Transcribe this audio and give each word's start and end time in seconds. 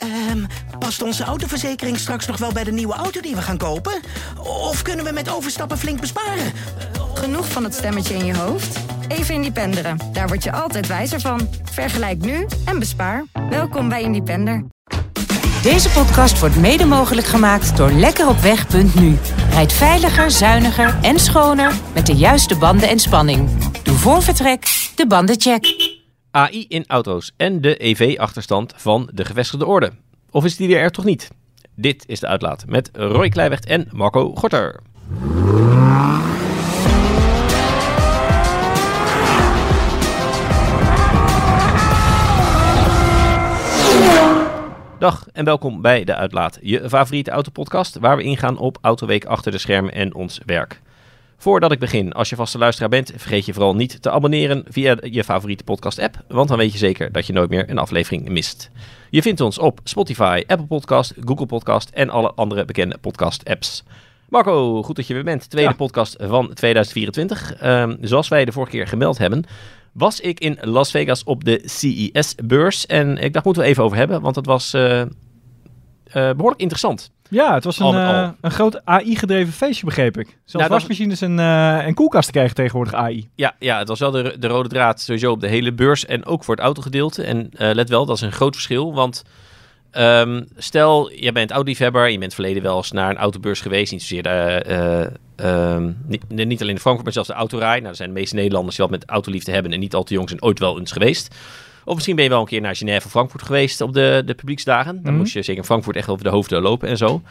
Ehm, 0.00 0.44
past 0.78 1.02
onze 1.02 1.24
autoverzekering 1.24 1.98
straks 1.98 2.26
nog 2.26 2.36
wel 2.36 2.52
bij 2.52 2.64
de 2.64 2.72
nieuwe 2.72 2.94
auto 2.94 3.20
die 3.20 3.34
we 3.34 3.42
gaan 3.42 3.58
kopen? 3.58 4.00
Of 4.38 4.82
kunnen 4.82 5.04
we 5.04 5.12
met 5.12 5.30
overstappen 5.30 5.78
flink 5.78 6.00
besparen? 6.00 6.52
Genoeg 7.14 7.48
van 7.48 7.64
het 7.64 7.74
stemmetje 7.74 8.14
in 8.14 8.24
je 8.24 8.36
hoofd? 8.36 8.78
Even 9.08 9.34
Independeren. 9.34 9.98
Daar 10.12 10.28
word 10.28 10.44
je 10.44 10.52
altijd 10.52 10.86
wijzer 10.86 11.20
van. 11.20 11.48
Vergelijk 11.72 12.18
nu 12.18 12.46
en 12.64 12.78
bespaar. 12.78 13.24
Welkom 13.50 13.88
bij 13.88 14.02
Independer. 14.02 14.64
Deze 15.62 15.88
podcast 15.88 16.40
wordt 16.40 16.56
mede 16.56 16.84
mogelijk 16.84 17.26
gemaakt 17.26 17.76
door 17.76 17.90
lekkeropweg.nu. 17.90 19.18
Rijd 19.50 19.72
veiliger, 19.72 20.30
zuiniger 20.30 20.98
en 21.02 21.18
schoner 21.18 21.72
met 21.94 22.06
de 22.06 22.14
juiste 22.14 22.56
banden 22.56 22.88
en 22.88 22.98
spanning. 22.98 23.48
Doe 23.82 23.96
voor 23.96 24.22
vertrek 24.22 24.90
de 24.96 25.06
bandencheck. 25.06 25.79
AI 26.30 26.64
in 26.68 26.84
auto's 26.86 27.32
en 27.36 27.60
de 27.60 27.76
EV-achterstand 27.76 28.74
van 28.76 29.10
de 29.14 29.24
gevestigde 29.24 29.66
orde. 29.66 29.90
Of 30.30 30.44
is 30.44 30.56
die 30.56 30.76
er 30.76 30.90
toch 30.90 31.04
niet? 31.04 31.30
Dit 31.74 32.04
is 32.08 32.20
de 32.20 32.26
uitlaat 32.26 32.64
met 32.66 32.90
Roy 32.92 33.28
Kleiweg 33.28 33.60
en 33.60 33.88
Marco 33.92 34.34
Gorter. 34.34 34.80
Dag 44.98 45.26
en 45.32 45.44
welkom 45.44 45.82
bij 45.82 46.04
De 46.04 46.14
Uitlaat, 46.14 46.58
je 46.62 46.88
favoriete 46.88 47.30
autopodcast 47.30 47.98
waar 47.98 48.16
we 48.16 48.22
ingaan 48.22 48.58
op 48.58 48.78
Autoweek 48.80 49.24
achter 49.24 49.52
de 49.52 49.58
schermen 49.58 49.92
en 49.92 50.14
ons 50.14 50.40
werk. 50.46 50.80
Voordat 51.40 51.72
ik 51.72 51.78
begin, 51.78 52.12
als 52.12 52.28
je 52.28 52.36
vaste 52.36 52.58
luisteraar 52.58 52.88
bent, 52.88 53.12
vergeet 53.16 53.46
je 53.46 53.52
vooral 53.52 53.74
niet 53.74 54.02
te 54.02 54.10
abonneren 54.10 54.64
via 54.68 54.96
je 55.02 55.24
favoriete 55.24 55.64
podcast-app, 55.64 56.24
want 56.28 56.48
dan 56.48 56.58
weet 56.58 56.72
je 56.72 56.78
zeker 56.78 57.12
dat 57.12 57.26
je 57.26 57.32
nooit 57.32 57.50
meer 57.50 57.70
een 57.70 57.78
aflevering 57.78 58.28
mist. 58.28 58.70
Je 59.10 59.22
vindt 59.22 59.40
ons 59.40 59.58
op 59.58 59.80
Spotify, 59.84 60.42
Apple 60.46 60.66
Podcast, 60.66 61.14
Google 61.24 61.46
Podcast 61.46 61.88
en 61.90 62.10
alle 62.10 62.32
andere 62.34 62.64
bekende 62.64 62.98
podcast-apps. 62.98 63.82
Marco, 64.28 64.82
goed 64.82 64.96
dat 64.96 65.06
je 65.06 65.14
weer 65.14 65.24
bent. 65.24 65.50
Tweede 65.50 65.70
Ja. 65.70 65.76
podcast 65.76 66.16
van 66.18 66.54
2024. 66.54 67.54
Ehm, 67.54 67.96
zoals 68.00 68.28
wij 68.28 68.44
de 68.44 68.52
vorige 68.52 68.72
keer 68.72 68.86
gemeld 68.86 69.18
hebben, 69.18 69.44
was 69.92 70.20
ik 70.20 70.40
in 70.40 70.58
Las 70.60 70.90
Vegas 70.90 71.24
op 71.24 71.44
de 71.44 71.62
CES-beurs. 71.64 72.86
En 72.86 73.18
ik 73.18 73.32
dacht, 73.32 73.44
moeten 73.44 73.62
we 73.62 73.68
even 73.68 73.84
over 73.84 73.96
hebben, 73.96 74.20
want 74.20 74.36
het 74.36 74.46
was 74.46 74.72
eh, 74.74 75.00
eh, 75.00 75.06
behoorlijk 76.12 76.60
interessant. 76.60 77.10
Ja, 77.30 77.54
het 77.54 77.64
was 77.64 77.78
een, 77.78 77.94
eh, 77.94 78.28
een 78.40 78.50
groot 78.50 78.84
AI-gedreven 78.84 79.52
feestje, 79.52 79.84
begreep 79.84 80.18
ik. 80.18 80.26
Zelfs 80.26 80.68
Nou, 80.68 80.80
wasmachines 80.80 81.20
en, 81.20 81.38
eh, 81.38 81.86
en 81.86 81.94
koelkasten 81.94 82.32
krijgen 82.32 82.54
tegenwoordig 82.54 82.94
AI. 82.94 83.30
Ja, 83.34 83.54
ja, 83.58 83.78
het 83.78 83.88
was 83.88 83.98
wel 83.98 84.10
de, 84.10 84.36
de 84.38 84.46
rode 84.46 84.68
draad 84.68 85.00
sowieso 85.00 85.32
op 85.32 85.40
de 85.40 85.48
hele 85.48 85.72
beurs 85.72 86.06
en 86.06 86.26
ook 86.26 86.44
voor 86.44 86.54
het 86.54 86.64
autogedeelte. 86.64 87.22
En 87.22 87.50
eh, 87.52 87.70
let 87.72 87.88
wel, 87.88 88.06
dat 88.06 88.16
is 88.16 88.22
een 88.22 88.32
groot 88.32 88.54
verschil, 88.54 88.94
want 88.94 89.22
ehm, 89.90 90.42
stel, 90.56 91.10
je 91.12 91.32
bent 91.32 91.50
autoliefhebber 91.50 92.04
en 92.04 92.12
je 92.12 92.18
bent 92.18 92.34
verleden 92.34 92.62
wel 92.62 92.76
eens 92.76 92.92
naar 92.92 93.10
een 93.10 93.16
autobeurs 93.16 93.60
geweest. 93.60 93.92
Niet 93.92 94.02
zozeer, 94.02 94.26
ehm, 95.36 95.92
niet, 96.06 96.28
niet 96.28 96.60
alleen 96.60 96.74
in 96.74 96.80
Frankfurt, 96.80 97.04
maar 97.04 97.12
zelfs 97.12 97.28
de 97.28 97.34
autorij. 97.34 97.76
Nou, 97.76 97.88
er 97.88 97.96
zijn 97.96 98.08
de 98.08 98.14
meeste 98.14 98.34
Nederlanders 98.34 98.76
die 98.76 98.84
wat 98.84 98.98
met 98.98 99.08
autoliefde 99.10 99.52
hebben 99.52 99.72
en 99.72 99.80
niet 99.80 99.94
al 99.94 100.02
te 100.02 100.14
jong 100.14 100.28
zijn 100.28 100.42
ooit 100.42 100.58
wel 100.58 100.78
eens 100.78 100.92
geweest. 100.92 101.34
Of 101.84 101.94
misschien 101.94 102.14
ben 102.14 102.24
je 102.24 102.30
wel 102.30 102.40
een 102.40 102.46
keer 102.46 102.60
naar 102.60 102.76
Genève 102.76 103.04
of 103.06 103.10
Frankfurt 103.10 103.42
geweest 103.42 103.80
op 103.80 103.92
de, 103.92 104.22
de 104.26 104.34
publieksdagen. 104.34 104.94
Dan 104.94 105.12
Mhm. 105.12 105.16
moest 105.20 105.32
je 105.32 105.42
zeker 105.42 105.60
in 105.60 105.66
Frankfurt 105.66 105.96
echt 105.96 106.08
over 106.08 106.24
de 106.24 106.30
hoofden 106.30 106.62
lopen 106.62 106.88
en 106.88 106.96
zo. 106.96 107.22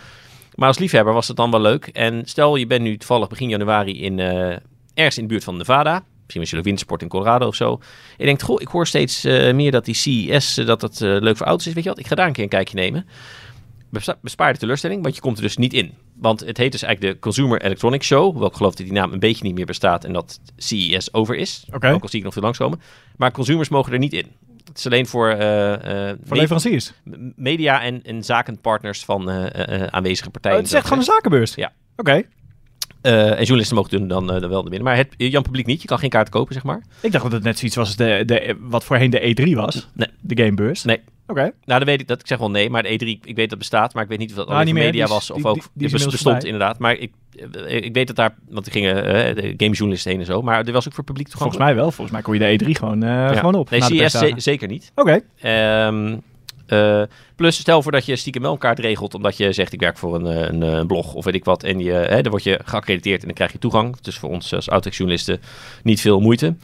Maar 0.56 0.68
als 0.68 0.78
liefhebber 0.80 1.14
was 1.14 1.28
het 1.28 1.38
dan 1.38 1.52
wel 1.52 1.62
leuk. 1.62 1.88
En 1.88 2.22
stel, 2.26 2.56
je 2.56 2.68
bent 2.68 2.82
nu 2.82 2.98
toevallig 2.98 3.28
begin 3.28 3.50
januari 3.50 4.02
in, 4.04 4.20
eh, 4.20 4.56
ergens 4.94 5.18
in 5.18 5.24
de 5.24 5.30
buurt 5.30 5.44
van 5.44 5.58
Nevada. 5.58 6.04
Misschien 6.22 6.42
was 6.42 6.50
je 6.50 6.58
ook 6.58 6.64
wintersport 6.64 7.02
in 7.02 7.08
Colorado 7.08 7.48
of 7.48 7.56
zo. 7.56 7.72
En 7.74 7.80
je 8.18 8.26
denkt, 8.26 8.42
goh, 8.42 8.62
ik 8.62 8.68
hoor 8.68 8.88
steeds 8.88 9.24
eh, 9.24 9.54
meer 9.54 9.72
dat 9.72 9.86
die 9.86 9.94
CES, 9.96 10.58
eh, 10.58 10.66
dat 10.66 10.82
het 10.82 11.00
leuk 11.00 11.38
voor 11.38 11.46
auto's 11.48 11.68
is. 11.68 11.74
Weet 11.74 11.84
je 11.84 11.90
wat, 11.90 12.00
ik 12.00 12.08
ga 12.08 12.16
daar 12.16 12.28
een 12.28 12.34
keer 12.34 12.44
een 12.44 12.50
kijkje 12.50 12.76
nemen. 12.76 13.06
Bespa- 13.90 14.18
Bespaar 14.22 14.54
de 14.54 14.60
teleurstelling, 14.60 15.04
want 15.04 15.16
je 15.16 15.22
komt 15.22 15.38
er 15.38 15.44
dus 15.44 15.58
niet 15.58 15.74
in. 15.74 15.94
Want 16.20 16.40
het 16.40 16.58
heet 16.58 16.72
dus 16.72 16.82
eigenlijk 16.82 17.14
de 17.14 17.20
Consumer 17.20 17.62
Electronics 17.62 18.06
Show. 18.08 18.32
Hoewel 18.32 18.48
ik 18.50 18.56
geloof 18.56 18.76
dat 18.76 18.86
die 18.86 18.96
naam 18.96 19.14
een 19.14 19.20
beetje 19.20 19.44
niet 19.44 19.56
meer 19.56 19.66
bestaat 19.66 20.04
en 20.04 20.14
dat 20.14 20.40
CES 20.58 21.14
over 21.14 21.36
is. 21.36 21.66
Oké. 21.74 21.90
Ook 21.92 22.02
al 22.02 22.08
zie 22.10 22.18
ik 22.20 22.26
nog 22.26 22.34
veel 22.34 22.42
langskomen. 22.42 22.82
Maar 23.18 23.32
consumers 23.32 23.70
mogen 23.70 23.94
er 23.94 24.00
niet 24.00 24.14
in. 24.14 24.26
Het 24.68 24.78
is 24.78 24.86
alleen 24.86 25.08
voor, 25.08 25.30
eh, 25.30 26.10
eh, 26.10 26.18
Voor 26.24 26.38
leveranciers. 26.38 26.94
media 27.36 27.82
en, 27.82 28.04
en 28.04 28.24
zakenpartners 28.24 29.06
van 29.06 29.30
eh, 29.30 29.84
aanwezige 29.84 30.28
Oh, 30.28 30.34
partijen. 30.34 30.58
het 30.58 30.68
is 30.68 30.74
echt 30.74 30.84
gewoon 30.84 31.00
een 31.00 31.04
zakenbeurs? 31.06 31.56
Ja. 31.56 31.72
Oké. 31.96 32.24
En 33.02 33.38
journalisten 33.38 33.76
mogen 33.76 33.92
doen 33.98 34.08
dan, 34.08 34.32
eh, 34.34 34.40
dan 34.42 34.50
wel 34.50 34.62
naar 34.62 34.70
binnen. 34.70 34.84
Maar 34.88 34.96
het 34.98 35.14
Jan 35.18 35.44
Publiek 35.44 35.66
niet. 35.66 35.82
Je 35.82 35.88
kan 35.88 36.00
geen 36.00 36.10
kaart 36.10 36.30
kopen, 36.30 36.54
zeg 36.54 36.64
maar. 36.64 36.82
Ik 37.02 37.12
dacht 37.12 37.24
dat 37.24 37.34
het 37.34 37.44
net 37.44 37.58
zoiets 37.58 37.76
was 37.78 37.88
als 37.88 37.96
de, 37.96 38.24
de, 38.26 38.56
wat 38.60 38.84
voorheen 38.84 39.10
de 39.10 39.36
E3 39.50 39.54
was. 39.56 39.88
Nee. 39.94 40.08
De 40.22 40.38
gamebeurs. 40.44 40.84
Nee. 40.84 41.00
Oké. 41.28 41.42
Nou, 41.42 41.54
dan 41.66 41.86
weet 41.86 42.02
ik 42.02 42.08
dat. 42.08 42.20
Ik 42.20 42.28
zeg 42.28 42.38
wel 42.38 42.52
nee, 42.52 42.70
maar 42.70 42.84
de 42.84 42.90
E3, 42.90 43.28
ik 43.28 43.36
weet 43.36 43.50
dat 43.50 43.58
bestaat. 43.60 43.94
Maar 43.94 44.04
ik 44.04 44.10
weet 44.10 44.18
niet 44.20 44.30
of 44.30 44.36
dat 44.36 44.48
Nou, 44.48 44.64
voor 44.66 44.74
meer. 44.74 44.84
media 44.84 45.06
Die 45.06 45.14
was 45.14 45.32
of 45.32 45.38
die- 45.38 45.46
ook 45.46 45.56
die- 45.74 45.90
bestond 45.90 46.16
voorbij. 46.22 46.42
inderdaad. 46.42 46.80
Maar 46.80 46.96
ik, 46.96 47.12
eh, 47.68 47.76
ik 47.76 47.94
weet 47.94 48.08
dat 48.08 48.16
daar, 48.16 48.36
want 48.50 48.66
er 48.66 48.72
gingen 48.72 48.96
eh, 49.06 49.36
de 49.36 49.54
gamejournalisten 49.58 50.12
heen 50.12 50.20
en 50.20 50.26
zo. 50.26 50.42
Maar 50.42 50.66
er 50.66 50.72
was 50.72 50.88
ook 50.88 50.94
voor 50.94 51.04
publiek 51.04 51.28
Volgens 51.32 51.32
toegankelijk. 51.32 51.66
mij 51.66 51.76
wel. 51.76 51.92
Volgens 51.92 52.12
mij 52.12 52.22
kon 52.22 52.34
je 52.34 52.40
de 52.58 52.66
E3 52.66 52.76
gewoon, 52.80 53.04
eh, 53.04 53.10
Ja. 53.10 53.34
gewoon 53.34 53.56
op. 53.56 53.70
Nee, 53.70 53.80
de 53.80 54.06
CS 54.06 54.44
zeker 54.44 54.68
niet. 54.68 54.92
Oké. 54.96 55.20
Ehm, 55.42 56.18
eh, 56.70 57.04
plus, 57.36 57.56
stel 57.56 57.82
voor 57.82 57.92
dat 57.92 58.06
je 58.06 58.16
stiekem 58.16 58.42
wel 58.42 58.52
een 58.52 58.58
kaart 58.58 58.80
regelt, 58.80 59.14
omdat 59.14 59.38
je 59.38 59.54
zegt: 59.54 59.74
Ik 59.74 59.80
werk 59.80 59.98
voor 59.98 60.16
een, 60.16 60.26
eh, 60.28 60.48
een, 60.48 60.64
eh, 60.64 60.86
blog 60.86 61.14
of 61.14 61.26
weet 61.26 61.34
ik 61.34 61.46
wat. 61.46 61.64
En 61.64 61.80
je, 61.80 61.92
hè, 61.92 62.22
dan 62.22 62.32
word 62.32 62.44
je 62.44 62.60
geaccrediteerd 62.66 63.20
en 63.20 63.26
dan 63.26 63.36
krijg 63.36 63.52
je 63.52 63.60
toegang. 63.60 64.00
Dus 64.02 64.18
voor 64.18 64.30
ons 64.30 64.54
als 64.54 64.68
autojournalisten 64.68 65.42
niet 65.84 66.02
veel 66.02 66.20
moeite. 66.20 66.56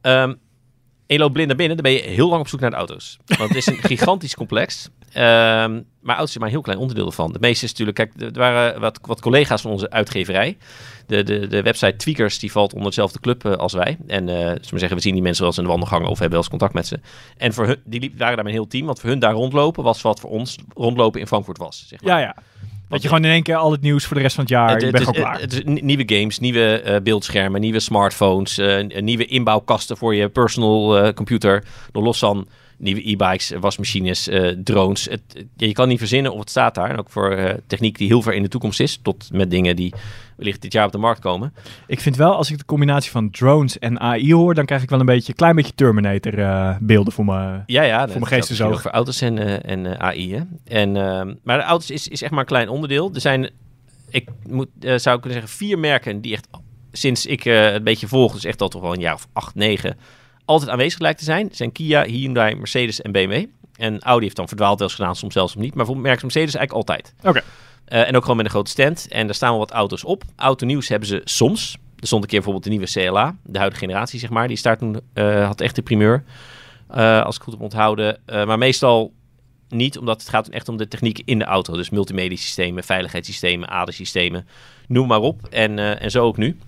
Ehm, 0.00 0.28
en 0.30 1.16
je 1.16 1.18
loopt 1.18 1.32
blind 1.32 1.48
naar 1.48 1.56
binnen, 1.56 1.76
dan 1.76 1.92
ben 1.92 2.02
je 2.02 2.08
heel 2.08 2.28
lang 2.28 2.40
op 2.40 2.48
zoek 2.48 2.60
naar 2.60 2.70
de 2.70 2.76
auto's. 2.76 3.18
Want 3.26 3.40
het 3.40 3.56
is 3.56 3.66
een 3.66 3.82
gigantisch 3.92 4.34
complex. 4.34 4.88
Ehm, 5.12 5.80
maar 6.00 6.16
auto's 6.16 6.30
is 6.30 6.36
maar 6.38 6.46
een 6.46 6.52
heel 6.54 6.62
klein 6.62 6.78
onderdeel 6.78 7.06
ervan. 7.06 7.32
De 7.32 7.38
meeste 7.40 7.64
is 7.64 7.70
natuurlijk, 7.70 7.96
kijk, 7.96 8.32
er 8.34 8.38
waren 8.38 8.80
wat, 8.80 8.98
wat 9.02 9.20
collega's 9.20 9.60
van 9.62 9.70
onze 9.70 9.90
uitgeverij. 9.90 10.56
De, 11.06 11.22
de, 11.22 11.46
de 11.46 11.62
website 11.62 11.96
Tweakers, 11.96 12.38
die 12.38 12.52
valt 12.52 12.72
onder 12.72 12.88
dezelfde 12.88 13.20
club 13.20 13.44
eh, 13.44 13.52
als 13.52 13.72
wij. 13.72 13.98
En 14.06 14.26
we 14.26 14.58
zeggen, 14.62 14.96
we 14.96 15.02
zien 15.02 15.12
die 15.14 15.22
mensen 15.22 15.40
wel 15.40 15.48
eens 15.50 15.58
in 15.58 15.64
de 15.64 15.70
wandelgangen 15.70 16.04
of 16.08 16.12
hebben 16.18 16.30
wel 16.30 16.38
eens 16.38 16.48
contact 16.48 16.74
met 16.74 16.86
ze. 16.86 17.00
En 17.36 17.52
voor 17.52 17.66
hun, 17.66 17.76
die 17.84 18.00
liep- 18.00 18.18
waren 18.18 18.36
daar 18.36 18.44
een 18.46 18.50
heel 18.52 18.66
team, 18.66 18.86
want 18.86 19.00
voor 19.00 19.08
hun 19.10 19.18
daar 19.18 19.32
rondlopen 19.32 19.84
was 19.84 20.02
wat 20.02 20.20
voor 20.20 20.30
ons 20.30 20.56
rondlopen 20.74 21.20
in 21.20 21.26
Frankfurt 21.26 21.58
was. 21.58 21.84
Zeg 21.88 22.02
maar. 22.02 22.18
Ja, 22.18 22.26
ja. 22.26 22.36
Dat 22.88 23.02
je 23.02 23.08
gewoon 23.08 23.24
in 23.24 23.30
één 23.30 23.42
keer 23.42 23.56
al 23.56 23.72
het 23.72 23.80
nieuws 23.80 24.04
voor 24.04 24.16
de 24.16 24.22
rest 24.22 24.34
van 24.34 24.44
het 24.44 24.52
jaar, 24.52 24.76
Het- 24.76 24.90
bent 24.90 25.10
klaar. 25.10 25.40
Het 25.40 25.64
nieuwe 25.82 26.02
games, 26.06 26.38
nieuwe 26.38 26.80
eh, 26.80 27.00
beeldschermen, 27.02 27.60
nieuwe 27.60 27.80
smartphones, 27.80 28.60
nieuwe 29.00 29.26
inbouwkasten 29.26 29.96
voor 29.96 30.14
je 30.14 30.28
personal 30.28 31.12
computer. 31.12 31.64
Los 31.92 32.18
van 32.18 32.48
nieuwe 32.80 33.10
e-bikes, 33.10 33.52
wasmachines, 33.60 34.28
eh, 34.28 34.48
drones. 34.64 35.04
Het, 35.04 35.44
je 35.56 35.72
kan 35.72 35.88
niet 35.88 35.98
verzinnen 35.98 36.32
of 36.32 36.40
het 36.40 36.50
staat 36.50 36.74
daar. 36.74 36.90
En 36.90 36.98
ook 36.98 37.10
voor 37.10 37.30
eh, 37.30 37.54
techniek 37.66 37.98
die 37.98 38.06
heel 38.06 38.22
ver 38.22 38.34
in 38.34 38.42
de 38.42 38.48
toekomst 38.48 38.80
is. 38.80 38.98
Tot 39.02 39.28
met 39.32 39.50
dingen 39.50 39.76
die 39.76 39.94
wellicht 40.36 40.62
dit 40.62 40.72
jaar 40.72 40.86
op 40.86 40.92
de 40.92 40.98
markt 40.98 41.20
komen. 41.20 41.54
Ik 41.86 42.00
vind 42.00 42.16
wel, 42.16 42.34
als 42.34 42.50
ik 42.50 42.58
de 42.58 42.64
combinatie 42.64 43.10
van 43.10 43.30
drones 43.30 43.78
en 43.78 44.00
AI 44.00 44.34
hoor, 44.34 44.54
dan 44.54 44.64
krijg 44.64 44.82
ik 44.82 44.90
wel 44.90 45.00
een 45.00 45.06
beetje, 45.06 45.32
klein 45.32 45.56
beetje 45.56 45.74
Terminator 45.74 46.38
eh, 46.38 46.76
beelden 46.80 47.12
voor 47.12 47.24
me. 47.24 47.60
Ja, 47.66 47.82
ja. 47.82 48.06
mijn 48.06 48.26
geest 48.26 48.50
is 48.50 48.62
ook. 48.62 48.80
Voor 48.80 48.90
auto's 48.90 49.20
en, 49.20 49.64
en 49.64 50.00
AI. 50.00 50.34
Hè? 50.34 50.40
En, 50.64 50.96
ehm, 50.96 51.34
maar 51.42 51.58
de 51.58 51.64
auto's 51.64 51.90
is, 51.90 52.08
is 52.08 52.22
echt 52.22 52.30
maar 52.30 52.40
een 52.40 52.46
klein 52.46 52.68
onderdeel. 52.68 53.10
Er 53.14 53.20
zijn, 53.20 53.50
ik 54.10 54.28
moet, 54.48 54.68
zou 54.80 55.16
ik 55.16 55.22
kunnen 55.22 55.40
zeggen, 55.40 55.48
vier 55.48 55.78
merken 55.78 56.20
die 56.20 56.32
echt 56.32 56.48
sinds 56.92 57.26
ik 57.26 57.44
een 57.44 57.84
beetje 57.84 58.08
volg, 58.08 58.32
dus 58.32 58.44
echt 58.44 58.62
al 58.62 58.68
toch 58.68 58.82
wel 58.82 58.92
een 58.92 59.00
jaar 59.00 59.14
of 59.14 59.28
acht, 59.32 59.54
negen, 59.54 59.96
altijd 60.50 60.70
aanwezig 60.70 60.98
lijkt 60.98 61.18
te 61.18 61.24
zijn. 61.24 61.48
Zijn 61.52 61.72
Kia, 61.72 62.04
Hyundai, 62.04 62.54
Mercedes 62.54 63.00
en 63.00 63.12
BMW. 63.12 63.44
En 63.76 64.00
Audi 64.00 64.24
heeft 64.24 64.36
dan 64.36 64.48
verdwaald 64.48 64.78
wel 64.78 64.88
eens 64.88 64.96
gedaan, 64.96 65.16
soms 65.16 65.32
zelfs 65.32 65.54
niet. 65.54 65.66
Maar 65.66 65.76
bijvoorbeeld 65.76 66.06
merk 66.06 66.22
Mercedes 66.22 66.54
eigenlijk 66.54 66.88
altijd. 66.88 67.14
Oké. 67.22 67.42
Eh, 67.84 68.08
en 68.08 68.16
ook 68.16 68.22
gewoon 68.22 68.36
met 68.36 68.44
een 68.44 68.50
grote 68.50 68.70
stand. 68.70 69.08
En 69.08 69.26
daar 69.26 69.34
staan 69.34 69.50
wel 69.50 69.58
wat 69.58 69.70
auto's 69.70 70.04
op. 70.04 70.24
Autonieuws 70.36 70.88
hebben 70.88 71.08
ze 71.08 71.20
soms. 71.24 71.78
Er 71.98 72.06
stond 72.06 72.22
een 72.22 72.28
keer 72.28 72.40
bijvoorbeeld 72.40 72.64
de 72.64 72.70
nieuwe 72.70 73.10
CLA, 73.10 73.36
de 73.42 73.58
huidige 73.58 73.80
generatie 73.84 74.18
zeg 74.18 74.30
maar. 74.30 74.48
Die 74.48 74.56
staat 74.56 74.78
toen, 74.78 75.00
eh, 75.12 75.46
had 75.46 75.60
echt 75.60 75.74
de 75.74 75.82
primeur, 75.82 76.24
eh, 76.88 77.22
als 77.22 77.36
ik 77.36 77.42
goed 77.42 77.52
heb 77.52 77.62
onthouden. 77.62 78.18
Maar 78.26 78.58
meestal 78.58 79.12
niet, 79.68 79.98
omdat 79.98 80.20
het 80.20 80.28
gaat 80.28 80.48
echt 80.48 80.68
om 80.68 80.76
de 80.76 80.88
techniek 80.88 81.22
in 81.24 81.38
de 81.38 81.44
auto. 81.44 81.76
Dus 81.76 81.90
multimedia 81.90 82.36
systemen, 82.36 82.84
veiligheidssystemen, 82.84 83.68
adersystemen, 83.68 84.46
noem 84.86 85.06
maar 85.06 85.20
op. 85.20 85.46
En, 85.50 86.00
en 86.00 86.10
zo 86.10 86.24
ook 86.24 86.36
nu. 86.36 86.58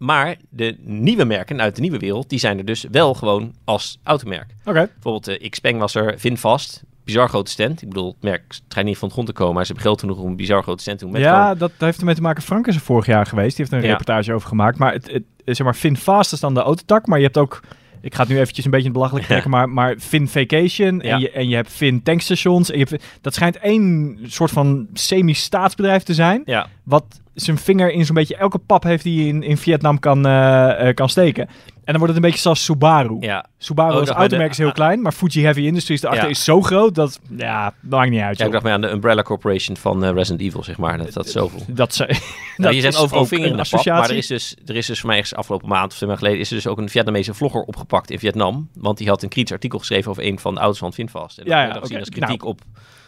Maar 0.00 0.36
de 0.48 0.76
nieuwe 0.80 1.24
merken 1.24 1.60
uit 1.60 1.74
de 1.74 1.80
nieuwe 1.80 1.98
wereld, 1.98 2.28
die 2.28 2.38
zijn 2.38 2.58
er 2.58 2.64
dus 2.64 2.86
wel 2.90 3.14
gewoon 3.14 3.54
als 3.64 3.98
automerk. 4.02 4.46
Oké. 4.64 4.88
Bijvoorbeeld 4.92 5.28
eh 5.28 5.50
Xpeng 5.50 5.78
was 5.78 5.94
er, 5.94 6.14
Vinfast, 6.18 6.82
bizar 7.04 7.28
grote 7.28 7.50
stand. 7.50 7.82
Ik 7.82 7.88
bedoel, 7.88 8.06
het 8.12 8.22
merk 8.22 8.42
schijnt 8.68 8.88
niet 8.88 8.98
van 8.98 9.08
de 9.08 9.14
grond 9.14 9.28
te 9.28 9.34
komen, 9.34 9.54
maar 9.54 9.66
ze 9.66 9.72
hebben 9.72 9.90
geld 9.90 10.00
genoeg 10.00 10.18
om 10.18 10.26
een 10.26 10.36
bizar 10.36 10.62
grote 10.62 10.82
stand 10.82 10.98
te 10.98 11.04
doen. 11.04 11.12
Met 11.12 11.22
ja, 11.22 11.42
gewoon- 11.42 11.58
dat 11.58 11.72
heeft 11.78 11.98
ermee 11.98 12.14
te 12.14 12.20
maken. 12.22 12.42
Frank 12.42 12.66
is 12.66 12.74
er 12.74 12.80
vorig 12.80 13.06
jaar 13.06 13.26
geweest. 13.26 13.56
Die 13.56 13.64
heeft 13.64 13.72
een 13.82 13.88
Ja. 13.88 13.96
reportage 13.96 14.32
over 14.32 14.48
gemaakt. 14.48 14.78
Maar 14.78 14.92
het, 14.92 15.10
het, 15.10 15.22
zeg 15.44 15.64
maar, 15.66 15.74
FinFast 15.74 16.32
is 16.32 16.40
dan 16.40 16.54
de 16.54 16.60
autotak. 16.60 17.06
Maar 17.06 17.18
je 17.18 17.24
hebt 17.24 17.38
ook... 17.38 17.60
Ik 18.02 18.14
ga 18.14 18.20
het 18.20 18.30
nu 18.30 18.38
eventjes 18.40 18.64
een 18.64 18.70
beetje 18.70 18.86
in 18.86 18.92
het 18.92 19.00
belachelijk 19.00 19.26
Ja. 19.28 19.30
trekken, 19.40 19.50
maar, 19.50 19.68
maar 19.68 19.94
Fin 19.98 20.28
Vacation 20.28 20.98
Ja. 20.98 21.14
en, 21.14 21.20
je, 21.20 21.30
en 21.30 21.48
je 21.48 21.54
hebt 21.54 21.70
Fin 21.72 22.02
tankstations. 22.02 22.70
En 22.70 22.78
je 22.78 22.86
hebt, 22.88 23.04
dat 23.20 23.34
schijnt 23.34 23.56
één 23.58 24.18
soort 24.26 24.50
van 24.50 24.86
semi-staatsbedrijf 24.92 26.02
te 26.02 26.14
zijn. 26.14 26.42
ja, 26.44 26.68
Wat 26.82 27.20
zijn 27.40 27.58
vinger 27.58 27.92
in 27.92 28.04
zo'n 28.06 28.14
beetje 28.14 28.36
elke 28.36 28.58
pap 28.58 28.82
heeft 28.82 29.02
die 29.02 29.22
je 29.22 29.28
in, 29.28 29.42
in 29.42 29.56
Vietnam 29.56 29.98
kan, 29.98 30.26
eh, 30.26 30.88
eh, 30.88 30.94
kan 30.94 31.08
steken. 31.08 31.48
En 31.84 31.96
dan 31.96 32.04
wordt 32.04 32.14
het 32.14 32.24
een 32.24 32.30
beetje 32.30 32.44
zoals 32.44 32.64
Subaru. 32.64 33.16
Ja, 33.20 33.46
Subaru 33.58 33.92
Oh, 33.92 34.00
als 34.00 34.08
automerk 34.08 34.50
is 34.50 34.58
heel 34.58 34.66
ah, 34.66 34.74
klein, 34.74 35.02
maar 35.02 35.12
Fuji 35.12 35.42
Heavy 35.42 35.60
Industries 35.60 36.02
erachter 36.02 36.24
Ja. 36.24 36.30
is 36.30 36.44
zo 36.44 36.62
groot 36.62 36.94
dat, 36.94 37.20
ja, 37.36 37.64
dat 37.80 37.98
maakt 37.98 38.10
niet 38.10 38.20
uit. 38.20 38.38
ja 38.38 38.44
ik 38.44 38.52
dacht 38.52 38.64
maar 38.64 38.72
aan 38.72 38.80
de 38.80 38.90
Umbrella 38.90 39.22
Corporation 39.22 39.76
van 39.76 40.04
eh, 40.04 40.10
Resident 40.10 40.40
Evil, 40.40 40.62
zeg 40.62 40.78
maar. 40.78 40.98
Dat, 40.98 41.12
dat 41.12 41.28
zoveel. 41.28 41.62
dat 41.82 41.94
ze, 41.94 42.16
Nou, 42.56 42.74
je 42.74 42.80
zegt 42.80 42.94
is 42.94 43.00
overal 43.00 43.26
vinger 43.26 43.46
in 43.46 43.56
de 43.56 43.56
pap, 43.56 43.70
maar 43.70 43.80
associatie. 43.80 44.12
er 44.12 44.18
is, 44.18 44.26
dus, 44.26 44.56
er 44.66 44.76
is 44.76 44.86
dus 44.86 44.98
voor 44.98 45.08
mij 45.08 45.18
ergens 45.18 45.38
afgelopen 45.38 45.68
maand 45.68 45.90
of 45.90 45.96
twee 45.96 46.08
maanden 46.08 46.26
geleden... 46.26 46.40
is 46.46 46.50
er 46.50 46.56
dus 46.56 46.66
ook 46.66 46.78
een 46.78 46.88
Vietnamese 46.88 47.34
vlogger 47.34 47.62
opgepakt 47.62 48.10
in 48.10 48.18
Vietnam. 48.18 48.68
Want 48.74 48.98
die 48.98 49.08
had 49.08 49.22
een 49.22 49.28
kritisch 49.28 49.52
artikel 49.52 49.78
geschreven 49.78 50.10
over 50.10 50.24
een 50.24 50.38
van 50.38 50.54
de 50.54 50.60
auto's 50.60 50.78
van 50.78 50.92
Finfast. 50.92 51.38
En 51.38 51.44
dat 51.44 51.52
Ja, 51.52 51.62
ja, 51.62 51.76
oké. 51.76 51.98
als 51.98 52.08
kritiek 52.08 52.44
op, 52.44 52.60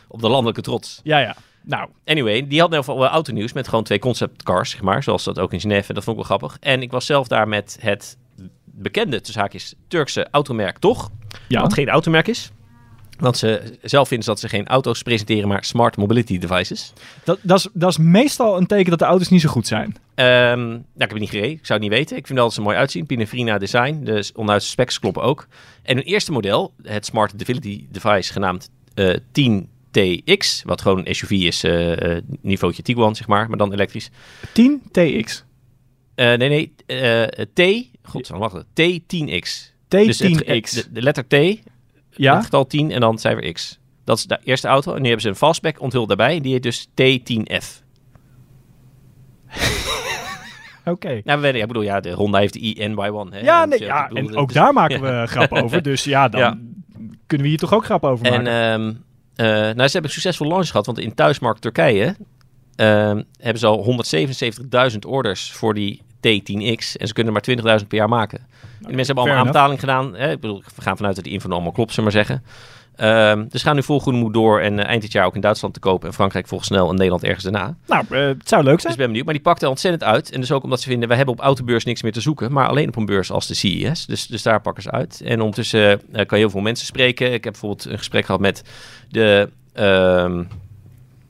op 0.09 0.21
de 0.21 0.29
landelijke 0.29 0.61
trots. 0.61 1.01
Ja, 1.03 1.19
ja. 1.19 1.37
Nou. 1.63 1.89
Anyway, 2.05 2.47
die 2.47 2.61
had 2.61 2.71
in 2.71 2.77
ieder 2.77 2.93
geval 2.93 3.07
autonieuws 3.07 3.53
met 3.53 3.69
gewoon 3.69 3.85
twee 3.85 3.99
conceptcars, 3.99 4.71
zeg 4.71 4.83
maar. 4.83 5.03
Zoals 5.03 5.25
dat 5.25 5.39
ook 5.39 5.53
in 5.53 5.61
Genève. 5.61 5.93
Dat 5.93 6.05
vond 6.05 6.19
ik 6.19 6.27
wel 6.27 6.39
grappig. 6.39 6.59
En 6.61 6.83
ik 6.83 6.91
was 6.91 7.07
zelf 7.07 7.29
daar 7.29 7.49
met 7.49 7.79
het 7.81 8.17
bekende, 8.65 9.21
tussen 9.21 9.41
haakjes, 9.41 9.75
Turkse 9.89 10.27
automerk 10.31 10.79
toch. 10.79 11.11
Ja. 11.49 11.61
Wat 11.61 11.73
geen 11.73 11.89
automerk 11.89 12.29
is. 12.29 12.53
Want 13.19 13.37
ze 13.37 13.79
zelf 13.83 14.09
vinden 14.09 14.27
dat 14.27 14.41
ze 14.41 14.49
geen 14.49 14.67
auto's 14.67 15.03
presenteren, 15.03 15.49
maar 15.49 15.65
smart 15.65 15.97
mobility 15.97 16.39
devices. 16.39 16.93
Dat, 17.25 17.39
dat, 17.43 17.59
is, 17.59 17.69
dat 17.73 17.91
is 17.91 17.99
meestal 17.99 18.57
een 18.57 18.67
teken 18.67 18.91
dat 18.91 18.99
de 18.99 19.05
auto's 19.05 19.29
niet 19.29 19.41
zo 19.41 19.49
goed 19.49 19.67
zijn. 19.67 19.87
Um, 19.87 19.95
nou, 20.15 20.75
ik 20.75 21.01
heb 21.01 21.11
het 21.11 21.19
niet 21.19 21.31
gereden. 21.31 21.51
Ik 21.51 21.67
zou 21.67 21.81
het 21.81 21.89
niet 21.89 21.99
weten. 21.99 22.17
Ik 22.17 22.27
vind 22.27 22.39
wel 22.39 22.47
dat 22.47 22.57
ze 22.57 22.61
mooi 22.61 22.77
uitzien. 22.77 23.07
Pininfarina 23.07 23.59
design. 23.59 24.01
Dus 24.05 24.33
onderuit 24.33 24.63
specs 24.63 24.99
kloppen 24.99 25.23
ook. 25.23 25.47
En 25.83 25.97
hun 25.97 26.05
eerste 26.05 26.33
model, 26.33 26.73
het 26.83 27.07
smart 27.07 27.33
mobility 27.33 27.87
device 27.91 28.33
genaamd 28.33 28.71
eh, 28.95 29.09
uh, 29.09 29.17
10 29.33 29.69
TX, 29.93 30.63
wat 30.65 30.81
gewoon 30.81 31.07
een 31.07 31.15
SUV 31.15 31.31
is, 31.31 31.65
uh, 31.65 32.17
niveautje 32.41 32.83
Tiguan, 32.83 33.17
zeg 33.17 33.27
maar, 33.27 33.49
maar 33.49 33.59
dan 33.59 33.73
elektrisch. 33.73 34.11
10 34.53 34.83
TX? 34.91 35.45
Uh, 36.17 36.35
nee, 36.35 36.49
nee, 36.49 36.75
eh, 36.87 37.23
T, 37.53 37.89
god, 38.03 38.29
wacht, 38.29 38.65
T10X. 38.65 39.71
T10X. 39.85 40.05
Dus 40.07 40.87
de, 40.91 41.03
letter 41.03 41.27
T, 41.27 41.35
ja? 42.11 42.35
het 42.35 42.45
getal 42.45 42.67
10 42.67 42.91
en 42.91 43.01
dan 43.01 43.19
cijfer 43.19 43.53
X. 43.53 43.79
Dat 44.05 44.19
is 44.19 44.25
de 44.25 44.39
eerste 44.45 44.69
auto. 44.69 44.95
En 44.95 44.99
nu 44.99 45.05
hebben 45.05 45.23
ze 45.23 45.29
een 45.29 45.37
fastback 45.37 45.81
onthuld 45.81 46.09
daarbij. 46.09 46.41
Die 46.41 46.53
heet 46.53 46.63
dus 46.63 46.89
T10F. 46.89 47.67
Oké. 50.85 50.91
Okay. 50.91 51.23
Nou, 51.25 51.47
ik 51.47 51.67
bedoel, 51.67 51.83
ja, 51.83 52.01
de 52.01 52.11
Honda 52.11 52.39
heeft 52.39 52.53
de 52.53 52.77
INY1. 52.77 53.33
Hè? 53.33 53.41
Ja, 53.41 53.65
nee, 53.65 53.81
ja, 53.81 54.09
en 54.09 54.37
ook 54.37 54.53
daar 54.53 54.73
maken 54.73 55.01
we 55.07 55.25
grappen 55.27 55.63
over. 55.63 55.83
Dus 55.83 56.05
ja, 56.05 56.29
dan 56.29 56.75
kunnen 57.27 57.47
we 57.47 57.53
hier 57.53 57.59
toch 57.59 57.75
ook 57.75 57.85
grappen 57.85 58.11
over 58.11 58.31
maken. 58.31 58.47
En 58.47 58.81
um, 58.81 59.05
eh, 59.35 59.47
nou, 59.47 59.75
ze 59.75 59.93
hebben 59.93 60.05
een 60.05 60.11
succesvol 60.11 60.49
launch 60.49 60.67
gehad, 60.67 60.87
want 60.87 60.99
in 60.99 61.15
thuismarkt 61.15 61.61
Turkije 61.61 62.17
ehm, 62.77 63.23
hebben 63.39 63.59
ze 63.59 63.67
al 63.67 64.05
177.000 64.93 64.99
orders 65.07 65.53
voor 65.53 65.75
die 65.75 66.03
T10X 66.27 66.97
en 66.97 67.07
ze 67.07 67.13
kunnen 67.13 67.33
maar 67.33 67.79
20.000 67.81 67.87
per 67.89 67.99
jaar 67.99 68.09
maken. 68.09 68.39
En 68.39 68.47
die 68.79 68.97
mensen 68.97 69.07
hebben 69.07 69.25
allemaal 69.25 69.41
aanbetaling 69.41 69.81
gedaan. 69.81 70.15
Hè? 70.17 70.31
Ik 70.31 70.41
bedoel, 70.41 70.63
we 70.75 70.83
gaan 70.83 70.97
vanuit 70.97 71.15
dat 71.15 71.25
die 71.25 71.33
info 71.33 71.49
allemaal 71.49 71.73
klopt, 71.73 71.93
zullen 71.95 72.13
maar 72.13 72.25
zeggen. 72.25 72.43
Ehm, 72.97 73.45
dus 73.49 73.63
gaan 73.63 73.75
nu 73.75 73.83
vol 73.83 74.01
goede 74.01 74.19
moed 74.19 74.33
door 74.35 74.61
en 74.61 74.79
eh, 74.79 74.87
eind 74.87 75.03
dit 75.03 75.13
jaar 75.13 75.27
ook 75.27 75.35
in 75.35 75.41
Duitsland 75.41 75.75
te 75.75 75.81
kopen 75.81 76.09
en 76.09 76.15
Frankrijk 76.15 76.49
volgens 76.49 76.69
snel 76.69 76.89
en 76.89 76.95
Nederland 76.95 77.25
ergens 77.25 77.43
daarna. 77.45 77.77
nou, 77.87 78.05
eh, 78.11 78.21
het 78.27 78.49
zou 78.49 78.63
leuk 78.63 78.73
Dus 78.73 78.83
zijn. 78.83 78.93
ik 78.93 78.99
ben 78.99 79.07
benieuwd. 79.07 79.25
Maar 79.25 79.35
die 79.35 79.43
pakt 79.43 79.63
er 79.63 79.69
ontzettend 79.69 80.05
uit. 80.05 80.31
En 80.31 80.41
dus 80.41 80.53
ook 80.53 80.63
omdat 80.63 80.81
ze 80.81 80.89
vinden, 80.89 81.09
we 81.09 81.15
hebben 81.15 81.35
op 81.35 81.41
autobeurs 81.41 81.85
niks 81.85 82.03
meer 82.03 82.13
te 82.13 82.21
zoeken. 82.21 82.53
Maar 82.53 82.69
alleen 82.69 82.89
op 82.89 82.97
een 82.97 83.07
beurs 83.07 83.31
als 83.31 83.47
de 83.47 83.55
CES. 83.55 84.07
Dus, 84.07 84.27
dus 84.27 84.43
daar 84.43 84.61
pakken 84.61 84.83
ze 84.83 84.91
uit. 84.91 85.21
En 85.25 85.41
ondertussen 85.41 85.91
eh, 85.91 85.99
kan 86.13 86.39
je 86.39 86.45
heel 86.45 86.51
veel 86.51 86.61
mensen 86.61 86.87
spreken. 86.87 87.27
Ik 87.33 87.45
heb 87.45 87.53
bijvoorbeeld 87.53 87.85
een 87.85 87.99
gesprek 87.99 88.25
gehad 88.25 88.41
met 88.41 88.63
de 89.09 89.49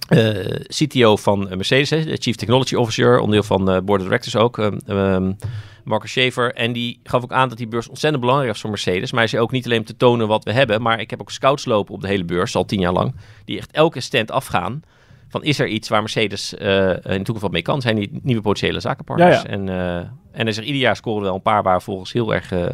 eh, 0.08 0.60
CTO 0.66 1.16
van 1.16 1.48
eh, 1.48 1.56
Mercedes. 1.56 1.90
hè, 1.90 2.04
De 2.04 2.16
Chief 2.16 2.36
Technology 2.36 2.74
Officer. 2.74 3.18
Onderdeel 3.18 3.42
van 3.42 3.64
de 3.64 3.82
Board 3.82 4.00
of 4.00 4.06
Directors 4.06 4.36
ook. 4.36 4.58
ehm, 4.58 5.32
Marcus 5.84 6.10
Schaefer. 6.10 6.54
En 6.54 6.72
die 6.72 7.00
gaf 7.02 7.22
ook 7.22 7.32
aan 7.32 7.48
dat 7.48 7.58
die 7.58 7.66
beurs 7.68 7.88
ontzettend 7.88 8.22
belangrijk 8.22 8.54
is 8.54 8.60
voor 8.60 8.70
Mercedes. 8.70 9.10
Maar 9.10 9.20
hij 9.20 9.28
zei 9.28 9.42
ook 9.42 9.50
niet 9.50 9.64
alleen 9.64 9.78
om 9.78 9.84
te 9.84 9.96
tonen 9.96 10.28
wat 10.28 10.44
we 10.44 10.52
hebben. 10.52 10.82
Maar 10.82 11.00
ik 11.00 11.10
heb 11.10 11.20
ook 11.20 11.30
scouts 11.30 11.64
lopen 11.64 11.94
op 11.94 12.00
de 12.00 12.06
hele 12.08 12.24
beurs, 12.24 12.56
al 12.56 12.64
tien 12.64 12.80
jaar 12.80 12.92
lang. 12.92 13.14
Die 13.44 13.58
echt 13.58 13.70
elke 13.72 14.00
stand 14.00 14.30
afgaan 14.30 14.82
van 15.28 15.44
is 15.44 15.58
er 15.58 15.66
iets 15.66 15.88
waar 15.88 16.00
Mercedes 16.00 16.54
eh, 16.54 16.88
in 16.88 16.96
de 17.02 17.14
toekomst 17.16 17.40
wat 17.40 17.50
mee 17.52 17.62
kan? 17.62 17.80
Zijn 17.80 17.96
die 17.96 18.20
nieuwe 18.22 18.42
potentiële 18.42 18.80
zakenpartners? 18.80 19.42
Ja, 19.42 19.42
ja. 19.42 19.48
En, 19.48 19.68
eh, 19.68 19.96
en 19.96 20.10
er 20.32 20.46
is 20.46 20.56
er 20.56 20.64
ieder 20.64 20.80
jaar 20.80 20.96
scoren 20.96 21.22
wel 21.22 21.34
een 21.34 21.42
paar 21.42 21.62
waar 21.62 21.76
we 21.76 21.82
volgens 21.82 22.12
heel 22.12 22.34
erg 22.34 22.52
eh, 22.52 22.66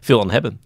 veel 0.00 0.20
aan 0.20 0.30
hebben. 0.30 0.60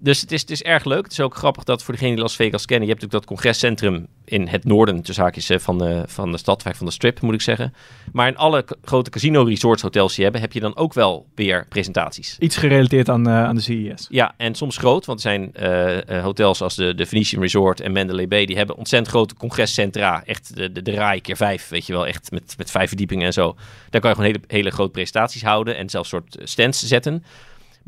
Dus 0.00 0.20
het 0.20 0.32
is, 0.32 0.40
het 0.40 0.50
is 0.50 0.62
erg 0.62 0.84
leuk. 0.84 1.02
Het 1.02 1.12
is 1.12 1.20
ook 1.20 1.34
grappig 1.34 1.64
dat 1.64 1.82
voor 1.82 1.94
degene 1.94 2.12
die 2.12 2.22
Las 2.22 2.36
Vegas 2.36 2.64
kennen, 2.64 2.86
je 2.86 2.92
hebt 2.92 3.02
natuurlijk 3.02 3.28
dat 3.28 3.38
congrescentrum 3.38 4.06
in 4.24 4.46
het 4.46 4.64
noorden, 4.64 5.02
tussen 5.02 5.24
haakjes, 5.24 5.50
van 5.58 5.78
de, 5.78 6.02
van 6.06 6.32
de 6.32 6.38
stad, 6.38 6.62
van 6.62 6.86
de 6.86 6.92
strip 6.92 7.20
moet 7.20 7.34
ik 7.34 7.40
zeggen. 7.40 7.74
Maar 8.12 8.28
in 8.28 8.36
alle 8.36 8.64
grote 8.82 9.10
casino 9.10 9.42
resorts 9.42 9.82
hotels 9.82 10.14
die 10.14 10.22
hebben, 10.22 10.40
heb 10.40 10.52
je 10.52 10.60
dan 10.60 10.76
ook 10.76 10.94
wel 10.94 11.26
weer 11.34 11.66
presentaties. 11.68 12.36
Iets 12.38 12.56
gerelateerd 12.56 13.08
aan, 13.08 13.28
eh, 13.28 13.44
aan 13.44 13.54
de 13.54 13.60
CES. 13.60 14.06
Ja, 14.10 14.34
en 14.36 14.54
soms 14.54 14.76
groot, 14.76 15.06
want 15.06 15.24
er 15.24 15.30
zijn 15.30 15.54
eh, 15.54 16.16
eh, 16.16 16.22
hotels 16.22 16.62
als 16.62 16.74
de, 16.74 16.94
de 16.94 17.06
Venetian 17.06 17.42
Resort 17.42 17.80
en 17.80 17.92
Mandalay 17.92 18.28
Bay, 18.28 18.46
die 18.46 18.56
hebben 18.56 18.76
ontzettend 18.76 19.10
grote 19.10 19.34
congrescentra. 19.34 20.22
Echt 20.24 20.56
de, 20.56 20.82
de, 20.82 21.20
keer 21.22 21.36
vijf, 21.36 21.68
weet 21.68 21.86
je 21.86 21.92
wel, 21.92 22.06
echt 22.06 22.30
met, 22.30 22.54
met 22.58 22.70
vijf 22.70 22.88
verdiepingen 22.88 23.26
en 23.26 23.32
zo. 23.32 23.56
Daar 23.90 24.00
kan 24.00 24.10
je 24.10 24.16
gewoon 24.16 24.32
hele, 24.32 24.44
hele 24.46 24.70
grote 24.70 24.90
presentaties 24.90 25.42
houden 25.42 25.76
en 25.76 25.88
zelfs 25.88 26.08
soort 26.08 26.36
stands 26.42 26.86
zetten. 26.86 27.24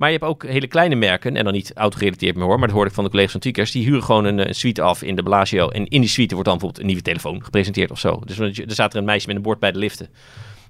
Maar 0.00 0.10
je 0.10 0.18
hebt 0.18 0.30
ook 0.30 0.46
hele 0.46 0.66
kleine 0.66 0.94
merken, 0.94 1.36
en 1.36 1.44
dan 1.44 1.52
niet 1.52 1.72
autogerelateerd 1.74 2.36
meer 2.36 2.44
hoor, 2.44 2.58
maar 2.58 2.66
dat 2.66 2.76
hoorde 2.76 2.88
ik 2.88 2.94
van 2.94 3.04
de 3.04 3.10
collega's 3.10 3.32
van 3.32 3.40
Tweakers, 3.40 3.70
die 3.70 3.84
huren 3.84 4.02
gewoon 4.02 4.24
een, 4.24 4.38
eh, 4.38 4.46
een 4.46 4.54
suite 4.54 4.82
af 4.82 5.02
in 5.02 5.16
de 5.16 5.22
Bellagio. 5.22 5.68
En 5.68 5.86
in 5.86 6.00
die 6.00 6.10
suite 6.10 6.34
wordt 6.34 6.48
dan 6.48 6.58
bijvoorbeeld 6.58 6.78
een 6.78 6.86
nieuwe 6.86 7.02
telefoon 7.02 7.44
gepresenteerd 7.44 7.90
of 7.90 7.98
zo. 7.98 8.22
Dus 8.24 8.38
er 8.38 8.64
staat 8.66 8.92
er 8.92 8.98
een 8.98 9.04
meisje 9.04 9.26
met 9.26 9.36
een 9.36 9.42
bord 9.42 9.58
bij 9.58 9.72
de 9.72 9.78
liften 9.78 10.08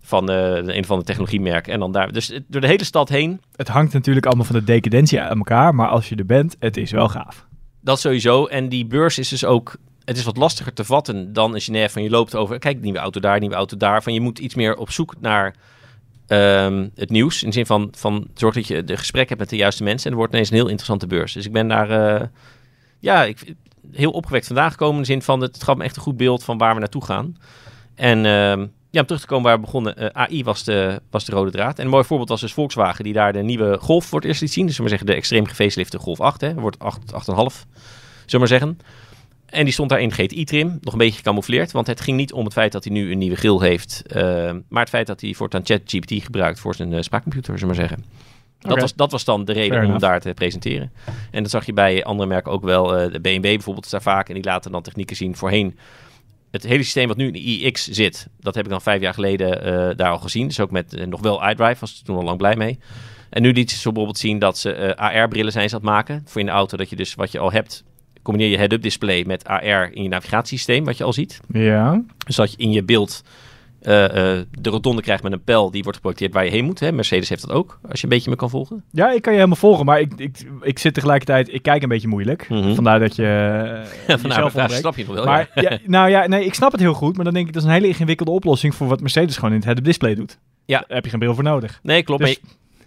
van 0.03 0.31
eh, 0.31 0.77
een 0.77 0.85
van 0.85 0.99
de 0.99 1.05
technologiemerken. 1.05 1.73
En 1.73 1.79
dan 1.79 1.93
daar, 1.93 2.13
dus 2.13 2.31
eh, 2.31 2.41
door 2.47 2.61
de 2.61 2.67
hele 2.67 2.85
stad 2.85 3.09
heen 3.09 3.41
Het 3.57 3.69
hangt 3.69 3.93
natuurlijk 3.93 4.27
allemaal 4.27 4.45
van 4.45 4.57
de 4.57 4.65
decadentie 4.65 5.21
aan 5.21 5.39
elkaar. 5.39 5.75
Maar 5.75 5.89
als 5.89 6.09
je 6.09 6.17
er 6.17 6.27
bent, 6.27 6.57
het 6.59 6.77
is 6.77 6.91
wel 6.91 7.09
gaaf. 7.09 7.47
Dat 7.81 8.01
sowieso. 8.01 8.47
En 8.47 8.69
die 8.69 8.87
beurs 8.87 9.19
is 9.19 9.29
dus 9.29 9.45
ook... 9.45 9.77
Het 10.05 10.17
is 10.17 10.25
wat 10.25 10.37
lastiger 10.37 10.73
te 10.73 10.85
vatten 10.85 11.33
dan 11.33 11.55
in 11.55 11.61
Genève. 11.61 11.93
Van 11.93 12.03
je 12.03 12.11
loopt 12.11 12.35
over... 12.35 12.59
Kijk, 12.59 12.81
nieuwe 12.81 12.99
auto 12.99 13.21
daar, 13.21 13.39
nieuwe 13.39 13.55
auto 13.55 13.77
daar. 13.77 14.03
Van 14.03 14.13
je 14.13 14.21
moet 14.21 14.39
iets 14.39 14.55
meer 14.55 14.77
op 14.77 14.91
zoek 14.91 15.15
naar 15.21 15.55
ehm, 16.31 16.89
het 16.95 17.11
nieuws. 17.11 17.43
In 17.43 17.49
de 17.49 17.55
zin 17.55 17.67
van, 17.67 17.89
van 17.97 18.29
zorg 18.35 18.55
dat 18.55 18.67
je 18.67 18.85
de 18.85 18.97
gesprek 18.97 19.29
hebt 19.29 19.41
met 19.41 19.51
de 19.51 19.57
juiste 19.57 19.83
mensen. 19.83 20.05
En 20.05 20.11
het 20.11 20.19
wordt 20.19 20.33
ineens 20.33 20.51
een 20.51 20.57
heel 20.57 20.67
interessante 20.67 21.07
beurs. 21.07 21.33
Dus 21.33 21.47
ik 21.47 21.53
ben 21.53 21.69
daar... 21.69 21.91
eh, 21.91 22.27
ja, 22.99 23.25
ik, 23.25 23.55
heel 23.93 24.11
opgewekt 24.11 24.47
vandaag 24.47 24.71
gekomen. 24.73 24.95
In 24.95 25.01
de 25.01 25.07
zin 25.07 25.23
van, 25.23 25.41
het 25.41 25.63
gaf 25.63 25.77
me 25.77 25.85
echt 25.85 25.97
een 25.97 26.03
goed 26.03 26.17
beeld 26.17 26.45
van 26.45 26.59
waar 26.59 26.75
we 26.75 26.81
naartoe 26.81 27.05
gaan. 27.05 27.37
En 27.95 28.27
ehm, 28.27 28.67
ja, 28.91 29.01
om 29.01 29.07
terug 29.07 29.21
te 29.21 29.27
komen 29.27 29.45
waar 29.45 29.55
we 29.55 29.65
begonnen. 29.65 29.97
eh, 29.97 30.23
AI 30.23 30.45
was 30.45 30.65
de, 30.65 31.01
was 31.11 31.25
de 31.25 31.33
rode 31.33 31.51
draad. 31.51 31.79
En 31.79 31.85
een 31.85 31.91
mooi 31.91 32.05
voorbeeld 32.05 32.29
was 32.29 32.41
dus 32.41 32.53
Volkswagen. 32.53 33.05
Die 33.05 33.13
daar 33.13 33.33
de 33.33 33.43
nieuwe 33.43 33.79
Golf 33.81 34.11
het 34.11 34.25
eerst 34.25 34.41
liet 34.41 34.53
zien. 34.53 34.67
Dus 34.67 34.75
zullen 34.75 34.91
zeggen 34.91 35.09
de 35.09 35.15
extreem 35.15 35.47
gefacelifte 35.47 35.99
Golf 35.99 36.21
8. 36.21 36.41
Hè. 36.41 36.55
Wordt 36.55 36.79
8, 36.79 36.99
8,5. 36.99 37.09
Zullen 37.17 37.57
we 38.27 38.39
maar 38.39 38.49
zeggen. 38.49 38.79
En 39.51 39.65
die 39.65 39.73
stond 39.73 39.91
daar 39.91 40.01
in 40.01 40.13
GTI-trim, 40.13 40.79
nog 40.81 40.93
een 40.93 40.99
beetje 40.99 41.17
gecamoufleerd. 41.17 41.73
Want 41.73 41.87
het 41.87 42.01
ging 42.01 42.17
niet 42.17 42.33
om 42.33 42.45
het 42.45 42.53
feit 42.53 42.73
dat 42.73 42.85
hij 42.85 42.93
nu 42.93 43.13
een 43.13 43.19
nieuwe 43.19 43.37
grill 43.37 43.59
heeft. 43.59 44.03
eh, 44.07 44.53
maar 44.69 44.81
het 44.81 44.89
feit 44.89 45.07
dat 45.07 45.21
hij 45.21 45.35
voortaan 45.35 45.65
ChatGPT 45.65 46.13
gebruikt 46.25 46.61
voor 46.61 46.75
zijn 46.75 46.93
eh, 46.93 47.03
spraakcomputer, 47.03 47.59
zullen 47.59 47.75
we 47.75 47.81
maar 47.81 47.89
zeggen. 47.89 48.05
Dat, 48.59 48.81
was, 48.81 48.95
dat 48.95 49.11
was 49.11 49.25
dan 49.25 49.45
de 49.45 49.53
reden 49.53 49.69
Fair 49.71 49.81
om 49.81 49.87
enough. 49.87 50.05
daar 50.05 50.21
te 50.21 50.35
presenteren. 50.35 50.93
En 51.31 51.43
dat 51.43 51.51
zag 51.51 51.67
je 51.67 51.73
bij 51.73 52.05
andere 52.05 52.29
merken 52.29 52.53
ook 52.53 52.65
wel. 52.65 52.97
eh, 52.97 53.13
de 53.13 53.21
BMW 53.21 53.43
bijvoorbeeld 53.43 53.85
is 53.85 53.91
daar 53.91 54.03
vaak. 54.03 54.29
En 54.29 54.35
die 54.35 54.45
laten 54.45 54.73
dan 54.73 54.83
technieken 54.83 55.17
zien 55.17 55.37
voorheen. 55.37 55.79
Het 56.51 56.63
hele 56.63 56.83
systeem 56.83 57.09
wat 57.09 57.17
nu 57.17 57.27
in 57.27 57.33
de 57.33 57.39
iX 57.39 57.89
zit, 57.89 58.29
dat 58.41 58.55
heb 58.55 58.65
ik 58.65 58.71
dan 58.71 58.81
vijf 58.83 59.01
jaar 59.01 59.15
geleden 59.15 59.97
daar 59.97 60.11
al 60.11 60.19
gezien. 60.19 60.47
Dus 60.47 60.61
ook 60.61 60.71
met 60.71 61.07
nog 61.09 61.21
wel 61.21 61.49
iDrive, 61.51 61.81
was 61.81 61.99
ik 61.99 62.05
toen 62.05 62.17
al 62.17 62.23
lang 62.23 62.39
blij 62.39 62.57
mee. 62.57 62.79
En 63.31 63.43
nu 63.43 63.53
liet 63.53 63.71
ze 63.71 63.83
bijvoorbeeld 63.83 64.19
zien 64.19 64.39
dat 64.39 64.59
ze 64.59 64.97
AR-brillen 64.97 65.53
zijn 65.53 65.69
ze 65.69 65.75
aan 65.75 65.81
het 65.81 65.91
maken. 65.91 66.23
Voor 66.27 66.41
in 66.41 66.47
de 66.47 66.53
auto, 66.53 66.77
dat 66.77 66.91
je 66.91 66.97
dus 66.97 67.15
wat 67.15 67.33
je 67.33 67.39
al 67.39 67.53
hebt, 67.53 67.85
combineer 68.23 68.51
je 68.51 68.59
head-up 68.59 68.83
display 68.83 69.25
met 69.27 69.45
AR 69.45 69.93
in 69.93 70.03
je 70.03 70.09
navigatiesysteem, 70.09 70.85
wat 70.85 70.97
je 70.97 71.05
al 71.05 71.13
ziet. 71.13 71.41
Ja. 71.53 72.03
Dus 72.27 72.37
dat 72.37 72.51
je 72.51 72.57
in 72.57 72.71
je 72.71 72.83
beeld 72.83 73.23
eh, 73.81 74.05
eh, 74.39 74.47
de 74.61 74.71
rotonde 74.71 75.03
krijgt 75.03 75.23
met 75.23 75.33
een 75.33 75.45
pijl 75.45 75.71
die 75.71 75.83
wordt 75.83 75.97
geprojecteerd 75.97 76.33
waar 76.33 76.45
je 76.45 76.51
heen 76.51 76.65
moet. 76.65 76.81
Hè? 76.81 76.93
Mercedes 76.93 77.29
heeft 77.29 77.47
dat 77.47 77.57
ook, 77.57 77.79
als 77.89 78.01
je 78.01 78.07
een 78.07 78.13
beetje 78.13 78.31
me 78.31 78.37
kan 78.37 78.51
volgen. 78.51 78.85
ja, 78.91 79.13
ik 79.13 79.23
kan 79.23 79.33
je 79.33 79.39
helemaal 79.39 79.61
volgen. 79.61 79.85
Maar 79.85 80.01
ik, 80.01 80.13
ik, 80.17 80.37
ik 80.61 80.79
zit 80.79 80.95
tegelijkertijd... 80.95 81.55
Ik 81.55 81.63
kijk 81.63 81.83
een 81.83 81.89
beetje 81.89 82.09
moeilijk. 82.09 82.49
Mhm. 82.49 82.75
Vandaar 82.75 82.99
dat 82.99 83.17
je 83.17 83.23
uh, 84.09 84.17
Vandaar 84.21 84.51
vraag, 84.51 84.73
snap 84.73 84.97
je 84.97 85.05
nog 85.07 85.15
wel? 85.15 85.25
Maar 85.25 85.51
ja. 85.55 85.71
ja, 85.71 85.79
nou 85.87 86.11
ja, 86.11 86.27
nee, 86.27 86.45
ik 86.45 86.55
snap 86.55 86.73
het 86.73 86.81
heel 86.81 86.95
goed. 86.95 87.17
Maar 87.17 87.25
dan 87.25 87.35
denk 87.35 87.47
ik, 87.47 87.53
dat 87.53 87.63
is 87.63 87.69
een 87.69 87.75
hele 87.75 87.87
ingewikkelde 87.87 88.33
oplossing... 88.33 88.75
voor 88.75 88.89
wat 88.89 89.01
Mercedes 89.01 89.35
gewoon 89.35 89.51
in 89.51 89.57
het 89.57 89.65
head-up 89.65 89.85
display 89.85 90.15
doet. 90.15 90.39
Ja. 90.65 90.79
Daar 90.79 90.97
heb 90.97 91.05
je 91.05 91.11
geen 91.11 91.19
bril 91.19 91.35
voor 91.35 91.45
nodig. 91.45 91.81
Nee, 91.83 92.03
klopt. 92.03 92.25
Dus- 92.25 92.41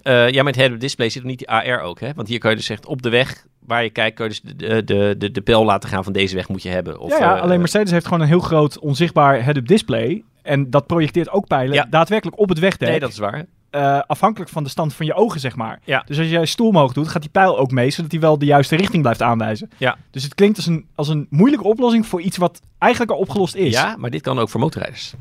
Maar, 0.03 0.13
eh, 0.13 0.29
ja, 0.29 0.43
met 0.43 0.55
head-up 0.55 0.79
display 0.79 1.09
zit 1.09 1.21
er 1.21 1.27
niet 1.27 1.37
die 1.37 1.49
AR 1.49 1.81
ook. 1.81 1.99
Hè? 1.99 2.13
Want 2.15 2.27
hier 2.27 2.39
kan 2.39 2.49
je 2.51 2.57
dus 2.57 2.69
echt 2.69 2.85
op 2.85 3.01
de 3.01 3.09
weg 3.09 3.45
waar 3.67 3.83
je 3.83 3.89
kijkt, 3.89 4.17
je 4.17 4.27
dus 4.27 4.41
de, 4.41 4.83
de, 4.83 5.15
de, 5.17 5.31
de 5.31 5.41
pijl 5.41 5.65
laten 5.65 5.89
gaan 5.89 6.03
van 6.03 6.13
deze 6.13 6.35
weg 6.35 6.47
moet 6.49 6.63
je 6.63 6.69
hebben. 6.69 6.99
Of, 6.99 7.09
ja, 7.11 7.17
ja, 7.25 7.35
eh, 7.35 7.41
alleen 7.41 7.59
Mercedes 7.59 7.91
heeft 7.91 8.05
gewoon 8.05 8.21
een 8.21 8.27
heel 8.27 8.39
groot 8.39 8.79
onzichtbaar 8.79 9.43
head-up 9.43 9.67
display. 9.67 10.23
En 10.41 10.69
dat 10.69 10.87
projecteert 10.87 11.29
ook 11.29 11.47
pijlen 11.47 11.73
Ja. 11.75 11.87
daadwerkelijk 11.89 12.39
op 12.39 12.49
het 12.49 12.59
wegdek. 12.59 12.89
Nee, 12.89 12.99
dat 12.99 13.09
is 13.09 13.17
waar. 13.17 13.45
eh, 13.69 13.99
afhankelijk 14.07 14.51
van 14.51 14.63
de 14.63 14.69
stand 14.69 14.93
van 14.93 15.05
je 15.05 15.13
ogen, 15.13 15.39
zeg 15.39 15.55
maar. 15.55 15.79
Ja. 15.83 16.03
Dus 16.05 16.17
als 16.19 16.29
jij 16.29 16.45
stoel 16.45 16.67
omhoog 16.67 16.93
doet, 16.93 17.07
gaat 17.07 17.21
die 17.21 17.31
pijl 17.31 17.57
ook 17.57 17.71
mee, 17.71 17.89
zodat 17.91 18.11
hij 18.11 18.19
wel 18.19 18.37
de 18.37 18.45
juiste 18.45 18.75
richting 18.75 19.01
blijft 19.01 19.21
aanwijzen. 19.21 19.69
Ja. 19.77 19.97
Dus 20.11 20.23
het 20.23 20.35
klinkt 20.35 20.57
als 20.57 20.65
een, 20.65 20.85
als 20.95 21.07
een 21.07 21.27
moeilijke 21.29 21.65
oplossing 21.65 22.05
voor 22.07 22.21
iets 22.21 22.37
wat 22.37 22.59
eigenlijk 22.77 23.11
al 23.11 23.17
opgelost 23.17 23.55
is. 23.55 23.73
Ja, 23.73 23.95
maar 23.97 24.09
dit 24.09 24.21
kan 24.21 24.39
ook 24.39 24.49
voor 24.49 24.59
motorrijders. 24.59 25.13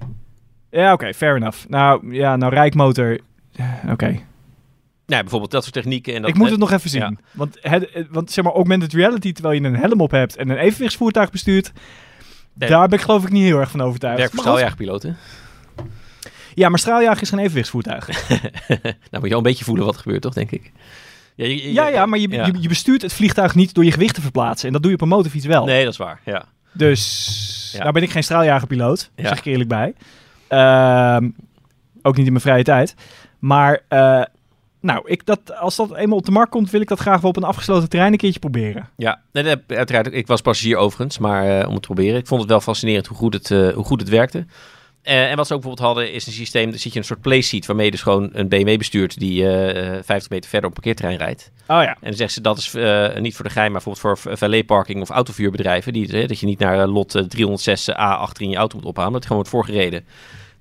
Ja, 0.70 0.92
oké, 0.92 1.14
fair 1.14 1.37
enough. 1.37 1.68
Nou, 1.68 2.14
ja, 2.14 2.37
nou 2.37 2.54
Rijkmotor, 2.54 3.18
eh, 3.56 3.64
oké. 3.90 4.18
Nou, 5.12 5.23
bijvoorbeeld 5.25 5.50
dat 5.52 5.62
soort 5.62 5.75
technieken. 5.75 6.14
En 6.14 6.21
dat, 6.21 6.31
ik 6.31 6.37
moet 6.37 6.50
het 6.50 6.59
nog 6.59 6.73
even 6.73 6.90
zien. 6.90 7.00
ja. 7.00 7.12
Want, 7.33 7.59
het, 7.61 7.88
want 8.11 8.31
zeg 8.31 8.45
maar, 8.45 8.52
augmented 8.52 8.92
reality, 8.92 9.33
terwijl 9.33 9.61
je 9.61 9.66
een 9.69 9.76
helm 9.76 10.00
op 10.00 10.11
hebt 10.11 10.37
en 10.37 10.49
een 10.49 10.57
evenwichtsvoertuig 10.57 11.31
bestuurt, 11.31 11.73
Nee. 12.54 12.69
daar 12.69 12.88
ben 12.88 12.99
ik 12.99 13.04
geloof 13.04 13.23
ik 13.25 13.31
niet 13.31 13.42
heel 13.42 13.59
erg 13.59 13.71
van 13.71 13.81
overtuigd. 13.81 14.19
werkt 14.19 14.33
voor 14.33 14.42
straaljagerpiloten. 14.42 15.16
Ja, 16.54 16.69
maar 16.69 16.78
straaljager 16.78 17.23
is 17.23 17.28
geen 17.28 17.38
evenwichtsvoertuig. 17.38 18.07
nou 18.69 18.95
moet 19.12 19.23
je 19.25 19.31
al 19.31 19.37
een 19.37 19.42
beetje 19.42 19.64
voelen 19.64 19.85
wat 19.85 19.95
er 19.95 20.00
gebeurt, 20.00 20.23
toch, 20.23 20.35
denk 20.35 20.50
ik? 20.50 20.73
Ja, 21.35 21.47
je- 21.47 21.62
je- 21.62 21.73
ja, 21.73 21.88
ja, 21.88 22.07
maar 22.07 22.19
je, 22.19 22.28
ja. 22.28 22.49
Je, 22.61 22.69
bestuurt 22.69 23.02
het 23.02 23.12
vliegtuig 23.12 23.54
niet 23.54 23.75
door 23.75 23.85
je 23.85 23.92
gewicht 23.92 24.14
te 24.14 24.21
verplaatsen. 24.21 24.66
En 24.66 24.73
dat 24.73 24.83
doe 24.83 24.90
je 24.90 24.97
op 24.97 25.02
een 25.02 25.09
motorfiets 25.09 25.47
wel. 25.47 25.64
Nee, 25.64 25.83
dat 25.85 25.92
is 25.92 25.99
waar. 25.99 26.21
Ja. 26.25 26.45
Dus 26.73 27.71
Ja. 27.73 27.81
nou 27.81 27.92
ben 27.92 28.02
ik 28.02 28.11
geen 28.11 28.23
straaljagerpiloot, 28.25 29.11
Ja. 29.16 29.28
zeg 29.28 29.38
ik 29.38 29.45
eerlijk 29.45 29.69
bij. 29.69 29.95
Ehm, 30.49 31.28
ook 32.02 32.16
niet 32.16 32.26
in 32.26 32.33
mijn 32.33 32.45
vrije 32.45 32.62
tijd. 32.64 32.95
Maar 33.38 33.81
eh, 33.88 34.23
nou, 34.82 35.02
ik 35.04 35.26
dat, 35.26 35.56
als 35.56 35.76
dat 35.76 35.96
eenmaal 35.96 36.18
op 36.18 36.24
de 36.24 36.30
markt 36.30 36.50
komt, 36.50 36.70
wil 36.70 36.80
ik 36.80 36.88
dat 36.88 36.98
graag 36.98 37.20
wel 37.20 37.30
op 37.30 37.36
een 37.36 37.42
afgesloten 37.42 37.88
terrein 37.88 38.12
een 38.12 38.18
keertje 38.18 38.40
proberen. 38.40 38.88
Ja, 38.96 39.20
nee, 39.32 39.56
uiteraard. 39.66 40.12
Ik 40.12 40.26
was 40.26 40.40
passagier 40.40 40.76
overigens, 40.76 41.18
maar 41.18 41.60
eh, 41.60 41.68
om 41.68 41.72
het 41.72 41.82
te 41.82 41.88
proberen. 41.88 42.18
Ik 42.18 42.26
vond 42.26 42.40
het 42.40 42.50
wel 42.50 42.60
fascinerend 42.60 43.06
hoe 43.06 43.16
goed 43.16 43.34
het, 43.34 43.50
eh, 43.50 43.68
hoe 43.68 43.84
goed 43.84 44.00
het 44.00 44.08
werkte. 44.08 44.46
Eh, 45.02 45.30
en 45.30 45.36
wat 45.36 45.46
ze 45.46 45.54
ook 45.54 45.60
bijvoorbeeld 45.60 45.94
hadden, 45.94 46.12
is 46.12 46.26
een 46.26 46.32
systeem, 46.32 46.70
daar 46.70 46.78
zit 46.78 46.92
je 46.92 46.98
een 46.98 47.04
soort 47.04 47.20
playseat, 47.20 47.66
waarmee 47.66 47.84
je 47.84 47.90
dus 47.90 48.02
gewoon 48.02 48.30
een 48.32 48.48
BMW 48.48 48.78
bestuurt 48.78 49.18
die 49.18 49.44
eh, 49.44 49.96
eh, 49.96 50.02
50 50.04 50.30
meter 50.30 50.50
verder 50.50 50.70
op 50.70 50.76
een 50.76 50.82
parkeerterrein 50.82 51.18
rijdt. 51.18 51.50
Oh 51.60 51.82
ja. 51.82 51.88
En 51.88 51.96
dan 52.00 52.14
zeggen 52.14 52.30
ze 52.30 52.40
dat 52.40 52.58
is 52.58 52.72
niet 53.20 53.34
voor 53.34 53.44
de 53.44 53.50
geheim, 53.50 53.72
maar 53.72 53.82
bijvoorbeeld 53.84 54.18
voor 54.18 54.36
valetparking 54.36 55.00
of 55.00 55.10
autovuurbedrijven. 55.10 55.92
Die, 55.92 56.26
dat 56.26 56.38
je 56.38 56.46
niet 56.46 56.58
naar 56.58 56.86
lot 56.86 57.14
eh, 57.14 57.22
306a 57.22 57.94
achter 57.94 58.42
in 58.42 58.50
je 58.50 58.56
auto 58.56 58.76
moet 58.76 58.86
ophalen, 58.86 59.12
dat 59.12 59.22
het 59.22 59.30
gewoon 59.30 59.42
wordt 59.42 59.66
voorgereden 59.66 60.04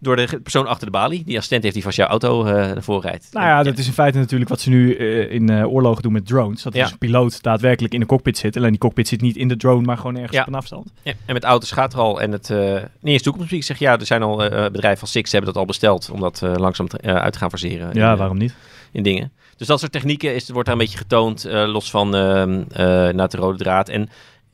door 0.04 0.16
de 0.16 0.40
persoon 0.44 0.68
achter 0.68 0.86
de 0.86 0.92
balie. 0.92 1.24
Die 1.24 1.34
assistent 1.36 1.62
heeft 1.64 1.76
die 1.76 1.84
vast 1.84 1.98
jouw 1.98 2.08
auto 2.08 2.46
ervoor 2.46 3.02
rijdt. 3.02 3.28
Nou 3.32 3.46
ja, 3.46 3.64
dat 3.64 3.78
is 3.78 3.88
in 3.88 3.94
feite 3.94 4.18
natuurlijk 4.18 4.50
wat 4.50 4.60
ze 4.62 4.70
nu 4.70 4.96
eh, 4.96 5.32
in 5.32 5.50
eh, 5.50 5.72
oorlogen 5.74 6.02
doen 6.02 6.12
met 6.12 6.26
drones. 6.28 6.62
Dat 6.64 6.74
Ja. 6.74 6.82
dus 6.84 6.92
een 6.92 6.98
piloot 6.98 7.42
daadwerkelijk 7.44 7.94
in 7.94 8.00
de 8.00 8.06
cockpit 8.06 8.38
zit. 8.38 8.58
Alleen 8.58 8.70
die 8.70 8.80
cockpit 8.80 9.08
zit 9.08 9.22
niet 9.22 9.36
in 9.36 9.48
de 9.48 9.58
drone, 9.58 9.86
maar 9.86 9.98
gewoon 9.98 10.16
ergens 10.16 10.34
Ja. 10.36 10.42
op 10.42 10.48
een 10.48 10.54
afstand. 10.56 10.92
Ja, 11.02 11.14
en 11.26 11.34
met 11.34 11.44
auto's 11.44 11.72
gaat 11.72 11.94
er 11.94 12.00
al. 12.00 12.22
En 12.22 12.32
het 12.32 12.50
niet 12.50 13.14
eens 13.14 13.22
toekomstmuziek. 13.22 13.60
Ik 13.70 13.78
zeg 13.78 13.80
ja, 13.80 14.00
er 14.00 14.06
zijn 14.06 14.24
al 14.24 14.38
bedrijven 14.72 15.02
als 15.02 15.12
Six 15.12 15.32
hebben 15.32 15.50
dat 15.54 15.60
al 15.62 15.68
besteld. 15.68 16.10
Om 16.14 16.20
dat 16.20 16.42
langzaam 16.56 16.88
te- 16.88 17.02
uit 17.02 17.34
te 17.34 17.40
gaan 17.40 17.50
forceren. 17.50 17.90
Ja, 17.94 18.12
in, 18.12 18.18
waarom 18.18 18.38
niet? 18.38 18.56
in 18.92 19.04
dingen. 19.04 19.32
Dus 19.58 19.68
dat 19.70 19.80
soort 19.80 19.92
technieken 19.92 20.36
is, 20.36 20.50
wordt 20.50 20.66
daar 20.68 20.76
een 20.78 20.82
beetje 20.84 20.98
getoond, 20.98 21.44
los 21.50 21.90
van 21.90 22.16
ehm 22.16 22.62
eh, 22.72 22.86
naar 23.14 23.30
de 23.30 23.38
rode 23.38 23.58
draad. 23.58 23.90
En 23.90 24.10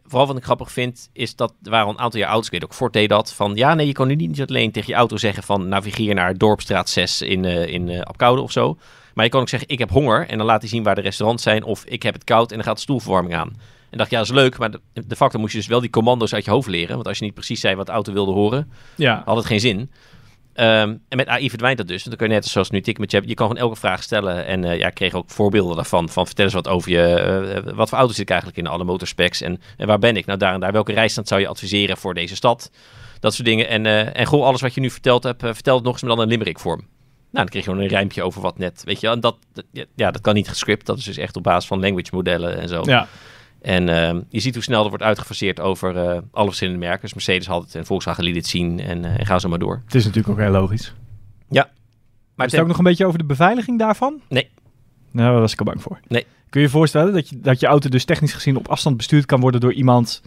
vooral 0.08 0.28
wat 0.28 0.38
ik 0.38 0.44
grappig 0.44 0.72
vind, 0.72 1.10
is 1.14 1.36
dat 1.36 1.54
er 1.64 1.70
waren 1.72 1.86
al 1.88 1.92
een 1.94 2.00
aantal 2.00 2.20
jaar 2.20 2.30
ouders, 2.30 2.48
ik 2.48 2.60
weet 2.60 2.70
ook, 2.70 2.76
Ford 2.76 2.94
deed 2.94 3.10
dat, 3.10 3.34
van 3.34 3.56
ja, 3.56 3.74
nee, 3.74 3.88
je 3.88 3.92
kan 3.94 4.08
nu 4.08 4.16
niet 4.16 4.42
alleen 4.42 4.72
tegen 4.72 4.90
je 4.90 4.96
auto 4.96 5.18
zeggen 5.18 5.44
van 5.44 5.68
navigeer 5.68 6.14
naar 6.16 6.38
Dorpstraat 6.38 6.90
6 6.90 7.22
in, 7.22 7.46
eh 7.46 7.68
in 7.68 8.04
Apkoude 8.04 8.42
of 8.42 8.52
zo. 8.52 8.78
Maar 9.14 9.26
je 9.26 9.32
kan 9.32 9.42
ook 9.42 9.50
zeggen, 9.50 9.70
ik 9.70 9.80
heb 9.80 9.90
honger 9.90 10.28
en 10.28 10.38
dan 10.38 10.48
laat 10.48 10.62
hij 10.62 10.70
zien 10.70 10.84
waar 10.84 10.96
de 10.96 11.02
restaurants 11.02 11.44
zijn. 11.44 11.64
Of 11.64 11.86
ik 11.86 12.04
heb 12.04 12.14
het 12.14 12.24
koud 12.24 12.50
en 12.50 12.56
dan 12.56 12.66
gaat 12.66 12.76
de 12.76 12.82
stoelverwarming 12.82 13.36
aan. 13.36 13.56
En 13.90 13.98
dacht, 13.98 14.10
ja, 14.10 14.18
dat 14.18 14.28
is 14.28 14.34
leuk, 14.34 14.58
maar 14.58 14.72
de, 14.72 14.80
de 15.08 15.16
facto 15.16 15.40
moest 15.40 15.52
je 15.52 15.58
dus 15.58 15.68
wel 15.68 15.80
die 15.80 15.90
commando's 15.90 16.34
uit 16.34 16.46
je 16.46 16.52
hoofd 16.52 16.68
leren. 16.68 16.96
Want 16.96 17.08
als 17.08 17.18
je 17.18 17.24
niet 17.24 17.34
precies 17.34 17.60
zei 17.60 17.76
wat 17.76 17.86
de 17.86 17.92
auto 17.92 18.14
wilde 18.14 18.32
horen, 18.32 18.72
Ja. 18.96 19.22
had 19.26 19.36
het 19.38 19.46
geen 19.46 19.60
zin. 19.60 19.92
Ehm, 20.58 20.96
en 21.10 21.18
met 21.18 21.28
AI 21.28 21.50
verdwijnt 21.50 21.78
dat 21.78 21.88
dus. 21.88 22.04
Dan 22.04 22.16
kun 22.16 22.28
je 22.28 22.34
net 22.34 22.46
zoals 22.46 22.70
nu 22.70 22.82
tik 22.82 22.98
met 22.98 23.12
je, 23.12 23.22
je 23.26 23.34
kan 23.34 23.48
gewoon 23.48 23.62
elke 23.62 23.76
vraag 23.76 24.04
stellen. 24.04 24.46
En 24.46 24.64
eh, 24.64 24.78
ja, 24.78 24.90
kreeg 24.90 25.14
ook 25.14 25.30
voorbeelden 25.30 25.76
daarvan. 25.76 26.10
Van 26.10 26.26
vertel 26.26 26.46
eens 26.46 26.54
wat 26.54 26.68
over 26.68 26.92
je, 26.92 27.04
eh, 27.66 27.74
wat 27.76 27.90
voor 27.90 27.98
auto 27.98 28.14
zit 28.14 28.22
ik 28.22 28.30
eigenlijk 28.30 28.60
in 28.60 28.68
alle 28.68 28.84
motorspecs 28.84 29.42
en, 29.42 29.62
en 29.78 29.88
waar 29.88 30.00
ben 30.00 30.16
ik? 30.18 30.26
Nou, 30.26 30.40
daar 30.40 30.54
en 30.54 30.60
daar. 30.60 30.72
Welke 30.72 30.94
rijstand 30.94 31.28
zou 31.28 31.42
je 31.42 31.48
adviseren 31.48 31.98
voor 31.98 32.14
deze 32.14 32.36
stad? 32.36 32.72
Dat 33.20 33.34
soort 33.34 33.48
dingen. 33.48 33.68
En, 33.68 33.86
eh, 33.86 34.20
en 34.20 34.26
goh, 34.26 34.46
alles 34.46 34.62
wat 34.62 34.74
je 34.74 34.82
nu 34.82 34.90
verteld 34.90 35.24
hebt, 35.24 35.42
vertel 35.42 35.76
het 35.76 35.84
nog 35.84 35.94
eens 35.94 36.02
maar 36.02 36.16
dan 36.16 36.22
in 36.24 36.30
limerick 36.30 36.60
vorm. 36.60 36.80
Nou, 36.80 36.90
dan 37.32 37.46
kreeg 37.46 37.64
je 37.64 37.70
gewoon 37.70 37.84
een 37.86 37.90
rijmpje 37.92 38.24
over 38.24 38.42
wat 38.42 38.58
net, 38.58 38.82
weet 38.86 39.00
je. 39.00 39.08
En 39.08 39.20
dat- 39.20 39.38
ja, 39.96 40.12
dat 40.12 40.22
kan 40.22 40.34
niet 40.34 40.48
gescript. 40.50 40.86
Dat 40.86 40.98
is 40.98 41.04
dus 41.04 41.18
echt 41.18 41.36
op 41.36 41.44
basis 41.44 41.68
van 41.68 41.80
language 41.80 42.10
modellen 42.12 42.58
en 42.60 42.68
zo. 42.68 42.82
Ja. 42.86 43.08
En 43.68 43.90
ehm, 43.90 44.22
je 44.30 44.40
ziet 44.40 44.54
hoe 44.54 44.64
snel 44.64 44.84
er 44.84 44.90
wordt 44.90 45.04
uitgefaseerd 45.04 45.60
over 45.60 45.98
eh, 45.98 46.18
alle 46.32 46.46
verschillende 46.46 46.80
merken. 46.80 47.02
Dus 47.02 47.14
Mercedes 47.14 47.48
had 47.48 47.64
het 47.64 47.76
en 47.76 47.86
Volkswagen 47.86 48.24
liet 48.24 48.36
het 48.36 48.48
zien 48.48 48.80
en, 48.80 49.06
eh, 49.06 49.20
en 49.20 49.26
ga 49.26 49.40
zo 49.40 49.50
maar 49.50 49.60
door. 49.60 49.82
Het 49.86 49.96
is 49.96 50.06
natuurlijk 50.06 50.34
ook 50.34 50.40
heel 50.40 50.52
logisch. 50.52 50.94
Maar 51.50 51.70
Maar 52.36 52.46
is 52.46 52.52
het 52.52 52.62
ook 52.62 52.68
nog 52.68 52.78
een 52.78 52.84
beetje 52.84 53.06
over 53.06 53.20
de 53.20 53.26
beveiliging 53.26 53.80
daarvan? 53.80 54.22
Nee. 54.30 54.50
Nou, 55.12 55.32
daar 55.32 55.40
was 55.40 55.52
ik 55.54 55.60
al 55.60 55.66
bang 55.66 55.82
voor. 55.82 56.00
Nee. 56.08 56.26
Kun 56.50 56.62
je 56.62 56.68
je 56.68 56.72
voorstellen 56.74 57.14
dat 57.14 57.30
je, 57.30 57.40
dat 57.40 57.60
je 57.60 57.66
auto 57.68 57.90
dus 57.90 58.06
technisch 58.06 58.34
gezien 58.34 58.58
op 58.58 58.68
afstand 58.68 58.98
bestuurd 58.98 59.26
kan 59.26 59.40
worden 59.40 59.62
door 59.62 59.74
iemand... 59.74 60.22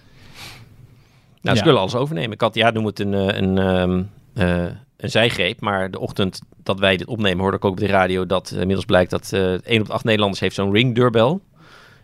Nou, 1.42 1.56
ze 1.56 1.62
Ja. 1.62 1.64
willen 1.64 1.80
alles 1.80 1.94
overnemen. 1.94 2.32
Ik 2.32 2.40
had, 2.40 2.54
ja, 2.54 2.70
noem 2.70 2.86
het 2.86 3.00
een, 3.00 3.14
eh, 3.14 3.36
een, 3.40 3.58
ehm, 3.58 4.02
eh, 4.34 4.72
een 4.96 5.10
zijgreep. 5.10 5.60
Maar 5.60 5.90
de 5.90 5.98
ochtend 6.00 6.40
dat 6.62 6.78
wij 6.78 6.96
dit 6.96 7.06
opnemen, 7.06 7.40
hoorde 7.40 7.56
ik 7.56 7.64
ook 7.64 7.70
op 7.72 7.78
de 7.80 7.86
radio 7.86 8.26
dat 8.26 8.50
inmiddels 8.50 8.84
blijkt 8.84 9.10
dat 9.10 9.32
eh 9.32 9.40
1 9.64 9.80
op 9.80 9.86
de 9.86 9.92
8 9.92 10.04
Nederlanders 10.04 10.40
heeft 10.40 10.54
zo'n 10.54 10.72
ring-deurbel. 10.72 11.40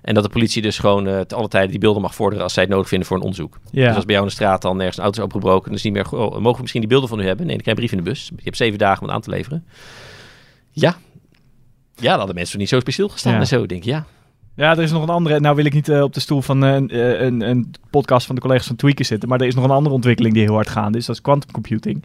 En 0.06 0.14
dat 0.14 0.24
de 0.24 0.30
politie 0.30 0.62
dus 0.62 0.78
gewoon 0.78 1.06
eh 1.08 1.20
te 1.20 1.34
alle 1.34 1.48
tijden 1.48 1.70
die 1.70 1.78
beelden 1.78 2.02
mag 2.02 2.14
vorderen 2.14 2.42
als 2.44 2.52
zij 2.52 2.62
het 2.62 2.72
nodig 2.72 2.88
vinden 2.88 3.06
voor 3.08 3.16
een 3.16 3.22
onderzoek. 3.22 3.58
Ja. 3.70 3.86
Dus 3.86 3.94
als 3.94 4.04
bij 4.04 4.14
jou 4.14 4.26
in 4.26 4.30
de 4.30 4.34
straat 4.36 4.62
dan 4.62 4.78
ergens 4.78 4.96
een 4.96 5.02
auto 5.02 5.18
is 5.18 5.24
opgebroken, 5.24 5.64
dan 5.64 5.74
is 5.74 5.82
niet 5.82 5.92
meer, 5.92 6.04
goh, 6.04 6.38
mogen 6.38 6.54
we 6.54 6.60
misschien 6.60 6.80
die 6.80 6.90
beelden 6.90 7.08
van 7.08 7.20
u 7.20 7.26
hebben? 7.26 7.46
Nee, 7.46 7.54
dan 7.54 7.62
krijg 7.62 7.78
je 7.78 7.82
een 7.82 7.88
brief 7.88 7.98
in 7.98 8.04
de 8.04 8.10
bus. 8.10 8.30
Je 8.36 8.44
hebt 8.44 8.56
zeven 8.56 8.78
dagen 8.78 9.00
om 9.00 9.06
het 9.06 9.14
aan 9.16 9.22
te 9.22 9.30
leveren. 9.30 9.64
Ja. 10.70 10.96
Ja, 11.94 12.08
dat 12.10 12.16
hadden 12.16 12.34
mensen 12.34 12.58
niet 12.58 12.68
zo 12.68 12.80
speciaal 12.80 13.08
gestaan 13.08 13.32
Ja. 13.32 13.38
en 13.38 13.46
zo. 13.46 13.62
Ik 13.62 13.68
denk, 13.68 13.84
ja. 13.84 14.04
Ja, 14.56 14.70
er 14.70 14.82
is 14.82 14.92
nog 14.92 15.02
een 15.02 15.08
andere. 15.08 15.40
Nou 15.40 15.56
wil 15.56 15.64
ik 15.64 15.72
niet 15.74 15.88
eh, 15.88 16.02
op 16.02 16.14
de 16.14 16.20
stoel 16.20 16.42
van 16.42 16.64
eh, 16.64 16.74
een, 16.74 16.98
een, 17.26 17.40
een 17.40 17.70
podcast 17.90 18.26
van 18.26 18.34
de 18.34 18.40
collega's 18.40 18.66
van 18.66 18.76
Tweaker 18.76 19.04
zitten. 19.04 19.28
Maar 19.28 19.40
er 19.40 19.46
is 19.46 19.54
nog 19.54 19.64
een 19.64 19.70
andere 19.70 19.94
ontwikkeling 19.94 20.34
die 20.34 20.42
heel 20.42 20.54
hard 20.54 20.68
gaande 20.68 20.98
is. 20.98 21.06
Dat 21.06 21.14
is 21.16 21.22
quantum 21.22 21.50
computing. 21.50 22.04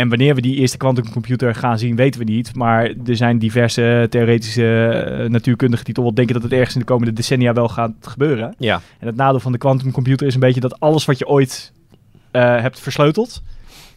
En 0.00 0.08
wanneer 0.08 0.34
we 0.34 0.40
die 0.40 0.56
eerste 0.56 0.76
quantumcomputer 0.76 1.54
gaan 1.54 1.78
zien, 1.78 1.96
weten 1.96 2.20
we 2.20 2.32
niet. 2.32 2.54
Maar 2.54 2.84
er 3.06 3.16
zijn 3.16 3.38
diverse 3.38 4.06
theoretische 4.10 4.88
eh, 4.88 5.28
natuurkundigen 5.28 5.84
die 5.84 5.94
toch 5.94 6.04
wel 6.04 6.14
denken 6.14 6.34
dat 6.34 6.42
het 6.42 6.52
ergens 6.52 6.74
in 6.74 6.80
de 6.80 6.86
komende 6.86 7.12
decennia 7.12 7.52
wel 7.52 7.68
gaat 7.68 7.92
gebeuren. 8.00 8.54
Ja, 8.58 8.80
En 8.98 9.06
het 9.06 9.16
nadeel 9.16 9.40
van 9.40 9.52
de 9.52 9.58
quantumcomputer 9.58 10.26
is 10.26 10.34
een 10.34 10.40
beetje 10.40 10.60
dat 10.60 10.80
alles 10.80 11.04
wat 11.04 11.18
je 11.18 11.26
ooit 11.26 11.72
eh, 12.30 12.60
hebt 12.60 12.80
versleuteld, 12.80 13.42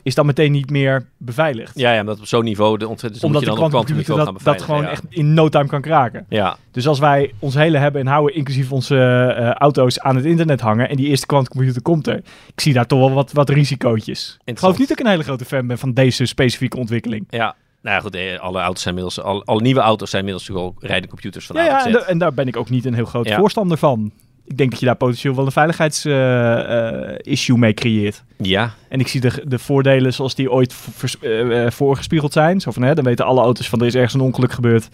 is 0.03 0.15
dan 0.15 0.25
meteen 0.25 0.51
niet 0.51 0.69
meer 0.69 1.05
beveiligd. 1.17 1.79
ja, 1.79 1.93
ja 1.93 1.99
omdat 1.99 2.19
op 2.19 2.25
zo'n 2.25 2.43
niveau, 2.43 2.77
de 2.77 2.87
ontwikkeling 2.87 3.11
dus 3.11 3.21
dan 3.21 3.29
Omdat 3.29 3.41
moet 3.41 3.55
de 3.55 3.61
je 3.61 3.69
dan 3.69 3.69
quantumcomputer 3.69 4.13
kwantumniveau 4.13 4.43
dat, 4.43 4.57
dat 4.57 4.61
gewoon 4.61 4.85
echt 4.85 5.03
in 5.09 5.33
no 5.33 5.49
time 5.49 5.67
kan 5.67 5.81
kraken. 5.81 6.25
Ja. 6.29 6.57
Dus 6.71 6.87
als 6.87 6.99
wij 6.99 7.33
ons 7.39 7.53
hele 7.55 7.77
hebben 7.77 8.01
en 8.01 8.07
houden, 8.07 8.35
inclusief 8.35 8.71
onze 8.71 8.97
eh, 8.97 9.49
auto's, 9.51 9.99
aan 9.99 10.15
het 10.15 10.25
internet 10.25 10.61
hangen 10.61 10.89
en 10.89 10.95
die 10.95 11.07
eerste 11.07 11.25
quantumcomputer 11.25 11.81
komt 11.81 12.07
er, 12.07 12.17
ik 12.55 12.61
zie 12.61 12.73
daar 12.73 12.87
toch 12.87 12.99
wel 12.99 13.11
wat, 13.11 13.31
wat 13.31 13.49
risicootjes. 13.49 14.37
Ik 14.43 14.59
geloof 14.59 14.77
niet 14.77 14.87
dat 14.87 14.99
ik 14.99 15.05
een 15.05 15.11
hele 15.11 15.23
grote 15.23 15.45
fan 15.45 15.67
ben 15.67 15.77
van 15.77 15.93
deze 15.93 16.25
specifieke 16.25 16.77
ontwikkeling. 16.77 17.25
Ja, 17.29 17.55
nou 17.81 17.95
ja, 17.95 18.01
goed, 18.01 18.15
eh, 18.15 18.39
alle 18.39 18.59
auto's 18.59 18.81
zijn 18.81 18.95
inmiddels, 18.97 19.25
alle, 19.25 19.43
alle 19.45 19.61
nieuwe 19.61 19.79
auto's 19.79 20.09
zijn 20.09 20.27
inmiddels 20.27 20.57
al 20.57 20.75
rijdende 20.79 21.07
computers 21.07 21.45
van 21.45 21.55
Ja, 21.55 21.63
ja 21.87 22.05
en, 22.05 22.17
daar 22.17 22.33
ben 22.33 22.47
ik 22.47 22.57
ook 22.57 22.69
niet 22.69 22.85
een 22.85 22.93
heel 22.93 23.05
groot 23.05 23.27
Ja. 23.27 23.37
voorstander 23.37 23.77
van. 23.77 24.11
Ik 24.45 24.57
denk 24.57 24.69
dat 24.71 24.79
je 24.79 24.85
daar 24.85 24.95
potentieel 24.95 25.35
wel 25.35 25.45
een 25.45 25.51
veiligheidsissue 25.51 27.57
mee 27.57 27.73
creëert. 27.73 28.23
Ja, 28.37 28.73
En 28.89 28.99
ik 28.99 29.07
zie 29.07 29.21
de, 29.21 29.43
de 29.47 29.59
voordelen 29.59 30.13
zoals 30.13 30.35
die 30.35 30.51
ooit 30.51 30.73
vers- 30.73 31.19
eh, 31.19 31.65
eh, 31.65 31.71
voorgespiegeld 31.71 32.33
zijn. 32.33 32.61
Zo 32.61 32.71
van, 32.71 32.81
hè, 32.83 32.93
dan 32.95 33.03
weten 33.03 33.25
alle 33.25 33.41
auto's 33.41 33.69
van 33.69 33.79
er 33.79 33.85
is 33.85 33.95
ergens 33.95 34.13
een 34.13 34.21
ongeluk 34.21 34.51
gebeurd. 34.51 34.87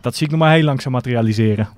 Dat 0.00 0.14
zie 0.16 0.26
ik 0.26 0.32
nog 0.32 0.40
maar 0.40 0.54
heel 0.54 0.64
langzaam 0.64 0.92
materialiseren. 0.92 1.68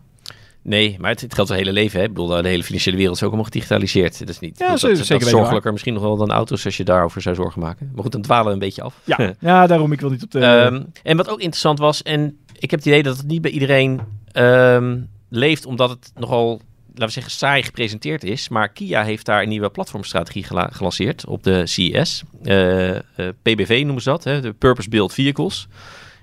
nee, 0.62 0.97
maar 1.00 1.11
het, 1.11 1.21
het 1.21 1.35
geldt 1.35 1.50
het 1.50 1.59
hele 1.59 1.73
leven. 1.73 1.99
Hè? 1.99 2.04
Ik 2.06 2.12
bedoel, 2.14 2.42
de 2.42 2.49
hele 2.49 2.62
financiële 2.64 2.97
wereld 2.97 3.14
is 3.16 3.23
ook 3.23 3.28
allemaal 3.28 3.47
gedigitaliseerd. 3.50 4.18
Dat 4.18 4.28
is 4.28 4.38
niet. 4.38 4.59
Ja, 4.59 4.68
dat, 4.71 4.80
zeker- 4.80 4.97
dat, 4.97 5.06
zeker 5.06 5.25
dat 5.25 5.33
zorgelijker 5.35 5.73
misschien 5.73 5.95
nog 5.95 6.02
wel 6.02 6.16
dan 6.16 6.30
auto's 6.30 6.64
als 6.64 6.76
je 6.76 6.85
daarover 6.85 7.23
zou 7.23 7.35
zorgen 7.35 7.61
maken. 7.61 7.90
Maar 7.95 8.02
goed, 8.02 8.12
dan 8.12 8.23
dwalen 8.23 8.47
we 8.47 8.52
een 8.52 8.59
beetje 8.59 8.83
af. 8.83 9.00
Ja, 9.04 9.35
ja 9.40 9.66
daarom 9.66 9.92
ik 9.92 10.00
wil 10.00 10.11
niet 10.11 10.23
op 10.23 10.30
de... 10.30 10.38
Ehm, 10.40 10.83
en 11.02 11.16
wat 11.16 11.28
ook 11.28 11.38
interessant 11.40 11.78
was, 11.78 12.02
en 12.02 12.38
ik 12.59 12.71
heb 12.71 12.78
het 12.80 12.88
idee 12.88 13.02
dat 13.02 13.16
het 13.16 13.26
niet 13.26 13.42
bij 13.42 13.50
iedereen 13.50 14.00
ehm, 14.33 14.99
leeft, 15.28 15.66
omdat 15.66 15.90
het 15.90 16.12
nogal, 16.14 16.61
laten 16.99 17.07
we 17.15 17.21
zeggen, 17.21 17.33
saai 17.33 17.62
gepresenteerd 17.62 18.25
is. 18.25 18.49
Maar 18.49 18.69
Kia 18.69 19.05
heeft 19.05 19.26
daar 19.26 19.43
een 19.43 19.49
nieuwe 19.49 19.71
platformstrategie 19.71 20.45
gela- 20.45 20.69
gelanceerd 20.73 21.26
op 21.26 21.43
de 21.43 21.67
CES. 21.67 22.23
Eh, 22.43 22.97
eh, 22.97 23.03
PBV 23.43 23.81
noemen 23.85 24.03
ze 24.03 24.09
dat, 24.11 24.25
hè, 24.25 24.41
de 24.41 24.53
Purpose 24.53 24.88
Built 24.88 25.12
Vehicles. 25.15 25.67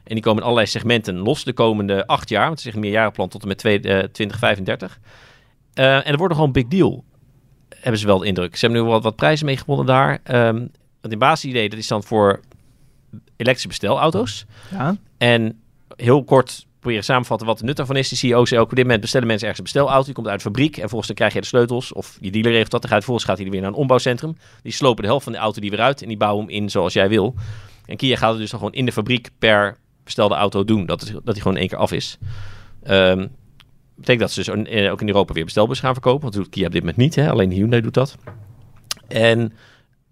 En 0.03 0.13
die 0.15 0.23
komen 0.23 0.37
in 0.37 0.43
allerlei 0.43 0.67
segmenten 0.67 1.17
los 1.17 1.43
de 1.43 1.53
komende 1.53 2.07
acht 2.07 2.29
jaar. 2.29 2.45
Want 2.45 2.57
het 2.57 2.67
is 2.67 2.73
een 2.73 2.79
meerjarenplan 2.79 3.29
tot 3.29 3.41
en 3.41 3.47
met 3.47 3.57
twee- 3.57 3.79
eh, 3.79 4.03
2035. 4.03 4.99
Eh, 5.73 5.95
en 5.95 6.05
er 6.05 6.17
wordt 6.17 6.31
nogal 6.33 6.45
een 6.47 6.53
big 6.53 6.67
deal, 6.67 7.03
hebben 7.79 7.99
ze 7.99 8.05
wel 8.05 8.17
de 8.19 8.25
indruk. 8.25 8.55
Ze 8.55 8.65
hebben 8.65 8.83
nu 8.83 8.89
wat, 8.89 9.03
wat 9.03 9.15
prijzen 9.15 9.45
mee 9.45 9.57
gewonnen 9.57 9.85
daar. 9.85 10.19
Ehm 10.23 10.65
want 11.01 11.13
in 11.15 11.19
basisidee, 11.19 11.69
dat 11.69 11.79
is 11.79 11.87
dan 11.87 12.03
voor 12.03 12.39
elektrische 13.35 13.67
bestelauto's. 13.67 14.45
ja. 14.71 14.95
En 15.17 15.61
heel 15.95 16.23
kort 16.23 16.65
proberen 16.83 17.03
samenvatten 17.03 17.47
wat 17.47 17.57
de 17.59 17.65
nut 17.65 17.75
daarvan 17.75 17.95
is. 17.95 18.09
De 18.09 18.15
CEO 18.15 18.45
zei 18.45 18.61
ook, 18.61 18.69
op 18.69 18.75
dit 18.75 18.83
moment 18.83 19.01
bestellen 19.01 19.27
mensen 19.27 19.47
ergens 19.47 19.67
een 19.67 19.73
bestelauto. 19.73 20.05
Die 20.05 20.13
komt 20.13 20.27
uit 20.27 20.37
de 20.37 20.43
fabriek 20.43 20.73
en 20.73 20.79
vervolgens 20.79 21.07
dan 21.07 21.15
krijg 21.15 21.33
je 21.33 21.41
de 21.41 21.45
sleutels. 21.45 21.93
Of 21.93 22.17
je 22.21 22.31
dealer 22.31 22.51
regelt 22.51 22.71
dat. 22.71 22.81
Dan 22.81 22.89
gaat, 22.89 22.99
vervolgens 22.99 23.27
gaat 23.27 23.37
hij 23.37 23.49
weer 23.49 23.61
naar 23.61 23.69
een 23.69 23.75
ombouwcentrum. 23.75 24.37
Die 24.61 24.71
slopen 24.71 25.03
de 25.03 25.09
helft 25.09 25.23
van 25.23 25.33
de 25.33 25.39
auto 25.39 25.61
die 25.61 25.69
weer 25.69 25.81
uit. 25.81 26.01
En 26.01 26.07
die 26.07 26.17
bouwen 26.17 26.45
hem 26.45 26.53
in 26.53 26.69
zoals 26.69 26.93
jij 26.93 27.09
wil. 27.09 27.35
En 27.85 27.97
Kia 27.97 28.15
gaat 28.15 28.29
het 28.29 28.39
dus 28.39 28.49
dan 28.49 28.59
gewoon 28.59 28.73
in 28.73 28.85
de 28.85 28.91
fabriek 28.91 29.29
per 29.39 29.77
bestelde 30.03 30.35
auto 30.35 30.63
doen. 30.63 30.85
Dat, 30.85 31.01
is, 31.01 31.11
dat 31.23 31.33
die 31.33 31.41
gewoon 31.41 31.57
één 31.57 31.67
keer 31.67 31.77
af 31.77 31.91
is. 31.91 32.17
Ehm 32.83 33.27
betekent 33.95 34.19
dat 34.19 34.31
ze 34.31 34.51
dus 34.51 34.67
eh, 34.67 34.91
ook 34.91 35.01
in 35.01 35.07
Europa 35.07 35.33
weer 35.33 35.43
bestelbus 35.43 35.79
gaan 35.79 35.93
verkopen. 35.93 36.21
Want 36.21 36.33
dat 36.33 36.43
doet 36.43 36.51
Kia 36.51 36.65
op 36.65 36.71
dit 36.71 36.81
moment 36.81 36.97
niet. 36.97 37.15
Hè? 37.15 37.29
Alleen 37.29 37.51
Hyundai 37.51 37.81
doet 37.81 37.93
dat. 37.93 38.17
En 39.07 39.53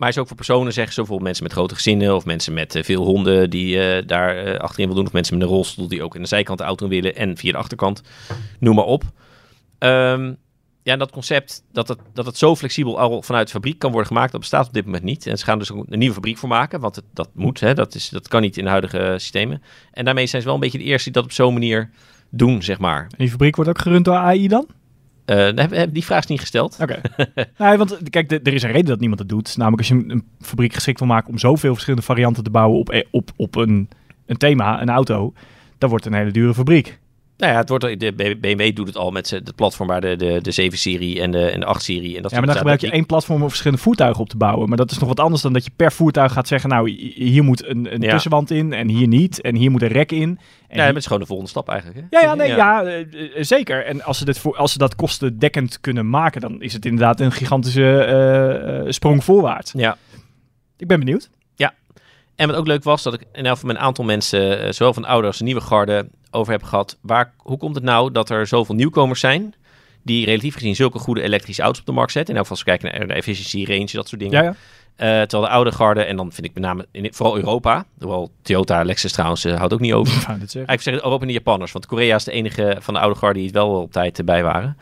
Maar 0.02 0.10
is 0.10 0.18
ook 0.18 0.28
voor 0.28 0.36
personen, 0.36 0.74
zeggen 0.74 0.94
ze, 0.94 1.00
bijvoorbeeld 1.00 1.28
mensen 1.28 1.44
met 1.44 1.54
grote 1.54 1.76
gezinnen 1.76 2.16
of 2.16 2.26
mensen 2.26 2.54
met 2.54 2.76
eh, 2.76 2.84
veel 2.84 3.04
honden 3.04 3.50
die 3.50 3.80
eh, 3.80 4.08
daar 4.08 4.38
eh, 4.38 4.60
achterin 4.60 4.86
wil 4.86 4.96
doen. 4.96 5.06
Of 5.06 5.12
mensen 5.12 5.38
met 5.38 5.48
een 5.48 5.54
rolstoel 5.54 5.88
die 5.88 6.04
ook 6.04 6.16
in 6.16 6.22
de 6.22 6.28
zijkant 6.28 6.58
de 6.58 6.64
auto 6.64 6.88
willen 6.88 7.16
en 7.16 7.38
via 7.38 7.52
de 7.52 7.58
achterkant. 7.58 8.02
Noem 8.60 8.76
maar 8.76 8.86
op. 8.86 9.04
Ehm, 9.78 10.34
ja, 10.84 10.96
dat 10.96 11.12
concept 11.12 11.64
dat 11.72 11.88
het, 11.88 12.00
dat 12.14 12.26
het 12.26 12.38
zo 12.38 12.56
flexibel 12.56 13.00
al 13.00 13.22
vanuit 13.22 13.46
de 13.46 13.54
fabriek 13.54 13.80
kan 13.80 13.92
worden 13.92 14.08
gemaakt, 14.08 14.32
dat 14.32 14.40
bestaat 14.40 14.68
op 14.68 14.74
dit 14.74 14.86
moment 14.86 15.04
niet. 15.04 15.28
En 15.28 15.38
ze 15.38 15.46
gaan 15.46 15.60
dus 15.60 15.70
een 15.70 15.86
nieuwe 15.88 16.14
fabriek 16.14 16.38
voor 16.38 16.50
maken, 16.50 16.80
want 16.80 16.96
het, 16.96 17.06
dat 17.14 17.30
moet, 17.34 17.60
hè, 17.60 17.74
dat, 17.74 17.96
is, 17.96 18.10
dat 18.10 18.28
kan 18.28 18.42
niet 18.42 18.58
in 18.58 18.64
de 18.64 18.70
huidige 18.70 19.16
systemen. 19.18 19.62
En 19.92 20.06
daarmee 20.06 20.28
zijn 20.28 20.42
ze 20.42 20.48
wel 20.48 20.56
een 20.56 20.64
beetje 20.64 20.78
de 20.78 20.84
eerste 20.84 21.12
die 21.12 21.14
dat 21.14 21.24
op 21.24 21.32
zo'n 21.36 21.54
manier 21.54 21.90
doen, 22.30 22.64
zeg 22.64 22.80
maar. 22.80 23.02
En 23.02 23.18
die 23.18 23.30
fabriek 23.30 23.56
wordt 23.56 23.70
ook 23.70 23.82
gerund 23.82 24.06
door 24.06 24.16
AI 24.16 24.48
dan? 24.48 24.68
Heb- 25.36 25.94
die 25.94 26.06
vraag 26.06 26.20
is 26.20 26.30
niet 26.30 26.40
gesteld. 26.40 26.78
Oké. 26.82 27.02
nee, 27.58 27.78
want 27.78 27.98
kijk, 28.10 28.32
er 28.32 28.54
is 28.54 28.64
een 28.64 28.72
reden 28.72 28.86
dat 28.90 29.00
niemand 29.00 29.20
het 29.20 29.30
doet. 29.30 29.58
Namelijk 29.58 29.78
als 29.80 29.88
je 29.88 29.94
een, 30.04 30.10
een 30.10 30.26
fabriek 30.40 30.74
geschikt 30.74 31.00
wil 31.00 31.08
maken 31.08 31.30
om 31.30 31.38
zoveel 31.38 31.72
verschillende 31.72 32.06
varianten 32.06 32.44
te 32.44 32.50
bouwen 32.50 32.80
op, 32.80 32.90
e- 32.92 33.04
op, 33.12 33.32
op 33.36 33.56
een, 33.56 33.90
een 34.26 34.38
thema, 34.38 34.82
een 34.82 34.90
auto, 34.90 35.34
dan 35.78 35.90
wordt 35.90 36.06
het 36.06 36.14
een 36.14 36.20
hele 36.20 36.32
dure 36.32 36.54
fabriek. 36.54 37.00
Nou 37.42 37.54
ja, 37.54 37.60
het 37.60 37.70
wordt, 37.70 38.00
de 38.00 38.38
BMW 38.42 38.76
doet 38.76 38.88
het 38.88 38.98
al 38.98 39.12
met 39.12 39.30
het 39.30 39.56
platform 39.56 39.88
waar 39.88 40.02
de, 40.02 40.16
de, 40.16 40.40
de 40.42 40.72
7-serie 40.72 41.22
en 41.22 41.32
de, 41.32 41.46
en 41.50 41.60
de 41.60 41.76
8-serie. 41.78 42.16
En 42.16 42.22
dat 42.22 42.32
Ja, 42.32 42.38
maar 42.38 42.48
dan 42.48 42.56
gebruik 42.58 42.82
je 42.82 42.92
één 42.92 43.06
platform 43.06 43.42
om 43.42 43.48
verschillende 43.48 43.82
voertuigen 43.84 44.22
op 44.22 44.30
te 44.30 44.38
bouwen. 44.38 44.68
Maar 44.68 44.78
dat 44.78 44.92
is 44.92 44.98
nog 44.98 45.08
wat 45.08 45.20
anders 45.20 45.42
dan 45.42 45.54
dat 45.54 45.66
je 45.66 45.72
per 45.76 45.92
voertuig 45.92 46.32
gaat 46.34 46.48
zeggen, 46.48 46.70
nou, 46.70 46.90
hi- 46.92 47.14
hier 47.16 47.44
moet 47.44 47.66
een, 47.68 47.94
een 47.94 48.02
Ja. 48.02 48.12
tussenwand 48.12 48.52
in 48.52 48.74
en 48.74 48.88
hier 48.88 49.08
niet. 49.08 49.42
En 49.42 49.56
hier 49.56 49.72
moet 49.72 49.82
een 49.82 49.88
rek 49.88 50.12
in. 50.12 50.40
En 50.68 50.78
Ja, 50.78 50.96
is 50.96 51.04
gewoon 51.06 51.20
de 51.20 51.26
volgende 51.26 51.52
stap 51.52 51.70
eigenlijk. 51.70 52.00
Hè? 52.10 52.20
Ja, 52.20 52.26
ja, 52.26 52.36
nee, 52.36 52.48
ja, 52.56 52.84
eh, 52.84 53.00
eh, 53.00 53.44
zeker. 53.44 53.86
En 53.86 54.04
als 54.04 54.18
ze, 54.18 54.26
dit 54.26 54.40
voor, 54.40 54.56
als 54.58 54.72
ze 54.72 54.78
dat 54.78 54.96
kostendekkend 54.96 55.80
kunnen 55.80 56.10
maken, 56.10 56.42
dan 56.42 56.62
is 56.62 56.74
het 56.74 56.86
inderdaad 56.86 57.20
een 57.20 57.32
gigantische 57.32 57.98
eh, 58.04 58.92
sprong 58.92 59.24
voorwaarts. 59.24 59.72
Ja. 59.76 59.98
Ik 60.78 60.88
ben 60.88 61.00
benieuwd. 61.00 61.30
En 62.42 62.48
wat 62.48 62.56
ook 62.56 62.68
leuk 62.68 62.84
was, 62.84 63.04
dat 63.04 63.14
ik 63.14 63.22
in 63.22 63.46
elk 63.46 63.54
geval 63.54 63.68
met 63.68 63.78
een 63.78 63.84
aantal 63.84 64.06
mensen, 64.06 64.62
eh, 64.62 64.72
zowel 64.72 64.94
van 64.94 65.06
ouder 65.06 65.28
als 65.28 65.38
de 65.38 65.44
nieuwe 65.44 65.62
garde, 65.62 66.10
over 66.32 66.52
heb 66.52 66.64
gehad. 66.64 66.98
Waar, 67.02 67.34
hoe 67.38 67.58
komt 67.58 67.76
het 67.76 67.84
nou 67.84 68.12
dat 68.12 68.30
er 68.30 68.48
zoveel 68.48 68.76
nieuwkomers 68.76 69.20
zijn 69.20 69.54
die 70.04 70.26
relatief 70.26 70.54
gezien 70.54 70.76
zulke 70.76 71.00
goede 71.00 71.22
elektrische 71.22 71.62
auto's 71.62 71.80
op 71.80 71.86
de 71.86 71.92
markt 71.92 72.12
zetten? 72.12 72.34
In 72.34 72.40
elk 72.40 72.48
geval 72.48 72.66
als 72.66 72.76
we 72.76 72.80
kijken 72.80 73.00
naar 73.00 73.08
de 73.08 73.22
efficiency, 73.22 73.72
range, 73.72 73.90
dat 73.92 74.08
soort 74.08 74.22
dingen. 74.22 74.44
Ja, 74.44 74.44
ja. 74.44 74.56
Eh, 74.96 75.22
terwijl 75.22 75.44
de 75.44 75.50
oude 75.50 75.72
garde, 75.72 76.04
en 76.04 76.16
dan 76.16 76.32
vind 76.32 76.48
ik 76.48 76.54
met 76.54 76.64
name 76.64 76.88
in, 76.92 77.14
vooral 77.14 77.38
Europa, 77.38 77.86
hoewel 78.00 78.32
Toyota, 78.42 78.84
Lexus 78.84 79.12
trouwens, 79.12 79.46
eh, 79.46 79.58
houdt 79.58 79.74
ook 79.74 79.80
niet 79.80 79.94
over. 79.94 80.14
Ik 80.14 80.22
zeggen. 80.22 80.38
Eigenlijk 80.38 80.82
zeggen 80.82 81.04
Europa 81.04 81.22
en 81.22 81.28
de 81.28 81.34
Japanners, 81.34 81.72
want 81.72 81.86
Korea 81.86 82.16
is 82.16 82.24
de 82.24 82.32
enige 82.32 82.78
van 82.80 82.94
de 82.94 83.00
oude 83.00 83.20
garde 83.20 83.38
die 83.38 83.48
het 83.48 83.56
wel 83.56 83.82
op 83.82 83.92
tijd 83.92 84.26
bij 84.26 84.44
waren. 84.44 84.78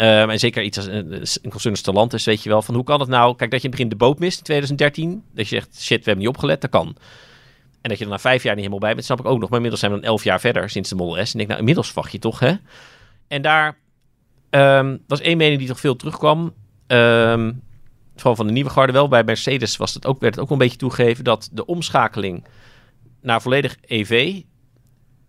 Ehm, 0.00 0.30
en 0.30 0.38
zeker 0.38 0.62
iets 0.62 0.76
als 0.76 0.86
een, 0.86 1.50
concern 1.50 1.70
als 1.70 1.78
Stellantis, 1.78 2.24
weet 2.24 2.42
je 2.42 2.48
wel, 2.48 2.62
van 2.62 2.74
hoe 2.74 2.84
kan 2.84 3.00
het 3.00 3.08
nou? 3.08 3.36
Kijk, 3.36 3.50
dat 3.50 3.62
je 3.62 3.68
in 3.68 3.72
het 3.72 3.80
begin 3.80 3.88
de 3.98 4.04
boot 4.04 4.18
mist 4.18 4.38
in 4.38 4.44
2013, 4.44 5.24
dat 5.34 5.48
je 5.48 5.54
zegt, 5.54 5.80
shit, 5.80 5.98
we 5.98 6.04
hebben 6.04 6.24
niet 6.24 6.34
opgelet, 6.34 6.60
dat 6.60 6.70
kan. 6.70 6.96
En 7.80 7.88
dat 7.88 7.98
je 7.98 8.04
er 8.04 8.10
na 8.10 8.18
vijf 8.18 8.42
jaar 8.42 8.54
niet 8.54 8.64
helemaal 8.64 8.86
bij 8.86 8.94
bent, 8.94 9.04
snap 9.04 9.18
ik 9.18 9.26
ook 9.26 9.38
nog. 9.38 9.48
Maar 9.48 9.56
inmiddels 9.56 9.80
zijn 9.80 9.92
we 9.92 10.00
dan 10.00 10.08
elf 10.08 10.24
jaar 10.24 10.40
verder 10.40 10.70
sinds 10.70 10.88
de 10.88 10.94
Model 10.94 11.14
S. 11.14 11.18
En 11.18 11.24
ik 11.26 11.36
denk, 11.36 11.48
nou, 11.48 11.58
inmiddels 11.58 11.86
verwacht 11.86 12.12
je 12.12 12.18
toch, 12.18 12.38
hè? 12.38 12.54
En 13.28 13.42
daar 13.42 13.78
ehm, 14.50 14.96
was 15.06 15.20
één 15.20 15.36
mening 15.36 15.58
die 15.58 15.68
toch 15.68 15.80
veel 15.80 15.96
terugkwam. 15.96 16.54
Ehm, 16.86 17.52
vooral 18.14 18.36
van 18.36 18.46
de 18.46 18.52
nieuwe 18.52 18.70
garde 18.70 18.92
wel. 18.92 19.08
Bij 19.08 19.24
Mercedes 19.24 19.76
was 19.76 19.94
het 19.94 20.06
ook, 20.06 20.20
werd 20.20 20.34
het 20.34 20.44
ook 20.44 20.50
een 20.50 20.58
beetje 20.58 20.78
toegegeven 20.78 21.24
dat 21.24 21.48
de 21.52 21.66
omschakeling 21.66 22.46
naar 23.20 23.42
volledig 23.42 23.76
EV, 23.80 24.40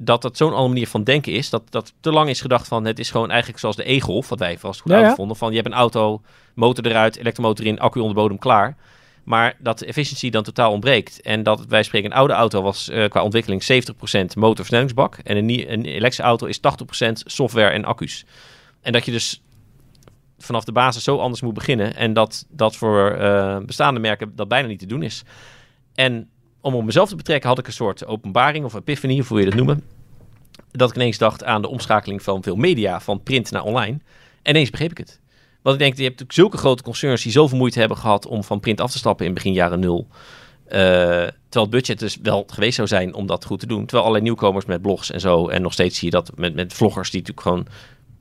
dat 0.03 0.21
dat 0.21 0.37
zo'n 0.37 0.49
andere 0.49 0.67
manier 0.67 0.87
van 0.87 1.03
denken 1.03 1.33
is. 1.33 1.49
Dat, 1.49 1.63
dat 1.69 1.93
te 1.99 2.11
lang 2.11 2.29
is 2.29 2.41
gedacht 2.41 2.67
van, 2.67 2.85
het 2.85 2.99
is 2.99 3.11
gewoon 3.11 3.29
eigenlijk 3.29 3.59
zoals 3.59 3.75
de 3.75 3.91
E-Golf, 3.91 4.29
wat 4.29 4.39
wij 4.39 4.57
vast 4.57 4.81
goed 4.81 4.91
Ja, 4.91 4.99
ja. 4.99 5.15
vonden. 5.15 5.37
Van, 5.37 5.49
je 5.49 5.55
hebt 5.55 5.67
een 5.67 5.73
auto, 5.73 6.21
motor 6.55 6.85
eruit, 6.85 7.17
elektromotor 7.17 7.65
in, 7.65 7.79
accu 7.79 7.99
onder 7.99 8.15
bodem, 8.15 8.37
klaar. 8.37 8.75
Maar 9.23 9.55
dat 9.59 9.79
de 9.79 9.85
efficiëntie 9.85 10.31
dan 10.31 10.43
totaal 10.43 10.71
ontbreekt. 10.71 11.21
En 11.21 11.43
dat 11.43 11.65
wij 11.65 11.83
spreken, 11.83 12.11
een 12.11 12.17
oude 12.17 12.33
auto 12.33 12.61
was 12.61 12.89
eh, 12.89 13.09
qua 13.09 13.23
ontwikkeling 13.23 13.63
70% 13.63 14.37
motorversnellingsbak. 14.37 15.17
En 15.23 15.37
een, 15.37 15.49
een 15.49 15.85
elektrische 15.85 16.23
auto 16.23 16.45
is 16.45 16.59
80% 16.59 16.61
software 17.13 17.69
en 17.69 17.85
accu's. 17.85 18.25
En 18.81 18.91
dat 18.91 19.05
je 19.05 19.11
dus 19.11 19.41
vanaf 20.37 20.63
de 20.63 20.71
basis 20.71 21.03
zo 21.03 21.17
anders 21.17 21.41
moet 21.41 21.53
beginnen. 21.53 21.95
En 21.95 22.13
dat 22.13 22.45
dat 22.49 22.75
voor 22.75 23.11
eh, 23.11 23.57
bestaande 23.57 23.99
merken 23.99 24.35
dat 24.35 24.47
bijna 24.47 24.67
niet 24.67 24.79
te 24.79 24.85
doen 24.85 25.03
is. 25.03 25.23
En 25.93 26.29
om 26.61 26.75
op 26.75 26.83
mezelf 26.83 27.09
te 27.09 27.15
betrekken 27.15 27.49
had 27.49 27.59
ik 27.59 27.67
een 27.67 27.73
soort 27.73 28.05
openbaring 28.05 28.65
of 28.65 28.73
epiphany, 28.73 29.19
of 29.19 29.29
hoe 29.29 29.39
je 29.39 29.45
dat 29.45 29.55
noemen. 29.55 29.83
Dat 30.71 30.89
ik 30.89 30.95
ineens 30.95 31.17
dacht 31.17 31.43
aan 31.43 31.61
de 31.61 31.67
omschakeling 31.67 32.23
van 32.23 32.43
veel 32.43 32.55
media, 32.55 32.99
van 32.99 33.23
print 33.23 33.51
naar 33.51 33.63
online. 33.63 33.97
En 34.41 34.51
ineens 34.51 34.69
begreep 34.69 34.91
ik 34.91 34.97
het. 34.97 35.19
Want 35.61 35.75
ik 35.75 35.81
denk, 35.81 35.95
je 35.97 36.03
hebt 36.03 36.19
natuurlijk 36.19 36.39
zulke 36.39 36.57
grote 36.57 36.83
concerns 36.83 37.23
die 37.23 37.31
zoveel 37.31 37.57
moeite 37.57 37.79
hebben 37.79 37.97
gehad 37.97 38.25
om 38.25 38.43
van 38.43 38.59
print 38.59 38.81
af 38.81 38.91
te 38.91 38.97
stappen 38.97 39.25
in 39.25 39.33
begin 39.33 39.53
jaren 39.53 39.79
nul. 39.79 40.07
Eh, 40.65 40.77
terwijl 40.79 41.31
het 41.51 41.69
budget 41.69 41.99
dus 41.99 42.17
wel 42.21 42.43
geweest 42.47 42.75
zou 42.75 42.87
zijn 42.87 43.13
om 43.13 43.25
dat 43.27 43.45
goed 43.45 43.59
te 43.59 43.65
doen. 43.65 43.79
Terwijl 43.79 44.01
allerlei 44.01 44.23
nieuwkomers 44.23 44.65
met 44.65 44.81
blogs 44.81 45.11
en 45.11 45.19
zo. 45.19 45.47
En 45.47 45.61
nog 45.61 45.73
steeds 45.73 45.97
zie 45.97 46.05
je 46.05 46.11
dat 46.11 46.31
met, 46.35 46.53
met 46.53 46.73
vloggers 46.73 47.09
die 47.09 47.19
natuurlijk 47.19 47.47
gewoon 47.47 47.67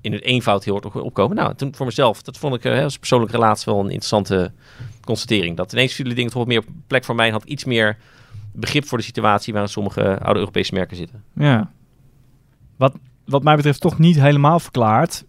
in 0.00 0.12
het 0.12 0.22
eenvoud 0.22 0.64
heel 0.64 0.80
hard 0.82 0.94
opkomen. 0.94 1.36
Nou, 1.36 1.54
toen 1.54 1.74
voor 1.74 1.86
mezelf, 1.86 2.22
dat 2.22 2.38
vond 2.38 2.54
ik 2.54 2.64
eh, 2.64 2.82
als 2.82 2.98
persoonlijke 2.98 3.34
relatie 3.34 3.72
wel 3.72 3.80
een 3.80 3.90
interessante 3.90 4.52
constatering. 5.04 5.56
Dat 5.56 5.72
ineens 5.72 5.94
vielen 5.94 6.14
dingen 6.14 6.30
toch 6.30 6.38
wat 6.38 6.48
meer 6.48 6.64
plek 6.86 7.04
voor 7.04 7.14
mij. 7.14 7.30
Had 7.30 7.44
iets 7.44 7.64
meer 7.64 7.96
begrip 8.52 8.84
voor 8.86 8.98
de 8.98 9.04
situatie 9.04 9.52
waarin 9.52 9.70
sommige 9.70 10.18
oude 10.18 10.38
Europese 10.40 10.74
merken 10.74 10.96
zitten. 10.96 11.24
Ja. 11.34 11.72
Wat, 12.80 12.94
wat 13.24 13.42
mij 13.42 13.56
betreft 13.56 13.80
toch 13.80 13.98
niet 13.98 14.20
helemaal 14.20 14.60
verklaard. 14.60 15.24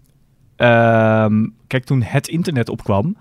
Ehm, 0.55 1.47
kijk, 1.67 1.83
toen 1.83 2.01
het 2.01 2.27
internet 2.27 2.69
opkwam, 2.69 3.17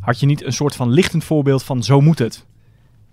had 0.00 0.20
je 0.20 0.26
niet 0.26 0.44
een 0.44 0.52
soort 0.52 0.76
van 0.76 0.90
lichtend 0.90 1.24
voorbeeld 1.24 1.62
van 1.62 1.82
zo 1.82 2.00
moet 2.00 2.18
het. 2.18 2.46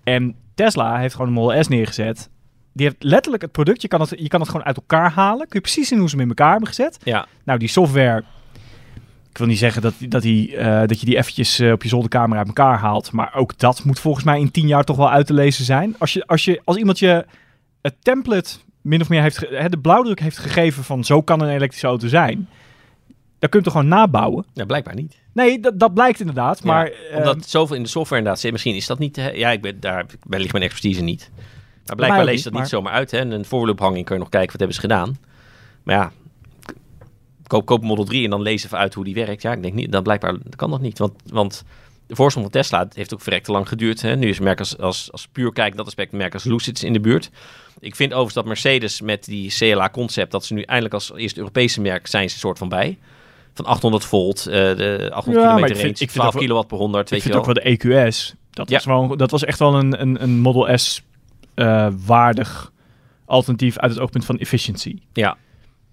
En 0.03 0.35
Tesla 0.53 0.97
heeft 0.97 1.13
gewoon 1.13 1.27
een 1.27 1.33
Model 1.33 1.63
S 1.63 1.67
neergezet. 1.67 2.29
Die 2.73 2.85
heeft 2.85 3.03
letterlijk 3.03 3.43
het 3.43 3.51
product, 3.51 3.81
je 3.81 3.87
kan 3.87 4.01
het, 4.01 4.09
je 4.09 4.27
kan 4.27 4.39
het 4.39 4.49
gewoon 4.49 4.65
uit 4.65 4.75
elkaar 4.75 5.11
halen. 5.11 5.47
Kun 5.47 5.59
je 5.59 5.61
precies 5.61 5.87
zien 5.87 5.99
hoe 5.99 6.09
ze 6.09 6.15
hem 6.15 6.23
in 6.23 6.29
elkaar 6.29 6.51
hebben 6.51 6.67
gezet. 6.67 6.97
Ja, 7.03 7.27
Nou, 7.43 7.59
die 7.59 7.67
software. 7.67 8.23
Ik 9.29 9.37
wil 9.37 9.47
niet 9.47 9.57
zeggen 9.57 9.81
dat, 9.81 9.93
dat, 9.99 10.21
die, 10.21 10.57
eh, 10.57 10.87
dat 10.87 10.99
je 10.99 11.05
die 11.05 11.17
eventjes 11.17 11.59
eh, 11.59 11.71
op 11.71 11.83
je 11.83 11.89
zolderkamer 11.89 12.37
uit 12.37 12.47
elkaar 12.47 12.79
haalt. 12.79 13.11
Maar 13.11 13.33
ook 13.33 13.57
dat 13.57 13.83
moet 13.83 13.99
volgens 13.99 14.25
mij 14.25 14.39
in 14.39 14.51
tien 14.51 14.67
jaar 14.67 14.83
toch 14.83 14.97
wel 14.97 15.11
uit 15.11 15.27
te 15.27 15.33
lezen 15.33 15.65
zijn. 15.65 15.95
Als, 15.97 16.13
je, 16.13 16.27
als, 16.27 16.45
je, 16.45 16.61
als 16.63 16.77
iemand 16.77 16.99
je 16.99 17.25
het 17.81 17.95
template 18.01 18.57
min 18.85 19.01
of 19.01 19.09
meer 19.09 19.21
heeft, 19.21 19.39
hè, 19.49 19.69
de 19.69 19.77
blauwdruk 19.77 20.19
heeft 20.19 20.37
gegeven 20.37 20.83
van 20.83 21.03
zo 21.03 21.21
kan 21.21 21.41
een 21.41 21.49
elektrische 21.49 21.87
auto 21.87 22.07
zijn. 22.07 22.49
Dan 23.39 23.49
kun 23.49 23.59
je 23.59 23.65
toch 23.65 23.73
gewoon 23.73 23.87
nabouwen. 23.87 24.45
ja 24.53 24.65
blijkbaar 24.65 24.95
niet. 24.95 25.19
Nee, 25.33 25.59
dat, 25.59 25.79
dat 25.79 25.93
blijkt 25.93 26.19
inderdaad. 26.19 26.59
Ja, 26.63 26.65
Maar 26.65 26.91
omdat 27.15 27.35
het 27.35 27.49
zoveel 27.49 27.75
in 27.75 27.83
de 27.83 27.89
software 27.89 28.17
inderdaad 28.17 28.41
zit. 28.41 28.51
Misschien 28.51 28.75
is 28.75 28.87
dat 28.87 28.99
niet... 28.99 29.15
hè, 29.15 29.29
ja, 29.29 29.51
ik 29.51 29.61
ben, 29.61 29.79
daar 29.79 30.05
ligt 30.27 30.51
mijn 30.51 30.63
expertise 30.63 31.01
niet. 31.01 31.31
Maar 31.85 31.95
blijkbaar 31.95 32.25
leest 32.25 32.43
dat 32.43 32.53
niet, 32.53 32.61
niet 32.61 32.71
zomaar 32.71 32.93
uit. 32.93 33.11
Hè? 33.11 33.17
En 33.17 33.31
een 33.31 33.45
voorloophanging 33.45 34.05
kun 34.05 34.15
je 34.15 34.21
nog 34.21 34.29
kijken 34.29 34.51
wat 34.51 34.59
hebben 34.59 34.75
ze 34.75 34.81
gedaan. 34.81 35.17
Maar 35.83 35.95
ja, 35.95 36.11
koop, 37.47 37.65
koop 37.65 37.83
Model 37.83 38.05
3 38.05 38.23
en 38.23 38.29
dan 38.29 38.41
lees 38.41 38.65
even 38.65 38.77
uit 38.77 38.93
hoe 38.93 39.03
die 39.03 39.13
werkt. 39.13 39.41
Ja, 39.41 39.51
ik 39.51 39.61
denk 39.61 39.73
niet, 39.73 39.91
dan 39.91 40.03
blijkbaar 40.03 40.35
kan 40.55 40.69
dat 40.69 40.81
niet. 40.81 40.97
Want, 40.97 41.13
want 41.25 41.63
de 42.07 42.15
voorsprong 42.15 42.51
van 42.51 42.61
Tesla 42.61 42.87
heeft 42.93 43.13
ook 43.13 43.21
verrekte 43.21 43.51
lang 43.51 43.67
geduurd. 43.67 44.01
Hè? 44.01 44.15
Nu 44.15 44.29
is 44.29 44.39
merk 44.39 44.59
als, 44.59 44.77
als, 44.77 45.11
als 45.11 45.27
puur 45.31 45.51
kijken 45.53 45.71
in 45.71 45.77
dat 45.77 45.85
aspect, 45.85 46.11
merk 46.11 46.33
als 46.33 46.43
Lucid 46.43 46.83
in 46.83 46.93
de 46.93 46.99
buurt. 46.99 47.29
Ik 47.79 47.95
vind 47.95 48.09
overigens 48.11 48.33
dat 48.35 48.45
Mercedes 48.45 49.01
met 49.01 49.23
die 49.25 49.51
CLA-concept, 49.57 50.31
dat 50.31 50.45
ze 50.45 50.53
nu 50.53 50.61
eindelijk 50.61 50.93
als 50.93 51.13
eerste 51.15 51.39
Europese 51.39 51.81
merk 51.81 52.07
zijn 52.07 52.27
ze 52.29 52.33
een 52.33 52.39
soort 52.41 52.57
van 52.57 52.69
bij. 52.69 52.97
Van 53.53 53.65
800 53.65 54.05
volt, 54.05 54.37
eh, 54.47 54.53
de 54.53 55.09
800 55.13 55.25
Ja, 55.25 55.41
kilometer 55.41 55.55
ik 55.55 55.59
range, 55.61 55.75
vind- 55.75 55.91
ik 55.91 55.97
vind 55.97 56.11
12 56.11 56.27
ook 56.27 56.33
wel- 56.33 56.41
kilowatt 56.41 56.67
per 56.67 56.77
100, 56.77 57.03
ik 57.05 57.09
weet 57.09 57.23
je 57.23 57.29
vind 57.29 57.45
wel. 57.45 57.55
ook 57.55 57.63
wel 57.63 57.63
de 57.63 58.05
EQS. 58.09 58.33
Dat, 58.51 58.69
Ja. 58.69 58.75
was, 58.75 58.85
wel, 58.85 59.17
dat 59.17 59.31
was 59.31 59.43
echt 59.43 59.59
wel 59.59 59.75
een, 59.75 60.01
een, 60.01 60.23
een 60.23 60.39
Model 60.39 60.77
S 60.77 61.01
eh, 61.55 61.87
waardig 62.05 62.71
alternatief 63.25 63.77
uit 63.77 63.91
het 63.91 63.99
oogpunt 63.99 64.25
van 64.25 64.37
efficiency. 64.37 64.97
Ja. 65.13 65.37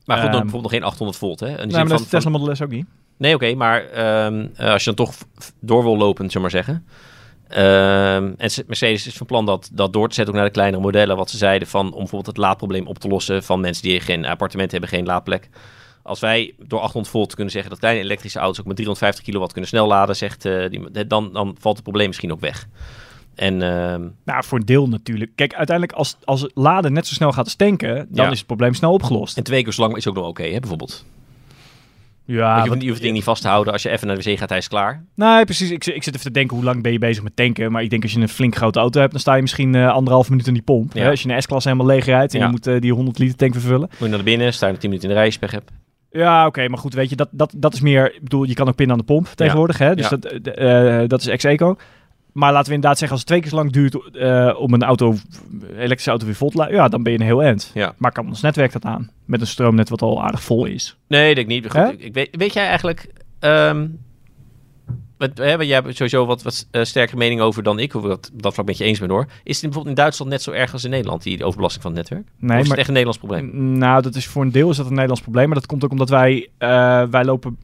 Maar 0.05 0.17
goed, 0.17 0.27
dan 0.27 0.35
Ehm, 0.35 0.43
bijvoorbeeld 0.43 0.63
nog 0.63 0.73
geen 0.73 0.83
800 0.83 1.19
volt, 1.19 1.41
hè? 1.41 1.47
Zin 1.47 1.57
maar 1.57 1.69
dat 1.69 1.87
van- 1.89 1.97
is 1.97 2.03
de 2.03 2.09
Tesla 2.09 2.31
Model 2.31 2.55
S 2.55 2.61
ook 2.61 2.71
niet. 2.71 2.87
Nee, 3.23 3.35
oké, 3.35 3.55
maar 3.55 3.89
ehm, 3.91 4.47
eh, 4.57 4.73
als 4.73 4.85
je 4.85 4.93
dan 4.95 5.07
toch 5.07 5.15
door 5.61 5.83
wil 5.83 5.97
lopen, 5.97 6.31
zullen 6.31 6.49
we 6.51 6.57
maar 6.57 6.65
zeggen. 6.65 6.87
Ehm, 7.49 8.33
en 8.37 8.65
Mercedes 8.67 9.07
is 9.07 9.15
van 9.17 9.27
plan 9.27 9.47
dat, 9.47 9.71
dat 9.73 9.93
door 9.93 10.09
te 10.09 10.15
zetten 10.15 10.35
ook 10.35 10.41
naar 10.41 10.49
de 10.49 10.55
kleinere 10.55 10.83
modellen. 10.83 11.17
Wat 11.17 11.31
ze 11.31 11.37
zeiden 11.37 11.69
van 11.69 11.87
om 11.87 11.91
bijvoorbeeld 11.99 12.27
het 12.27 12.37
laadprobleem 12.37 12.87
op 12.87 12.99
te 12.99 13.09
lossen 13.09 13.43
van 13.43 13.61
mensen 13.61 13.83
die 13.83 14.01
geen 14.01 14.25
appartement 14.27 14.71
hebben, 14.71 14.89
geen 14.89 15.05
laadplek. 15.05 15.49
Als 16.03 16.21
wij 16.21 16.55
door 16.59 16.81
800 16.81 17.13
volt 17.15 17.35
kunnen 17.35 17.53
zeggen 17.53 17.71
dat 17.71 17.79
kleine 17.81 18.01
elektrische 18.01 18.39
auto's 18.39 18.61
ook 18.61 18.67
met 18.67 18.77
350 18.77 19.25
kilowatt 19.25 19.53
kunnen 19.53 19.71
snel 19.71 19.87
laden, 19.87 20.17
zegt, 20.17 20.45
eh, 20.45 20.71
die, 20.71 21.07
dan, 21.07 21.33
dan 21.33 21.57
valt 21.61 21.75
het 21.75 21.85
probleem 21.85 22.07
misschien 22.07 22.33
ook 22.33 22.41
weg. 22.41 22.67
En 23.35 23.63
ehm, 23.63 24.09
Nou, 24.25 24.45
voor 24.45 24.59
een 24.59 24.67
deel 24.67 24.89
natuurlijk. 24.89 25.31
Kijk, 25.35 25.55
uiteindelijk 25.55 25.99
als, 25.99 26.17
als 26.25 26.49
laden 26.55 26.93
net 26.93 27.07
zo 27.07 27.15
snel 27.15 27.33
gaat 27.33 27.45
als 27.45 27.55
tanken, 27.55 27.95
dan 28.11 28.25
Ja. 28.25 28.31
is 28.31 28.39
het 28.39 28.47
probleem 28.47 28.75
snel 28.75 28.93
opgelost. 28.93 29.37
en 29.37 29.43
twee 29.43 29.63
keer 29.63 29.73
zo 29.73 29.83
lang 29.83 29.97
is 29.97 30.09
ook 30.09 30.15
nog 30.15 30.27
oké, 30.27 30.43
hè, 30.43 30.59
bijvoorbeeld. 30.61 31.05
Ja, 32.25 32.63
je, 32.65 32.69
hoeft, 32.69 32.81
je 32.81 32.87
hoeft 32.87 32.93
het 32.95 33.03
ding 33.03 33.15
niet 33.15 33.25
vast 33.25 33.43
te 33.43 33.49
houden. 33.49 33.73
Als 33.73 33.83
je 33.83 33.91
even 33.91 34.07
naar 34.07 34.19
de 34.19 34.31
wc 34.31 34.39
gaat, 34.39 34.49
hij 34.49 34.59
is 34.59 34.69
klaar. 34.69 35.05
Nee, 35.15 35.45
precies. 35.45 35.71
Ik, 35.71 35.85
zit- 35.85 35.95
ik 35.95 36.03
zit 36.03 36.15
even 36.15 36.27
te 36.27 36.33
denken, 36.33 36.57
hoe 36.57 36.65
lang 36.65 36.83
ben 36.83 36.93
je 36.93 36.99
bezig 36.99 37.23
met 37.23 37.37
tanken? 37.37 37.73
Maar 37.73 37.83
ik 37.83 37.91
denk 37.91 38.03
als 38.03 38.13
je 38.13 38.21
een 38.21 38.29
flink 38.29 38.57
grote 38.57 38.79
auto 38.79 39.01
hebt, 39.01 39.13
dan 39.13 39.21
sta 39.21 39.35
je 39.35 39.41
misschien 39.43 39.75
eh, 39.75 39.91
anderhalf 39.93 40.29
minuut 40.31 40.47
in 40.47 40.53
die 40.53 40.63
pomp. 40.63 40.93
Ja. 40.93 41.03
Hè? 41.03 41.11
Als 41.11 41.23
je 41.23 41.29
een 41.33 41.43
S-klasse 41.43 41.69
helemaal 41.69 41.91
leeg 41.95 42.05
rijdt 42.05 42.33
en 42.35 42.39
Ja. 42.39 42.45
je 42.45 42.51
moet 42.51 42.67
eh, 42.67 42.81
die 42.81 42.93
100 42.93 43.19
liter 43.19 43.37
tank 43.37 43.53
vervullen. 43.53 43.89
Moet 43.99 44.09
je 44.09 44.15
naar 44.15 44.23
binnen, 44.25 44.53
sta 44.53 44.67
je 44.67 44.77
10 44.77 44.89
minuten 44.91 45.09
in 45.11 45.15
de 45.15 45.21
rij, 45.21 45.37
pech 45.41 45.51
hebt. 45.51 45.71
Ja, 46.11 46.47
oké, 46.47 46.69
maar 46.69 46.79
goed, 46.79 46.95
weet 46.95 47.11
je, 47.11 47.17
dat, 47.17 47.29
dat, 47.31 47.55
dat 47.57 47.75
is 47.75 47.81
meer... 47.81 48.15
Ik 48.15 48.23
bedoel, 48.23 48.45
je 48.45 48.55
kan 48.55 48.69
ook 48.69 48.75
pinnen 48.75 48.97
aan 48.97 49.01
de 49.07 49.13
pomp 49.13 49.27
tegenwoordig, 49.35 49.79
hè? 49.79 49.95
Dus 49.95 50.09
dat, 50.09 50.25
eh, 50.25 51.03
dat 51.07 51.21
is 51.21 51.27
ex-eco. 51.27 51.77
Maar 52.33 52.53
laten 52.53 52.69
we 52.69 52.75
inderdaad 52.75 52.99
zeggen, 52.99 53.17
als 53.17 53.21
het 53.21 53.29
twee 53.29 53.41
keer 53.41 53.51
zo 53.51 53.57
lang 53.57 53.73
duurt 53.73 54.57
om 54.57 54.73
een 54.75 54.83
auto, 54.83 55.15
elektrische 55.77 56.11
auto 56.11 56.27
weer 56.27 56.35
vol 56.35 56.51
te 56.51 56.57
laten, 56.57 56.75
ja, 56.75 56.89
dan 56.89 57.03
ben 57.03 57.13
je 57.13 57.19
een 57.19 57.25
heel 57.25 57.43
eind. 57.43 57.71
Ja. 57.75 57.95
Maar 57.99 58.13
kan 58.13 58.27
ons 58.29 58.41
netwerk 58.41 58.73
dat 58.73 58.85
aan? 58.85 59.11
Met 59.33 59.41
een 59.41 59.47
stroomnet 59.47 59.89
wat 59.89 60.03
al 60.03 60.23
aardig 60.23 60.43
vol 60.43 60.65
is. 60.65 60.97
Nee, 61.09 61.31
ik 61.31 61.37
denk 61.37 61.49
niet. 61.49 61.71
Goed, 61.71 61.93
ik, 61.93 62.01
ik 62.01 62.15
weet, 62.15 62.37
weet 62.37 62.53
jij 62.53 62.67
eigenlijk... 62.67 63.07
ehm 63.39 63.87
wat, 65.23 65.39
hè, 65.39 65.55
jij 65.55 65.75
hebt 65.75 65.97
sowieso 65.97 66.27
wat, 66.27 66.43
wat 66.43 66.67
eh, 66.71 66.83
sterkere 66.85 67.19
mening 67.19 67.41
over 67.41 67.63
dan 67.63 67.79
ik, 67.79 67.93
hoewel 67.93 68.11
ik 68.13 68.23
dat, 68.23 68.31
dat 68.35 68.55
vlak 68.55 68.67
met 68.67 68.79
je 68.79 68.85
eens 68.85 68.99
ben 68.99 69.11
hoor. 69.11 69.27
Is 69.27 69.55
het 69.55 69.61
bijvoorbeeld 69.61 69.97
in 69.97 70.03
Duitsland 70.03 70.31
net 70.31 70.43
zo 70.43 70.51
erg 70.51 70.73
als 70.73 70.85
in 70.85 70.91
Nederland, 70.91 71.23
die 71.23 71.45
overbelasting 71.45 71.83
van 71.83 71.93
het 71.93 72.01
netwerk? 72.01 72.29
of 72.29 72.41
Nee, 72.41 72.51
is 72.51 72.59
het 72.59 72.69
maar 72.69 72.79
echt 72.79 72.89
een 72.89 72.95
Nederlands 72.95 73.19
probleem? 73.19 73.79
Nou, 73.79 74.03
dat 74.03 74.15
is 74.15 74.27
voor 74.27 74.43
een 74.43 74.53
deel 74.53 74.71
is 74.71 74.77
dat 74.77 74.87
een 74.87 74.93
Nederlands 74.93 75.23
probleem. 75.23 75.47
Maar 75.47 75.59
dat 75.59 75.67
komt 75.67 75.85
ook 75.85 75.91
omdat 75.91 76.09
wij, 76.09 76.49
eh, 76.59 77.03
wij 77.11 77.25
lopen 77.25 77.59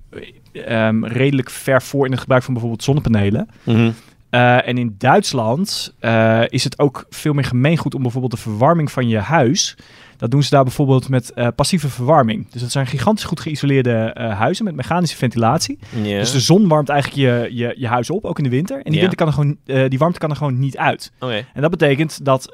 ehm, 0.53 1.05
redelijk 1.05 1.51
ver 1.51 1.83
voor 1.83 2.05
in 2.05 2.11
het 2.11 2.21
gebruik 2.21 2.43
van 2.43 2.53
bijvoorbeeld 2.53 2.85
zonnepanelen. 2.85 3.49
Mhm. 3.63 3.91
Eh, 4.31 4.69
en 4.69 4.79
in 4.79 4.95
Duitsland 4.99 5.95
eh, 5.99 6.43
is 6.49 6.65
het 6.65 6.79
ook 6.79 7.07
veel 7.11 7.33
meer 7.33 7.45
gemeengoed 7.45 7.95
om 7.95 8.03
bijvoorbeeld 8.03 8.33
de 8.33 8.39
verwarming 8.39 8.93
van 8.93 9.09
je 9.09 9.19
huis. 9.19 9.77
Dat 10.17 10.31
doen 10.31 10.43
ze 10.43 10.51
daar 10.51 10.63
bijvoorbeeld 10.65 11.09
met 11.09 11.33
eh, 11.33 11.49
passieve 11.55 11.89
verwarming. 11.89 12.51
Dus 12.51 12.61
dat 12.61 12.71
zijn 12.71 12.87
gigantisch 12.87 13.25
goed 13.25 13.41
geïsoleerde 13.41 14.11
huizen 14.39 14.65
met 14.65 14.75
mechanische 14.75 15.17
ventilatie. 15.17 15.79
Dus 16.03 16.33
de 16.33 16.41
zon 16.41 16.69
warmt 16.69 16.89
eigenlijk 16.89 17.21
je, 17.21 17.57
je, 17.57 17.75
je 17.77 17.87
huis 17.87 18.11
op, 18.11 18.25
ook 18.25 18.39
in 18.39 18.45
de 18.45 18.51
winter. 18.51 18.77
En 18.77 18.91
die, 18.91 19.01
winter 19.01 19.17
kan 19.19 19.27
er 19.27 19.33
gewoon, 19.33 19.57
die 19.89 19.99
warmte 19.99 20.19
kan 20.19 20.31
er 20.31 20.37
gewoon 20.37 20.59
niet 20.59 20.77
uit. 20.77 21.13
Oké. 21.21 21.45
En 21.55 21.61
dat 21.63 21.71
betekent 21.71 22.25
dat 22.25 22.51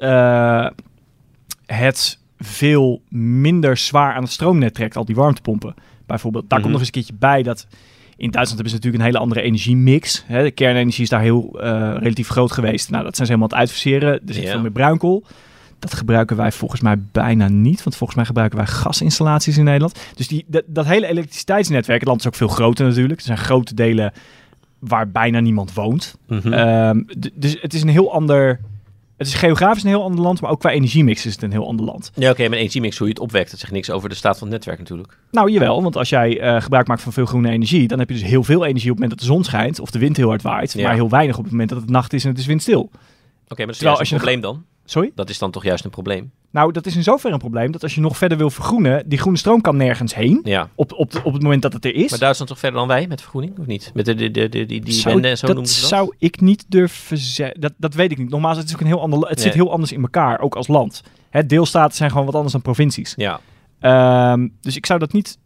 het 1.66 2.18
veel 2.38 3.02
minder 3.08 3.76
zwaar 3.76 4.14
aan 4.14 4.22
het 4.22 4.32
stroomnet 4.32 4.74
trekt, 4.74 4.96
al 4.96 5.04
die 5.04 5.14
warmtepompen. 5.14 5.74
Bijvoorbeeld, 6.06 6.50
daar 6.50 6.58
Mhm. 6.58 6.68
komt 6.68 6.80
nog 6.80 6.86
eens 6.86 6.96
een 6.96 7.02
keertje 7.02 7.28
bij 7.28 7.42
dat 7.42 7.66
in 8.16 8.30
Duitsland 8.30 8.48
hebben 8.62 8.68
ze 8.68 8.74
natuurlijk 8.74 9.02
een 9.02 9.08
hele 9.08 9.18
andere 9.18 9.42
energiemix. 9.42 10.24
Hè, 10.26 10.42
de 10.42 10.50
kernenergie 10.50 11.02
is 11.02 11.08
daar 11.08 11.20
heel 11.20 11.60
eh, 11.60 11.94
relatief 11.98 12.28
groot 12.28 12.52
geweest. 12.52 12.90
Nou, 12.90 13.04
dat 13.04 13.16
zijn 13.16 13.26
ze 13.26 13.32
helemaal 13.32 13.52
aan 13.56 13.60
het 13.60 13.68
uitfaseren. 13.70 14.12
Er 14.12 14.34
zit 14.34 14.42
Ja. 14.42 14.50
veel 14.50 14.60
meer 14.60 14.70
bruinkool. 14.70 15.24
Dat 15.78 15.94
gebruiken 15.94 16.36
wij 16.36 16.52
volgens 16.52 16.80
mij 16.80 16.96
bijna 17.12 17.48
niet. 17.48 17.82
Want 17.82 17.96
volgens 17.96 18.16
mij 18.18 18.24
gebruiken 18.26 18.58
wij 18.58 18.66
gasinstallaties 18.66 19.58
in 19.58 19.64
Nederland. 19.64 19.98
Dus 20.16 20.28
die, 20.28 20.44
dat, 20.46 20.62
dat 20.66 20.86
hele 20.86 21.06
elektriciteitsnetwerk, 21.06 21.98
het 22.00 22.08
land 22.08 22.20
is 22.20 22.26
ook 22.26 22.34
veel 22.34 22.48
groter 22.48 22.86
natuurlijk. 22.86 23.20
Er 23.20 23.26
zijn 23.26 23.38
grote 23.38 23.74
delen 23.74 24.12
waar 24.78 25.10
bijna 25.10 25.40
niemand 25.40 25.74
woont. 25.74 26.16
Mhm. 26.26 26.52
Ehm, 26.52 27.02
dus 27.34 27.56
het 27.60 27.74
is 27.74 27.82
een 27.82 27.88
heel 27.88 28.12
ander. 28.12 28.60
Het 29.16 29.26
is 29.26 29.34
geografisch 29.34 29.82
een 29.82 29.88
heel 29.88 30.02
ander 30.02 30.20
land, 30.20 30.40
maar 30.40 30.50
ook 30.50 30.60
qua 30.60 30.70
energiemix 30.70 31.26
is 31.26 31.32
het 31.32 31.42
een 31.42 31.50
heel 31.50 31.66
ander 31.66 31.86
land. 31.86 32.10
Ja, 32.14 32.30
oké, 32.30 32.48
maar 32.48 32.58
energiemix, 32.58 32.98
hoe 32.98 33.06
je 33.06 33.12
het 33.12 33.22
opwekt, 33.22 33.50
dat 33.50 33.60
zegt 33.60 33.72
niks 33.72 33.90
over 33.90 34.08
de 34.08 34.14
staat 34.14 34.38
van 34.38 34.46
het 34.46 34.56
netwerk 34.56 34.78
natuurlijk. 34.78 35.18
Nou, 35.30 35.50
jawel, 35.50 35.82
want 35.82 35.96
als 35.96 36.08
jij 36.08 36.40
eh, 36.40 36.62
gebruik 36.62 36.86
maakt 36.86 37.02
van 37.02 37.12
veel 37.12 37.26
groene 37.26 37.50
energie, 37.50 37.88
dan 37.88 37.98
heb 37.98 38.08
je 38.08 38.14
dus 38.14 38.24
heel 38.24 38.42
veel 38.44 38.64
energie 38.64 38.90
op 38.90 38.96
het 38.96 39.04
moment 39.04 39.10
dat 39.10 39.28
de 39.28 39.34
zon 39.34 39.44
schijnt 39.44 39.80
of 39.80 39.90
de 39.90 39.98
wind 39.98 40.16
heel 40.16 40.28
hard 40.28 40.42
waait, 40.42 40.72
Ja. 40.72 40.82
maar 40.82 40.94
heel 40.94 41.08
weinig 41.08 41.36
op 41.36 41.42
het 41.42 41.52
moment 41.52 41.70
dat 41.70 41.80
het 41.80 41.90
nacht 41.90 42.12
is 42.12 42.24
en 42.24 42.30
het 42.30 42.38
is 42.38 42.46
windstil. 42.46 42.80
Oké, 42.80 42.90
maar 43.46 43.56
dat 43.56 43.68
is 43.68 43.76
Terwijl 43.76 43.96
juist 43.96 43.98
als 43.98 44.10
een 44.10 44.16
je 44.16 44.22
probleem 44.22 44.40
dan. 44.40 44.64
Sorry? 44.84 45.12
Dat 45.14 45.30
is 45.30 45.38
dan 45.38 45.50
toch 45.50 45.64
juist 45.64 45.84
een 45.84 45.90
probleem. 45.90 46.30
Nou, 46.54 46.72
dat 46.72 46.86
is 46.86 46.96
in 46.96 47.02
zoverre 47.02 47.34
een 47.34 47.40
probleem 47.40 47.70
dat 47.72 47.82
als 47.82 47.94
je 47.94 48.00
nog 48.00 48.16
verder 48.16 48.38
wil 48.38 48.50
vergroenen, 48.50 49.08
die 49.08 49.18
groene 49.18 49.38
stroom 49.38 49.60
kan 49.60 49.76
nergens 49.76 50.14
heen 50.14 50.40
Ja. 50.42 50.68
op, 50.74 50.92
op, 50.92 51.10
de- 51.10 51.20
op 51.24 51.32
het 51.32 51.42
moment 51.42 51.62
dat 51.62 51.72
het 51.72 51.84
er 51.84 51.94
is. 51.94 52.10
Maar 52.10 52.18
Duitsland 52.18 52.50
toch 52.50 52.58
verder 52.60 52.78
dan 52.78 52.88
wij 52.88 53.06
met 53.06 53.20
vergroening, 53.20 53.58
of 53.58 53.66
niet? 53.66 53.90
Met 53.94 54.04
de, 54.04 54.14
de, 54.14 54.30
de, 54.30 54.48
de- 54.48 54.66
die, 54.66 54.80
die 54.80 54.92
Zou- 54.94 55.12
wenden 55.14 55.30
en 55.30 55.38
zo 55.38 55.46
dat 55.46 55.54
noemen 55.54 55.72
ze 55.74 55.80
dat? 55.80 55.88
zou 55.90 56.14
ik 56.18 56.40
niet 56.40 56.64
durven 56.68 57.18
zeggen. 57.18 57.60
Dat, 57.60 57.72
dat 57.76 57.94
weet 57.94 58.10
ik 58.12 58.18
niet. 58.18 58.30
Nogmaals, 58.30 58.56
het, 58.56 58.66
is 58.68 58.74
ook 58.74 58.80
een 58.80 58.86
heel 58.86 59.00
ander, 59.00 59.28
het 59.28 59.40
zit 59.40 59.54
heel 59.54 59.72
anders 59.72 59.92
in 59.92 60.02
elkaar, 60.02 60.40
ook 60.40 60.54
als 60.54 60.66
land. 60.68 61.02
Hè, 61.30 61.46
deelstaten 61.46 61.96
zijn 61.96 62.10
gewoon 62.10 62.24
wat 62.26 62.34
anders 62.34 62.52
dan 62.52 62.62
provincies. 62.62 63.12
Ja. 63.16 63.40
Ehm, 63.80 64.48
dus 64.60 64.76
ik 64.76 64.86
zou 64.86 64.98
dat 64.98 65.12
niet 65.12 65.38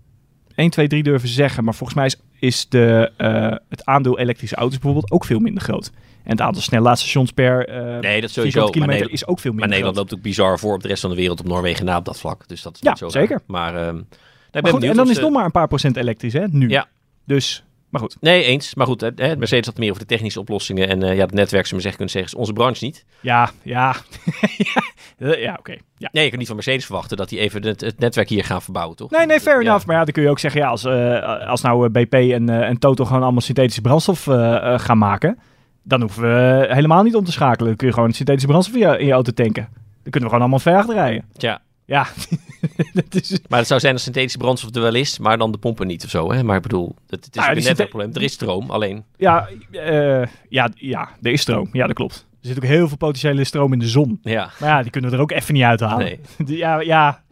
1, 0.59 0.71
2, 0.71 0.89
3 0.89 1.03
durven 1.03 1.29
zeggen. 1.29 1.65
Maar 1.65 1.75
volgens 1.75 1.99
mij 1.99 2.07
is, 2.07 2.17
is 2.39 2.69
de, 2.69 3.13
eh, 3.17 3.55
het 3.69 3.85
aandeel 3.85 4.19
elektrische 4.19 4.57
auto's 4.57 4.79
bijvoorbeeld 4.79 5.11
ook 5.11 5.25
veel 5.25 5.39
minder 5.39 5.63
groot. 5.63 5.91
En 6.25 6.31
het 6.31 6.41
aantal 6.41 6.63
snellaadstations 6.63 7.31
per 7.33 7.69
eh 7.69 7.99
Nee, 7.99 8.21
dat 8.21 8.31
sowieso. 8.31 8.61
Maar, 8.61 8.71
kilometer 8.71 9.01
Nederland, 9.01 9.13
is 9.23 9.27
ook 9.27 9.41
veel 9.41 9.53
maar 9.53 9.61
minder 9.61 9.79
Nederland 9.79 9.97
groot. 9.97 10.11
loopt 10.11 10.15
ook 10.15 10.23
bizar 10.23 10.59
voor 10.59 10.75
op 10.75 10.83
de 10.83 10.89
rest 10.89 11.01
van 11.01 11.11
de 11.11 11.17
wereld, 11.17 11.41
op 11.41 11.47
Noorwegen 11.47 11.85
na 11.85 11.97
op 11.97 12.05
dat 12.05 12.19
vlak. 12.19 12.49
Dus 12.49 12.63
dat 12.63 12.75
is 12.75 12.81
Ja, 12.81 12.89
niet 12.91 12.99
zo 12.99 13.05
raar. 13.05 13.15
zeker. 13.15 13.41
Maar, 13.47 13.69
ik 13.75 13.75
ben 13.85 14.63
Maar 14.63 14.73
goed, 14.73 14.83
en 14.85 14.97
dan 14.97 15.09
is 15.09 15.15
het 15.15 15.25
nog 15.25 15.33
maar 15.35 15.45
een 15.45 15.51
paar 15.51 15.69
procent 15.69 15.97
elektrisch, 15.97 16.33
hè, 16.33 16.47
nu. 16.51 16.69
Ja. 16.69 16.87
Dus, 17.25 17.65
maar 17.91 18.01
goed. 18.01 18.17
Nee, 18.21 18.45
eens. 18.45 18.75
Maar 18.75 18.87
goed, 18.87 19.01
hè, 19.01 19.37
Mercedes 19.37 19.67
had 19.67 19.79
meer 19.79 19.91
over 19.91 20.03
de 20.03 20.09
technische 20.09 20.41
oplossingen. 20.41 20.89
En 20.89 21.03
eh, 21.03 21.17
ja, 21.17 21.23
het 21.25 21.33
netwerk, 21.35 21.65
we 21.65 21.69
zeggen, 21.71 21.91
kunnen 21.91 22.11
zeggen, 22.11 22.33
is 22.33 22.39
onze 22.39 22.53
branche 22.53 22.85
niet. 22.85 23.05
Ja, 23.21 23.51
ja. 23.63 23.95
ja, 25.19 25.37
ja 25.37 25.57
oké. 25.59 25.77
Ja. 25.97 26.09
Nee, 26.13 26.25
je 26.25 26.29
kan 26.31 26.39
niet 26.39 26.47
van 26.47 26.57
Mercedes 26.57 26.85
verwachten 26.85 27.17
dat 27.17 27.29
die 27.29 27.39
even 27.39 27.67
het, 27.67 27.81
het 27.81 27.99
netwerk 27.99 28.29
hier 28.29 28.45
gaan 28.45 28.63
verbouwen, 28.63 28.97
toch? 28.97 29.11
Nee, 29.11 29.27
nee, 29.27 29.41
fair 29.41 29.63
Ja. 29.63 29.69
enough. 29.69 29.87
Maar 29.87 29.97
ja, 29.97 30.05
dan 30.05 30.13
kun 30.13 30.23
je 30.23 30.31
ook 30.31 30.39
zeggen, 30.39 30.61
ja, 30.61 30.69
als, 30.69 30.85
eh, 30.85 31.49
als 31.49 31.61
nou 31.63 31.85
eh, 31.85 31.91
BP 32.03 32.13
en, 32.15 32.49
eh, 32.49 32.69
en 32.69 32.79
Toto 32.79 33.05
gewoon 33.05 33.23
allemaal 33.23 33.41
synthetische 33.41 33.81
brandstof 33.81 34.23
gaan 34.81 34.99
maken, 34.99 35.39
dan 35.83 36.01
hoeven 36.01 36.23
we 36.23 36.67
helemaal 36.75 37.03
niet 37.03 37.15
om 37.15 37.25
te 37.25 37.33
schakelen. 37.33 37.67
Dan 37.69 37.77
kun 37.77 37.87
je 37.87 37.93
gewoon 37.93 38.13
synthetische 38.13 38.49
brandstof 38.49 38.75
in 38.77 38.89
je, 38.89 38.99
in 38.99 39.07
je 39.07 39.13
auto 39.13 39.33
tanken. 39.33 39.69
Dan 40.03 40.11
kunnen 40.11 40.21
we 40.31 40.35
gewoon 40.37 40.41
allemaal 40.41 40.59
ver 40.59 40.77
achterrijden. 40.77 41.25
Tja, 41.37 41.61
Ja, 41.89 42.07
dat 42.93 43.15
is... 43.15 43.39
maar 43.49 43.59
het 43.59 43.69
zou 43.69 43.81
zijn 43.81 43.93
dat 43.93 44.03
synthetische 44.03 44.39
brandstof 44.39 44.75
er 44.75 44.81
wel 44.83 44.95
is, 44.95 45.19
maar 45.19 45.39
dan 45.39 45.53
de 45.53 45.59
pompen 45.59 45.87
niet 45.87 46.05
of 46.05 46.11
zo. 46.11 46.33
Hè? 46.33 46.43
Maar 46.43 46.57
ik 46.57 46.63
bedoel, 46.63 46.95
het, 47.09 47.25
het 47.25 47.37
is 47.37 47.43
Nou, 47.43 47.57
een 47.57 47.63
netwerkprobleem. 47.63 48.15
Er 48.15 48.23
is 48.23 48.33
stroom, 48.33 48.71
alleen... 48.71 49.05
Ja, 49.17 49.49
eh, 49.71 50.23
ja, 50.49 50.69
ja, 50.75 51.09
er 51.23 51.33
is 51.33 51.41
stroom. 51.41 51.69
Ja, 51.73 51.87
dat 51.87 51.97
klopt. 51.97 52.27
Er 52.43 52.49
zit 52.49 52.57
ook 52.57 52.65
heel 52.65 52.89
veel 52.89 52.97
potentiële 52.97 53.45
stroom 53.45 53.73
in 53.73 53.79
de 53.79 53.89
zon. 53.89 54.19
Ja, 54.23 54.51
Maar 54.61 54.69
ja, 54.69 54.83
die 54.83 54.91
kunnen 54.91 55.11
we 55.11 55.17
er 55.17 55.23
ook 55.23 55.31
even 55.31 55.55
niet 55.55 55.63
uithalen. 55.63 56.05
nee. 56.05 56.21
Ja, 56.59 56.81
ja. 56.81 57.23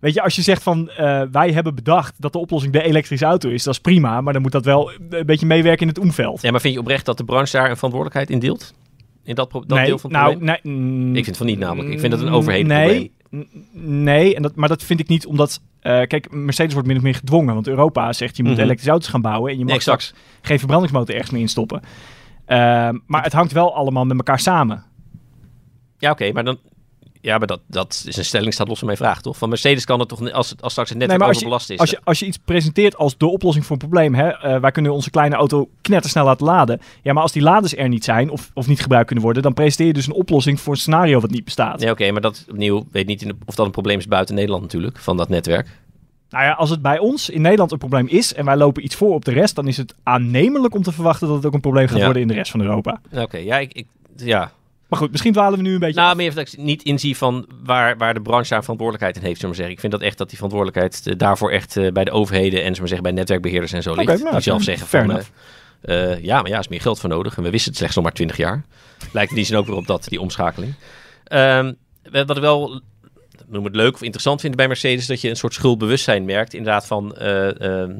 Weet 0.00 0.14
je, 0.14 0.22
als 0.22 0.36
je 0.36 0.42
zegt 0.42 0.62
van 0.62 0.90
eh, 0.90 1.22
wij 1.30 1.50
hebben 1.52 1.74
bedacht 1.74 2.14
dat 2.18 2.32
de 2.32 2.38
oplossing 2.38 2.72
de 2.72 2.82
elektrische 2.82 3.24
auto 3.26 3.48
is, 3.48 3.62
dat 3.62 3.74
is 3.74 3.80
prima. 3.80 4.20
Maar 4.20 4.32
dan 4.32 4.42
moet 4.42 4.52
dat 4.52 4.64
wel 4.64 4.90
een 5.10 5.26
beetje 5.26 5.46
meewerken 5.46 5.82
in 5.82 5.88
het 5.88 5.98
omveld. 5.98 6.42
Ja, 6.42 6.50
maar 6.50 6.60
vind 6.60 6.74
je 6.74 6.80
oprecht 6.80 7.04
dat 7.06 7.16
de 7.16 7.24
branche 7.24 7.52
daar 7.56 7.70
een 7.70 7.74
verantwoordelijkheid 7.76 8.30
in 8.30 8.38
deelt? 8.38 8.74
In 9.24 9.34
dat, 9.34 9.50
dat 9.52 9.66
nee, 9.68 9.86
deel 9.86 9.98
van 9.98 10.10
het 10.10 10.18
nou, 10.20 10.30
probleem? 10.36 10.58
nee, 10.62 10.74
mm, 10.74 11.16
Ik 11.16 11.24
vind 11.24 11.36
van 11.36 11.46
niet 11.46 11.58
namelijk. 11.58 11.92
Ik 11.92 12.00
vind 12.00 12.12
dat 12.12 12.20
een 12.20 12.28
overheden 12.28 12.66
nee, 12.66 13.00
n- 13.00 13.10
Nee, 13.72 14.34
en 14.36 14.42
dat, 14.42 14.54
maar 14.56 14.68
dat 14.68 14.82
vind 14.82 15.00
ik 15.00 15.08
niet 15.08 15.26
omdat... 15.26 15.60
eh, 15.80 16.00
kijk, 16.02 16.30
Mercedes 16.30 16.72
wordt 16.72 16.88
min 16.88 16.96
of 16.96 17.02
meer 17.02 17.14
gedwongen. 17.14 17.54
Want 17.54 17.66
Europa 17.68 18.12
zegt 18.12 18.36
je 18.36 18.42
moet 18.42 18.52
Mhm. 18.52 18.60
elektrische 18.60 18.90
auto's 18.90 19.08
gaan 19.08 19.20
bouwen. 19.20 19.50
En 19.52 19.58
je 19.58 19.62
mag 19.64 19.72
Nee, 19.72 19.80
straks 19.80 20.14
geen 20.40 20.58
verbrandingsmotor 20.58 21.14
ergens 21.14 21.30
meer 21.32 21.40
instoppen. 21.40 21.80
Ehm, 22.46 22.98
maar 23.06 23.22
het 23.22 23.32
hangt 23.32 23.52
wel 23.52 23.74
allemaal 23.74 24.04
met 24.04 24.16
elkaar 24.16 24.38
samen. 24.40 24.84
Ja, 25.98 26.10
oké, 26.10 26.32
maar 26.32 26.44
dan... 26.44 26.58
Ja, 27.24 27.38
maar 27.38 27.46
dat, 27.46 27.60
dat 27.66 28.04
is 28.06 28.16
een 28.16 28.24
stelling, 28.24 28.52
staat 28.54 28.68
los 28.68 28.78
van 28.78 28.86
mijn 28.86 28.98
vraag, 28.98 29.20
toch? 29.20 29.36
Van 29.36 29.48
Mercedes 29.48 29.84
kan 29.84 30.00
het 30.00 30.08
toch, 30.08 30.30
als, 30.32 30.50
het, 30.50 30.62
als 30.62 30.72
straks 30.72 30.88
het 30.90 30.98
Nee, 30.98 31.08
netwerk 31.08 31.30
overbelast 31.30 31.70
is... 31.70 31.78
als, 31.78 31.90
je, 31.90 32.00
als 32.04 32.18
je 32.18 32.26
iets 32.26 32.38
presenteert 32.44 32.96
als 32.96 33.16
de 33.16 33.26
oplossing 33.26 33.66
voor 33.66 33.72
een 33.76 33.88
probleem, 33.88 34.14
hè, 34.14 34.28
eh, 34.28 34.60
wij 34.60 34.70
kunnen 34.70 34.92
onze 34.92 35.10
kleine 35.10 35.34
auto 35.36 35.68
knettersnel 35.80 36.24
laten 36.24 36.46
laden. 36.46 36.80
Ja, 37.02 37.12
maar 37.12 37.22
als 37.22 37.32
die 37.32 37.42
laders 37.42 37.76
er 37.76 37.88
niet 37.88 38.04
zijn 38.04 38.30
of, 38.30 38.50
of 38.54 38.66
niet 38.66 38.80
gebruikt 38.80 39.06
kunnen 39.06 39.24
worden, 39.24 39.42
dan 39.42 39.54
presenteer 39.54 39.86
je 39.86 39.92
dus 39.92 40.06
een 40.06 40.12
oplossing 40.12 40.60
voor 40.60 40.72
een 40.72 40.78
scenario 40.78 41.20
wat 41.20 41.30
niet 41.30 41.44
bestaat. 41.44 41.80
Nee, 41.80 41.90
oké, 41.90 42.10
maar 42.10 42.20
dat 42.20 42.44
opnieuw, 42.50 42.86
weet 42.92 43.06
niet 43.06 43.22
in 43.22 43.28
de- 43.28 43.36
of 43.46 43.54
dat 43.54 43.66
een 43.66 43.72
probleem 43.72 43.98
is 43.98 44.06
buiten 44.06 44.34
Nederland 44.34 44.62
natuurlijk, 44.62 44.98
van 44.98 45.16
dat 45.16 45.28
netwerk. 45.28 45.68
Nou 46.30 46.44
ja, 46.44 46.52
als 46.52 46.70
het 46.70 46.82
bij 46.82 46.98
ons 46.98 47.30
in 47.30 47.40
Nederland 47.42 47.72
een 47.72 47.78
probleem 47.78 48.06
is 48.08 48.34
en 48.34 48.44
wij 48.44 48.56
lopen 48.56 48.84
iets 48.84 48.94
voor 48.94 49.14
op 49.14 49.24
de 49.24 49.32
rest, 49.32 49.54
dan 49.54 49.68
is 49.68 49.76
het 49.76 49.94
aannemelijk 50.02 50.74
om 50.74 50.82
te 50.82 50.92
verwachten 50.92 51.26
dat 51.26 51.36
het 51.36 51.46
ook 51.46 51.54
een 51.54 51.60
probleem 51.60 51.86
gaat 51.88 51.98
Ja. 51.98 52.04
worden 52.04 52.22
in 52.22 52.28
de 52.28 52.34
rest 52.34 52.50
van 52.50 52.60
Europa. 52.60 53.00
Oké, 53.16 53.36
ja, 53.36 53.58
ik, 53.58 53.72
ik, 53.72 53.86
ja. 54.16 54.52
Maar 54.92 55.00
goed, 55.00 55.10
misschien 55.10 55.32
dwalen 55.32 55.58
we 55.58 55.64
nu 55.64 55.72
een 55.72 55.78
beetje. 55.78 56.00
Nou, 56.00 56.10
af. 56.10 56.16
meer 56.16 56.34
dat 56.34 56.52
ik 56.52 56.58
niet 56.58 56.82
inzie 56.82 57.16
van 57.16 57.46
waar, 57.64 57.96
waar 57.96 58.14
de 58.14 58.20
branche 58.20 58.48
daar 58.48 58.60
verantwoordelijkheid 58.60 59.16
in 59.16 59.22
heeft, 59.22 59.40
zullen 59.40 59.50
we 59.50 59.56
zeggen. 59.56 59.74
Ik 59.74 59.80
vind 59.80 59.92
dat 59.92 60.02
echt 60.02 60.18
dat 60.18 60.28
die 60.28 60.36
verantwoordelijkheid 60.36 61.06
eh, 61.06 61.14
daarvoor 61.18 61.50
echt 61.50 61.76
eh, 61.76 61.92
bij 61.92 62.04
de 62.04 62.10
overheden 62.10 62.62
en 62.62 62.72
zullen 62.72 62.88
zeggen, 62.88 63.02
bij 63.02 63.12
netwerkbeheerders 63.12 63.72
en 63.72 63.82
zo 63.82 63.94
ligt. 63.94 64.10
Oké, 64.10 64.18
nou, 64.18 64.32
die 64.32 64.40
zelf 64.40 64.62
zeggen 64.62 64.86
van, 64.86 65.20
eh, 65.80 66.24
ja, 66.24 66.40
maar 66.40 66.48
ja, 66.48 66.54
er 66.54 66.60
is 66.60 66.68
meer 66.68 66.80
geld 66.80 67.00
voor 67.00 67.08
nodig. 67.08 67.36
En 67.36 67.42
we 67.42 67.50
wisten 67.50 67.68
het 67.68 67.78
slechts 67.78 67.96
nog 67.96 68.04
maar 68.04 68.14
20 68.14 68.36
jaar. 68.36 68.64
Lijkt 69.12 69.30
in 69.30 69.36
die 69.36 69.44
zin 69.44 69.56
ook 69.56 69.66
weer 69.66 69.76
op 69.76 69.86
dat, 69.86 70.04
die 70.08 70.20
omschakeling. 70.20 70.74
Ehm, 71.24 71.72
wat 72.10 72.36
ik 72.36 72.42
wel 72.42 72.80
noem 73.48 73.64
het 73.64 73.74
leuk 73.74 73.94
of 73.94 74.02
interessant 74.02 74.40
vind 74.40 74.56
bij 74.56 74.68
Mercedes, 74.68 75.06
dat 75.06 75.20
je 75.20 75.28
een 75.28 75.36
soort 75.36 75.54
schuldbewustzijn 75.54 76.24
merkt. 76.24 76.54
Inderdaad 76.54 76.86
van, 76.86 77.16
eh, 77.16 77.60
ehm, 77.60 77.96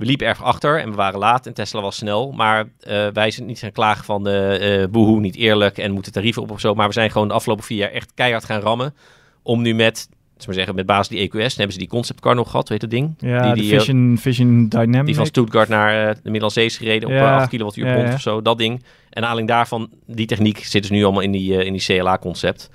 we 0.00 0.06
liepen 0.06 0.26
erg 0.26 0.42
achter 0.42 0.80
en 0.80 0.90
we 0.90 0.96
waren 0.96 1.18
laat 1.18 1.46
en 1.46 1.54
Tesla 1.54 1.80
was 1.80 1.96
snel. 1.96 2.32
Maar 2.32 2.68
eh, 2.80 3.06
wij 3.12 3.30
zijn 3.30 3.46
niet 3.46 3.58
gaan 3.58 3.72
klagen 3.72 4.04
van, 4.04 4.28
eh 4.28 4.86
boehoe, 4.90 5.20
niet 5.20 5.36
eerlijk 5.36 5.78
en 5.78 5.92
moeten 5.92 6.12
tarieven 6.12 6.42
op 6.42 6.50
of 6.50 6.60
zo. 6.60 6.74
Maar 6.74 6.86
we 6.86 6.92
zijn 6.92 7.10
gewoon 7.10 7.28
de 7.28 7.34
afgelopen 7.34 7.64
vier 7.64 7.78
jaar 7.78 7.90
echt 7.90 8.12
keihard 8.14 8.44
gaan 8.44 8.60
rammen. 8.60 8.94
Om 9.42 9.62
nu 9.62 9.74
met, 9.74 10.08
we 10.46 10.52
zeggen, 10.52 10.74
met 10.74 10.86
basis 10.86 11.08
die 11.08 11.28
EQS, 11.28 11.32
dan 11.32 11.40
hebben 11.40 11.72
ze 11.72 11.78
die 11.78 11.88
conceptcar 11.88 12.34
nog 12.34 12.50
gehad, 12.50 12.68
weet 12.68 12.82
het 12.82 12.90
ding? 12.90 13.14
ja, 13.18 13.52
die, 13.52 13.72
eh, 13.72 13.78
Vision, 13.78 14.18
Vision 14.18 14.68
Dynamic. 14.68 15.06
die 15.06 15.14
van 15.14 15.26
Stuttgart 15.26 15.68
naar 15.68 16.14
de 16.14 16.20
Middellandse 16.22 16.58
Zee 16.58 16.68
is 16.68 16.76
gereden 16.76 17.08
op 17.08 17.14
Ja, 17.14 17.30
eh, 17.30 17.36
8 17.36 17.48
kilowattuur 17.48 17.86
ja, 17.86 17.94
pond 17.94 18.08
ja. 18.08 18.14
of 18.14 18.20
zo, 18.20 18.42
dat 18.42 18.58
ding. 18.58 18.82
En 19.10 19.22
aanleiding 19.22 19.48
daarvan, 19.48 19.90
die 20.06 20.26
techniek 20.26 20.58
zit 20.64 20.82
dus 20.82 20.90
nu 20.90 21.04
allemaal 21.04 21.22
in 21.22 21.32
die, 21.32 21.64
in 21.64 21.72
die 21.72 21.82
CLA-concept. 21.82 22.70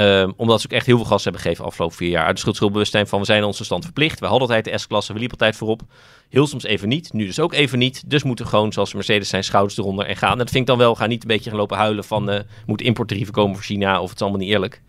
Ehm, 0.00 0.30
omdat 0.36 0.60
ze 0.60 0.66
ook 0.66 0.72
echt 0.72 0.86
heel 0.86 0.96
veel 0.96 1.06
gas 1.06 1.24
hebben 1.24 1.42
gegeven 1.42 1.64
afgelopen 1.64 1.96
vier 1.96 2.08
jaar. 2.08 2.24
Uit 2.24 2.34
de 2.34 2.40
schuldschuldbewustzijn 2.40 3.06
van 3.06 3.18
we 3.18 3.24
zijn 3.24 3.44
onze 3.44 3.64
stand 3.64 3.84
verplicht. 3.84 4.20
We 4.20 4.26
hadden 4.26 4.48
altijd 4.48 4.64
de 4.64 4.78
S-klasse, 4.78 5.12
we 5.12 5.18
liepen 5.18 5.38
altijd 5.38 5.56
voorop. 5.58 5.82
Heel 6.28 6.46
soms 6.46 6.64
even 6.64 6.88
niet, 6.88 7.12
nu 7.12 7.26
dus 7.26 7.40
ook 7.40 7.52
even 7.52 7.78
niet. 7.78 8.10
Dus 8.10 8.22
moeten 8.22 8.44
we 8.44 8.50
gewoon, 8.50 8.72
zoals 8.72 8.94
Mercedes 8.94 9.28
zijn, 9.28 9.44
schouders 9.44 9.78
eronder 9.78 10.06
en 10.06 10.16
gaan. 10.16 10.32
En 10.32 10.38
dat 10.38 10.50
vind 10.50 10.60
ik 10.60 10.66
dan 10.66 10.78
wel, 10.78 10.94
ga 10.94 11.06
niet 11.06 11.22
een 11.22 11.28
beetje 11.28 11.50
gaan 11.50 11.58
lopen 11.58 11.76
huilen 11.76 12.04
van... 12.04 12.30
eh 12.30 12.40
moet 12.66 12.80
importtarieven 12.80 13.32
komen 13.32 13.54
voor 13.54 13.64
China 13.64 14.00
of 14.00 14.08
het 14.08 14.14
is 14.16 14.22
allemaal 14.22 14.40
niet 14.40 14.50
eerlijk. 14.50 14.82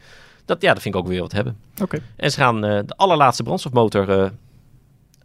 Dat, 0.46 0.62
ja, 0.62 0.74
dat 0.74 0.82
vind 0.82 0.96
ik 0.96 1.02
ook 1.02 1.08
weer 1.08 1.22
wat 1.22 1.32
hebben. 1.32 1.58
Oké. 1.82 2.00
En 2.16 2.32
ze 2.32 2.38
gaan 2.38 2.66
eh, 2.66 2.80
de 2.86 2.96
allerlaatste 2.96 3.44
brandstofmotor 3.44 4.32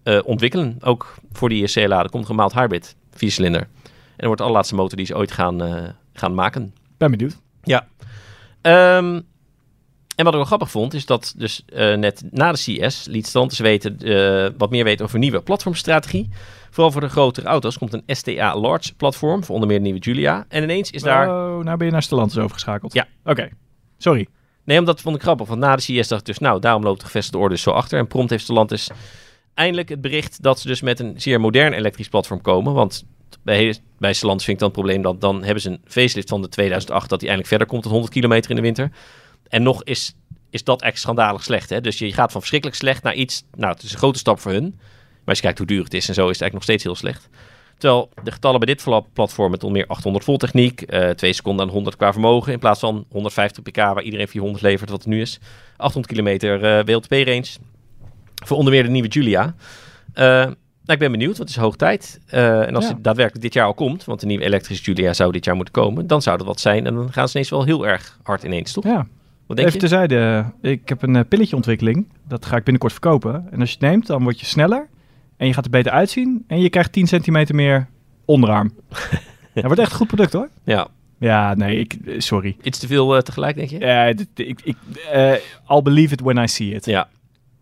eh, 0.03 0.19
ontwikkelen. 0.25 0.77
Ook 0.81 1.15
voor 1.33 1.49
die 1.49 1.73
CLA. 1.73 2.03
Er 2.03 2.11
komt 2.11 2.29
een 2.29 2.37
mild 2.37 2.55
hybrid, 2.55 2.97
viercilinder. 3.11 3.61
En 3.61 3.69
dat 4.17 4.27
wordt 4.27 4.39
de 4.39 4.45
allerlaatste 4.45 4.75
motor 4.75 4.97
die 4.97 5.07
ze 5.07 5.17
ooit 5.17 5.33
gaan, 5.33 5.95
gaan 6.13 6.35
maken. 6.35 6.75
Ben 6.97 7.11
benieuwd. 7.11 7.37
Ja. 7.63 7.87
Ehm, 8.61 9.21
en 10.17 10.25
wat 10.25 10.33
ik 10.33 10.39
wel 10.39 10.45
grappig 10.45 10.71
vond, 10.71 10.95
is 10.95 11.07
dat 11.07 11.35
dus 11.37 11.63
eh, 11.67 11.95
net 11.95 12.23
na 12.31 12.53
de 12.53 12.59
CS 12.59 13.05
liet 13.05 13.27
Stellantis 13.27 13.59
weten, 13.59 13.99
eh, 13.99 14.51
wat 14.59 14.71
meer 14.71 14.85
weten 14.85 15.05
over 15.05 15.15
een 15.15 15.21
nieuwe 15.21 15.43
platformstrategie. 15.43 16.29
Vooral 16.71 16.93
voor 16.93 17.01
de 17.01 17.09
grotere 17.09 17.47
auto's 17.47 17.79
komt 17.79 17.93
een 17.93 18.03
STA 18.07 18.57
Large 18.57 18.95
platform, 18.95 19.45
voor 19.45 19.55
onder 19.55 19.69
meer 19.69 19.79
de 19.79 19.85
nieuwe 19.85 19.99
Julia. 19.99 20.45
En 20.49 20.63
ineens 20.63 20.91
is 20.91 21.03
daar... 21.03 21.29
Oh, 21.29 21.65
nou 21.65 21.77
ben 21.77 21.87
je 21.87 21.93
naar 21.93 22.03
Stellantis 22.03 22.39
overgeschakeld. 22.39 22.93
Ja. 22.95 23.07
Oké. 23.25 23.49
Sorry. 23.99 24.27
Nee, 24.65 24.79
omdat 24.79 25.01
vond 25.01 25.17
ik 25.17 25.23
grappig, 25.23 25.49
want 25.49 25.61
na 25.61 25.77
de 25.77 25.83
CS 25.83 26.09
dacht 26.09 26.21
ik 26.21 26.27
dus, 26.27 26.39
nou, 26.39 26.61
daarom 26.61 26.83
loopt 26.83 27.01
de 27.01 27.07
gevestigde 27.07 27.39
orde 27.39 27.55
dus 27.55 27.63
zo 27.63 27.71
achter. 27.71 27.99
En 27.99 28.07
prompt 28.07 28.31
heeft 28.31 28.43
Stellantis 28.43 28.91
eindelijk 29.55 29.89
het 29.89 30.01
bericht 30.01 30.43
dat 30.43 30.61
ze 30.61 30.67
dus 30.67 30.81
met 30.81 31.01
een 31.01 31.21
zeer 31.21 31.41
modern 31.41 31.73
elektrisch 31.73 32.09
platform 32.09 32.41
komen. 32.41 32.73
Want 32.73 33.05
bij, 33.43 33.77
bij 33.99 34.13
Stellantis 34.13 34.45
vind 34.45 34.57
ik 34.57 34.63
dan 34.63 34.73
het 34.73 34.79
probleem 34.79 35.03
dat 35.03 35.21
dan 35.21 35.45
hebben 35.45 35.63
ze 35.63 35.71
een 35.71 35.81
facelift 35.85 36.29
van 36.29 36.43
de 36.43 36.49
2008 36.49 37.09
dat 37.09 37.21
die 37.21 37.29
eindelijk 37.29 37.49
verder 37.49 37.67
komt 37.67 37.83
tot 37.83 37.93
100 37.93 38.13
kilometer 38.13 38.51
in 38.51 38.57
de 38.57 38.63
winter. 38.63 38.91
En 39.49 39.63
nog 39.63 39.85
is, 39.85 40.15
is 40.51 40.65
dat 40.65 40.83
echt 40.83 40.99
schandalig 40.99 41.43
slecht. 41.43 41.71
Hè? 41.71 41.81
Dus 41.81 41.99
je 41.99 42.13
gaat 42.13 42.31
van 42.33 42.41
verschrikkelijk 42.41 42.79
slecht 42.79 43.03
naar 43.03 43.15
iets, 43.15 43.45
nou 43.57 43.73
het 43.73 43.83
is 43.83 43.93
een 43.93 43.99
grote 43.99 44.19
stap 44.19 44.41
voor 44.41 44.53
hun. 44.53 44.75
Maar 44.77 45.35
als 45.35 45.37
je 45.37 45.43
kijkt 45.43 45.59
hoe 45.59 45.67
duur 45.67 45.85
het 45.85 45.95
is 45.95 46.09
en 46.09 46.15
zo 46.15 46.29
is 46.29 46.39
het 46.39 46.41
eigenlijk 46.41 46.53
nog 46.53 46.63
steeds 46.63 46.83
heel 46.83 46.95
slecht. 46.95 47.29
Terwijl 47.79 48.11
de 48.23 48.31
getallen 48.33 48.59
bij 48.61 48.75
dit 48.75 48.85
pla- 48.85 49.01
platform 49.13 49.51
met 49.51 49.63
onder 49.65 49.79
meer 49.79 49.89
800 49.91 50.25
volt 50.25 50.41
techniek, 50.41 50.83
eh 50.83 51.11
2 51.11 51.33
seconden 51.33 51.67
aan 51.67 51.73
100 51.73 51.97
qua 51.97 52.13
vermogen, 52.13 52.53
in 52.53 52.59
plaats 52.59 52.81
van 52.81 53.05
150 53.11 53.63
pk 53.63 53.77
waar 53.77 54.03
iedereen 54.03 54.29
400 54.29 54.63
levert 54.63 54.91
wat 54.91 54.99
het 54.99 55.09
nu 55.09 55.21
is. 55.21 55.39
800 55.77 56.07
kilometer 56.13 56.65
eh 56.65 56.85
WLTP-range 56.85 57.47
voor 58.45 58.57
onder 58.57 58.73
meer 58.73 58.83
de 58.83 58.89
nieuwe 58.89 59.09
Julia. 59.09 59.55
Eh, 60.13 60.25
nou, 60.25 60.55
ik 60.87 60.99
ben 60.99 61.11
benieuwd, 61.11 61.37
want 61.37 61.49
het 61.49 61.59
is 61.59 61.65
hoog 61.65 61.77
tijd. 61.77 62.21
En 62.27 62.75
als 62.75 62.85
Ja. 62.87 62.93
het 62.95 63.05
daadwerkelijk 63.05 63.43
dit 63.45 63.55
jaar 63.55 63.67
al 63.67 63.75
komt, 63.75 64.05
want 64.05 64.21
de 64.21 64.27
nieuwe 64.27 64.45
elektrische 64.45 64.85
Julia 64.85 65.13
zou 65.13 65.33
dit 65.33 65.45
jaar 65.45 65.55
moeten 65.57 65.75
komen, 65.75 66.07
dan 66.07 66.23
zou 66.23 66.37
dat 66.39 66.47
wat 66.47 66.61
zijn. 66.61 66.87
En 66.87 66.95
dan 66.95 67.13
gaan 67.13 67.27
ze 67.29 67.35
ineens 67.35 67.51
wel 67.51 67.65
heel 67.65 67.87
erg 67.87 68.19
hard 68.23 68.43
ineens, 68.43 68.73
toch? 68.73 68.85
Ja. 68.85 69.07
Wat 69.47 69.57
denk 69.57 69.69
Even 69.69 69.81
je? 69.81 69.89
terzijde. 69.89 70.45
Ik 70.63 70.89
heb 70.89 71.03
een 71.03 71.17
eh, 71.17 71.23
pilletje 71.29 71.57
ontwikkeling. 71.57 72.07
Dat 72.29 72.47
ga 72.47 72.57
ik 72.57 72.63
binnenkort 72.65 72.93
verkopen. 72.93 73.47
En 73.51 73.61
als 73.61 73.69
je 73.71 73.77
het 73.81 73.89
neemt, 73.89 74.07
dan 74.07 74.23
word 74.23 74.41
je 74.41 74.47
sneller. 74.47 74.89
En 75.37 75.47
je 75.47 75.53
gaat 75.53 75.65
er 75.65 75.71
beter 75.71 75.93
uitzien. 75.93 76.45
En 76.47 76.61
je 76.61 76.69
krijgt 76.69 76.93
10 76.93 77.07
centimeter 77.07 77.55
meer 77.55 77.87
onderarm. 78.25 78.73
Dat 79.55 79.65
wordt 79.65 79.81
echt 79.81 79.91
een 79.91 79.97
goed 79.97 80.07
product 80.07 80.33
hoor. 80.33 80.49
Ja, 80.65 80.89
Ja, 81.19 81.55
nee, 81.55 81.79
ik, 81.79 81.97
eh, 82.07 82.15
sorry. 82.19 82.57
iets 82.63 82.79
te 82.79 82.87
veel 82.87 83.17
eh, 83.17 83.23
tegelijk, 83.23 83.57
denk 83.57 83.71
je? 83.71 83.79
Ja, 83.79 84.05
ik, 84.05 84.27
ik, 84.35 84.77
I'll 85.69 85.83
believe 85.83 86.13
it 86.15 86.21
when 86.21 86.37
I 86.37 86.49
see 86.49 86.75
it. 86.75 86.85
Ja, 86.85 87.09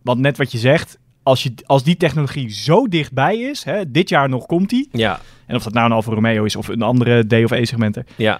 Want 0.01 0.19
net 0.19 0.37
wat 0.37 0.51
je 0.51 0.57
zegt, 0.57 0.97
als, 1.23 1.43
je, 1.43 1.53
als 1.65 1.83
die 1.83 1.97
technologie 1.97 2.49
zo 2.49 2.87
dichtbij 2.87 3.37
is, 3.39 3.63
hè, 3.63 3.91
dit 3.91 4.09
jaar 4.09 4.29
nog 4.29 4.45
komt 4.45 4.69
die, 4.69 4.89
ja, 4.91 5.19
en 5.45 5.55
of 5.55 5.63
dat 5.63 5.73
nou 5.73 5.85
een 5.85 5.91
Alfa 5.91 6.11
Romeo 6.13 6.43
is 6.43 6.55
of 6.55 6.67
een 6.67 6.81
andere 6.81 7.27
D 7.27 7.33
of 7.33 7.51
E 7.51 7.65
segmenten, 7.65 8.05
ja. 8.15 8.39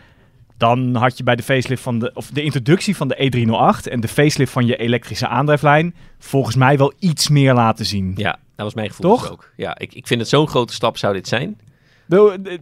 Dan 0.57 0.95
had 0.95 1.17
je 1.17 1.23
bij 1.23 1.35
de 1.35 1.43
facelift 1.43 1.81
van 1.81 1.99
de, 1.99 2.11
of 2.13 2.29
de 2.29 2.43
introductie 2.43 2.95
van 2.95 3.07
de 3.07 3.15
E308 3.15 3.91
en 3.91 3.99
de 3.99 4.07
facelift 4.07 4.51
van 4.51 4.65
je 4.65 4.77
elektrische 4.77 5.27
aandrijflijn 5.27 5.95
volgens 6.19 6.55
mij 6.55 6.77
wel 6.77 6.93
iets 6.99 7.29
meer 7.29 7.53
laten 7.53 7.85
zien. 7.85 8.13
Ja, 8.15 8.31
dat 8.31 8.65
was 8.65 8.73
mijn 8.73 8.89
gevoel 8.89 9.09
Toch? 9.11 9.21
dus 9.21 9.31
ook. 9.31 9.51
Ja, 9.55 9.77
ik, 9.77 9.93
ik 9.93 10.07
vind 10.07 10.19
het 10.19 10.29
zo'n 10.29 10.47
grote 10.47 10.73
stap 10.73 10.97
zou 10.97 11.13
dit 11.13 11.27
zijn. 11.27 11.59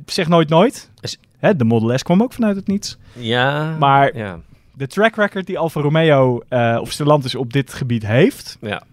Zeg 0.06 0.28
nooit 0.28 0.50
nooit. 0.50 0.90
Hè, 1.38 1.56
de 1.56 1.64
Model 1.64 1.98
S 1.98 2.04
kwam 2.04 2.22
ook 2.22 2.34
vanuit 2.34 2.56
het 2.56 2.68
niets. 2.68 2.98
Ja, 3.14 3.76
Maar 3.80 4.18
ja, 4.18 4.40
de 4.74 4.88
track 4.88 5.16
record 5.16 5.46
die 5.46 5.58
Alfa 5.58 5.82
Romeo 5.82 6.42
eh, 6.50 6.78
of 6.82 6.92
Stellantis 6.92 7.36
op 7.36 7.54
dit 7.54 7.74
gebied 7.74 8.06
heeft, 8.08 8.58
ja. 8.62 8.84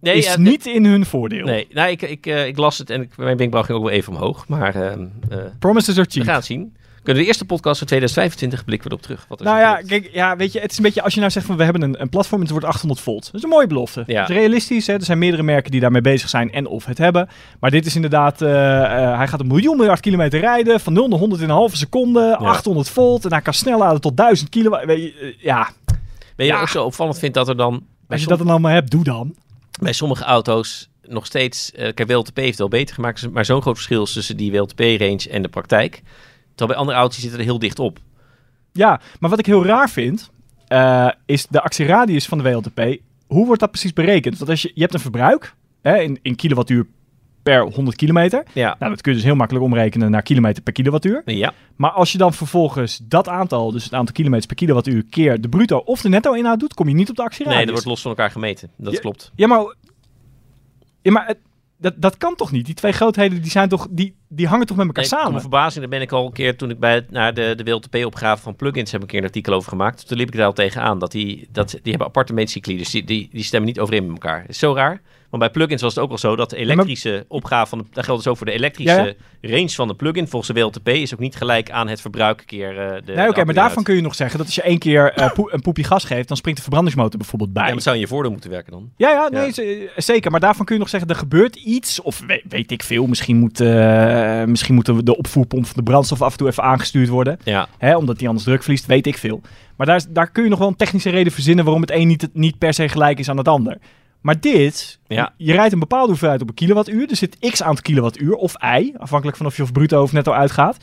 Nee, 0.00 0.16
is 0.16 0.24
ja, 0.24 0.38
niet 0.38 0.66
in 0.66 0.84
hun 0.84 1.06
voordeel. 1.06 1.44
Nee, 1.44 1.66
nou, 1.70 1.90
ik, 1.90 2.02
ik, 2.02 2.26
eh, 2.26 2.46
ik 2.46 2.56
las 2.56 2.78
het 2.78 2.90
en 2.90 3.02
ik, 3.02 3.16
mijn 3.16 3.36
wenkbrauw 3.36 3.64
ging 3.64 3.78
ook 3.78 3.84
wel 3.84 3.92
even 3.92 4.12
omhoog. 4.12 4.48
Maar 4.48 4.74
ehm, 4.74 5.06
eh, 5.28 5.38
Promises 5.58 5.94
are 5.94 6.02
we 6.02 6.10
cheap. 6.10 6.26
gaan 6.26 6.34
het 6.34 6.44
zien. 6.44 6.76
Kunnen 7.02 7.22
we 7.22 7.28
de 7.28 7.36
eerste 7.38 7.54
podcast 7.54 7.78
van 7.78 7.86
2025 7.86 8.64
blikken 8.64 8.88
we 8.88 8.94
erop 8.94 9.06
terug. 9.06 9.26
Wat 9.28 9.40
er 9.40 9.46
Nou 9.46 9.58
ja, 9.58 9.80
kijk, 9.86 10.10
ja, 10.12 10.36
weet 10.36 10.52
je, 10.52 10.60
het 10.60 10.70
is 10.70 10.76
een 10.76 10.82
beetje 10.82 11.02
als 11.02 11.14
je 11.14 11.20
nou 11.20 11.32
zegt 11.32 11.46
van 11.46 11.56
we 11.56 11.64
hebben 11.64 11.82
een, 11.82 12.00
een 12.00 12.08
platform 12.08 12.40
en 12.40 12.42
het 12.42 12.50
wordt 12.50 12.66
800 12.66 13.00
volt. 13.00 13.24
Dat 13.24 13.34
is 13.34 13.42
een 13.42 13.48
mooie 13.48 13.66
belofte. 13.66 14.02
Ja. 14.06 14.20
Het 14.20 14.30
is 14.30 14.36
realistisch, 14.36 14.86
hè? 14.86 14.92
er 14.92 15.04
zijn 15.04 15.18
meerdere 15.18 15.42
merken 15.42 15.70
die 15.70 15.80
daarmee 15.80 16.00
bezig 16.00 16.28
zijn 16.28 16.52
en 16.52 16.66
of 16.66 16.84
het 16.84 16.98
hebben. 16.98 17.28
Maar 17.60 17.70
dit 17.70 17.86
is 17.86 17.94
inderdaad, 17.94 18.42
eh, 18.42 18.48
hij 19.16 19.28
gaat 19.28 19.40
een 19.40 19.46
miljoen 19.46 19.76
miljard 19.76 20.00
kilometer 20.00 20.40
rijden, 20.40 20.80
van 20.80 20.92
0 20.92 21.08
naar 21.08 21.18
100 21.18 21.42
in 21.42 21.48
een 21.48 21.54
halve 21.54 21.76
seconde, 21.76 22.36
800 22.36 22.88
volt 22.88 23.24
en 23.24 23.32
hij 23.32 23.42
kan 23.42 23.54
snel 23.54 23.78
laden 23.78 24.00
tot 24.00 24.16
1000 24.16 24.48
kilowatt. 24.48 24.84
Weet 24.84 25.02
je, 25.02 25.14
eh, 25.20 25.44
ja, 25.44 25.68
Weet 26.36 26.46
je 26.46 26.52
ja. 26.52 26.60
ook 26.60 26.68
zo 26.68 26.84
opvallend 26.84 27.18
vindt 27.18 27.34
dat 27.34 27.48
er 27.48 27.56
dan 27.56 27.82
als 28.08 28.20
je 28.20 28.26
dat 28.26 28.38
dan 28.38 28.48
allemaal 28.48 28.72
hebt, 28.72 28.90
doe 28.90 29.04
dan. 29.04 29.34
Bij 29.78 29.92
sommige 29.92 30.24
auto's 30.24 30.88
nog 31.02 31.26
steeds... 31.26 31.72
eh 31.72 31.94
kijk, 31.94 32.08
WLTP 32.08 32.36
heeft 32.36 32.58
wel 32.58 32.68
beter 32.68 32.94
gemaakt, 32.94 33.30
maar 33.30 33.44
zo'n 33.44 33.62
groot 33.62 33.74
verschil 33.74 34.04
tussen 34.04 34.36
die 34.36 34.52
WLTP-range 34.52 35.28
en 35.30 35.42
de 35.42 35.48
praktijk. 35.48 36.02
Terwijl 36.48 36.68
bij 36.68 36.76
andere 36.76 36.98
auto's 36.98 37.20
zitten 37.20 37.38
er 37.38 37.44
heel 37.44 37.58
dicht 37.58 37.78
op. 37.78 37.98
Ja, 38.72 39.00
maar 39.20 39.30
wat 39.30 39.38
ik 39.38 39.46
heel 39.46 39.64
raar 39.64 39.90
vind, 39.90 40.30
eh, 40.66 41.08
is 41.26 41.46
de 41.46 41.60
actieradius 41.60 42.26
van 42.26 42.38
de 42.38 42.50
WLTP. 42.50 43.00
Hoe 43.26 43.46
wordt 43.46 43.60
dat 43.60 43.70
precies 43.70 43.92
berekend? 43.92 44.38
Want 44.38 44.50
als 44.50 44.62
je, 44.62 44.70
je 44.74 44.80
hebt 44.80 44.94
een 44.94 45.00
verbruik 45.00 45.54
hè, 45.82 45.98
in, 45.98 46.18
in 46.22 46.36
kilowattuur 46.36 46.86
per 47.48 47.60
100 47.74 47.96
kilometer. 47.96 48.42
Ja, 48.52 48.76
Nou, 48.78 48.92
dat 48.92 49.00
kun 49.00 49.10
je 49.12 49.16
dus 49.18 49.26
heel 49.26 49.36
makkelijk 49.36 49.64
omrekenen 49.64 50.10
naar 50.10 50.22
kilometer 50.22 50.62
per 50.62 50.72
kilowattuur. 50.72 51.22
ja. 51.24 51.52
Maar 51.76 51.90
als 51.90 52.12
je 52.12 52.18
dan 52.18 52.32
vervolgens 52.34 53.00
dat 53.02 53.28
aantal, 53.28 53.72
dus 53.72 53.84
het 53.84 53.92
aantal 53.94 54.14
kilometers 54.14 54.46
per 54.46 54.56
kilowattuur, 54.56 55.04
keer 55.10 55.40
de 55.40 55.48
bruto 55.48 55.78
of 55.78 56.00
de 56.00 56.08
netto 56.08 56.32
inhoud 56.32 56.60
doet, 56.60 56.74
kom 56.74 56.88
je 56.88 56.94
niet 56.94 57.10
op 57.10 57.16
de 57.16 57.22
actieradius. 57.22 57.56
nee, 57.56 57.64
dat 57.64 57.74
wordt 57.74 57.88
los 57.90 58.00
van 58.02 58.10
elkaar 58.10 58.30
gemeten. 58.30 58.70
Dat 58.76 58.92
Ja, 58.92 58.98
klopt. 59.00 59.32
Ja, 59.34 59.46
maar, 59.46 59.74
ja, 61.02 61.10
maar 61.12 61.26
het- 61.26 61.38
dat, 61.80 61.94
dat 61.96 62.16
kan 62.16 62.34
toch 62.34 62.50
niet? 62.52 62.66
Die 62.66 62.74
twee 62.74 62.92
grootheden 62.92 63.42
die 63.42 63.50
zijn 63.50 63.68
toch, 63.68 63.86
die, 63.90 64.14
die 64.28 64.46
hangen 64.46 64.66
toch 64.66 64.76
met 64.76 64.86
elkaar 64.86 65.02
Nee, 65.02 65.12
samen? 65.12 65.28
mijn 65.30 65.40
verbazing, 65.40 65.80
daar 65.80 65.88
ben 65.98 66.00
ik 66.00 66.12
al 66.12 66.26
een 66.26 66.32
keer 66.32 66.56
toen 66.56 66.70
ik 66.70 66.78
bij 66.78 67.06
naar 67.10 67.34
de, 67.34 67.54
de 67.56 67.64
WLTP-opgave 67.64 68.42
van 68.42 68.56
plugins 68.56 68.90
heb 68.92 69.00
ik 69.00 69.06
een 69.06 69.10
keer 69.12 69.18
een 69.18 69.26
artikel 69.26 69.52
over 69.52 69.68
gemaakt. 69.68 70.08
Toen 70.08 70.16
liep 70.18 70.28
ik 70.28 70.36
daar 70.36 70.46
al 70.46 70.52
tegenaan. 70.52 70.98
Dat 70.98 71.12
die, 71.12 71.48
dat, 71.52 71.70
die 71.70 71.80
hebben 71.82 72.06
aparte 72.06 72.32
meetcycli, 72.32 72.76
dus 72.76 72.90
die, 72.90 73.04
die, 73.04 73.28
die 73.32 73.42
stemmen 73.42 73.68
niet 73.68 73.80
overeen 73.80 74.02
met 74.06 74.12
elkaar. 74.12 74.40
Dat 74.40 74.48
is 74.50 74.58
zo 74.58 74.74
raar. 74.74 75.00
Want 75.30 75.42
bij 75.42 75.52
plugins 75.52 75.82
was 75.82 75.94
het 75.94 76.04
ook 76.04 76.10
al 76.10 76.18
zo 76.18 76.36
dat 76.36 76.50
de 76.50 76.56
elektrische 76.56 77.24
opgave 77.28 77.68
van 77.68 77.78
de, 77.78 77.84
dat 77.92 78.04
geldt 78.04 78.22
dus 78.22 78.30
ook 78.32 78.36
voor 78.38 78.46
de 78.46 78.52
elektrische 78.52 79.16
Ja, 79.40 79.50
range 79.50 79.68
van 79.68 79.88
de 79.88 79.94
plugin 79.94 80.28
volgens 80.28 80.52
de 80.54 80.60
WLTP 80.60 80.88
is 80.88 81.14
ook 81.14 81.20
niet 81.20 81.36
gelijk 81.36 81.70
aan 81.70 81.88
het 81.88 82.00
verbruik 82.00 82.42
keer 82.46 82.78
eh, 82.78 83.02
de. 83.04 83.12
Nee, 83.12 83.28
oké, 83.28 83.44
maar 83.44 83.54
daarvan 83.54 83.82
kun 83.82 83.94
je 83.94 84.00
nog 84.02 84.14
zeggen 84.14 84.38
dat 84.38 84.46
als 84.46 84.54
je 84.54 84.62
één 84.62 84.78
keer 84.78 85.12
eh, 85.12 85.32
poe- 85.32 85.52
een 85.52 85.60
poepje 85.60 85.84
gas 85.84 86.04
geeft, 86.04 86.28
dan 86.28 86.36
springt 86.36 86.58
de 86.58 86.64
verbrandingsmotor 86.64 87.18
bijvoorbeeld 87.18 87.52
bij. 87.52 87.62
Ja, 87.62 87.66
maar 87.68 87.76
het 87.76 87.84
zou 87.84 87.96
in 87.96 88.02
je 88.02 88.08
voordeel 88.08 88.30
moeten 88.30 88.50
werken 88.50 88.72
dan. 88.72 88.90
Ja, 88.96 89.10
ja, 89.10 89.28
nee, 89.28 89.46
Ja. 89.46 89.52
z- 89.96 90.04
zeker. 90.04 90.30
Maar 90.30 90.40
daarvan 90.40 90.64
kun 90.64 90.74
je 90.74 90.80
nog 90.80 90.90
zeggen, 90.90 91.08
er 91.08 91.16
gebeurt 91.16 91.56
iets. 91.56 92.00
Of 92.02 92.22
weet, 92.26 92.42
weet 92.48 92.70
ik 92.70 92.82
veel, 92.82 93.06
misschien 93.06 93.36
moet, 93.36 93.60
eh, 93.60 94.44
misschien 94.44 94.74
moet 94.74 94.86
de- 94.86 95.02
de 95.02 95.16
opvoerpomp 95.16 95.66
van 95.66 95.76
de 95.76 95.82
brandstof 95.82 96.22
af 96.22 96.32
en 96.32 96.38
toe 96.38 96.48
even 96.48 96.62
aangestuurd 96.62 97.08
worden. 97.08 97.38
Ja, 97.44 97.68
Hè, 97.78 97.96
omdat 97.96 98.18
die 98.18 98.26
anders 98.28 98.44
druk 98.46 98.62
verliest, 98.62 98.86
weet 98.86 99.06
ik 99.06 99.18
veel. 99.18 99.40
Maar 99.76 99.86
daar, 99.86 100.04
daar 100.10 100.30
kun 100.30 100.42
je 100.44 100.48
nog 100.50 100.58
wel 100.58 100.68
een 100.68 100.76
technische 100.76 101.10
reden 101.10 101.32
verzinnen 101.32 101.64
waarom 101.64 101.82
het 101.82 101.90
een 101.90 102.06
niet, 102.06 102.28
niet 102.32 102.58
per 102.58 102.74
se 102.74 102.88
gelijk 102.88 103.18
is 103.18 103.28
aan 103.28 103.36
het 103.36 103.48
ander. 103.48 103.78
Maar 104.28 104.40
dit, 104.40 104.98
Ja. 105.06 105.32
je 105.36 105.52
rijdt 105.52 105.72
een 105.72 105.78
bepaalde 105.78 106.08
hoeveelheid 106.08 106.42
op 106.42 106.48
een 106.48 106.54
kilowattuur. 106.54 107.10
Er 107.10 107.16
zit 107.16 107.36
x 107.50 107.62
aantal 107.62 107.82
kilowattuur 107.82 108.34
of 108.34 108.54
i, 108.78 108.92
afhankelijk 108.98 109.36
van 109.36 109.46
of 109.46 109.56
je 109.56 109.62
of 109.62 109.72
bruto 109.72 110.02
of 110.02 110.12
netto 110.12 110.32
uitgaat. 110.32 110.76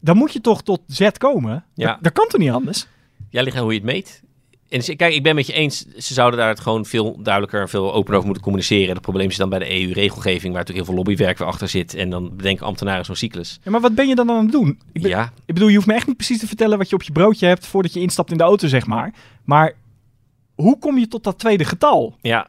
Dan 0.00 0.16
moet 0.16 0.32
je 0.32 0.40
toch 0.40 0.62
tot 0.62 0.80
z 0.86 1.08
komen. 1.18 1.64
Ja. 1.74 1.86
Dat, 1.86 1.98
dat 2.02 2.12
kan 2.12 2.26
toch 2.28 2.40
niet 2.40 2.50
anders? 2.50 2.86
ja 3.30 3.42
ligt 3.42 3.56
aan 3.56 3.62
hoe 3.62 3.72
je 3.72 3.78
het 3.78 3.86
meet. 3.88 4.22
En 4.68 4.78
dus, 4.78 4.96
kijk, 4.96 5.14
ik 5.14 5.22
ben 5.22 5.34
met 5.34 5.46
je 5.46 5.52
eens, 5.52 5.86
ze 5.96 6.14
zouden 6.14 6.38
daar 6.38 6.48
het 6.48 6.60
gewoon 6.60 6.84
veel 6.84 7.22
duidelijker 7.22 7.60
en 7.60 7.68
veel 7.68 7.92
opener 7.92 8.12
over 8.14 8.24
moeten 8.24 8.42
communiceren. 8.42 8.92
Het 8.92 9.02
probleem 9.02 9.28
is 9.28 9.36
dan 9.36 9.48
bij 9.48 9.58
de 9.58 9.70
EU-regelgeving, 9.80 10.52
waar 10.52 10.60
natuurlijk 10.64 10.86
heel 10.86 10.94
veel 10.96 11.04
lobbywerk 11.04 11.38
weer 11.38 11.48
achter 11.48 11.68
zit. 11.68 11.94
En 11.94 12.10
dan 12.10 12.36
bedenken 12.36 12.66
ambtenaren 12.66 13.04
zo'n 13.04 13.16
cyclus. 13.16 13.60
Ja, 13.64 13.70
maar 13.70 13.80
wat 13.80 13.94
ben 13.94 14.08
je 14.08 14.14
dan 14.14 14.30
aan 14.30 14.42
het 14.42 14.52
doen? 14.52 14.78
Ik, 14.92 15.02
ben- 15.02 15.10
Ja, 15.10 15.32
ik 15.46 15.54
bedoel, 15.54 15.68
je 15.68 15.74
hoeft 15.74 15.86
me 15.86 15.94
echt 15.94 16.06
niet 16.06 16.16
precies 16.16 16.38
te 16.38 16.46
vertellen 16.46 16.78
wat 16.78 16.88
je 16.88 16.94
op 16.94 17.02
je 17.02 17.12
broodje 17.12 17.46
hebt 17.46 17.66
voordat 17.66 17.92
je 17.92 18.00
instapt 18.00 18.30
in 18.30 18.36
de 18.36 18.42
auto, 18.44 18.68
zeg 18.68 18.86
maar. 18.86 19.14
Maar 19.44 19.72
hoe 20.54 20.78
kom 20.78 20.98
je 20.98 21.08
tot 21.08 21.24
dat 21.24 21.38
tweede 21.38 21.64
getal? 21.64 22.16
ja, 22.20 22.48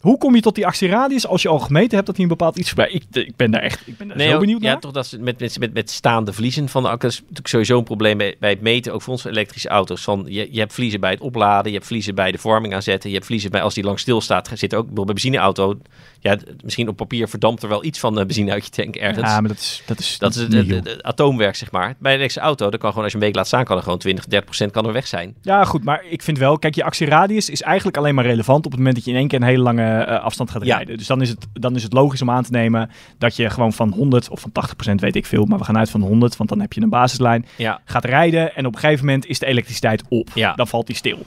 Hoe 0.00 0.18
kom 0.18 0.34
je 0.34 0.40
tot 0.40 0.54
die 0.54 0.66
actieradius 0.66 1.26
als 1.26 1.42
je 1.42 1.48
al 1.48 1.58
gemeten 1.58 1.94
hebt 1.94 2.06
dat 2.06 2.16
hij 2.16 2.24
een 2.24 2.30
bepaald 2.30 2.56
iets 2.56 2.68
verbruikt? 2.68 2.94
Ik, 2.94 3.26
ik 3.26 3.36
ben 3.36 3.50
daar 3.50 3.62
echt 3.62 3.82
ik 3.86 3.96
ben 3.98 4.08
daar 4.08 4.20
zo 4.20 4.32
ook- 4.34 4.40
benieuwd 4.40 4.62
ja, 4.62 4.70
naar. 4.70 4.80
toch 4.80 4.92
dat 4.92 5.06
ze 5.06 5.18
met, 5.18 5.40
met, 5.40 5.58
met, 5.58 5.72
met 5.72 5.90
staande 5.90 6.32
vliezen 6.32 6.68
van 6.68 6.82
de 6.82 6.88
accu's. 6.88 7.20
natuurlijk 7.20 7.48
sowieso 7.48 7.78
een 7.78 7.84
probleem 7.84 8.18
bij, 8.18 8.36
bij 8.40 8.50
het 8.50 8.60
meten, 8.60 8.92
ook 8.92 9.02
voor 9.02 9.12
onze 9.12 9.28
elektrische 9.28 9.68
auto's. 9.68 10.02
Van, 10.02 10.24
je, 10.28 10.48
je 10.50 10.58
hebt 10.58 10.72
vliezen 10.72 11.00
bij 11.00 11.10
het 11.10 11.20
opladen, 11.20 11.70
je 11.70 11.76
hebt 11.76 11.86
vliezen 11.88 12.14
bij 12.14 12.32
de 12.32 12.38
vorming 12.38 12.74
aanzetten, 12.74 13.08
je 13.08 13.14
hebt 13.14 13.26
vliezen 13.26 13.50
bij 13.50 13.62
als 13.62 13.74
die 13.74 13.84
lang 13.84 13.98
stilstaat. 13.98 14.50
Zit 14.54 14.74
ook 14.74 14.90
bij 14.90 15.00
een 15.00 15.06
benzineauto. 15.06 15.78
Ja, 16.20 16.36
misschien 16.64 16.88
op 16.88 16.96
papier 16.96 17.28
verdampt 17.28 17.62
er 17.62 17.68
wel 17.68 17.84
iets 17.84 17.98
van 17.98 18.14
de 18.14 18.26
benzine 18.26 18.50
uit 18.52 18.64
je 18.64 18.70
tank 18.70 18.96
ergens. 18.96 19.28
Ja, 19.30 19.40
maar 19.40 19.48
dat 19.48 19.58
is, 19.58 19.82
dat 19.86 19.98
is, 19.98 20.18
Dat 20.18 20.34
is 20.34 20.42
het, 20.74 21.02
atoomwerk, 21.02 21.56
zeg 21.56 21.70
maar. 21.70 21.94
Bij 21.98 22.12
een 22.12 22.18
elektrische 22.18 22.40
auto, 22.48 22.70
dan 22.70 22.78
kan 22.78 22.88
gewoon 22.88 23.04
als 23.04 23.12
je 23.12 23.18
een 23.18 23.24
week 23.24 23.34
laat 23.34 23.46
staan, 23.46 23.64
kan 23.64 23.76
er 23.76 23.82
gewoon 23.82 23.98
20, 23.98 24.24
30 24.24 24.44
procent 24.48 24.72
kan 24.72 24.86
er 24.86 24.92
weg 24.92 25.06
zijn. 25.06 25.34
Ja, 25.42 25.64
goed, 25.64 25.84
maar 25.84 26.04
ik 26.08 26.22
vind 26.22 26.38
wel, 26.38 26.58
kijk, 26.58 26.74
je 26.74 26.84
actieradius 26.84 27.50
is 27.50 27.62
eigenlijk 27.62 27.96
alleen 27.96 28.14
maar 28.14 28.24
relevant 28.24 28.64
op 28.64 28.70
het 28.70 28.76
moment 28.80 28.96
dat 28.96 29.04
je 29.04 29.10
in 29.10 29.16
één 29.16 29.28
keer 29.28 29.40
een 29.40 29.46
hele 29.46 29.62
lange 29.62 29.98
eh, 30.02 30.22
afstand 30.24 30.50
gaat 30.50 30.64
Ja. 30.64 30.76
rijden. 30.76 30.98
Dus 30.98 31.06
dan 31.06 31.20
is, 31.22 31.28
het, 31.28 31.46
dan 31.52 31.74
is 31.74 31.82
het 31.82 31.92
logisch 31.92 32.22
om 32.22 32.30
aan 32.30 32.42
te 32.44 32.50
nemen 32.50 32.90
dat 33.18 33.36
je 33.36 33.50
gewoon 33.50 33.72
van 33.72 33.92
100 33.92 34.28
of 34.28 34.40
van 34.40 34.52
80% 34.90 34.94
weet 34.94 35.16
ik 35.16 35.26
veel, 35.26 35.44
maar 35.44 35.58
we 35.58 35.64
gaan 35.64 35.78
uit 35.78 35.90
van 35.90 36.00
100, 36.00 36.36
want 36.36 36.48
dan 36.50 36.60
heb 36.60 36.72
je 36.72 36.80
een 36.80 36.88
basislijn, 36.88 37.46
Ja, 37.56 37.80
gaat 37.84 38.04
rijden 38.04 38.54
en 38.56 38.66
op 38.66 38.74
een 38.74 38.80
gegeven 38.80 39.04
moment 39.06 39.26
is 39.26 39.38
de 39.38 39.46
elektriciteit 39.46 40.02
op. 40.08 40.28
Ja. 40.34 40.52
Dan 40.54 40.68
valt 40.68 40.86
die 40.86 40.96
stil. 40.96 41.18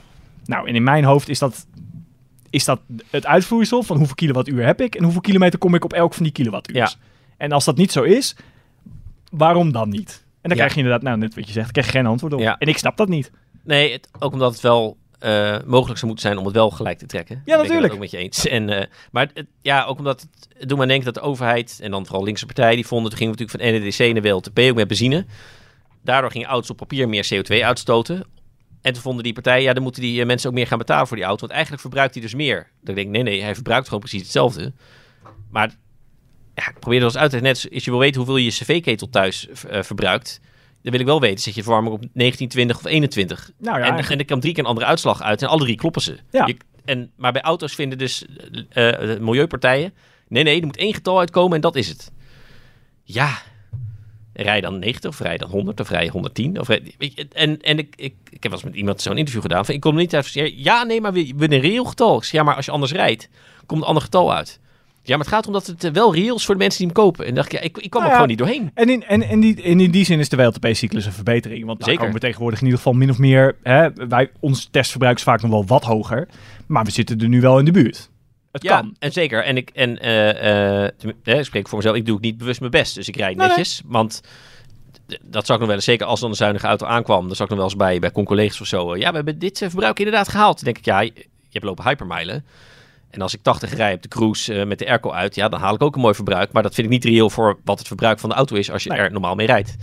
Nou, 0.44 0.68
en 0.68 0.74
in 0.74 0.82
mijn 0.82 1.04
hoofd 1.04 1.28
is 1.28 1.38
dat, 1.38 1.66
is 2.52 2.64
dat 2.64 2.80
het 3.10 3.26
uitvloeisel 3.26 3.82
van 3.82 3.96
hoeveel 3.96 4.14
kilowattuur 4.14 4.64
heb 4.66 4.80
ik 4.80 4.94
en 4.94 5.02
hoeveel 5.02 5.20
kilometer 5.20 5.58
kom 5.58 5.74
ik 5.74 5.84
op 5.84 5.92
elk 5.92 6.14
van 6.14 6.22
die 6.22 6.32
kilowattuurs. 6.32 6.90
Ja. 6.90 6.96
En 7.36 7.52
als 7.52 7.64
dat 7.64 7.76
niet 7.76 7.92
zo 7.92 8.02
is, 8.02 8.36
waarom 9.30 9.72
dan 9.72 9.88
niet? 9.88 10.10
En 10.24 10.48
dan 10.48 10.50
Ja. 10.50 10.56
krijg 10.56 10.72
je 10.72 10.78
inderdaad, 10.78 11.02
nou 11.02 11.18
net 11.18 11.34
wat 11.34 11.46
je 11.46 11.52
zegt, 11.52 11.70
krijg 11.72 11.86
je 11.86 11.92
geen 11.92 12.06
antwoord 12.06 12.32
op. 12.32 12.40
Ja. 12.40 12.58
En 12.58 12.68
ik 12.68 12.78
snap 12.78 12.96
dat 12.96 13.08
niet. 13.08 13.30
Nee, 13.64 13.92
het- 13.92 14.08
ook 14.18 14.32
omdat 14.32 14.52
het 14.52 14.60
wel 14.60 14.96
eh, 15.18 15.56
mogelijk 15.64 15.98
zou 15.98 16.06
moeten 16.06 16.18
zijn 16.26 16.38
om 16.38 16.44
het 16.44 16.54
wel 16.54 16.70
gelijk 16.70 16.98
te 16.98 17.06
trekken. 17.06 17.42
Ja, 17.44 17.54
ik 17.56 17.62
natuurlijk. 17.62 17.92
ook 17.92 17.98
met 17.98 18.10
je 18.10 18.16
eens. 18.16 18.46
En, 18.56 18.68
eh, 18.68 18.86
maar 19.12 19.30
het, 19.34 19.46
ja, 19.60 19.84
ook 19.84 19.98
omdat 19.98 20.26
het, 20.58 20.68
doet 20.68 20.78
me 20.78 20.86
denken 20.86 21.04
dat 21.04 21.14
de 21.14 21.20
overheid 21.20 21.78
en 21.82 21.90
dan 21.90 22.06
vooral 22.06 22.24
linkse 22.24 22.46
partijen, 22.46 22.74
die 22.76 22.86
vonden, 22.86 23.08
toen 23.10 23.18
gingen 23.18 23.34
we 23.36 23.42
natuurlijk 23.42 23.72
van 23.72 23.80
NEDC 23.82 24.12
naar 24.14 24.32
WLTP, 24.32 24.58
ook 24.58 24.74
met 24.76 24.88
benzine. 24.88 25.26
Daardoor 26.04 26.30
gingen 26.30 26.48
auto's 26.48 26.70
op 26.70 26.76
papier 26.76 27.08
meer 27.08 27.28
CO2 27.34 27.64
uitstoten. 27.64 28.24
En 28.82 28.92
toen 28.92 29.02
vonden 29.02 29.24
die 29.24 29.32
partijen, 29.32 29.62
ja, 29.62 29.72
dan 29.72 29.82
moeten 29.82 30.02
die 30.02 30.20
eh, 30.20 30.26
mensen 30.26 30.48
ook 30.48 30.54
meer 30.54 30.66
gaan 30.66 30.78
betalen 30.78 31.06
voor 31.06 31.16
die 31.16 31.26
auto. 31.26 31.40
Want 31.40 31.52
eigenlijk 31.52 31.82
verbruikt 31.82 32.14
hij 32.14 32.22
dus 32.22 32.34
meer. 32.34 32.70
Dan 32.80 32.94
denk 32.94 33.06
ik, 33.06 33.12
nee, 33.12 33.22
nee, 33.22 33.42
hij 33.42 33.54
verbruikt 33.54 33.84
gewoon 33.84 34.00
precies 34.00 34.22
hetzelfde. 34.22 34.72
Maar 35.50 35.74
ja, 36.54 36.68
ik 36.68 36.78
probeer 36.78 36.98
er 36.98 37.04
eens 37.04 37.16
uit 37.16 37.30
te. 37.30 37.40
Net 37.40 37.68
als 37.72 37.84
je 37.84 37.90
wil 37.90 37.98
weten 38.00 38.16
hoeveel 38.16 38.36
je 38.36 38.50
cv-ketel 38.50 39.08
thuis 39.10 39.48
eh, 39.48 39.82
verbruikt. 39.82 40.40
Dan 40.82 40.92
wil 40.92 41.00
ik 41.00 41.06
wel 41.06 41.20
weten, 41.20 41.38
zet 41.40 41.54
je 41.54 41.62
verwarming 41.62 41.94
op 41.94 42.04
19, 42.12 42.48
20 42.48 42.76
of 42.76 42.84
21? 42.84 43.38
Nou 43.38 43.50
ja, 43.64 43.72
en, 43.74 43.80
eigenlijk- 43.80 44.10
en 44.12 44.18
er 44.18 44.24
kan 44.24 44.40
drie 44.40 44.52
keer 44.52 44.62
een 44.62 44.68
andere 44.68 44.86
uitslag 44.86 45.22
uit. 45.22 45.42
En 45.42 45.48
alle 45.48 45.62
drie 45.64 45.76
kloppen 45.76 46.02
ze. 46.02 46.16
Ja. 46.30 46.46
Je- 46.46 46.56
en, 46.84 47.10
maar 47.16 47.32
bij 47.32 47.42
auto's 47.42 47.74
vinden 47.74 47.98
dus 47.98 48.24
de 48.70 49.18
milieupartijen... 49.20 49.94
Nee, 50.28 50.42
nee, 50.42 50.60
er 50.60 50.66
moet 50.66 50.76
één 50.76 50.94
getal 50.94 51.18
uitkomen 51.18 51.54
en 51.54 51.60
dat 51.60 51.76
is 51.76 51.88
het. 51.88 52.10
Ja, 53.02 53.42
rij 54.32 54.60
dan 54.60 54.78
90 54.78 55.10
of 55.10 55.20
rij 55.20 55.36
dan 55.36 55.50
100 55.50 55.80
of 55.80 55.88
rij 55.88 56.04
je 56.04 56.10
110. 56.10 56.60
Of 56.60 56.68
rij, 56.68 56.94
en 57.32 57.60
en 57.60 57.78
ik, 57.78 57.94
ik, 57.96 58.14
ik 58.30 58.42
heb 58.42 58.42
wel 58.42 58.52
eens 58.52 58.62
met 58.62 58.74
iemand 58.74 59.00
zo'n 59.00 59.16
interview 59.18 59.42
gedaan. 59.42 59.64
Van, 59.64 59.74
ik 59.74 59.80
kom 59.80 59.96
niet 59.96 60.14
uit. 60.14 60.32
Ja, 60.56 60.82
nee, 60.82 61.00
maar 61.00 61.12
we, 61.12 61.32
we 61.36 61.52
een 61.52 61.60
reëel 61.60 61.84
getal. 61.84 62.16
Ik 62.16 62.22
zeg, 62.22 62.32
ja, 62.32 62.42
maar 62.42 62.54
als 62.54 62.64
je 62.64 62.70
anders 62.70 62.92
rijdt, 62.92 63.28
komt 63.66 63.80
een 63.80 63.86
ander 63.86 64.02
getal 64.02 64.34
uit. 64.34 64.60
Ja, 65.04 65.16
maar 65.16 65.24
het 65.24 65.34
gaat 65.34 65.46
om 65.46 65.52
dat 65.52 65.66
het 65.66 65.84
eh, 65.84 65.92
wel 65.92 66.14
reëel 66.14 66.36
is 66.36 66.44
voor 66.44 66.54
de 66.54 66.60
mensen 66.60 66.78
die 66.78 66.86
hem 66.86 66.96
kopen. 66.96 67.26
En 67.26 67.34
dacht 67.34 67.52
ik, 67.52 67.52
ja, 67.52 67.60
ik, 67.60 67.78
ik 67.78 67.90
kwam 67.90 68.02
Nou 68.02 68.04
er 68.04 68.10
ja, 68.10 68.12
gewoon 68.12 68.28
niet 68.28 68.38
doorheen. 68.38 68.70
En 68.74 68.88
in, 68.88 69.04
en, 69.04 69.22
en, 69.22 69.40
die, 69.40 69.62
en 69.62 69.80
in 69.80 69.90
die 69.90 70.04
zin 70.04 70.18
is 70.18 70.28
de 70.28 70.36
WLTP-cyclus 70.36 71.06
een 71.06 71.12
verbetering. 71.12 71.66
Want 71.66 71.84
daar 71.84 71.96
komen 71.96 72.12
we 72.12 72.20
tegenwoordig 72.20 72.58
in 72.58 72.64
ieder 72.64 72.80
geval 72.80 72.98
min 72.98 73.10
of 73.10 73.18
meer... 73.18 73.56
Hè, 73.62 73.92
wij, 74.08 74.30
ons 74.40 74.68
testverbruik 74.70 75.16
is 75.16 75.22
vaak 75.22 75.42
nog 75.42 75.50
wel 75.50 75.66
wat 75.66 75.84
hoger. 75.84 76.28
Maar 76.66 76.84
we 76.84 76.90
zitten 76.90 77.20
er 77.20 77.28
nu 77.28 77.40
wel 77.40 77.58
in 77.58 77.64
de 77.64 77.70
buurt. 77.70 78.10
Het 78.52 78.62
ja, 78.62 78.80
kan. 78.80 78.96
en 78.98 79.12
zeker. 79.12 79.44
En 79.44 79.56
ik, 79.56 79.70
en, 79.70 79.98
eh, 79.98 80.84
eh, 80.84 80.90
ik 81.24 81.44
spreek 81.44 81.68
voor 81.68 81.78
mezelf, 81.78 81.96
ik 81.96 82.06
doe 82.06 82.14
het 82.14 82.24
niet 82.24 82.38
bewust 82.38 82.60
mijn 82.60 82.72
best. 82.72 82.94
Dus 82.94 83.08
ik 83.08 83.16
rijd 83.16 83.36
Nee, 83.36 83.46
netjes. 83.48 83.82
Want 83.84 84.20
dat 85.22 85.46
zou 85.46 85.52
ik 85.52 85.58
nog 85.58 85.66
wel 85.66 85.74
eens, 85.74 85.84
zeker 85.84 86.06
als 86.06 86.20
dan 86.20 86.30
een 86.30 86.36
zuinige 86.36 86.66
auto 86.66 86.86
aankwam, 86.86 87.26
dan 87.26 87.36
zou 87.36 87.42
ik 87.42 87.48
nog 87.48 87.58
wel 87.58 87.68
eens 87.68 87.76
bij, 87.76 87.98
bij 88.12 88.24
collega's 88.24 88.60
of 88.60 88.66
zo. 88.66 88.92
eh, 88.92 89.00
ja, 89.00 89.08
we 89.10 89.16
hebben 89.16 89.38
dit 89.38 89.58
verbruik 89.58 89.98
inderdaad 89.98 90.28
gehaald. 90.28 90.54
Dan 90.54 90.64
denk 90.64 90.78
ik, 90.78 90.84
ja, 90.84 91.00
je, 91.00 91.12
hebt 91.50 91.64
lopen 91.64 91.84
hypermilen. 91.84 92.44
En 93.10 93.20
als 93.20 93.34
ik 93.34 93.42
80 93.42 93.74
rij 93.74 93.94
op 93.94 94.02
de 94.02 94.08
cruise 94.08 94.64
met 94.64 94.78
de 94.78 94.88
airco 94.88 95.10
uit, 95.10 95.34
ja, 95.34 95.48
dan 95.48 95.60
haal 95.60 95.74
ik 95.74 95.82
ook 95.82 95.94
een 95.94 96.00
mooi 96.00 96.14
verbruik. 96.14 96.52
Maar 96.52 96.62
dat 96.62 96.74
vind 96.74 96.86
ik 96.86 96.92
niet 96.92 97.04
reëel 97.04 97.30
voor 97.30 97.58
wat 97.64 97.78
het 97.78 97.86
verbruik 97.86 98.18
van 98.18 98.28
de 98.28 98.34
auto 98.34 98.56
is 98.56 98.70
als 98.70 98.82
je 98.82 98.88
Nee. 98.90 98.98
er 98.98 99.12
normaal 99.12 99.34
mee 99.34 99.46
rijdt. 99.46 99.76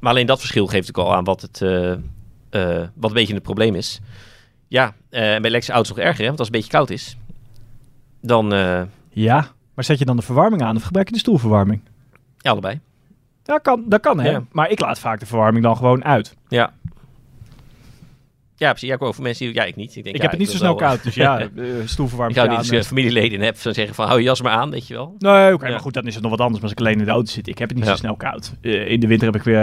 Maar 0.00 0.10
alleen 0.10 0.26
dat 0.26 0.38
verschil 0.38 0.66
geeft 0.66 0.88
ook 0.88 1.04
al 1.04 1.14
aan 1.14 1.24
wat, 1.24 1.40
het, 1.42 1.58
wat 2.94 3.10
een 3.10 3.12
beetje 3.12 3.34
het 3.34 3.42
probleem 3.42 3.74
is. 3.74 4.00
Ja, 4.68 4.84
en 4.84 5.20
bij 5.20 5.32
elektrische 5.36 5.72
auto's 5.72 5.96
nog 5.96 5.98
erger, 6.04 6.20
hè? 6.20 6.26
want 6.26 6.38
als 6.38 6.46
het 6.48 6.56
een 6.56 6.62
beetje 6.62 6.76
koud 6.78 6.90
is, 6.90 7.16
dan 8.20 8.52
eh, 8.54 8.82
Ja, 9.10 9.46
maar 9.74 9.84
zet 9.84 9.98
je 9.98 10.04
dan 10.04 10.16
de 10.16 10.22
verwarming 10.22 10.62
aan 10.62 10.76
of 10.76 10.82
gebruik 10.82 11.06
je 11.06 11.12
de 11.12 11.18
stoelverwarming? 11.20 11.80
ja, 12.38 12.50
allebei. 12.50 12.80
Ja, 13.44 13.58
kan, 13.58 13.84
dat 13.86 14.00
kan 14.00 14.20
hè. 14.20 14.30
Ja. 14.30 14.42
Maar 14.52 14.70
ik 14.70 14.80
laat 14.80 14.98
vaak 14.98 15.20
de 15.20 15.26
verwarming 15.26 15.64
dan 15.64 15.76
gewoon 15.76 16.04
uit. 16.04 16.36
Ja. 16.48 16.72
Ja, 18.58 18.70
precies. 18.70 18.88
Ja, 18.88 18.96
over 18.98 19.22
mensen 19.22 19.46
die... 19.46 19.54
Ja, 19.54 19.64
ik 19.64 19.76
niet. 19.76 19.96
Ik, 19.96 20.04
denk, 20.04 20.06
ik 20.06 20.14
ja, 20.16 20.20
heb 20.22 20.30
het 20.30 20.40
niet 20.40 20.50
zo 20.50 20.56
snel 20.56 20.74
koud, 20.74 21.02
dus 21.02 21.14
ja, 21.14 21.38
eh, 21.40 21.46
stoelverwarming 21.84 22.38
Ik 22.38 22.44
hou 22.44 22.48
niet 22.48 22.58
als 22.58 22.68
je 22.68 22.78
eh, 22.78 22.84
familieleden 22.84 23.32
in 23.38 23.42
hebt, 23.44 23.62
dan 23.64 23.74
zeggen 23.74 23.94
van 23.94 24.06
hou 24.06 24.18
je 24.18 24.24
jas 24.24 24.42
maar 24.42 24.52
aan, 24.52 24.70
weet 24.70 24.86
je 24.86 24.94
wel. 24.94 25.14
Nee, 25.18 25.52
oké, 25.54 25.64
Ja. 25.64 25.70
maar 25.70 25.80
goed, 25.80 25.94
dan 25.94 26.06
is 26.06 26.14
het 26.14 26.22
nog 26.22 26.30
wat 26.30 26.40
anders. 26.40 26.60
Maar 26.60 26.70
als 26.70 26.80
ik 26.80 26.86
alleen 26.86 26.98
in 26.98 27.04
de 27.04 27.10
auto 27.10 27.30
zit, 27.30 27.48
ik 27.48 27.58
heb 27.58 27.68
het 27.68 27.78
niet 27.78 27.86
zo 27.86 27.96
snel 27.96 28.16
koud. 28.16 28.54
In 28.60 29.00
de 29.00 29.06
winter 29.06 29.26
heb 29.26 29.36
ik 29.36 29.42
weer 29.42 29.60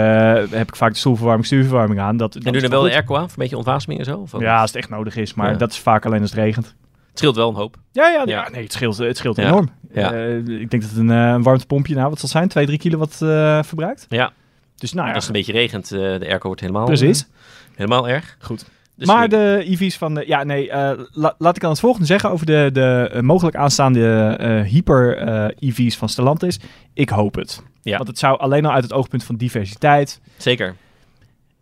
heb 0.50 0.68
ik 0.68 0.76
vaak 0.76 0.92
de 0.92 0.98
stoelverwarming, 0.98 1.46
stuurverwarming 1.46 2.00
aan. 2.00 2.16
Dat, 2.16 2.34
En 2.34 2.40
dat 2.40 2.52
doe 2.52 2.56
is 2.62 2.62
er 2.62 2.70
wel 2.70 2.80
toch 2.80 2.88
de 2.88 2.94
airco 2.94 3.14
aan, 3.14 3.20
voor 3.20 3.30
een 3.30 3.34
beetje 3.36 3.56
ontwaseming 3.56 3.98
en 4.00 4.06
zo? 4.06 4.18
Of 4.18 4.30
goed? 4.30 4.40
Ja, 4.40 4.60
als 4.60 4.70
het 4.70 4.78
echt 4.78 4.88
nodig 4.90 5.16
is, 5.16 5.34
maar 5.34 5.58
dat 5.58 5.70
is 5.70 5.78
vaak 5.78 6.06
alleen 6.06 6.20
als 6.20 6.30
het 6.30 6.38
regent. 6.40 6.74
Het 7.14 7.22
scheelt 7.22 7.36
wel 7.36 7.48
een 7.48 7.54
hoop. 7.54 7.76
Ja, 7.92 8.08
ja, 8.26 8.48
nee, 8.48 8.62
het 8.62 8.72
scheelt, 8.72 8.96
het 8.98 9.16
scheelt 9.16 9.38
enorm. 9.38 9.68
Ja. 9.92 10.12
Eh, 10.12 10.36
ik 10.36 10.70
denk 10.70 10.82
dat 10.82 10.90
een, 10.96 11.10
eh, 11.10 11.16
een 11.28 11.42
warmtepompje, 11.42 11.94
nou 11.94 12.08
wat 12.08 12.18
zal 12.18 12.28
zijn, 12.28 12.48
2, 12.48 12.66
3 12.66 12.78
kilowatt 12.78 13.22
eh 13.22 13.62
verbruikt. 13.62 14.06
Ja, 14.08 14.32
Dus 14.76 14.92
nou 14.92 15.08
ja, 15.08 15.14
als 15.14 15.26
het 15.26 15.34
een 15.34 15.40
beetje 15.42 15.58
regent, 15.60 15.88
de 15.88 16.18
airco 16.28 16.46
wordt 16.46 16.60
helemaal... 16.60 16.84
precies. 16.84 17.26
helemaal 17.74 18.08
erg. 18.08 18.36
Goed. 18.40 18.64
Dus 18.96 19.06
maar 19.06 19.28
de 19.28 19.62
EV's 19.66 19.96
van, 19.96 20.14
de, 20.14 20.24
ja 20.26 20.44
nee, 20.44 20.66
la- 21.12 21.34
laat 21.38 21.54
ik 21.56 21.62
dan 21.62 21.70
het 21.70 21.80
volgende 21.80 22.06
zeggen 22.06 22.30
over 22.30 22.46
de, 22.46 22.70
de 22.72 23.18
mogelijk 23.22 23.56
aanstaande 23.56 24.64
hyper-EV's 24.68 25.96
van 25.96 26.08
Stellantis. 26.08 26.58
Ik 26.94 27.08
hoop 27.08 27.34
het. 27.34 27.62
Ja. 27.82 27.96
Want 27.96 28.08
het 28.08 28.18
zou 28.18 28.38
alleen 28.38 28.64
al 28.64 28.72
uit 28.72 28.82
het 28.82 28.92
oogpunt 28.92 29.24
van 29.24 29.36
diversiteit, 29.36 30.20
Zeker. 30.36 30.74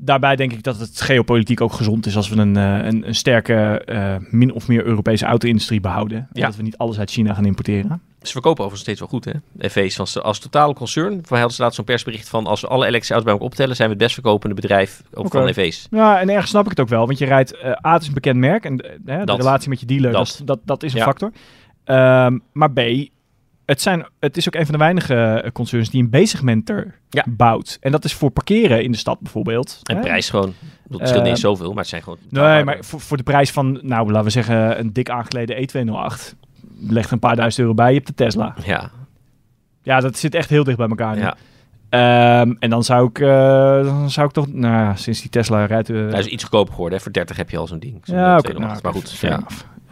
Daarbij 0.04 0.36
denk 0.36 0.52
ik 0.52 0.62
dat 0.62 0.78
het 0.78 1.00
geopolitiek 1.00 1.60
ook 1.60 1.72
gezond 1.72 2.06
is 2.06 2.16
als 2.16 2.28
we 2.28 2.36
een, 2.36 2.56
eh, 2.56 2.78
een, 2.86 3.06
een 3.08 3.14
sterke, 3.14 3.54
eh, 3.84 4.14
min 4.30 4.52
of 4.52 4.68
meer 4.68 4.84
Europese 4.84 5.24
auto-industrie 5.26 5.80
behouden. 5.80 6.18
En 6.18 6.26
Ja. 6.32 6.46
dat 6.46 6.56
we 6.56 6.62
niet 6.62 6.76
alles 6.78 6.98
uit 6.98 7.10
China 7.10 7.34
gaan 7.34 7.44
importeren. 7.46 8.02
Ze 8.22 8.32
verkopen 8.32 8.64
overigens 8.64 8.80
steeds 8.82 9.00
wel 9.00 9.08
goed, 9.08 9.24
hè? 9.24 9.32
EV's 9.58 9.96
van 9.96 10.06
ze- 10.06 10.20
als 10.22 10.38
totale 10.38 10.74
concern. 10.74 11.18
Voor 11.22 11.36
hadden 11.36 11.54
ze 11.56 11.62
laatst 11.62 11.76
zo'n 11.76 11.84
persbericht 11.84 12.28
van 12.28 12.46
als 12.46 12.60
we 12.60 12.66
alle 12.66 12.80
elektrische 12.86 13.12
auto's 13.12 13.24
bij 13.24 13.32
elkaar 13.32 13.48
optellen, 13.50 13.76
zijn 13.76 13.88
we 13.88 13.94
het 13.94 14.02
best 14.04 14.14
verkopende 14.14 14.54
bedrijf 14.54 15.02
op 15.14 15.30
van 15.30 15.46
EV's. 15.46 15.86
Ja, 15.90 16.20
en 16.20 16.28
ergens 16.30 16.50
snap 16.50 16.64
ik 16.64 16.70
het 16.70 16.80
ook 16.80 16.88
wel. 16.88 17.06
Want 17.06 17.18
je 17.18 17.24
rijdt, 17.24 17.56
eh 17.56 17.70
A, 17.86 17.92
het 17.92 18.02
is 18.02 18.08
een 18.08 18.14
bekend 18.14 18.36
merk. 18.38 18.64
En 18.64 18.76
de 18.76 19.22
Dat. 19.24 19.36
relatie 19.38 19.68
met 19.68 19.80
je 19.80 19.86
dealer, 19.86 20.10
dat, 20.12 20.26
Dat. 20.26 20.28
is- 20.28 20.40
dat, 20.44 20.58
dat 20.64 20.82
is 20.82 20.92
een 20.92 20.98
Ja. 20.98 21.04
factor. 21.04 21.32
Ehm, 21.84 22.38
maar 22.52 22.70
B, 22.72 22.80
het, 23.66 23.80
zijn, 23.82 24.06
het 24.20 24.36
is 24.36 24.46
ook 24.46 24.54
een 24.54 24.64
van 24.64 24.72
de 24.72 24.78
weinige 24.80 25.14
eh, 25.14 25.50
concerns 25.52 25.90
die 25.90 26.02
een 26.02 26.22
B-segmenter 26.22 26.94
Ja. 27.10 27.24
bouwt. 27.28 27.76
En 27.80 27.92
dat 27.92 28.04
is 28.04 28.14
voor 28.14 28.30
parkeren 28.30 28.82
in 28.84 28.92
de 28.92 28.98
stad 28.98 29.20
bijvoorbeeld. 29.20 29.80
En 29.82 29.96
Hè? 29.96 30.02
prijs 30.02 30.30
gewoon. 30.30 30.54
Het 30.90 31.08
scheelt 31.08 31.22
niet 31.22 31.30
eens 31.32 31.42
Eh, 31.42 31.48
zoveel, 31.50 31.68
maar 31.68 31.78
het 31.78 31.88
zijn 31.88 32.02
gewoon... 32.02 32.18
Nee, 32.28 32.64
maar 32.64 32.76
voor, 32.80 33.00
voor 33.00 33.16
de 33.16 33.22
prijs 33.22 33.50
van, 33.50 33.78
nou, 33.82 34.06
laten 34.06 34.24
we 34.24 34.30
zeggen, 34.30 34.78
een 34.78 34.92
dik 34.92 35.10
aangeleden 35.10 35.56
E208. 35.56 36.34
Leg 36.88 37.06
er 37.06 37.12
een 37.12 37.18
paar 37.18 37.36
duizend 37.36 37.60
euro 37.62 37.74
bij, 37.74 37.88
je 37.88 37.94
hebt 37.94 38.06
de 38.06 38.14
Tesla. 38.14 38.54
Ja, 38.64 38.90
Ja, 39.82 40.00
dat 40.00 40.16
zit 40.18 40.34
echt 40.34 40.48
heel 40.50 40.64
dicht 40.64 40.76
bij 40.76 40.88
elkaar. 40.88 41.18
ja. 41.18 41.36
Ehm, 41.88 42.52
en 42.58 42.70
dan 42.70 42.84
zou 42.84 43.08
ik, 43.08 43.18
eh, 43.18 43.84
dan 43.84 44.10
zou 44.10 44.26
ik 44.26 44.32
toch, 44.32 44.52
nou, 44.52 44.96
sinds 44.96 45.20
die 45.20 45.30
Tesla 45.30 45.64
rijdt... 45.64 45.90
eh, 45.90 45.96
Hij 45.96 46.18
is 46.18 46.26
iets 46.26 46.42
goedkoper 46.42 46.72
geworden. 46.72 46.96
Hè? 46.98 47.04
Voor 47.04 47.12
30 47.12 47.36
heb 47.36 47.50
je 47.50 47.56
al 47.58 47.66
zo'n 47.66 47.78
ding. 47.78 48.00
Zo'n 48.02 48.16
Ja, 48.16 48.32
oké. 48.38 48.42
208. 48.42 48.82
nou, 48.82 48.94
maar 48.94 49.02
goed, 49.02 49.18
ja. 49.18 49.40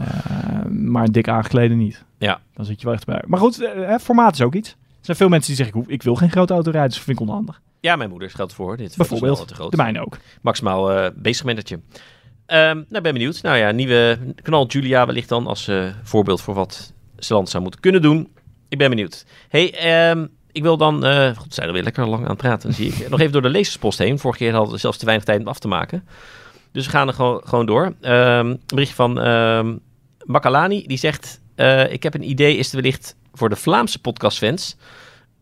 Eh, 0.01 0.67
maar 0.71 1.05
een 1.05 1.13
dik 1.13 1.29
aangeklede 1.29 1.75
niet. 1.75 2.05
Ja. 2.19 2.41
Dan 2.55 2.65
zit 2.65 2.81
je 2.81 2.87
wel 2.87 2.95
echt 2.95 3.07
bij. 3.07 3.23
Maar 3.27 3.39
goed, 3.41 3.63
eh, 3.63 3.71
hè, 3.89 3.99
formaat 3.99 4.35
is 4.35 4.41
ook 4.43 4.55
iets. 4.55 4.69
Er 4.71 4.77
zijn 5.07 5.17
veel 5.17 5.29
mensen 5.29 5.47
die 5.55 5.57
zeggen, 5.65 5.77
ik, 5.81 5.83
hoef- 5.85 5.95
ik 5.95 6.03
wil 6.03 6.15
geen 6.15 6.31
grote 6.31 6.53
auto 6.53 6.71
rijden, 6.71 6.89
dus 6.89 6.97
dat 6.99 7.07
vind 7.07 7.21
ik 7.21 7.27
onhandig. 7.29 7.61
ja, 7.81 7.97
mijn 7.97 8.11
moeder 8.11 8.31
geldt 8.31 8.53
voor. 8.53 8.77
Dit 8.77 8.97
Bijvoorbeeld, 8.97 9.49
te 9.49 9.55
groot. 9.55 9.71
de 9.71 9.77
mijne 9.77 10.01
ook. 10.01 10.17
Maximaal 10.43 10.93
eh 10.93 11.11
bezig 11.17 11.45
mentertje. 11.45 11.81
Ehm 12.47 12.77
nou, 12.89 13.03
ben 13.03 13.13
benieuwd. 13.13 13.43
Nou 13.43 13.57
ja, 13.57 13.71
nieuwe 13.71 14.19
knal 14.43 14.67
Julia 14.67 15.07
wellicht 15.07 15.29
dan 15.29 15.47
als 15.47 15.69
eh, 15.69 15.85
voorbeeld 16.03 16.41
voor 16.41 16.55
wat 16.55 16.93
Zeeland 17.17 17.49
zou 17.49 17.63
moeten 17.63 17.81
kunnen 17.81 18.03
doen. 18.03 18.29
Ik 18.69 18.79
ben 18.79 18.89
benieuwd. 18.91 19.25
hey, 19.49 19.75
ehm, 19.75 20.27
ik 20.53 20.63
wil 20.63 20.77
dan... 20.77 21.05
eh 21.05 21.37
goed, 21.37 21.55
zijn 21.55 21.67
er 21.67 21.73
weer 21.73 21.83
lekker 21.83 22.07
lang 22.09 22.23
aan 22.23 22.29
het 22.29 22.39
praten, 22.39 22.73
zie 22.75 22.87
ik. 22.93 23.09
Nog 23.11 23.21
even 23.21 23.33
door 23.33 23.43
de 23.43 23.49
lezerspost 23.49 23.99
heen. 23.99 24.19
Vorige 24.19 24.39
keer 24.45 24.53
hadden 24.53 24.73
we 24.73 24.79
zelfs 24.79 24.99
te 24.99 25.05
weinig 25.05 25.25
tijd 25.27 25.41
om 25.41 25.49
af 25.49 25.59
te 25.59 25.69
maken. 25.69 26.07
Dus 26.73 26.85
we 26.85 26.91
gaan 26.91 27.09
er 27.09 27.15
gewoon, 27.15 27.41
gewoon 27.45 27.67
door. 27.67 27.95
Ehm, 28.01 28.47
een 28.47 28.61
berichtje 28.67 28.95
van 28.97 29.19
Makalani. 30.31 30.87
Die 30.87 30.99
zegt... 30.99 31.41
eh, 31.55 31.93
ik 31.93 32.03
heb 32.03 32.15
een 32.15 32.31
idee, 32.31 32.57
is 32.57 32.67
het 32.67 32.75
wellicht 32.75 33.17
voor 33.33 33.49
de 33.49 33.57
Vlaamse 33.57 34.01
podcastfans... 34.01 34.77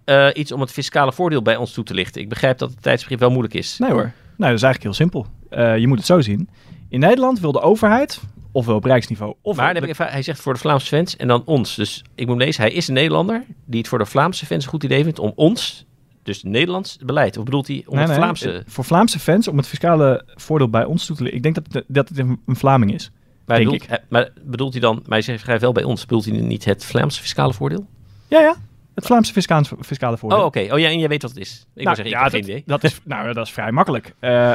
eh, 0.05 0.29
iets 0.35 0.53
om 0.53 0.61
het 0.61 0.71
fiscale 0.71 1.13
voordeel 1.13 1.43
bij 1.43 1.57
ons 1.57 1.73
toe 1.73 1.85
te 1.85 1.95
lichten. 1.95 2.21
Ik 2.21 2.29
begrijp 2.29 2.59
dat 2.59 2.71
het 2.71 2.83
tijdsbegrip 2.83 3.21
wel 3.21 3.31
moeilijk 3.31 3.55
is. 3.55 3.79
Nee 3.79 3.91
hoor. 3.91 4.13
Nou, 4.37 4.51
dat 4.53 4.63
is 4.63 4.63
eigenlijk 4.63 4.83
heel 4.83 4.93
simpel. 4.93 5.27
Eh, 5.51 5.79
je 5.79 5.87
moet 5.87 5.99
het 5.99 6.07
zo 6.07 6.21
zien. 6.21 6.49
In 6.89 7.01
Nederland 7.01 7.41
wil 7.41 7.53
de 7.53 7.61
overheid, 7.61 8.21
ofwel 8.53 8.77
op 8.77 8.85
rijksniveau, 8.85 9.35
ofwel... 9.43 9.65
Maar 9.65 9.75
dan 9.75 9.83
heb 9.83 9.91
ik 9.93 9.99
even, 10.01 10.13
hij 10.13 10.23
zegt 10.23 10.41
voor 10.41 10.53
de 10.53 10.59
Vlaamse 10.59 10.87
fans 10.87 11.17
en 11.17 11.29
dan 11.29 11.43
ons. 11.45 11.75
Dus 11.75 12.05
ik 12.15 12.27
moet 12.27 12.39
lezen, 12.39 12.63
hij 12.63 12.73
is 12.73 12.89
een 12.89 12.95
Nederlander 12.95 13.45
die 13.65 13.79
het 13.79 13.89
voor 13.89 13.99
de 13.99 14.07
Vlaamse 14.07 14.47
fans 14.47 14.65
een 14.65 14.71
goed 14.71 14.85
idee 14.85 15.03
vindt 15.03 15.19
om 15.19 15.33
ons, 15.35 15.85
dus 16.23 16.43
Nederlands 16.43 16.99
beleid, 17.05 17.37
of 17.37 17.45
bedoelt 17.45 17.67
hij 17.67 17.85
om 17.87 17.93
Nee, 17.95 17.99
het 17.99 18.09
nee, 18.09 18.19
Vlaamse? 18.19 18.63
Voor 18.67 18.85
Vlaamse 18.85 19.19
fans, 19.19 19.49
om 19.49 19.57
het 19.57 19.67
fiscale 19.67 20.25
voordeel 20.35 20.69
bij 20.69 20.85
ons 20.85 21.07
toe 21.07 21.17
te 21.17 21.23
lichten. 21.23 21.45
Ik 21.45 21.55
denk 21.55 21.73
dat 21.73 21.85
dat 21.89 22.09
het 22.09 22.19
een 22.19 22.57
Vlaming 22.57 22.95
is. 22.95 23.11
Maar, 23.49 23.59
denk 23.59 23.71
bedoelt, 23.71 23.91
eh, 23.91 24.07
maar 24.09 24.31
bedoelt 24.43 24.73
hij 24.73 24.81
dan, 24.81 24.95
maar 24.95 25.05
hij 25.09 25.23
zegt 25.23 25.41
schrijft 25.41 25.63
wel 25.63 25.73
bij 25.73 25.83
ons, 25.83 26.01
bedoelt 26.01 26.25
hij 26.25 26.35
niet 26.35 26.65
het 26.65 26.85
Vlaamse 26.85 27.21
fiscale 27.21 27.53
voordeel? 27.53 27.87
Ja, 28.29 28.41
ja. 28.41 28.55
Het 28.95 29.07
Vlaamse 29.07 29.33
fiscale, 29.33 29.65
fiscale 29.81 30.19
voordeel. 30.19 30.39
Oh, 30.39 30.45
oké. 30.45 30.67
Oh 30.71 30.79
ja, 30.79 30.89
en 30.89 30.99
jij 30.99 31.09
weet 31.09 31.23
wat 31.23 31.31
het 31.31 31.41
is. 31.41 31.67
Ik 31.75 31.85
wil 31.85 31.95
zeggen, 31.95 32.05
ik 32.05 32.11
ja, 32.11 32.23
heb 32.23 32.33
dat, 32.33 32.41
geen 32.41 32.51
idee. 32.51 32.63
Dat 32.67 32.85
is, 32.85 33.01
nou, 33.05 33.33
dat 33.33 33.47
is 33.47 33.53
vrij 33.53 33.73
makkelijk. 33.73 34.15
Eh, 34.19 34.53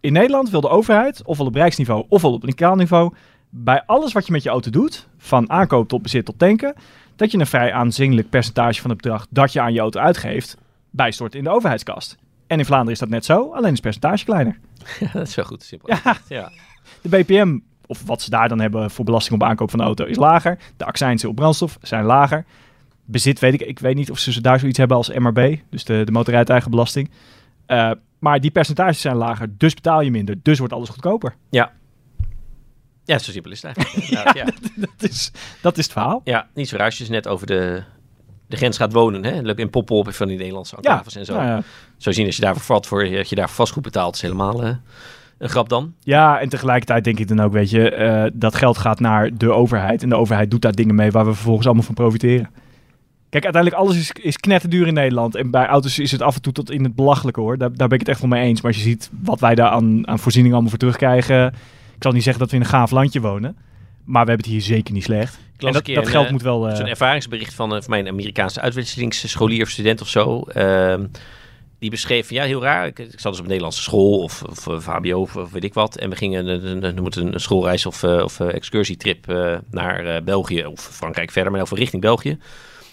in 0.00 0.12
Nederland 0.12 0.50
wil 0.50 0.60
de 0.60 0.68
overheid, 0.68 1.22
ofwel 1.24 1.46
op 1.46 1.54
rijksniveau, 1.54 2.04
ofwel 2.08 2.32
op 2.32 2.44
lokaal 2.44 2.74
niveau, 2.76 3.14
bij 3.50 3.82
alles 3.86 4.12
wat 4.12 4.26
je 4.26 4.32
met 4.32 4.42
je 4.42 4.48
auto 4.48 4.70
doet, 4.70 5.06
van 5.18 5.50
aankoop 5.50 5.88
tot 5.88 6.02
bezit 6.02 6.24
tot 6.24 6.38
tanken, 6.38 6.74
dat 7.16 7.30
je 7.30 7.38
een 7.38 7.46
vrij 7.46 7.72
aanzienlijk 7.72 8.30
percentage 8.30 8.80
van 8.80 8.90
het 8.90 9.00
bedrag 9.00 9.26
dat 9.30 9.52
je 9.52 9.60
aan 9.60 9.72
je 9.72 9.80
auto 9.80 10.00
uitgeeft, 10.00 10.56
bijstort 10.90 11.34
in 11.34 11.44
de 11.44 11.50
overheidskast. 11.50 12.16
En 12.46 12.58
in 12.58 12.64
Vlaanderen 12.64 12.92
is 12.92 12.98
dat 12.98 13.08
net 13.08 13.24
zo, 13.24 13.52
alleen 13.52 13.64
is 13.64 13.70
het 13.70 13.80
percentage 13.80 14.24
kleiner. 14.24 14.58
Ja, 15.00 15.08
dat 15.18 15.28
is 15.28 15.34
wel 15.34 15.44
goed. 15.44 15.62
Simpel. 15.62 15.96
Ja, 16.04 16.16
Ja. 16.28 16.50
de 17.02 17.08
BPM, 17.08 17.58
of 17.86 18.06
wat 18.06 18.22
ze 18.22 18.30
daar 18.30 18.48
dan 18.48 18.60
hebben 18.60 18.90
voor 18.90 19.04
belasting 19.04 19.40
op 19.40 19.48
aankoop 19.48 19.70
van 19.70 19.78
de 19.78 19.84
auto, 19.84 20.04
is 20.04 20.16
lager. 20.16 20.58
De 20.76 20.84
accijnsen 20.84 21.28
op 21.28 21.36
brandstof 21.36 21.78
zijn 21.82 22.04
lager. 22.04 22.44
bezit 23.04 23.38
weet 23.38 23.54
ik, 23.54 23.60
ik 23.60 23.78
weet 23.78 23.94
niet 23.94 24.10
of 24.10 24.18
ze 24.18 24.40
daar 24.40 24.58
zoiets 24.58 24.78
hebben 24.78 24.96
als 24.96 25.08
MRB, 25.08 25.56
dus 25.70 25.84
de, 25.84 26.02
de 26.04 26.12
motorrijtuigenbelasting. 26.12 27.10
Uh, 27.66 27.90
maar 28.18 28.40
die 28.40 28.50
percentages 28.50 29.00
zijn 29.00 29.16
lager, 29.16 29.48
dus 29.58 29.74
betaal 29.74 30.00
je 30.00 30.10
minder, 30.10 30.36
dus 30.42 30.58
wordt 30.58 30.72
alles 30.72 30.88
goedkoper. 30.88 31.34
Ja. 31.50 31.72
Ja, 33.04 33.18
zo 33.18 33.30
simpel 33.30 33.52
is 33.52 33.62
het 33.62 33.76
eigenlijk. 33.76 34.06
ja, 34.16 34.32
ja. 34.34 34.44
Dat, 34.76 35.10
is, 35.10 35.30
dat 35.60 35.78
is 35.78 35.84
het 35.84 35.92
verhaal. 35.92 36.20
Ja, 36.24 36.48
niet 36.54 36.68
zo 36.68 36.76
raar 36.76 36.86
als 36.86 36.98
je 36.98 37.08
net 37.08 37.28
over 37.28 37.46
de, 37.46 37.82
de 38.46 38.56
grens 38.56 38.76
gaat 38.76 38.92
wonen. 38.92 39.24
Hè? 39.24 39.40
Leuk 39.40 39.58
in 39.58 39.70
Poppel 39.70 40.04
van 40.08 40.28
die 40.28 40.36
Nederlandse 40.36 40.76
enclaves 40.76 41.16
en 41.16 41.24
zo. 41.24 41.34
Ja, 41.34 41.46
ja. 41.46 41.62
Zo 41.96 42.12
zien 42.12 42.26
als 42.26 42.36
je 42.36 42.42
daarvoor 42.42 42.62
valt 42.62 42.86
voor 42.86 43.10
dat 43.10 43.28
je 43.28 43.34
daar 43.34 43.50
vastgoed 43.50 43.82
betaalt, 43.82 44.14
is 44.14 44.20
helemaal 44.20 44.64
uh, 44.64 44.74
een 45.44 45.50
grap 45.50 45.68
dan. 45.68 45.94
Ja, 46.00 46.40
en 46.40 46.48
tegelijkertijd 46.48 47.04
denk 47.04 47.18
ik 47.18 47.28
dan 47.28 47.40
ook, 47.40 47.52
weet 47.52 47.70
je, 47.70 47.96
uh, 47.96 48.30
dat 48.32 48.54
geld 48.54 48.78
gaat 48.78 49.00
naar 49.00 49.30
de 49.36 49.52
overheid. 49.52 50.02
En 50.02 50.08
de 50.08 50.16
overheid 50.16 50.50
doet 50.50 50.62
daar 50.62 50.72
dingen 50.72 50.94
mee 50.94 51.10
waar 51.10 51.24
we 51.24 51.34
vervolgens 51.34 51.66
allemaal 51.66 51.84
van 51.84 51.94
profiteren. 51.94 52.50
Kijk, 53.28 53.44
uiteindelijk 53.44 53.82
alles 53.82 53.96
is, 53.96 54.12
is 54.12 54.36
knetterduur 54.36 54.86
in 54.86 54.94
Nederland. 54.94 55.34
En 55.34 55.50
bij 55.50 55.66
auto's 55.66 55.98
is 55.98 56.12
het 56.12 56.22
af 56.22 56.34
en 56.34 56.42
toe 56.42 56.52
tot 56.52 56.70
in 56.70 56.84
het 56.84 56.94
belachelijke 56.94 57.40
hoor. 57.40 57.58
Daar, 57.58 57.72
daar 57.72 57.88
ben 57.88 57.98
ik 57.98 58.06
het 58.06 58.08
echt 58.08 58.20
wel 58.20 58.30
mee 58.30 58.42
eens. 58.42 58.60
Maar 58.60 58.72
als 58.72 58.82
je 58.82 58.88
ziet 58.88 59.10
wat 59.22 59.40
wij 59.40 59.54
daar 59.54 59.68
aan, 59.68 60.08
aan 60.08 60.18
voorzieningen 60.18 60.52
allemaal 60.52 60.70
voor 60.70 60.80
terugkrijgen. 60.80 61.46
Ik 61.96 62.02
zal 62.02 62.12
niet 62.12 62.22
zeggen 62.22 62.42
dat 62.42 62.50
we 62.50 62.56
in 62.56 62.62
een 62.62 62.68
gaaf 62.68 62.90
landje 62.90 63.20
wonen. 63.20 63.56
Maar 64.04 64.24
we 64.24 64.28
hebben 64.30 64.46
het 64.46 64.54
hier 64.54 64.74
zeker 64.74 64.94
niet 64.94 65.02
slecht. 65.02 65.38
En 65.56 65.72
dat, 65.72 65.86
dat 65.86 66.08
geld 66.08 66.26
uh, 66.26 66.30
moet 66.30 66.42
wel... 66.42 66.68
Uh... 66.68 66.76
Zo'n 66.76 66.86
ervaringsbericht 66.86 67.54
van, 67.54 67.74
uh, 67.74 67.80
van 67.80 67.90
mijn 67.90 68.08
Amerikaanse 68.08 68.60
uitwisselingsscholier 68.60 69.62
of 69.62 69.68
student 69.68 70.00
of 70.00 70.08
zo. 70.08 70.44
Die 71.84 71.92
beschreef 71.92 72.26
van 72.26 72.36
ja, 72.36 72.44
heel 72.44 72.62
raar. 72.62 72.86
Ik, 72.86 72.98
ik 72.98 73.20
zat 73.20 73.30
dus 73.30 73.38
op 73.38 73.38
een 73.38 73.46
Nederlandse 73.46 73.82
school 73.82 74.18
of, 74.18 74.42
of, 74.42 74.68
of 74.68 74.86
HBO 74.86 75.20
of, 75.20 75.36
of, 75.36 75.50
weet 75.50 75.64
ik 75.64 75.74
wat. 75.74 75.96
En 75.96 76.10
we 76.10 76.16
gingen 76.16 76.46
een, 76.46 76.84
een, 76.84 76.98
een, 76.98 77.34
een 77.34 77.40
schoolreis 77.40 77.86
of, 77.86 78.04
of 78.04 78.40
excursietrip 78.40 79.26
naar 79.70 80.22
België 80.22 80.66
of 80.66 80.80
Frankrijk 80.80 81.30
verder, 81.30 81.52
maar 81.52 81.66
veel 81.66 81.76
richting 81.76 82.02
België. 82.02 82.38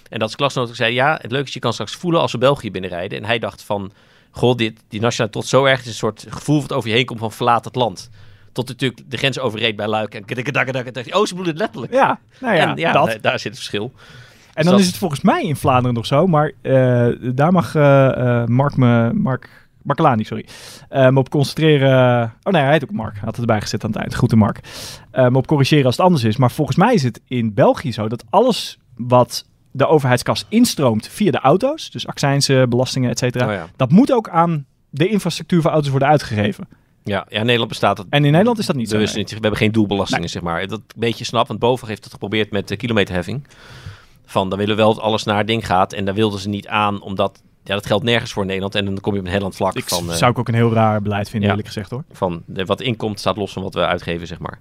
En 0.10 0.20
dat 0.20 0.30
is 0.30 0.36
klasgenoot 0.36 0.76
zei, 0.76 0.94
ja, 0.94 1.18
het 1.22 1.32
leuke 1.32 1.48
is, 1.48 1.54
je 1.54 1.60
kan 1.60 1.74
straks 1.74 1.96
voelen 1.96 2.22
als 2.22 2.32
we 2.32 2.38
België 2.38 2.72
binnenrijden. 2.72 3.18
En 3.18 3.26
hij 3.26 3.40
dacht 3.40 3.64
van, 3.64 3.92
goh, 4.32 4.56
dit, 4.56 4.80
die 4.88 5.00
nationale 5.00 5.32
tot 5.32 5.46
zo 5.46 5.66
erg 5.66 5.80
is 5.80 5.86
een 5.86 5.94
soort 5.94 6.26
gevoel 6.30 6.62
wat 6.62 6.74
over 6.74 6.90
je 6.90 6.96
heen 6.96 7.06
komt 7.06 7.20
van 7.20 7.32
verlaat 7.32 7.66
het 7.66 7.76
land. 7.76 8.10
Tot 8.52 8.68
natuurlijk 8.68 9.02
de 9.08 9.18
grens 9.18 9.40
overreed 9.40 9.76
bij 9.76 9.88
Luik 9.88 10.16
en 10.16 10.24
oh, 10.24 10.28
ze 10.28 11.36
bedoelen 11.36 11.46
het 11.46 11.58
letterlijk. 11.58 11.94
Ja, 11.94 12.20
nou 12.40 12.56
ja, 12.56 12.70
en, 12.70 12.78
ja 12.78 12.92
dat. 12.92 13.18
Daar 13.22 13.40
zit 13.40 13.52
het 13.52 13.56
verschil. 13.56 13.94
En 14.54 14.66
dan 14.66 14.80
is 14.80 14.88
het 14.88 14.98
volgens 14.98 15.22
mij 15.22 15.44
in 15.44 15.56
Vlaanderen 15.56 15.94
nog 15.94 16.06
zo, 16.06 16.28
maar 16.28 16.52
uh, 16.62 17.08
daar 17.34 17.52
mag 17.52 17.76
uh, 17.76 18.12
uh, 18.18 18.46
Mark 18.46 18.78
me, 18.78 19.14
Mark, 19.14 19.70
Markelani, 19.82 20.24
sorry, 20.24 20.46
me 20.90 21.20
op 21.20 21.30
concentreren. 21.30 22.24
Oh 22.44 22.54
nee, 22.54 22.62
hij 22.62 22.72
heet 22.72 22.84
ook 22.84 22.92
Mark, 22.92 23.18
had 23.18 23.28
het 23.28 23.40
erbij 23.40 23.62
gezet 23.62 23.84
aan 23.84 23.90
het 23.90 24.00
eind. 24.00 24.14
Groeten 24.14 24.38
Mark. 24.38 24.60
me 25.12 25.38
op 25.38 25.48
corrigeren 25.48 25.86
als 25.86 25.98
het 25.98 26.06
anders 26.06 26.24
is. 26.24 26.38
Maar 26.38 26.52
volgens 26.52 26.78
mij 26.78 26.94
is 26.94 27.04
het 27.04 27.22
in 27.28 27.54
België 27.54 27.92
zo 27.92 28.08
dat 28.08 28.24
alles 28.30 28.80
wat 28.96 29.46
de 29.72 29.88
overheidskas 29.88 30.46
instroomt 30.50 31.08
via 31.08 31.32
de 31.32 31.40
auto's, 31.40 31.90
dus 31.92 32.08
accijnsen, 32.08 32.70
belastingen, 32.70 33.10
et 33.10 33.20
cetera, 33.20 33.46
oh 33.46 33.52
ja. 33.52 33.68
dat 33.76 33.92
moet 33.92 34.12
ook 34.12 34.30
aan 34.30 34.66
de 34.90 35.08
infrastructuur 35.08 35.62
voor 35.62 35.72
auto's 35.72 35.90
worden 35.90 36.08
uitgegeven. 36.08 36.68
Ja, 37.04 37.26
ja, 37.30 37.40
in 37.40 37.42
Nederland 37.42 37.70
bestaat 37.70 37.98
het. 37.98 38.08
En 38.10 38.26
in 38.26 38.32
Nederland 38.32 38.60
is 38.60 38.66
dat 38.66 38.76
niet 38.76 38.90
zo. 38.90 38.98
We 38.98 39.26
hebben 39.32 39.58
geen 39.58 39.72
doelbelastingen, 39.72 40.22
nee. 40.22 40.30
zeg 40.30 40.42
maar. 40.42 40.68
Dat 40.68 40.80
een 40.80 40.86
beetje 40.96 41.26
snap, 41.26 41.48
want 41.48 41.60
boven 41.60 41.88
heeft 41.88 42.04
het 42.04 42.14
geprobeerd 42.14 42.52
met 42.52 42.68
de 42.68 42.76
kilometerheffing. 42.76 43.48
Van, 44.32 44.50
dan 44.50 44.58
willen 44.58 44.76
we 44.76 44.82
wel 44.82 44.94
dat 44.94 45.04
alles 45.04 45.24
naar 45.24 45.38
het 45.38 45.48
ding 45.48 45.66
gaat. 45.66 45.94
En 45.94 46.06
daar 46.06 46.14
wilden 46.14 46.40
ze 46.40 46.50
niet 46.50 46.68
aan, 46.68 47.02
omdat 47.02 47.42
ja, 47.64 47.74
dat 47.74 47.86
geldt 47.86 48.04
nergens 48.04 48.34
voor 48.34 48.46
Nederland. 48.46 48.76
En 48.76 48.86
dan 48.86 49.00
kom 49.00 49.14
je 49.14 49.20
op 49.20 49.26
een 49.26 49.32
Nederland 49.32 49.56
vlak 49.56 49.76
ik 49.76 49.88
van... 49.88 50.12
zou 50.12 50.32
ik 50.32 50.40
ook 50.40 50.48
een 50.48 50.54
heel 50.54 50.74
raar 50.74 51.02
beleid 51.02 51.30
vinden, 51.30 51.50
ja, 51.50 51.56
eerlijk 51.56 51.74
gezegd 51.74 51.92
hoor. 51.92 52.04
Van, 52.12 52.44
de, 52.46 52.66
wat 52.66 52.82
inkomt 52.82 53.20
staat 53.20 53.38
los 53.38 53.54
van 53.54 53.64
wat 53.64 53.74
we 53.74 53.86
uitgeven, 53.86 54.28
zeg 54.28 54.40
maar. 54.40 54.60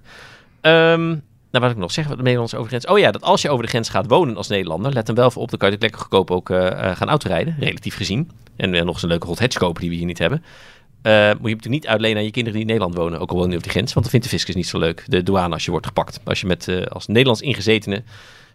Um, 0.61 1.23
nou, 1.51 1.63
wat 1.63 1.71
ik 1.71 1.77
nog 1.77 1.91
zeggen, 1.91 2.07
wat 2.07 2.17
de 2.17 2.23
Nederlandse 2.23 2.57
overgrens. 2.57 2.85
Oh 2.85 2.99
ja, 2.99 3.11
dat 3.11 3.21
als 3.21 3.41
je 3.41 3.49
over 3.49 3.63
de 3.63 3.69
grens 3.69 3.89
gaat 3.89 4.07
wonen 4.07 4.37
als 4.37 4.47
Nederlander, 4.47 4.93
let 4.93 5.07
hem 5.07 5.15
wel 5.15 5.27
even 5.27 5.41
op, 5.41 5.49
dan 5.49 5.59
kan 5.59 5.71
je 5.71 5.77
lekker 5.79 5.99
goedkoop 5.99 6.31
ook 6.31 6.49
uh, 6.49 6.67
gaan 6.95 7.09
autorijden, 7.09 7.55
relatief 7.59 7.95
gezien. 7.95 8.31
En 8.55 8.73
uh, 8.73 8.81
nog 8.81 8.93
eens 8.93 9.03
een 9.03 9.09
leuke 9.09 9.27
hot 9.27 9.39
hatch 9.39 9.57
kopen 9.57 9.81
die 9.81 9.89
we 9.89 9.95
hier 9.95 10.05
niet 10.05 10.19
hebben. 10.19 10.43
moet 11.01 11.49
je 11.49 11.55
natuurlijk 11.55 11.67
niet 11.67 11.87
uitlenen 11.87 12.17
aan 12.17 12.23
je 12.23 12.31
kinderen 12.31 12.59
die 12.59 12.67
in 12.67 12.73
Nederland 12.73 12.97
wonen, 12.97 13.19
ook 13.19 13.29
al 13.29 13.35
wonen 13.35 13.49
die 13.49 13.57
op 13.57 13.63
die 13.63 13.71
grens, 13.71 13.93
want 13.93 14.05
dan 14.05 14.11
vindt 14.11 14.25
de 14.25 14.31
fiscus 14.31 14.55
niet 14.55 14.67
zo 14.67 14.79
leuk, 14.79 15.03
de 15.07 15.23
douane 15.23 15.53
als 15.53 15.65
je 15.65 15.71
wordt 15.71 15.85
gepakt. 15.85 16.19
Als 16.23 16.41
je 16.41 16.47
met, 16.47 16.89
als 16.89 17.07
Nederlands 17.07 17.41
ingezetene 17.41 18.03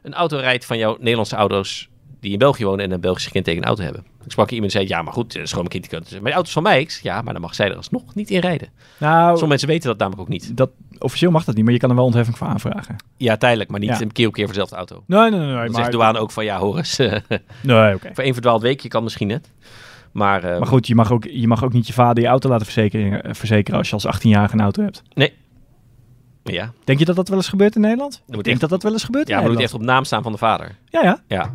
een 0.02 0.14
auto 0.14 0.36
rijdt 0.36 0.64
van 0.64 0.78
jouw 0.78 0.96
Nederlandse 0.98 1.36
auto's 1.36 1.88
die 2.20 2.32
in 2.32 2.38
België 2.38 2.64
wonen 2.64 2.84
en 2.84 2.90
een 2.90 3.00
Belgische 3.00 3.30
kentekende 3.30 3.66
auto 3.66 3.82
hebben. 3.82 4.04
Ik 4.24 4.32
sprak 4.32 4.50
iemand 4.50 4.72
die 4.72 4.80
zei, 4.80 4.92
ja, 4.92 5.02
maar 5.02 5.12
goed, 5.12 5.32
dat 5.32 5.42
is 5.42 5.52
gewoon 5.52 5.68
mijn 5.70 5.88
kind. 5.88 6.10
Mijn 6.10 6.34
auto 6.34 6.48
is 6.48 6.52
van 6.52 6.62
mij. 6.62 6.88
Ja, 7.02 7.22
maar 7.22 7.32
dan 7.32 7.42
mag 7.42 7.54
zij 7.54 7.70
er 7.70 7.76
alsnog 7.76 8.14
niet 8.14 8.30
in 8.30 8.40
rijden. 8.40 8.68
Nou, 8.98 9.22
Sommige 9.22 9.46
mensen 9.46 9.68
weten 9.68 9.88
dat 9.88 9.98
namelijk 9.98 10.22
ook 10.22 10.28
niet. 10.28 10.56
Dat, 10.56 10.70
officieel 10.98 11.30
mag 11.30 11.44
dat 11.44 11.54
niet, 11.54 11.64
maar 11.64 11.72
je 11.72 11.78
kan 11.78 11.90
er 11.90 11.96
wel 11.96 12.04
ontheffing 12.04 12.38
voor 12.38 12.46
aanvragen. 12.46 12.96
Ja, 13.16 13.36
tijdelijk, 13.36 13.70
maar 13.70 13.80
niet 13.80 13.88
ja. 13.88 14.00
een 14.00 14.12
keer 14.12 14.26
op 14.26 14.32
keer 14.32 14.44
voor 14.44 14.52
dezelfde 14.52 14.76
auto. 14.76 15.02
Nee, 15.06 15.20
nee, 15.20 15.30
nee. 15.30 15.38
nee 15.38 15.48
dan 15.48 15.56
maar 15.56 15.70
zegt 15.70 15.84
de 15.84 15.90
douane 15.90 16.18
ook 16.18 16.30
van, 16.30 16.44
ja, 16.44 16.58
hoor 16.58 16.76
eens. 16.76 16.96
nee, 16.98 17.10
oké. 17.14 17.94
Okay. 17.94 18.14
voor 18.14 18.24
één 18.24 18.32
verdwaald 18.32 18.62
weekje 18.62 18.88
kan 18.88 19.02
misschien 19.02 19.26
net. 19.26 19.50
Maar, 20.12 20.44
uh, 20.44 20.58
maar 20.58 20.68
goed, 20.68 20.86
je 20.86 20.94
mag, 20.94 21.12
ook, 21.12 21.24
je 21.24 21.46
mag 21.46 21.64
ook 21.64 21.72
niet 21.72 21.86
je 21.86 21.92
vader 21.92 22.22
je 22.22 22.28
auto 22.28 22.48
laten 22.48 22.66
verzekeren, 22.66 23.34
verzekeren 23.34 23.78
als 23.78 23.88
je 23.88 23.94
als 23.94 24.06
18-jarige 24.16 24.54
een 24.54 24.60
auto 24.60 24.82
hebt. 24.82 25.02
Nee. 25.14 25.32
Ja. 26.52 26.72
Denk 26.84 26.98
je 26.98 27.04
dat 27.04 27.16
dat 27.16 27.28
wel 27.28 27.36
eens 27.38 27.48
gebeurt 27.48 27.74
in 27.74 27.80
Nederland? 27.80 28.22
Ik 28.26 28.32
denk 28.34 28.46
echt, 28.46 28.60
dat 28.60 28.70
dat 28.70 28.82
wel 28.82 28.92
eens 28.92 29.04
gebeurt 29.04 29.28
ja, 29.28 29.40
maar 29.40 29.50
moet 29.50 29.60
echt 29.60 29.74
op 29.74 29.80
naam 29.82 30.04
staan 30.04 30.22
van 30.22 30.32
de 30.32 30.38
vader. 30.38 30.76
Ja, 30.88 31.02
ja. 31.02 31.22
Ja. 31.28 31.54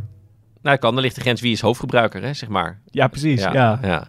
Nou, 0.61 0.77
kan. 0.77 0.93
Dan 0.93 1.03
ligt 1.03 1.15
de 1.15 1.21
grens 1.21 1.41
wie 1.41 1.51
is 1.51 1.61
hoofdgebruiker, 1.61 2.21
hè, 2.21 2.33
zeg 2.33 2.49
maar. 2.49 2.79
Ja, 2.85 3.07
precies. 3.07 3.41
Ja, 3.41 3.79
ja. 3.81 4.07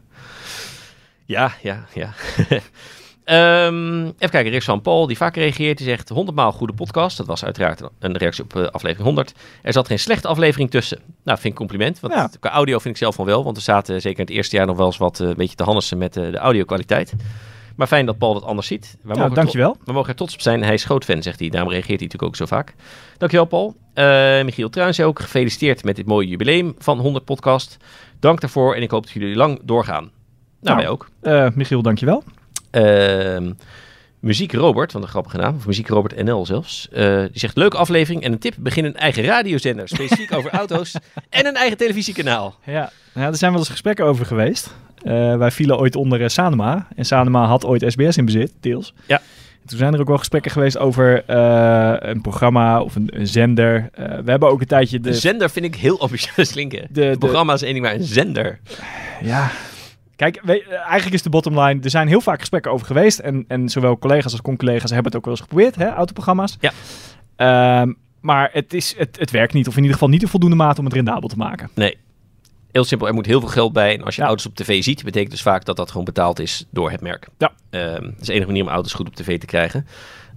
Ja, 1.26 1.53
ja, 1.62 1.85
ja. 1.95 2.14
ja. 2.49 3.66
um, 3.66 4.05
even 4.18 4.30
kijken, 4.30 4.51
Rick 4.51 4.62
van 4.62 4.80
Paul, 4.83 5.07
die 5.07 5.16
vaak 5.16 5.37
reageert. 5.37 5.78
Die 5.78 5.87
zegt 5.87 6.09
100 6.09 6.37
maal 6.37 6.53
goede 6.53 6.72
podcast. 6.72 7.16
Dat 7.16 7.26
was 7.26 7.45
uiteraard 7.45 7.83
een 7.99 8.16
reactie 8.16 8.45
op 8.45 8.55
uh, 8.57 8.66
aflevering 8.66 9.07
100. 9.07 9.33
Er 9.62 9.72
zat 9.72 9.87
geen 9.87 9.99
slechte 9.99 10.28
aflevering 10.28 10.70
tussen. 10.70 10.99
Nou, 11.24 11.39
vind 11.39 11.53
ik 11.53 11.59
compliment. 11.59 12.01
Want 12.01 12.14
Ja. 12.14 12.30
qua 12.41 12.51
audio 12.51 12.78
vind 12.78 12.95
ik 12.95 13.01
zelf 13.01 13.14
van 13.14 13.24
wel. 13.24 13.45
Want 13.45 13.57
er 13.57 13.62
zaten 13.62 14.01
zeker 14.01 14.18
in 14.18 14.24
het 14.24 14.35
eerste 14.35 14.57
jaar 14.57 14.66
nog 14.66 14.76
wel 14.76 14.87
eens 14.87 14.97
wat 14.97 15.20
uh, 15.20 15.28
een 15.28 15.35
beetje 15.37 15.57
te 15.57 15.64
hannissen 15.64 15.99
met 15.99 16.16
uh, 16.16 16.30
de 16.30 16.39
audio-kwaliteit. 16.39 17.14
Maar 17.77 17.87
fijn 17.87 18.07
dat 18.07 18.18
Paul 18.18 18.35
dat 18.35 18.45
anders 18.45 18.66
ziet. 18.66 18.97
Wij 19.03 19.16
Nou, 19.16 19.35
dankjewel. 19.35 19.77
We 19.85 19.93
mogen 19.93 20.09
er 20.09 20.16
trots 20.16 20.35
op 20.35 20.41
zijn. 20.41 20.62
Hij 20.62 20.75
is 20.75 20.85
groot 20.85 21.05
fan, 21.05 21.23
zegt 21.23 21.39
hij. 21.39 21.49
Daarom 21.49 21.70
reageert 21.70 22.01
hij 22.01 22.09
natuurlijk 22.09 22.33
ook 22.33 22.37
zo 22.37 22.47
vaak. 22.47 22.75
Dankjewel, 23.18 23.47
Paul. 23.47 23.75
Uh, 23.95 24.45
Michiel 24.45 24.70
Truijns 24.70 25.01
ook. 25.01 25.20
Gefeliciteerd 25.20 25.85
met 25.85 25.97
dit 25.97 26.07
mooie 26.07 26.29
jubileum 26.29 26.75
van 26.79 26.99
100 26.99 27.25
podcast. 27.25 27.77
Dank 28.20 28.41
daarvoor 28.41 28.75
en 28.75 28.83
ik 28.83 28.91
hoop 28.91 29.03
dat 29.03 29.12
jullie 29.12 29.37
lang 29.37 29.61
doorgaan. 29.62 30.03
Nou, 30.03 30.12
Nou, 30.61 30.77
wij 30.77 30.89
ook. 30.89 31.09
Eh, 31.20 31.49
Michiel, 31.55 31.83
dankjewel. 31.83 32.23
Ehm 32.70 33.53
Muziek 34.23 34.53
Robert, 34.53 34.93
wat 34.93 35.03
een 35.03 35.09
grappige 35.09 35.37
naam. 35.37 35.55
Of 35.55 35.66
Muziek 35.66 35.89
Robert 35.89 36.25
NL 36.25 36.47
zelfs. 36.47 36.89
Eh, 36.93 37.18
die 37.18 37.39
zegt, 37.39 37.57
leuke 37.57 37.77
aflevering 37.77 38.23
en 38.23 38.33
een 38.33 38.39
tip. 38.39 38.55
Begin 38.59 38.85
een 38.85 38.97
eigen 38.97 39.25
radiozender. 39.25 39.89
Specifiek 39.89 40.33
over 40.33 40.51
auto's. 40.61 40.95
En 41.29 41.47
een 41.47 41.55
eigen 41.55 41.77
televisiekanaal. 41.77 42.59
Ja, 42.64 42.93
nou, 43.14 43.31
er 43.31 43.37
zijn 43.37 43.51
wel 43.51 43.61
eens 43.61 43.70
gesprekken 43.70 44.05
over 44.05 44.27
geweest. 44.27 44.75
Uh, 45.05 45.37
wij 45.37 45.51
vielen 45.51 45.79
ooit 45.79 45.97
onder 45.97 46.20
uh, 46.20 46.29
Sanema. 46.29 46.89
En 46.97 47.05
Sanema 47.05 47.47
had 47.47 47.64
ooit 47.64 47.85
SBS 47.87 48.16
in 48.16 48.25
bezit, 48.25 48.53
deels. 48.61 48.95
Ja. 49.07 49.16
En 49.62 49.68
toen 49.68 49.79
zijn 49.79 49.95
er 49.95 50.01
ook 50.01 50.09
wel 50.09 50.18
gesprekken 50.18 50.51
geweest 50.51 50.79
over 50.79 51.31
een 52.09 52.20
programma 52.20 52.83
of 52.83 52.97
een, 52.97 53.09
een 53.14 53.27
zender. 53.27 53.91
we 53.95 54.31
hebben 54.31 54.49
ook 54.49 54.61
een 54.61 54.66
tijdje 54.66 55.01
de... 55.01 55.09
Een 55.09 55.14
zender 55.14 55.51
vind 55.51 55.64
ik 55.64 55.75
heel 55.75 56.01
ambitieus 56.01 56.53
klinken. 56.53 56.87
De, 56.91 57.11
de... 57.11 57.18
programma 57.18 57.53
is 57.53 57.62
één 57.62 57.73
ding, 57.73 57.85
maar 57.85 57.95
een 57.95 58.03
zender. 58.03 58.59
Ja, 59.23 59.51
Kijk, 60.16 60.40
we, 60.44 60.64
eigenlijk 60.64 61.14
is 61.14 61.22
de 61.22 61.30
bottom 61.30 61.60
line, 61.60 61.80
er 61.82 61.90
zijn 61.90 62.08
heel 62.08 62.20
vaak 62.20 62.40
gesprekken 62.40 62.72
over 62.72 62.86
geweest. 62.86 63.18
En, 63.18 63.44
en 63.48 63.68
zowel 63.68 63.98
collega's 63.98 64.32
als 64.32 64.42
con-collega's 64.42 64.90
hebben 64.90 65.06
het 65.06 65.16
ook 65.16 65.24
wel 65.24 65.34
eens 65.34 65.42
geprobeerd, 65.42 65.76
hè, 65.76 65.88
autoprogramma's. 65.88 66.58
Ja. 66.60 67.80
Um, 67.80 67.96
maar 68.20 68.50
het, 68.52 68.74
is, 68.74 68.94
het, 68.96 69.18
het 69.18 69.30
werkt 69.30 69.52
niet, 69.52 69.66
of 69.66 69.72
in 69.72 69.80
ieder 69.80 69.92
geval 69.92 70.08
niet 70.08 70.22
in 70.22 70.28
voldoende 70.28 70.56
mate 70.56 70.78
om 70.78 70.84
het 70.84 70.94
rendabel 70.94 71.28
te 71.28 71.36
maken. 71.36 71.70
Nee. 71.74 71.96
Heel 72.72 72.84
simpel, 72.84 73.06
er 73.06 73.14
moet 73.14 73.26
heel 73.26 73.40
veel 73.40 73.48
geld 73.48 73.72
bij. 73.72 73.94
En 73.94 74.04
als 74.04 74.14
je 74.14 74.20
ja. 74.20 74.26
auto's 74.26 74.46
op 74.46 74.54
tv 74.54 74.82
ziet, 74.82 75.04
betekent 75.04 75.30
dus 75.30 75.42
vaak 75.42 75.64
dat 75.64 75.76
dat 75.76 75.90
gewoon 75.90 76.04
betaald 76.04 76.38
is 76.38 76.66
door 76.70 76.90
het 76.90 77.00
merk. 77.00 77.28
Ja. 77.38 77.52
Um, 77.70 78.00
dat 78.00 78.20
is 78.20 78.26
de 78.26 78.32
enige 78.32 78.46
manier 78.46 78.62
om 78.62 78.68
auto's 78.68 78.92
goed 78.92 79.06
op 79.06 79.14
tv 79.14 79.38
te 79.38 79.46
krijgen. 79.46 79.86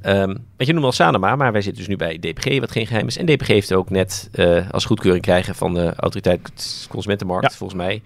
Um, 0.05 0.45
je, 0.57 0.65
noemen 0.65 0.84
al 0.84 0.91
Sanema, 0.91 1.36
maar 1.36 1.51
wij 1.51 1.61
zitten 1.61 1.80
dus 1.80 1.89
nu 1.89 1.95
bij 1.95 2.17
DPG, 2.17 2.59
wat 2.59 2.71
geen 2.71 2.88
geheim 2.88 3.07
is. 3.07 3.17
En 3.17 3.26
DPG 3.26 3.47
heeft 3.47 3.73
ook 3.73 3.89
net 3.89 4.30
uh, 4.34 4.69
als 4.71 4.86
goedkeuring 4.86 5.23
krijgen 5.23 5.55
van 5.55 5.73
de 5.73 5.93
autoriteit 5.95 6.88
Consumentenmarkt, 6.89 7.51
ja. 7.51 7.57
volgens 7.57 7.80
mij, 7.80 8.01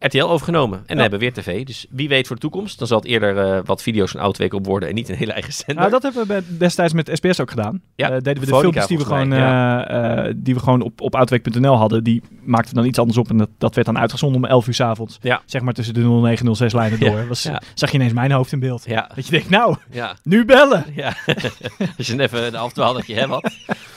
RTL 0.00 0.24
overgenomen. 0.24 0.78
En 0.78 0.84
ja. 0.86 0.94
we 0.94 1.00
hebben 1.00 1.18
weer 1.18 1.32
tv. 1.32 1.64
Dus 1.64 1.86
wie 1.90 2.08
weet 2.08 2.26
voor 2.26 2.36
de 2.36 2.42
toekomst. 2.42 2.78
Dan 2.78 2.86
zal 2.86 2.98
het 2.98 3.06
eerder 3.06 3.56
uh, 3.56 3.60
wat 3.64 3.82
video's 3.82 4.10
van 4.10 4.20
Oudweek 4.20 4.54
op 4.54 4.66
worden 4.66 4.88
en 4.88 4.94
niet 4.94 5.08
een 5.08 5.14
hele 5.14 5.32
eigen 5.32 5.52
zender. 5.52 5.76
Nou, 5.76 5.90
dat 5.90 6.02
hebben 6.02 6.26
we 6.26 6.56
destijds 6.56 6.92
met 6.92 7.10
SBS 7.12 7.40
ook 7.40 7.50
gedaan. 7.50 7.82
Ja, 7.94 8.06
uh, 8.06 8.12
deden 8.12 8.42
we 8.42 8.50
de 8.50 8.58
filmpjes 8.58 8.86
die 8.86 8.98
we, 8.98 9.04
gewoon, 9.04 9.30
ja. 9.30 10.26
uh, 10.26 10.32
die 10.36 10.54
we 10.54 10.60
gewoon 10.60 10.82
op, 10.82 11.00
op 11.00 11.14
oudweek.nl 11.14 11.76
hadden. 11.76 12.04
Die 12.04 12.22
maakten 12.42 12.74
dan 12.74 12.84
iets 12.84 12.98
anders 12.98 13.18
op. 13.18 13.30
En 13.30 13.36
dat, 13.36 13.48
dat 13.58 13.74
werd 13.74 13.86
dan 13.86 13.98
uitgezonden 13.98 14.42
om 14.42 14.48
11 14.48 14.66
uur 14.66 14.74
's 14.74 14.80
avonds. 14.80 15.18
Ja. 15.22 15.42
Zeg 15.46 15.62
maar 15.62 15.74
tussen 15.74 15.94
de 15.94 16.00
09 16.00 16.46
en 16.46 16.56
06 16.56 16.72
lijnen 16.72 17.00
door. 17.00 17.26
Was. 17.28 17.48
Zag 17.74 17.90
je 17.90 17.96
ineens 17.96 18.12
mijn 18.12 18.32
hoofd 18.32 18.52
in 18.52 18.60
beeld. 18.60 18.84
Ja. 18.86 19.10
Dat 19.14 19.24
je 19.24 19.30
denkt, 19.30 19.50
nou, 19.50 19.76
nu 20.22 20.44
bellen. 20.44 20.84
Ja. 20.94 21.16
Als 21.98 22.06
je 22.06 22.20
even 22.20 22.52
de 22.52 22.70
toe 22.72 22.84
had 22.84 22.94
dat 22.94 23.06
je 23.06 23.14
hè, 23.14 23.26
wat. 23.26 23.50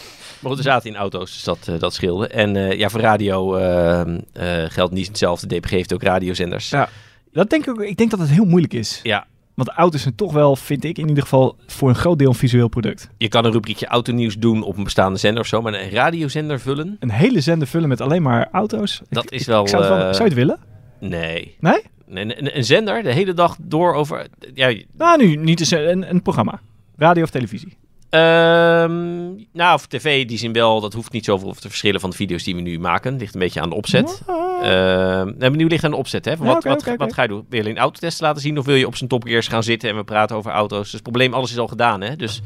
Maar 0.44 0.52
goed, 0.52 0.62
we 0.64 0.70
zaten 0.70 0.90
in 0.90 0.96
auto's, 0.96 1.32
dus 1.34 1.44
dat, 1.44 1.68
uh, 1.70 1.80
dat 1.80 1.94
scheelde. 1.94 2.28
En 2.28 2.56
uh, 2.56 2.72
ja, 2.78 2.90
voor 2.90 3.00
radio 3.02 3.58
uh, 3.58 4.02
geldt 4.68 4.94
niet 4.94 5.08
hetzelfde. 5.08 5.48
DPG 5.60 5.70
heeft 5.70 5.94
ook 5.94 6.04
radiozenders. 6.04 6.70
Ja, 6.70 6.90
dat 7.32 7.50
denk 7.50 7.66
ik. 7.68 7.78
Ik 7.78 7.98
denk 7.98 8.10
dat 8.12 8.20
het 8.20 8.30
heel 8.30 8.46
moeilijk 8.46 8.74
is. 8.74 9.00
Ja, 9.04 9.26
Want 9.54 9.70
auto's 9.70 10.02
zijn 10.02 10.16
toch 10.16 10.34
wel, 10.34 10.56
vind 10.56 10.84
ik 10.84 10.98
in 10.98 11.08
ieder 11.08 11.24
geval, 11.24 11.56
voor 11.68 11.90
een 11.90 11.96
groot 11.96 12.20
deel 12.20 12.28
een 12.30 12.36
visueel 12.36 12.68
product. 12.68 13.10
Je 13.18 13.28
kan 13.28 13.46
een 13.46 13.52
rubriekje 13.52 13.88
autonieuws 13.88 14.38
doen 14.38 14.64
op 14.64 14.78
een 14.78 14.84
bestaande 14.84 15.20
zender 15.20 15.42
of 15.42 15.48
zo, 15.48 15.62
maar 15.62 15.74
een 15.74 15.90
radiozender 15.90 16.60
vullen, 16.60 16.98
Een 17.00 17.12
hele 17.12 17.42
zender 17.42 17.68
vullen 17.68 17.90
met 17.90 18.02
alleen 18.02 18.22
maar 18.22 18.48
auto's. 18.52 19.02
dat 19.10 19.24
Ik- 19.24 19.32
is 19.32 19.46
wel... 19.46 19.62
ik 19.62 19.68
zou, 19.68 19.84
het 19.84 19.92
wel 19.92 20.00
eh, 20.02 20.04
zou 20.14 20.18
je 20.18 20.24
het 20.24 20.34
willen? 20.34 20.60
Nee. 21.00 21.56
Nee? 21.60 21.82
Nee, 22.08 22.38
Een, 22.40 22.58
een 22.58 22.66
zender 22.66 23.04
de 23.04 23.12
hele 23.14 23.34
dag 23.34 23.56
door 23.62 23.94
over... 23.94 24.28
Ja, 24.54 24.76
Nou, 24.98 25.18
nu 25.26 25.36
niet 25.36 25.60
eens 25.60 25.72
een, 25.72 26.10
een 26.10 26.22
programma. 26.22 26.60
Radio 26.98 27.24
of 27.24 27.30
televisie. 27.30 27.78
Ehm, 28.14 29.26
nou, 29.52 29.80
voor 29.80 29.88
tv 29.88 30.26
die 30.26 30.38
zin 30.38 30.54
wel, 30.54 30.82
dat 30.82 30.94
hoeft 30.94 31.12
niet 31.12 31.26
zoveel 31.26 31.54
te 31.54 31.70
verschillen 31.70 32.00
van 32.00 32.10
de 32.10 32.16
video's 32.16 32.44
die 32.44 32.56
we 32.56 32.62
nu 32.62 32.80
maken. 32.80 33.18
Ligt 33.18 33.34
een 33.34 33.40
beetje 33.40 33.62
aan 33.62 33.70
de 33.70 33.76
opzet. 33.76 34.22
Ehm 34.28 35.26
nee, 35.26 35.50
maar 35.50 35.56
nu 35.56 35.68
ligt 35.68 35.84
aan 35.84 35.92
de 35.92 35.98
opzet. 35.98 36.26
Hè? 36.26 36.38
Van 36.38 36.46
Ja, 36.46 36.54
wat, 36.54 36.64
wat, 36.64 36.96
wat 36.98 37.14
ga 37.14 37.22
je 37.22 37.28
doen? 37.28 37.46
Wil 37.50 37.60
je 37.60 37.66
alleen 37.66 37.78
autotesten 37.78 38.26
laten 38.26 38.42
zien 38.42 38.58
of 38.58 38.66
wil 38.66 38.76
je 38.76 38.88
op 38.88 38.96
zijn 38.96 39.10
topgears 39.10 39.48
gaan 39.48 39.64
zitten 39.64 39.90
en 39.90 39.96
we 39.96 40.04
praten 40.04 40.36
over 40.36 40.52
auto's? 40.52 40.82
Dus 40.82 40.92
het 40.92 41.02
probleem, 41.02 41.34
alles 41.34 41.52
is 41.52 41.58
al 41.58 41.68
gedaan. 41.68 42.02
Hè? 42.02 42.16
Dus 42.16 42.42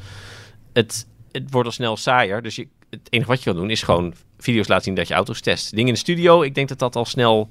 het, 0.74 1.07
het 1.32 1.51
wordt 1.51 1.68
al 1.68 1.74
snel 1.74 1.97
saaier. 1.97 2.41
Dus 2.41 2.55
je, 2.55 2.68
het 2.89 3.07
enige 3.09 3.30
wat 3.30 3.43
je 3.43 3.49
kan 3.51 3.59
doen 3.59 3.70
is 3.70 3.84
gewoon 3.84 4.13
video's 4.38 4.68
laten 4.68 4.84
zien 4.84 4.95
dat 4.95 5.07
je 5.07 5.13
auto's 5.13 5.41
test. 5.41 5.70
Dingen 5.70 5.88
in 5.88 5.93
de 5.93 5.99
studio, 5.99 6.41
ik 6.41 6.55
denk 6.55 6.68
dat 6.68 6.80
dat 6.80 6.95
al 6.95 7.05
snel 7.05 7.49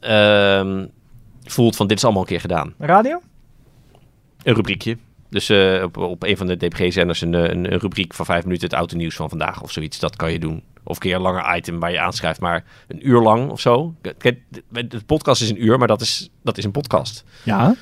ehm, 0.00 0.86
voelt 1.44 1.76
van 1.76 1.86
dit 1.86 1.96
is 1.96 2.04
allemaal 2.04 2.22
een 2.22 2.28
keer 2.28 2.40
gedaan. 2.40 2.74
Radio? 2.78 3.20
Een 4.42 4.54
rubriekje. 4.54 4.96
Dus 5.30 5.48
eh, 5.48 5.82
op, 5.82 5.96
op 5.96 6.22
een 6.22 6.36
van 6.36 6.46
de 6.46 6.56
DPG-zenders 6.56 7.20
een, 7.20 7.34
eh, 7.34 7.42
een, 7.42 7.72
een 7.72 7.78
rubriek 7.78 8.14
van 8.14 8.24
vijf 8.24 8.44
minuten 8.44 8.64
het 8.68 8.76
autonieuws 8.76 9.14
van 9.16 9.28
vandaag 9.28 9.62
of 9.62 9.72
zoiets. 9.72 9.98
Dat 9.98 10.16
kan 10.16 10.32
je 10.32 10.38
doen. 10.38 10.62
Of 10.84 10.94
een 10.94 11.02
keer 11.02 11.14
een 11.14 11.20
langer 11.20 11.56
item 11.56 11.78
waar 11.80 11.90
je 11.92 12.00
aanschrijft, 12.00 12.40
maar 12.40 12.64
een 12.88 13.08
uur 13.08 13.20
lang 13.20 13.50
of 13.50 13.60
zo. 13.60 13.94
Kijk, 14.18 14.42
de, 14.68 15.00
podcast 15.06 15.42
is 15.42 15.50
een 15.50 15.64
uur, 15.64 15.78
maar 15.78 15.88
dat 15.88 16.00
is, 16.00 16.30
dat 16.42 16.58
is 16.58 16.64
een 16.64 16.70
podcast. 16.70 17.24
Ja. 17.44 17.56
Nou, 17.58 17.76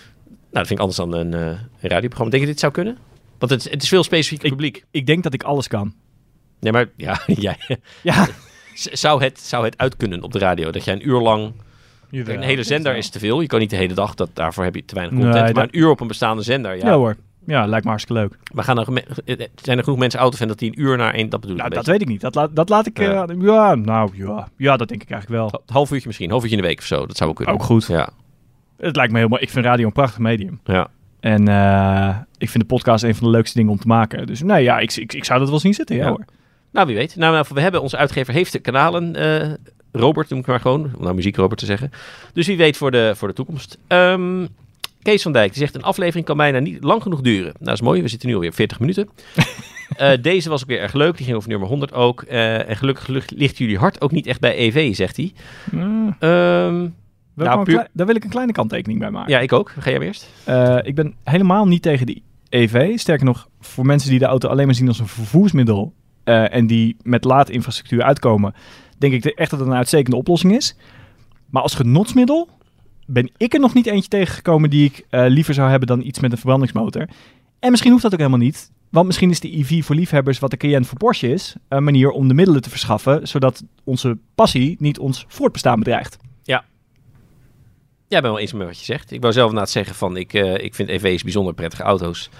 dat 0.50 0.66
vind 0.66 0.70
ik 0.70 0.78
anders 0.78 0.96
dan 0.96 1.12
een, 1.14 1.34
eh, 1.34 1.40
een 1.80 1.90
radioprogramma. 1.90 2.30
Denk 2.30 2.42
je 2.44 2.48
dit 2.50 2.60
zou 2.60 2.72
kunnen? 2.72 2.98
Want 3.38 3.52
het, 3.52 3.70
het 3.70 3.82
is 3.82 3.88
veel 3.88 4.02
specifiek 4.02 4.40
publiek. 4.40 4.84
Ik 4.90 5.06
denk 5.06 5.22
dat 5.22 5.34
ik 5.34 5.42
alles 5.42 5.68
kan. 5.68 5.94
Nee, 6.60 6.72
maar 6.72 6.86
ja, 6.96 7.20
jij, 7.46 7.56
Ja. 8.02 8.26
zou, 8.74 9.22
het, 9.22 9.40
zou 9.40 9.64
het 9.64 9.78
uit 9.78 9.96
kunnen 9.96 10.22
op 10.22 10.32
de 10.32 10.38
radio? 10.38 10.70
Dat 10.70 10.84
jij 10.84 10.94
een 10.94 11.08
uur 11.08 11.20
lang... 11.20 11.52
Een 12.10 12.42
hele 12.42 12.62
zender 12.62 12.96
is 12.96 13.08
te 13.10 13.18
veel. 13.18 13.40
Je 13.40 13.46
kan 13.46 13.58
niet 13.60 13.70
de 13.70 13.76
hele 13.76 13.94
dag, 13.94 14.14
dat, 14.14 14.30
daarvoor 14.32 14.64
heb 14.64 14.74
je 14.74 14.84
te 14.84 14.94
weinig 14.94 15.14
Nee, 15.18 15.24
content. 15.32 15.54
maar 15.54 15.64
een 15.64 15.78
uur 15.78 15.88
op 15.90 16.00
een 16.00 16.06
bestaande 16.06 16.42
zender, 16.42 16.76
Ja. 16.76 16.92
hoor. 16.94 17.16
Ja, 17.46 17.66
lijkt 17.66 17.84
me 17.84 17.90
hartstikke 17.90 18.22
leuk. 18.22 18.36
Maar 18.52 18.64
gaan 18.64 18.78
er, 18.78 18.84
geme- 18.84 19.04
eh, 19.24 19.46
zijn 19.54 19.78
er 19.78 19.84
genoeg 19.84 19.98
mensen 19.98 20.20
autofan 20.20 20.48
dat 20.48 20.58
die 20.58 20.70
een 20.70 20.80
uur 20.80 20.96
naar 20.96 21.14
één... 21.14 21.28
Dat 21.28 21.40
bedoel 21.40 21.56
ik 21.56 21.62
Nou, 21.62 21.74
dat 21.74 21.86
weet 21.86 22.00
ik 22.00 22.08
niet. 22.08 22.20
Dat, 22.20 22.34
laat 22.34 22.56
dat 22.56 22.68
laat 22.68 22.86
ik... 22.86 22.98
Ja. 22.98 23.10
Ja. 23.12 23.26
ja, 23.40 23.74
nou 23.74 24.10
ja. 24.14 24.48
Ja, 24.56 24.76
dat 24.76 24.88
denk 24.88 25.02
ik 25.02 25.10
eigenlijk 25.10 25.40
wel. 25.52 25.62
half 25.66 25.90
uurtje 25.92 26.06
misschien, 26.06 26.30
half 26.30 26.42
uurtje 26.42 26.56
in 26.56 26.62
de 26.62 26.68
week 26.68 26.78
of 26.78 26.84
zo. 26.84 27.06
Dat 27.06 27.16
zou 27.16 27.30
ook 27.30 27.36
kunnen. 27.36 27.54
Ook 27.54 27.62
goed. 27.62 27.86
Ja, 27.86 28.08
Het 28.76 28.96
lijkt 28.96 29.12
me 29.12 29.28
mooi. 29.28 29.42
Ik 29.42 29.50
vind 29.50 29.64
radio 29.64 29.86
een 29.86 29.92
prachtig 29.92 30.18
medium. 30.18 30.60
ja. 30.64 30.88
En 31.20 31.48
eh, 31.48 32.16
ik 32.38 32.50
vind 32.50 32.62
de 32.62 32.74
podcast 32.74 33.04
een 33.04 33.14
van 33.14 33.24
de 33.26 33.30
leukste 33.32 33.56
dingen 33.58 33.72
om 33.72 33.78
te 33.78 33.86
maken. 33.86 34.26
Dus 34.26 34.42
nee, 34.42 34.62
ja, 34.62 34.78
ik, 34.78 34.96
ik, 34.96 35.12
ik 35.12 35.24
zou 35.24 35.38
dat 35.40 35.48
wel 35.48 35.58
zien 35.58 35.74
zitten. 35.74 35.96
Ja, 35.96 36.02
Ja. 36.02 36.08
hoor. 36.08 36.24
Nou, 36.72 36.86
wie 36.86 36.96
weet. 36.96 37.16
Nou, 37.16 37.32
nou, 37.32 37.46
we 37.54 37.60
hebben, 37.60 37.82
onze 37.82 37.96
uitgever 37.96 38.32
heeft 38.34 38.52
de 38.52 38.58
kanalen. 38.58 39.14
eh, 39.16 39.50
Robert, 39.92 40.28
noem 40.30 40.38
ik 40.38 40.46
maar 40.46 40.60
gewoon. 40.60 40.90
Om 40.96 41.02
nou 41.02 41.14
muziek 41.14 41.36
Robert 41.36 41.60
te 41.60 41.66
zeggen. 41.66 41.90
Dus 42.32 42.46
wie 42.46 42.56
weet 42.56 42.76
voor 42.76 42.90
de, 42.90 43.12
voor 43.16 43.28
de 43.28 43.34
toekomst. 43.34 43.78
Ehm, 43.86 44.46
Kees 45.06 45.22
van 45.22 45.32
Dijk 45.32 45.50
die 45.52 45.58
zegt: 45.62 45.74
Een 45.74 45.82
aflevering 45.82 46.26
kan 46.26 46.36
bijna 46.36 46.58
niet 46.58 46.84
lang 46.84 47.02
genoeg 47.02 47.20
duren. 47.20 47.44
Nou, 47.44 47.54
dat 47.64 47.74
is 47.74 47.80
mooi. 47.80 48.02
We 48.02 48.08
zitten 48.08 48.28
nu 48.28 48.34
alweer 48.34 48.50
op 48.50 48.54
40 48.56 48.80
minuten. 48.80 49.08
Eh, 49.96 50.10
deze 50.22 50.48
was 50.48 50.62
ook 50.62 50.68
weer 50.68 50.80
erg 50.80 50.92
leuk. 50.92 51.16
Die 51.16 51.24
ging 51.24 51.36
over 51.36 51.48
nummer 51.48 51.68
100 51.68 51.92
ook. 51.92 52.22
Eh, 52.22 52.68
en 52.68 52.76
gelukkig 52.76 53.06
ligt- 53.06 53.58
jullie 53.58 53.78
hart 53.78 54.00
ook 54.00 54.10
niet 54.10 54.26
echt 54.26 54.40
bij 54.40 54.56
EV, 54.58 54.94
zegt 54.94 55.16
hij. 55.16 55.32
Mm, 55.70 56.16
Ehm, 56.18 56.88
Nou, 57.34 57.64
puur- 57.64 57.88
daar 57.92 58.06
wil 58.06 58.14
ik 58.14 58.24
een 58.24 58.30
kleine 58.30 58.52
kanttekening 58.52 59.00
bij 59.00 59.10
maken. 59.10 59.32
ja, 59.32 59.38
ik 59.40 59.52
ook. 59.52 59.74
Ga 59.78 59.90
jij 59.90 60.00
eerst? 60.00 60.28
Eh, 60.44 60.78
ik 60.82 60.94
ben 60.94 61.14
helemaal 61.24 61.66
niet 61.66 61.82
tegen 61.82 62.06
de 62.06 62.22
EV. 62.48 62.98
Sterker 62.98 63.24
nog, 63.26 63.48
voor 63.60 63.86
mensen 63.86 64.10
die 64.10 64.18
de 64.18 64.24
auto 64.24 64.48
alleen 64.48 64.66
maar 64.66 64.74
zien 64.74 64.88
als 64.88 64.98
een 64.98 65.06
vervoersmiddel 65.06 65.94
en 66.24 66.66
die 66.66 66.96
met 67.02 67.24
laadinfrastructuur 67.24 68.02
uitkomen, 68.02 68.54
denk 68.98 69.12
ik 69.12 69.24
echt 69.24 69.50
dat 69.50 69.58
het 69.60 69.68
een 69.68 69.74
uitstekende 69.74 70.16
oplossing 70.16 70.56
is. 70.56 70.76
Maar 71.50 71.62
als 71.62 71.74
genotsmiddel 71.74 72.48
ben 73.06 73.30
ik 73.36 73.54
er 73.54 73.60
nog 73.60 73.74
niet 73.74 73.86
eentje 73.86 74.08
tegengekomen 74.08 74.70
die 74.70 74.84
ik 74.84 75.06
eh, 75.10 75.24
liever 75.28 75.54
zou 75.54 75.70
hebben 75.70 75.88
dan 75.88 76.00
iets 76.02 76.20
met 76.20 76.30
een 76.30 76.38
verbrandingsmotor. 76.38 77.08
En 77.58 77.70
misschien 77.70 77.90
hoeft 77.90 78.02
dat 78.02 78.12
ook 78.12 78.18
helemaal 78.18 78.40
niet. 78.40 78.70
Want 78.90 79.06
misschien 79.06 79.30
is 79.30 79.40
de 79.40 79.58
EV 79.58 79.84
voor 79.84 79.94
liefhebbers 79.94 80.38
wat 80.38 80.50
de 80.50 80.56
Cayenne 80.56 80.86
voor 80.86 80.98
Porsche 80.98 81.32
is, 81.32 81.54
een 81.68 81.84
manier 81.84 82.10
om 82.10 82.28
de 82.28 82.34
middelen 82.34 82.62
te 82.62 82.70
verschaffen, 82.70 83.28
zodat 83.28 83.64
onze 83.84 84.18
passie 84.34 84.76
niet 84.78 84.98
ons 84.98 85.24
voortbestaan 85.28 85.78
bedreigt. 85.78 86.16
Ja, 88.08 88.16
ik 88.16 88.22
ben 88.22 88.32
wel 88.32 88.40
eens 88.40 88.52
met 88.52 88.66
wat 88.66 88.78
je 88.78 88.84
zegt. 88.84 89.10
Ik 89.10 89.20
wou 89.20 89.32
zelf 89.32 89.52
na 89.52 89.60
het 89.60 89.70
zeggen 89.70 89.94
van, 89.94 90.16
ik, 90.16 90.34
eh, 90.34 90.64
ik 90.64 90.74
vind 90.74 90.88
EV's 90.88 91.22
bijzonder 91.22 91.54
prettige 91.54 91.82
auto's. 91.82 92.30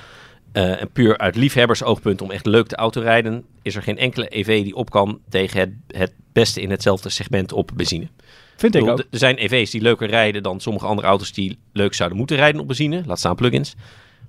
Eh, 0.56 0.80
en 0.80 0.90
puur 0.90 1.18
uit 1.18 1.36
liefhebbersoogpunt 1.36 2.22
om 2.22 2.30
echt 2.30 2.46
leuk 2.46 2.66
te 2.66 2.76
autorijden, 2.76 3.44
is 3.62 3.76
er 3.76 3.82
geen 3.82 3.98
enkele 3.98 4.36
EV 4.36 4.62
die 4.62 4.74
op 4.74 4.90
kan 4.90 5.20
tegen 5.28 5.60
het, 5.60 5.70
het 5.86 6.12
beste 6.32 6.60
in 6.60 6.70
hetzelfde 6.70 7.08
segment 7.08 7.52
op 7.52 7.70
benzine. 7.74 8.08
Vind 8.56 8.74
ik 8.74 8.82
Ik 8.82 8.88
ook. 8.88 8.98
Er 8.98 9.06
zijn 9.10 9.36
EV's 9.36 9.70
die 9.70 9.80
leuker 9.80 10.08
rijden 10.08 10.42
dan 10.42 10.60
sommige 10.60 10.86
andere 10.86 11.08
auto's 11.08 11.32
die 11.32 11.58
leuk 11.72 11.94
zouden 11.94 12.18
moeten 12.18 12.36
rijden 12.36 12.60
op 12.60 12.66
benzine. 12.66 13.02
Laat 13.06 13.18
staan 13.18 13.36
plugins. 13.36 13.74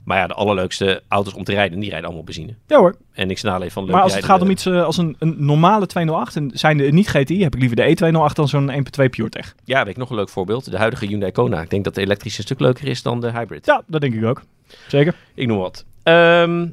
Maar 0.04 0.18
ja, 0.18 0.28
de 0.28 0.34
allerleukste 0.34 1.04
auto's 1.08 1.34
om 1.34 1.44
te 1.44 1.52
rijden, 1.52 1.80
die 1.80 1.90
rijden 1.90 2.06
allemaal 2.06 2.22
op 2.22 2.26
benzine. 2.26 2.56
Ja 2.68 2.78
hoor. 2.78 2.96
En 3.14 3.28
niks 3.28 3.42
nadeel 3.42 3.70
van 3.70 3.84
leuk 3.84 3.94
Maar 3.94 4.04
als 4.04 4.16
het 4.16 4.26
gaat 4.26 4.42
om 4.42 4.50
iets 4.50 4.66
eh, 4.66 4.84
als 4.84 4.98
een, 4.98 5.16
een 5.20 5.36
normale 5.38 5.86
208 5.86 6.36
en 6.36 6.52
zijn 6.54 6.78
de 6.78 6.84
niet 6.84 7.10
GTI, 7.10 7.44
heb 7.44 7.56
ik 7.56 7.60
liever 7.60 7.78
de 7.78 7.98
E208 7.98 8.34
dan 8.34 8.48
zo'n 8.48 8.72
1.2 8.72 9.10
PureTech. 9.10 9.56
Ja, 9.64 9.84
weet 9.84 9.94
ik 9.94 9.98
nog 9.98 10.10
een 10.10 10.16
leuk 10.16 10.30
voorbeeld. 10.30 10.72
De 10.72 10.78
huidige 10.78 11.06
Hyundai 11.06 11.32
Kona. 11.32 11.62
Ik 11.62 11.70
denk 11.70 11.84
dat 11.84 11.96
de 11.96 12.02
elektrische 12.02 12.40
een 12.40 12.46
stuk 12.46 12.60
leuker 12.60 12.88
is 12.88 13.02
dan 13.02 13.22
de 13.22 13.32
hybrid. 13.32 13.66
Ja, 13.66 13.84
dat 13.88 14.02
denk 14.02 14.14
ik 14.14 14.26
ook. 14.26 14.42
Zeker. 14.88 15.16
Ik 15.34 15.48
noem 15.48 15.58
wat. 15.58 15.86
Ehm 16.08 16.68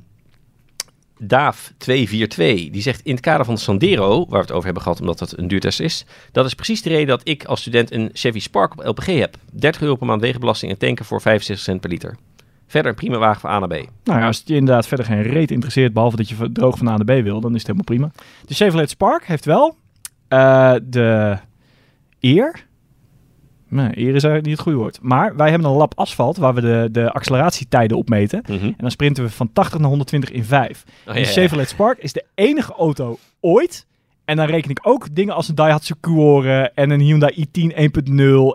Daaf242, 1.22 2.37
die 2.37 2.80
zegt 2.80 3.01
in 3.05 3.12
het 3.12 3.20
kader 3.20 3.45
van 3.45 3.55
de 3.55 3.61
Sandero, 3.61 4.18
waar 4.18 4.26
we 4.28 4.37
het 4.47 4.53
over 4.53 4.64
hebben 4.64 4.82
gehad 4.82 5.01
omdat 5.01 5.18
dat 5.18 5.39
een 5.39 5.49
duurtest 5.49 5.80
is, 5.80 6.05
dat 6.32 6.47
is 6.47 6.55
precies 6.55 6.82
de 6.82 6.89
reden 6.89 7.07
dat 7.07 7.20
ik 7.24 7.45
als 7.45 7.61
student 7.61 7.93
een 7.93 8.11
Chevy 8.12 8.39
Spark 8.39 8.72
op 8.72 8.85
LPG 8.87 9.07
heb. 9.07 9.37
30 9.53 9.82
euro 9.82 9.95
per 9.97 10.07
maand 10.07 10.20
wegenbelasting 10.20 10.72
en 10.72 10.78
tanken 10.78 11.05
voor 11.05 11.20
65 11.20 11.64
cent 11.64 11.80
per 11.80 11.91
liter. 11.91 12.16
Verder 12.66 12.91
een 12.91 12.97
prima 12.97 13.18
wagen 13.18 13.41
voor 13.41 13.51
A 13.51 13.59
naar 13.59 13.68
B. 13.68 13.72
Nou 14.05 14.18
ja, 14.20 14.26
als 14.26 14.43
je 14.45 14.55
inderdaad 14.55 14.87
verder 14.87 15.07
geen 15.07 15.22
reet 15.22 15.51
interesseert, 15.51 15.93
behalve 15.93 16.16
dat 16.16 16.28
je 16.28 16.35
van- 16.35 16.53
droog 16.53 16.78
van 16.78 16.89
A 16.89 16.97
naar 16.97 17.20
B 17.20 17.22
wil, 17.24 17.41
dan 17.41 17.51
is 17.55 17.62
het 17.62 17.66
helemaal 17.66 17.85
prima. 17.85 18.11
De 18.47 18.55
Chevrolet 18.55 18.91
Spark 18.91 19.26
heeft 19.26 19.45
wel 19.45 19.76
eh, 20.28 20.74
de 20.82 21.37
eer. 22.20 22.66
Nee, 23.75 23.87
eer 23.87 24.14
is 24.14 24.22
eigenlijk 24.22 24.45
niet 24.45 24.53
het 24.53 24.62
goede 24.62 24.79
woord. 24.79 24.99
Maar 25.03 25.37
wij 25.37 25.51
hebben 25.51 25.68
een 25.68 25.77
lap 25.77 25.93
asfalt 25.99 26.37
waar 26.37 26.55
we 26.55 26.61
de, 26.61 26.89
de 26.93 27.12
acceleratietijden 27.12 27.97
opmeten. 27.97 28.43
Mhm. 28.47 28.64
En 28.64 28.75
dan 28.77 28.91
sprinten 28.91 29.25
we 29.25 29.31
van 29.31 29.53
80 29.53 29.79
naar 29.79 29.89
120 29.89 30.31
in 30.31 30.45
5. 30.45 30.85
Oh, 31.07 31.14
de. 31.14 31.25
Chevrolet 31.25 31.68
Spark 31.68 31.99
is 31.99 32.12
de 32.12 32.25
enige 32.35 32.72
auto 32.72 33.18
ooit. 33.41 33.87
En 34.25 34.37
dan 34.37 34.47
reken 34.47 34.70
ik 34.70 34.79
ook 34.83 35.14
dingen 35.14 35.35
als 35.35 35.49
een 35.49 35.55
Daihatsu 35.55 35.95
Cuore 36.01 36.70
en 36.75 36.91
een 36.91 37.01
Hyundai 37.01 37.47
i10 37.47 37.77
1.0 37.77 37.77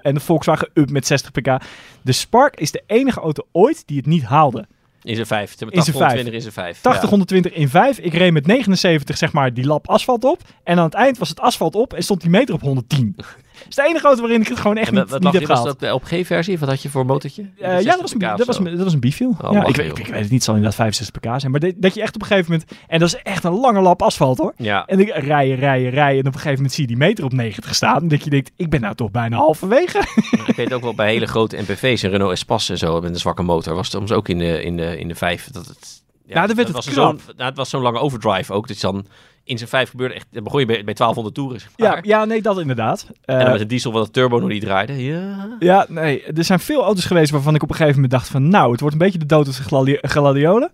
en 0.01 0.13
de 0.13 0.19
Volkswagen 0.19 0.69
Up 0.73 0.89
met 0.89 1.07
60 1.07 1.31
pk. 1.31 1.61
De 2.01 2.11
Spark 2.11 2.59
is 2.59 2.71
de 2.71 2.83
enige 2.85 3.19
auto 3.19 3.43
ooit 3.51 3.83
die 3.87 3.97
het 3.97 4.05
niet 4.05 4.23
haalde. 4.23 4.67
In 5.03 5.15
zijn 5.15 5.27
5. 5.27 5.51
In 5.51 5.81
zijn 5.81 5.97
80, 5.97 6.33
in 6.33 6.41
zijn 6.41 6.53
5. 6.53 6.81
80, 6.81 7.09
120 7.09 7.53
in 7.53 7.69
5. 7.69 7.97
Ik 7.97 8.13
reed 8.13 8.33
met 8.33 8.47
79 8.47 9.17
zeg 9.17 9.33
maar 9.33 9.53
die 9.53 9.65
lap 9.65 9.89
asfalt 9.89 10.23
op. 10.23 10.41
En 10.63 10.77
aan 10.77 10.83
het 10.83 10.93
eind 10.93 11.17
was 11.17 11.29
het 11.29 11.39
asfalt 11.39 11.75
op 11.75 11.93
en 11.93 12.03
stond 12.03 12.21
die 12.21 12.29
meter 12.29 12.53
op 12.53 12.61
110. 12.61 13.15
Dat 13.63 13.67
is 13.69 13.75
de 13.75 13.83
enige 13.87 14.05
auto 14.05 14.21
waarin 14.21 14.41
ik 14.41 14.47
het 14.47 14.59
gewoon 14.59 14.77
echt 14.77 14.87
En 14.87 14.93
wat, 14.95 15.03
niet, 15.03 15.11
wat 15.11 15.21
niet 15.23 15.31
heb 15.33 15.41
je, 15.41 15.47
was 15.47 15.57
gehaald. 15.57 15.79
dat 15.79 15.89
de 15.89 16.15
LPG-versie? 16.17 16.59
Wat 16.59 16.69
had 16.69 16.81
je 16.81 16.89
voor 16.89 17.05
motortje? 17.05 17.49
Eh, 17.59 17.81
ja, 17.81 17.91
dat 17.91 18.01
was, 18.01 18.13
een, 18.13 18.19
dat, 18.19 18.45
was, 18.45 18.57
een- 18.59 18.63
dat 18.75 18.83
was 18.83 18.93
een 18.93 18.99
bifiel. 18.99 19.35
Oh, 19.41 19.51
ja, 19.51 19.65
ik, 19.65 19.77
ik, 19.77 19.99
ik 19.99 20.07
weet 20.07 20.21
het 20.21 20.31
niet, 20.31 20.43
zal 20.43 20.53
inderdaad 20.55 20.79
65 20.79 21.21
pk 21.21 21.39
zijn. 21.39 21.51
Maar 21.51 21.59
dat, 21.59 21.73
dat 21.77 21.93
je 21.93 22.01
echt 22.01 22.15
op 22.15 22.21
een 22.21 22.27
gegeven 22.27 22.51
moment... 22.51 22.71
En 22.87 22.99
dat 22.99 23.07
is 23.07 23.15
echt 23.23 23.43
een 23.43 23.51
lange 23.59 23.81
lap 23.81 24.01
asfalt 24.01 24.37
hoor. 24.37 24.53
Ja, 24.57 24.85
En 24.85 24.99
ik 24.99 25.09
rijden, 25.15 25.55
rijden, 25.55 25.89
rijden. 25.89 26.19
En 26.21 26.27
op 26.27 26.33
een 26.33 26.33
gegeven 26.33 26.53
moment 26.55 26.73
zie 26.73 26.81
je 26.81 26.87
die 26.87 26.97
meter 26.97 27.23
op 27.23 27.33
90 27.33 27.75
staan. 27.75 28.01
En 28.01 28.07
dat 28.07 28.23
je 28.23 28.29
denkt, 28.29 28.51
ik 28.55 28.69
ben 28.69 28.81
nou 28.81 28.95
toch 28.95 29.11
bijna 29.11 29.37
halverwege. 29.37 29.97
ik 30.47 30.55
weet 30.55 30.73
ook 30.73 30.81
wel 30.81 30.95
bij 30.95 31.11
hele 31.11 31.25
grote 31.27 31.57
MPV's, 31.57 32.01
een 32.01 32.09
Renault 32.09 32.31
Espace 32.31 32.71
en 32.71 32.77
zo, 32.77 33.01
met 33.01 33.09
een 33.11 33.15
zwakke 33.19 33.43
motor, 33.43 33.73
was 33.75 33.87
het 33.87 33.95
soms 33.95 34.11
ook 34.11 34.27
in 34.29 34.37
de, 34.37 34.63
in 34.63 34.77
de, 34.77 34.99
in 34.99 35.07
de 35.07 35.15
5. 35.15 35.49
Dat 35.51 35.65
het, 35.67 36.01
Ja, 36.25 36.47
dan 36.47 36.55
werd 36.55 36.67
het 36.67 36.77
was 36.85 36.95
nou, 36.95 37.17
het 37.37 37.57
was 37.57 37.69
zo'n 37.69 37.81
lange 37.81 37.99
overdrive 37.99 38.53
ook. 38.53 38.67
Dus 38.67 38.79
dan 38.79 39.05
in 39.49 39.57
zijn 39.57 39.69
5 39.69 39.89
gebeurde 39.89 40.13
echt, 40.15 40.27
dan 40.31 40.43
begon 40.43 40.59
je 40.59 40.65
bij, 40.65 40.83
bij 40.83 40.93
1200 40.93 41.35
toeren. 41.35 41.59
Zeg 41.59 41.69
maar. 41.77 41.95
Ja, 42.07 42.19
ja, 42.19 42.25
nee, 42.25 42.41
dat 42.41 42.59
inderdaad. 42.59 43.07
En 43.25 43.37
Eh, 43.37 43.43
dan 43.43 43.51
met 43.51 43.61
een 43.61 43.67
diesel 43.67 43.91
wat 43.91 44.05
de 44.05 44.11
turbo 44.11 44.39
nog 44.39 44.49
niet 44.49 44.61
draaide. 44.61 45.03
Ja. 45.03 45.47
Ja, 45.59 45.85
nee. 45.89 46.23
Er 46.23 46.43
zijn 46.43 46.59
veel 46.59 46.83
auto's 46.83 47.05
geweest 47.05 47.31
waarvan 47.31 47.55
ik 47.55 47.63
op 47.63 47.69
een 47.69 47.75
gegeven 47.75 47.95
moment 47.95 48.11
dacht 48.13 48.27
van... 48.29 48.47
Nou, 48.49 48.71
het 48.71 48.79
wordt 48.79 48.95
een 48.95 49.01
beetje 49.01 49.19
de 49.19 49.25
dood 49.25 49.47
gladi- 49.55 49.97
gladiolen. 50.01 50.71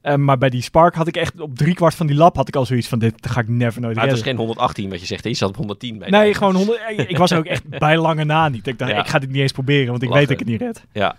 Eh, 0.00 0.14
maar 0.14 0.38
bij 0.38 0.50
die 0.50 0.62
Spark 0.62 0.94
had 0.94 1.06
ik 1.06 1.16
echt 1.16 1.40
op 1.40 1.56
driekwart 1.56 1.94
van 1.94 2.06
die 2.06 2.16
lap 2.16 2.36
had 2.36 2.48
ik 2.48 2.56
al 2.56 2.66
zoiets 2.66 2.88
van... 2.88 2.98
Dit 2.98 3.26
ga 3.28 3.40
ik 3.40 3.48
never 3.48 3.80
nooit 3.80 3.94
Maar 3.94 4.04
het 4.04 4.12
was 4.12 4.22
redden. 4.22 4.24
geen 4.38 4.46
118 4.46 4.90
wat 4.90 5.00
je 5.00 5.06
zegt. 5.06 5.24
Je 5.24 5.34
zat 5.34 5.48
op 5.48 5.56
110 5.56 5.98
bij. 5.98 6.08
Nee, 6.10 6.34
gewoon 6.34 6.54
100. 6.54 6.80
Ik 6.96 7.08
ik 7.08 7.16
was 7.18 7.32
ook 7.32 7.44
echt 7.44 7.68
bij 7.78 7.96
lange 7.98 8.24
na 8.24 8.48
niet. 8.48 8.66
Ik 8.66 8.78
dacht, 8.78 8.90
Ja. 8.90 8.98
ik 8.98 9.06
ga 9.06 9.18
dit 9.18 9.30
niet 9.30 9.40
eens 9.40 9.52
proberen, 9.52 9.90
want 9.90 10.02
ik 10.02 10.08
Lachen. 10.08 10.26
weet 10.28 10.38
dat 10.38 10.48
ik 10.48 10.52
het 10.52 10.60
niet 10.68 10.76
red. 10.76 10.86
Ja. 11.02 11.16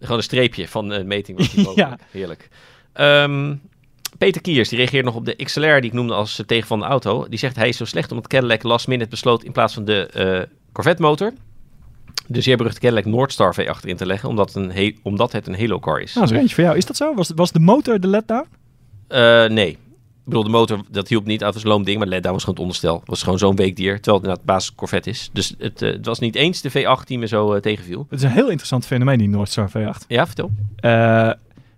Gewoon 0.00 0.16
een 0.16 0.22
streepje 0.22 0.68
van 0.68 0.90
een 0.90 1.06
meting. 1.06 1.38
Was 1.38 1.50
die 1.50 1.68
Ja. 1.74 1.98
Heerlijk. 2.10 2.48
Ehm, 2.92 3.54
Peter 4.18 4.40
Kiers, 4.40 4.68
die 4.68 4.78
reageert 4.78 5.04
nog 5.04 5.14
op 5.14 5.24
de 5.24 5.34
XLR 5.44 5.64
die 5.80 5.90
ik 5.90 5.92
noemde 5.92 6.14
als 6.14 6.38
eh, 6.38 6.46
tegen 6.46 6.66
van 6.66 6.78
de 6.78 6.84
auto. 6.84 7.26
Die 7.28 7.38
zegt 7.38 7.56
hij 7.56 7.68
is 7.68 7.76
zo 7.76 7.84
slecht 7.84 8.10
omdat 8.10 8.26
Cadillac 8.26 8.62
last 8.62 8.88
minute 8.88 9.10
besloot 9.10 9.44
in 9.44 9.52
plaats 9.52 9.74
van 9.74 9.84
de 9.84 10.06
eh, 10.06 10.42
Corvette 10.72 11.02
motor. 11.02 11.32
Dus 12.26 12.44
je 12.44 12.56
berucht 12.56 12.78
Cadillac 12.78 13.04
Northstar 13.04 13.54
V8 13.60 13.80
in 13.84 13.96
te 13.96 14.06
leggen, 14.06 14.28
omdat, 14.28 14.54
een 14.54 14.70
he- 14.72 14.94
omdat 15.02 15.32
het 15.32 15.46
een 15.46 15.58
Halo 15.58 15.78
car 15.78 16.00
is. 16.00 16.14
Nou, 16.14 16.26
dat 16.26 16.34
is 16.34 16.40
eentje 16.40 16.54
voor 16.54 16.64
jou. 16.64 16.76
Is 16.76 16.86
dat 16.86 16.96
zo? 16.96 17.14
Was, 17.14 17.32
was 17.34 17.52
de 17.52 17.58
motor 17.60 18.00
de 18.00 18.06
letdown? 18.08 18.46
Eh, 19.08 19.46
nee. 19.46 19.70
Ik 19.70 19.78
bedoel, 20.34 20.42
de 20.44 20.50
motor, 20.58 20.80
dat 20.90 21.08
hielp 21.08 21.24
niet. 21.24 21.40
Het 21.40 21.54
was 21.54 21.62
een 21.62 21.68
loom 21.68 21.84
ding, 21.84 21.98
maar 21.98 22.06
letdown 22.06 22.32
was 22.34 22.42
gewoon 22.44 22.54
het 22.54 22.64
onderstel. 22.64 22.98
Het 22.98 23.08
was 23.08 23.22
gewoon 23.22 23.38
zo'n 23.38 23.56
weekdier, 23.56 23.94
terwijl 23.94 24.16
het 24.16 24.24
inderdaad 24.24 24.44
basis 24.44 24.74
Corvette 24.74 25.10
is. 25.10 25.30
Dus 25.32 25.54
het, 25.58 25.80
het 25.80 26.06
was 26.06 26.18
niet 26.18 26.34
eens 26.34 26.60
de 26.60 26.70
V8 26.70 27.04
die 27.04 27.18
me 27.18 27.26
zo 27.26 27.60
tegenviel. 27.60 28.06
Het 28.10 28.18
is 28.18 28.24
een 28.24 28.30
heel 28.30 28.46
interessant 28.48 28.86
fenomeen, 28.86 29.18
die 29.18 29.28
Northstar 29.28 29.70
V8. 29.70 30.06
Ja, 30.08 30.26
vertel. 30.26 30.50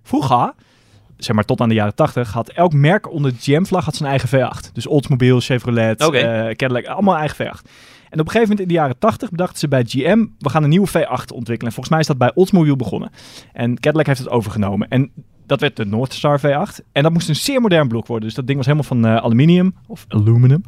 Vroeger, 0.02 0.52
zeg 1.24 1.34
maar 1.34 1.44
tot 1.44 1.60
aan 1.60 1.68
de 1.68 1.74
jaren 1.74 1.94
80, 1.94 2.32
had 2.32 2.48
elk 2.48 2.72
merk 2.72 3.12
onder 3.12 3.30
de 3.32 3.38
GM-vlag 3.40 3.84
had 3.84 3.96
zijn 3.96 4.08
eigen 4.08 4.28
V8. 4.28 4.72
Dus 4.72 4.86
Oldsmobile, 4.86 5.40
Chevrolet, 5.40 6.06
Oké. 6.06 6.18
eh, 6.18 6.54
Cadillac, 6.54 6.86
allemaal 6.86 7.16
eigen 7.16 7.36
V8. 7.36 7.62
En 8.10 8.20
op 8.20 8.26
een 8.26 8.32
gegeven 8.32 8.40
moment 8.40 8.60
in 8.60 8.68
de 8.68 8.74
jaren 8.74 8.98
80 8.98 9.30
bedachten 9.30 9.58
ze 9.58 9.68
bij 9.68 9.84
GM, 9.86 10.26
we 10.38 10.48
gaan 10.48 10.62
een 10.62 10.68
nieuwe 10.68 10.88
V8 10.88 11.32
ontwikkelen. 11.34 11.66
En 11.66 11.72
volgens 11.72 11.88
mij 11.88 11.98
is 12.00 12.06
dat 12.06 12.18
bij 12.18 12.30
Oldsmobile 12.34 12.76
begonnen. 12.76 13.10
En 13.52 13.80
Cadillac 13.80 14.06
heeft 14.06 14.18
het 14.18 14.28
overgenomen. 14.28 14.88
En 14.88 15.10
dat 15.46 15.60
werd 15.60 15.76
de 15.76 15.84
Northstar 15.86 16.40
V8. 16.40 16.84
En 16.92 17.02
dat 17.02 17.12
moest 17.12 17.28
een 17.28 17.36
zeer 17.36 17.60
modern 17.60 17.88
blok 17.88 18.06
worden. 18.06 18.26
Dus 18.26 18.36
dat 18.36 18.46
ding 18.46 18.56
was 18.58 18.66
helemaal 18.66 18.88
van 18.88 19.06
eh, 19.06 19.16
aluminium, 19.16 19.74
of 19.86 20.04
aluminum. 20.08 20.62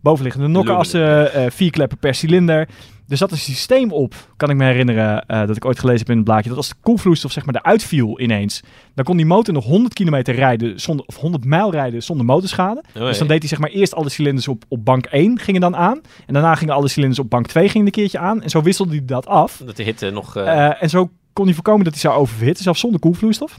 Bovenliggende 0.00 0.48
nokkerassen, 0.48 1.32
eh 1.32 1.50
vier 1.50 1.70
kleppen 1.70 1.98
per 1.98 2.14
cilinder. 2.14 2.68
Er 3.08 3.16
zat 3.16 3.30
een 3.30 3.38
systeem 3.38 3.92
op, 3.92 4.14
kan 4.36 4.50
ik 4.50 4.56
me 4.56 4.64
herinneren, 4.64 5.26
eh, 5.26 5.46
dat 5.46 5.56
ik 5.56 5.64
ooit 5.64 5.78
gelezen 5.78 6.00
heb 6.00 6.08
in 6.10 6.16
het 6.16 6.24
blaadje. 6.24 6.48
Dat 6.48 6.58
als 6.58 6.68
de 6.68 6.74
koelvloeistof 6.80 7.32
zeg 7.32 7.44
maar 7.46 7.54
eruit 7.54 7.82
viel 7.82 8.20
ineens, 8.20 8.60
dan 8.94 9.04
kon 9.04 9.16
die 9.16 9.26
motor 9.26 9.54
nog 9.54 9.64
100 9.64 9.94
kilometer 9.94 10.34
rijden, 10.34 10.80
zonder, 10.80 11.06
of 11.06 11.16
100 11.16 11.44
mijl 11.44 11.70
rijden 11.70 12.02
zonder 12.02 12.26
motorschade. 12.26 12.82
Oh, 12.96 13.02
Dus 13.02 13.18
dan 13.18 13.28
deed 13.28 13.38
hij 13.38 13.48
zeg 13.48 13.58
maar 13.58 13.70
eerst 13.70 13.94
alle 13.94 14.08
cilinders 14.08 14.48
op, 14.48 14.64
op 14.68 14.84
bank 14.84 15.06
1 15.06 15.38
gingen 15.38 15.60
dan 15.60 15.76
aan. 15.76 16.00
En 16.26 16.34
daarna 16.34 16.54
gingen 16.54 16.74
alle 16.74 16.88
cilinders 16.88 17.20
op 17.20 17.30
bank 17.30 17.46
2 17.46 17.68
gingen 17.68 17.86
een 17.86 17.92
keertje 17.92 18.18
aan. 18.18 18.42
En 18.42 18.50
zo 18.50 18.62
wisselde 18.62 18.90
hij 18.96 19.04
dat 19.04 19.26
af. 19.26 19.62
Dat 19.64 19.76
de 19.76 19.82
hitte 19.82 20.10
nog... 20.10 20.36
eh, 20.36 20.66
Eh, 20.66 20.82
en 20.82 20.88
zo 20.90 21.10
kon 21.32 21.44
hij 21.44 21.54
voorkomen 21.54 21.84
dat 21.84 21.92
hij 21.92 22.02
zou 22.02 22.14
oververhitten, 22.16 22.64
zelfs 22.64 22.80
zonder 22.80 23.00
koelvloeistof. 23.00 23.58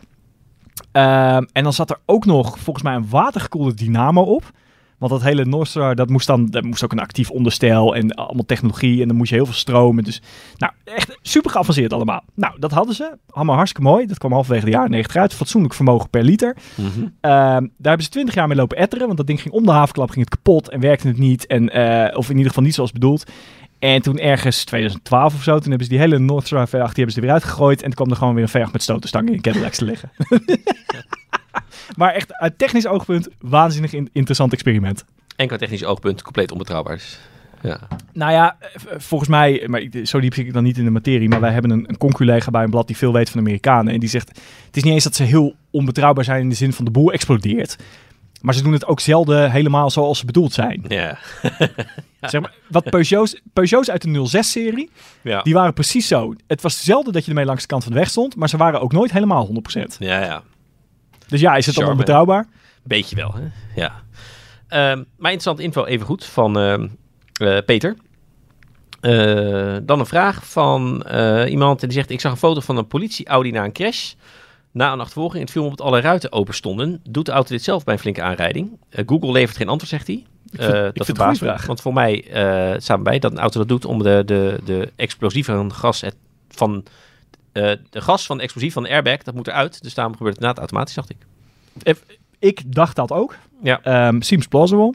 Ehm, 0.91 1.43
en 1.51 1.63
dan 1.63 1.73
zat 1.73 1.89
er 1.89 1.97
ook 2.05 2.25
nog 2.25 2.59
volgens 2.59 2.85
mij 2.85 2.95
een 2.95 3.09
watergekoelde 3.09 3.73
dynamo 3.73 4.21
op. 4.21 4.51
Want 4.99 5.11
dat 5.11 5.23
hele 5.23 5.45
Northstar, 5.45 5.95
dat 5.95 6.09
moest 6.09 6.27
dan, 6.27 6.45
dat 6.45 6.63
moest 6.63 6.83
ook 6.83 6.91
een 6.91 6.99
actief 6.99 7.29
onderstel 7.31 7.95
en 7.95 8.13
allemaal 8.13 8.45
technologie. 8.45 9.01
En 9.01 9.07
dan 9.07 9.17
moest 9.17 9.29
je 9.29 9.35
heel 9.35 9.45
veel 9.45 9.53
stromen. 9.53 10.03
Dus 10.03 10.21
nou, 10.57 10.73
echt 10.83 11.17
super 11.21 11.51
geavanceerd 11.51 11.93
allemaal. 11.93 12.23
Nou, 12.35 12.59
dat 12.59 12.71
hadden 12.71 12.95
ze. 12.95 13.17
Allemaal 13.29 13.55
hartstikke 13.55 13.89
mooi. 13.89 14.05
Dat 14.05 14.17
kwam 14.17 14.31
halverwege 14.31 14.65
de 14.65 14.71
jaren 14.71 14.91
90 14.91 15.15
uit. 15.15 15.33
Fatsoenlijk 15.33 15.73
vermogen 15.73 16.09
per 16.09 16.23
liter. 16.23 16.57
mhm. 16.75 16.87
Ehm, 16.99 17.11
daar 17.21 17.69
hebben 17.81 18.03
ze 18.03 18.09
twintig 18.09 18.35
jaar 18.35 18.47
mee 18.47 18.57
lopen 18.57 18.77
etteren. 18.77 19.05
Want 19.05 19.17
dat 19.17 19.27
ding 19.27 19.41
ging 19.41 19.53
om 19.53 19.65
de 19.65 19.71
havenklap, 19.71 20.09
ging 20.09 20.25
het 20.25 20.35
kapot 20.35 20.69
en 20.69 20.79
werkte 20.79 21.07
het 21.07 21.17
niet. 21.17 21.47
En, 21.47 21.69
eh, 21.69 22.17
of 22.17 22.25
in 22.25 22.33
ieder 22.35 22.47
geval 22.47 22.63
niet 22.63 22.75
zoals 22.75 22.91
bedoeld. 22.91 23.31
En 23.79 24.01
toen 24.01 24.19
ergens 24.19 24.63
2012 24.63 25.33
of 25.33 25.43
zo, 25.43 25.51
toen 25.59 25.69
hebben 25.69 25.83
ze 25.83 25.89
die 25.91 25.99
hele 26.01 26.19
Northstar 26.19 26.67
V8 26.67 26.71
die 26.71 26.79
hebben 26.79 27.11
ze 27.11 27.15
er 27.15 27.21
weer 27.25 27.31
uitgegooid. 27.31 27.77
En 27.79 27.85
toen 27.85 27.95
kwam 27.95 28.09
er 28.09 28.15
gewoon 28.15 28.35
weer 28.35 28.49
een 28.53 28.67
V8 28.67 28.71
met 28.71 28.81
stotenstangen 28.83 29.33
in 29.33 29.41
Cadillacs 29.41 29.77
te 29.77 29.85
liggen. 29.85 30.11
maar 31.97 32.13
echt 32.13 32.33
uit 32.33 32.57
technisch 32.57 32.87
oogpunt, 32.87 33.27
waanzinnig 33.39 33.93
in- 33.93 34.09
interessant 34.13 34.53
experiment. 34.53 35.05
En 35.35 35.47
qua 35.47 35.57
technisch 35.57 35.83
oogpunt 35.85 36.21
compleet 36.21 36.51
onbetrouwbaar. 36.51 37.01
Ja. 37.61 37.79
Nou 38.13 38.31
ja, 38.31 38.57
volgens 38.97 39.29
mij, 39.29 39.63
maar 39.67 39.83
zo 40.03 40.19
diep 40.19 40.33
zit 40.33 40.45
ik 40.45 40.53
dan 40.53 40.63
niet 40.63 40.77
in 40.77 40.83
de 40.83 40.89
materie, 40.91 41.29
maar 41.29 41.39
wij 41.39 41.51
hebben 41.51 41.71
een, 41.71 41.85
een 41.87 41.97
conculega 41.97 42.51
bij 42.51 42.63
een 42.63 42.69
blad 42.69 42.87
die 42.87 42.97
veel 42.97 43.13
weet 43.13 43.29
van 43.29 43.39
de 43.39 43.45
Amerikanen. 43.45 43.93
En 43.93 43.99
die 43.99 44.09
zegt, 44.09 44.27
het 44.65 44.77
is 44.77 44.83
niet 44.83 44.93
eens 44.93 45.03
dat 45.03 45.15
ze 45.15 45.23
heel 45.23 45.55
onbetrouwbaar 45.71 46.23
zijn 46.23 46.41
in 46.41 46.49
de 46.49 46.55
zin 46.55 46.73
van 46.73 46.85
de 46.85 46.91
boel 46.91 47.11
explodeert. 47.11 47.77
Maar 48.41 48.53
ze 48.53 48.63
doen 48.63 48.73
het 48.73 48.85
ook 48.85 48.99
zelden 48.99 49.51
helemaal 49.51 49.89
zoals 49.89 50.19
ze 50.19 50.25
bedoeld 50.25 50.53
zijn. 50.53 50.85
Ja. 50.87 51.17
Zeg 52.21 52.41
maar, 52.41 52.53
wat 52.67 52.83
Peugeot's, 52.89 53.41
Peugeot's 53.53 53.89
uit 53.89 54.01
de 54.01 54.37
06-serie, 54.37 54.89
Ja. 55.21 55.41
die 55.41 55.53
waren 55.53 55.73
precies 55.73 56.07
zo. 56.07 56.33
Het 56.47 56.61
was 56.61 56.83
zelden 56.83 57.13
dat 57.13 57.23
je 57.23 57.29
ermee 57.29 57.45
langs 57.45 57.61
de 57.61 57.67
kant 57.67 57.83
van 57.83 57.91
de 57.91 57.97
weg 57.97 58.09
stond, 58.09 58.35
maar 58.35 58.49
ze 58.49 58.57
waren 58.57 58.81
ook 58.81 58.91
nooit 58.91 59.11
helemaal 59.11 59.47
100%. 59.77 59.97
ja, 59.99 60.21
ja. 60.23 60.43
Dus 61.27 61.41
ja, 61.41 61.55
is 61.55 61.65
het 61.65 61.75
dan 61.75 61.83
Charme. 61.83 61.99
onbetrouwbaar? 61.99 62.47
Beetje 62.83 63.15
wel, 63.15 63.33
hè? 63.33 63.41
Ja. 63.81 63.93
Ehm, 64.67 65.03
maar 65.17 65.31
interessante 65.31 65.63
info 65.63 65.85
even 65.85 66.05
goed 66.05 66.25
van 66.25 66.59
ehm, 66.59 66.87
eh, 67.33 67.57
Peter. 67.65 67.95
Eh, 69.01 69.77
dan 69.83 69.99
een 69.99 70.05
vraag 70.05 70.47
van 70.49 71.03
eh, 71.03 71.51
iemand 71.51 71.79
die 71.79 71.91
zegt... 71.91 72.09
Ik 72.09 72.19
zag 72.21 72.31
een 72.31 72.37
foto 72.37 72.59
van 72.59 72.77
een 72.77 72.87
politie-Audi 72.87 73.51
na 73.51 73.63
een 73.63 73.71
crash. 73.71 74.13
Na 74.71 74.91
een 74.91 74.99
achtervolging. 74.99 75.41
Het 75.41 75.51
viel 75.51 75.63
me 75.63 75.69
op 75.69 75.77
dat 75.77 75.87
alle 75.87 75.99
ruiten 75.99 76.31
open 76.31 76.53
stonden. 76.53 77.01
Doet 77.09 77.25
de 77.25 77.31
auto 77.31 77.49
dit 77.49 77.63
zelf 77.63 77.83
bij 77.83 77.93
een 77.93 77.99
flinke 77.99 78.21
aanrijding? 78.21 78.77
Eh, 78.89 79.03
Google 79.07 79.31
levert 79.31 79.57
geen 79.57 79.67
antwoord, 79.67 79.89
zegt 79.91 80.07
hij. 80.07 80.25
ik 80.51 80.59
dat 80.95 81.07
het 81.07 81.19
een 81.19 81.35
vraag. 81.35 81.65
Want 81.65 81.81
voor 81.81 81.93
mij 81.93 82.27
eh 82.31 82.79
staat 82.79 83.03
bij 83.03 83.19
dat 83.19 83.31
een 83.31 83.39
auto 83.39 83.59
dat 83.59 83.67
doet 83.67 83.85
om 83.85 84.03
de, 84.03 84.23
de, 84.25 84.59
de 84.65 84.91
explosieve 84.95 85.65
gas 85.67 86.01
het, 86.01 86.15
van... 86.49 86.83
de 87.51 87.79
gas 87.91 88.25
van 88.25 88.37
de 88.37 88.43
explosief 88.43 88.73
van 88.73 88.83
de 88.83 88.89
airbag, 88.89 89.23
dat 89.23 89.35
moet 89.35 89.47
eruit. 89.47 89.83
Dus 89.83 89.93
daarom 89.93 90.15
gebeurt 90.15 90.35
het 90.35 90.43
inderdaad 90.43 90.69
automatisch, 90.69 90.95
dacht 90.95 91.09
ik. 91.09 91.17
Ik 92.39 92.73
dacht 92.73 92.95
dat 92.95 93.11
ook. 93.11 93.35
Ja. 93.63 93.81
Ehm, 93.81 94.21
seems 94.21 94.47
plausible. 94.47 94.93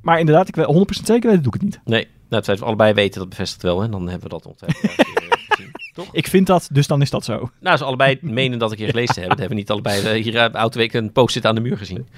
Maar 0.00 0.18
inderdaad, 0.18 0.48
ik 0.48 0.56
weet 0.56 0.66
100% 0.66 1.06
zeker 1.06 1.28
weten, 1.28 1.42
doe 1.42 1.54
ik 1.54 1.60
het 1.60 1.62
niet. 1.62 1.80
Nee, 1.84 2.08
nou, 2.28 2.42
het 2.46 2.58
we 2.58 2.64
allebei 2.64 2.92
weten, 2.92 3.20
dat 3.20 3.28
bevestigt 3.28 3.62
wel. 3.62 3.82
En 3.82 3.90
dan 3.90 4.08
hebben 4.08 4.28
we 4.28 4.28
dat 4.28 4.46
ongetwijfeld 4.46 4.82
een 4.98 5.04
keer, 5.04 5.30
eh, 5.30 5.38
gezien. 5.48 5.70
Toch? 5.92 6.08
Ik 6.12 6.26
vind 6.26 6.46
dat, 6.46 6.68
dus 6.72 6.86
dan 6.86 7.02
is 7.02 7.10
dat 7.10 7.24
zo. 7.24 7.50
Nou, 7.60 7.76
ze 7.76 7.84
allebei 7.84 8.18
menen 8.40 8.58
dat 8.58 8.72
ik 8.72 8.78
hier 8.78 8.88
gelezen 8.88 9.20
heb. 9.20 9.28
Dat 9.28 9.38
hebben 9.38 9.48
we 9.48 9.62
niet 9.62 9.70
allebei 9.70 10.02
eh, 10.02 10.22
hier 10.22 10.34
uh, 10.34 10.48
Autoweek 10.48 10.92
een 10.92 11.12
post-it 11.12 11.46
aan 11.46 11.54
de 11.54 11.60
muur 11.60 11.76
gezien. 11.76 12.08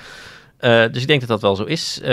Uh, 0.61 0.85
dus 0.93 1.03
ik 1.03 1.09
denk 1.09 1.21
dat 1.21 1.29
dat 1.29 1.41
wel 1.41 1.57
zo 1.57 1.65
is. 1.65 2.01
Uh, 2.03 2.09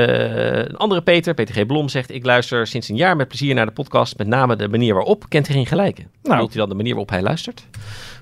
een 0.57 0.77
andere 0.77 1.01
Peter, 1.01 1.33
Peter 1.33 1.55
G. 1.55 1.65
Blom, 1.65 1.89
zegt... 1.89 2.11
Ik 2.11 2.25
luister 2.25 2.67
sinds 2.67 2.89
een 2.89 2.95
jaar 2.95 3.15
met 3.15 3.27
plezier 3.27 3.55
naar 3.55 3.65
de 3.65 3.71
podcast. 3.71 4.17
Met 4.17 4.27
name 4.27 4.55
de 4.55 4.67
manier 4.67 4.93
waarop. 4.93 5.25
Kent 5.29 5.47
hij 5.47 5.55
geen 5.55 5.65
gelijke? 5.65 6.01
Nou. 6.01 6.11
Bedoelt 6.21 6.49
hij 6.49 6.59
dan 6.59 6.69
de 6.69 6.75
manier 6.75 6.91
waarop 6.91 7.09
hij 7.09 7.21
luistert? 7.21 7.65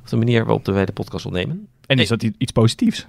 Of 0.04 0.10
de 0.10 0.16
manier 0.16 0.46
waarop 0.46 0.66
wij 0.66 0.86
de 0.86 0.92
podcast 0.92 1.26
opnemen? 1.26 1.68
En 1.86 2.00
is 2.00 2.08
dat 2.08 2.24
iets 2.38 2.52
positiefs? 2.52 3.08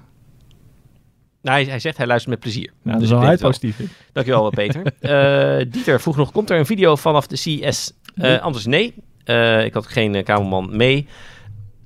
Nou, 1.43 1.61
hij, 1.61 1.71
hij, 1.71 1.79
zegt 1.79 1.97
hij 1.97 2.07
luistert 2.07 2.31
met 2.31 2.41
plezier. 2.41 2.73
Nou, 2.83 2.99
dus 2.99 3.09
dat 3.09 3.23
is 3.23 3.29
wel 3.29 3.37
positief. 3.37 3.77
Dankjewel, 4.13 4.51
Peter. 4.51 4.83
uh, 5.01 5.67
Dieter 5.73 6.01
vroeg 6.01 6.17
nog, 6.17 6.33
komt 6.33 6.51
er 6.51 6.59
een 6.59 6.67
video 6.67 6.97
vanaf 6.97 7.27
de 7.27 7.37
CS? 7.37 7.93
Uh, 8.15 8.41
anders 8.41 8.67
nee. 8.67 8.95
Uh, 9.31 9.65
ik 9.65 9.75
had 9.75 9.87
geen 9.87 10.25
kamerman 10.25 10.77
mee. 10.77 11.07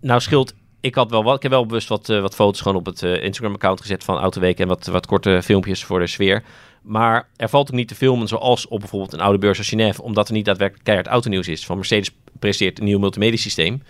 Nou 0.01 0.21
scheelt, 0.21 0.55
ik 0.81 0.95
had 0.95 1.11
wel 1.11 1.25
wat, 1.25 1.37
ik 1.37 1.43
heb 1.43 1.51
wel 1.51 1.67
bewust 1.67 1.89
wat, 1.89 2.09
uh, 2.09 2.21
wat 2.21 2.35
foto's 2.35 2.61
gewoon 2.61 2.79
op 2.79 2.87
het 2.87 3.03
Instagram-account 3.03 3.81
gezet 3.81 4.05
van 4.05 4.19
Autoweek 4.19 4.59
en 4.59 4.69
wat, 4.69 4.87
wat 4.87 5.07
korte 5.07 5.41
filmpjes 5.43 5.85
voor 5.85 5.99
de 5.99 6.07
sfeer. 6.07 6.43
Maar 6.83 7.29
er 7.37 7.49
valt 7.49 7.71
ook 7.71 7.77
niet 7.77 7.89
te 7.89 7.95
filmen 7.95 8.29
zoals 8.29 8.69
op 8.69 8.79
bijvoorbeeld 8.81 9.13
een 9.13 9.21
oude 9.21 9.39
beurs 9.39 9.59
als 9.59 9.69
Genève, 9.69 10.03
omdat 10.03 10.29
er 10.29 10.35
niet 10.35 10.45
daadwerkelijk 10.45 10.85
keihard 10.85 11.09
autonieuws 11.09 11.49
is. 11.49 11.67
Van 11.67 11.77
Mercedes 11.77 12.11
presenteert 12.39 12.79
een 12.79 12.85
nieuw 12.85 12.99
multimedia 12.99 13.39
systeem. 13.39 13.83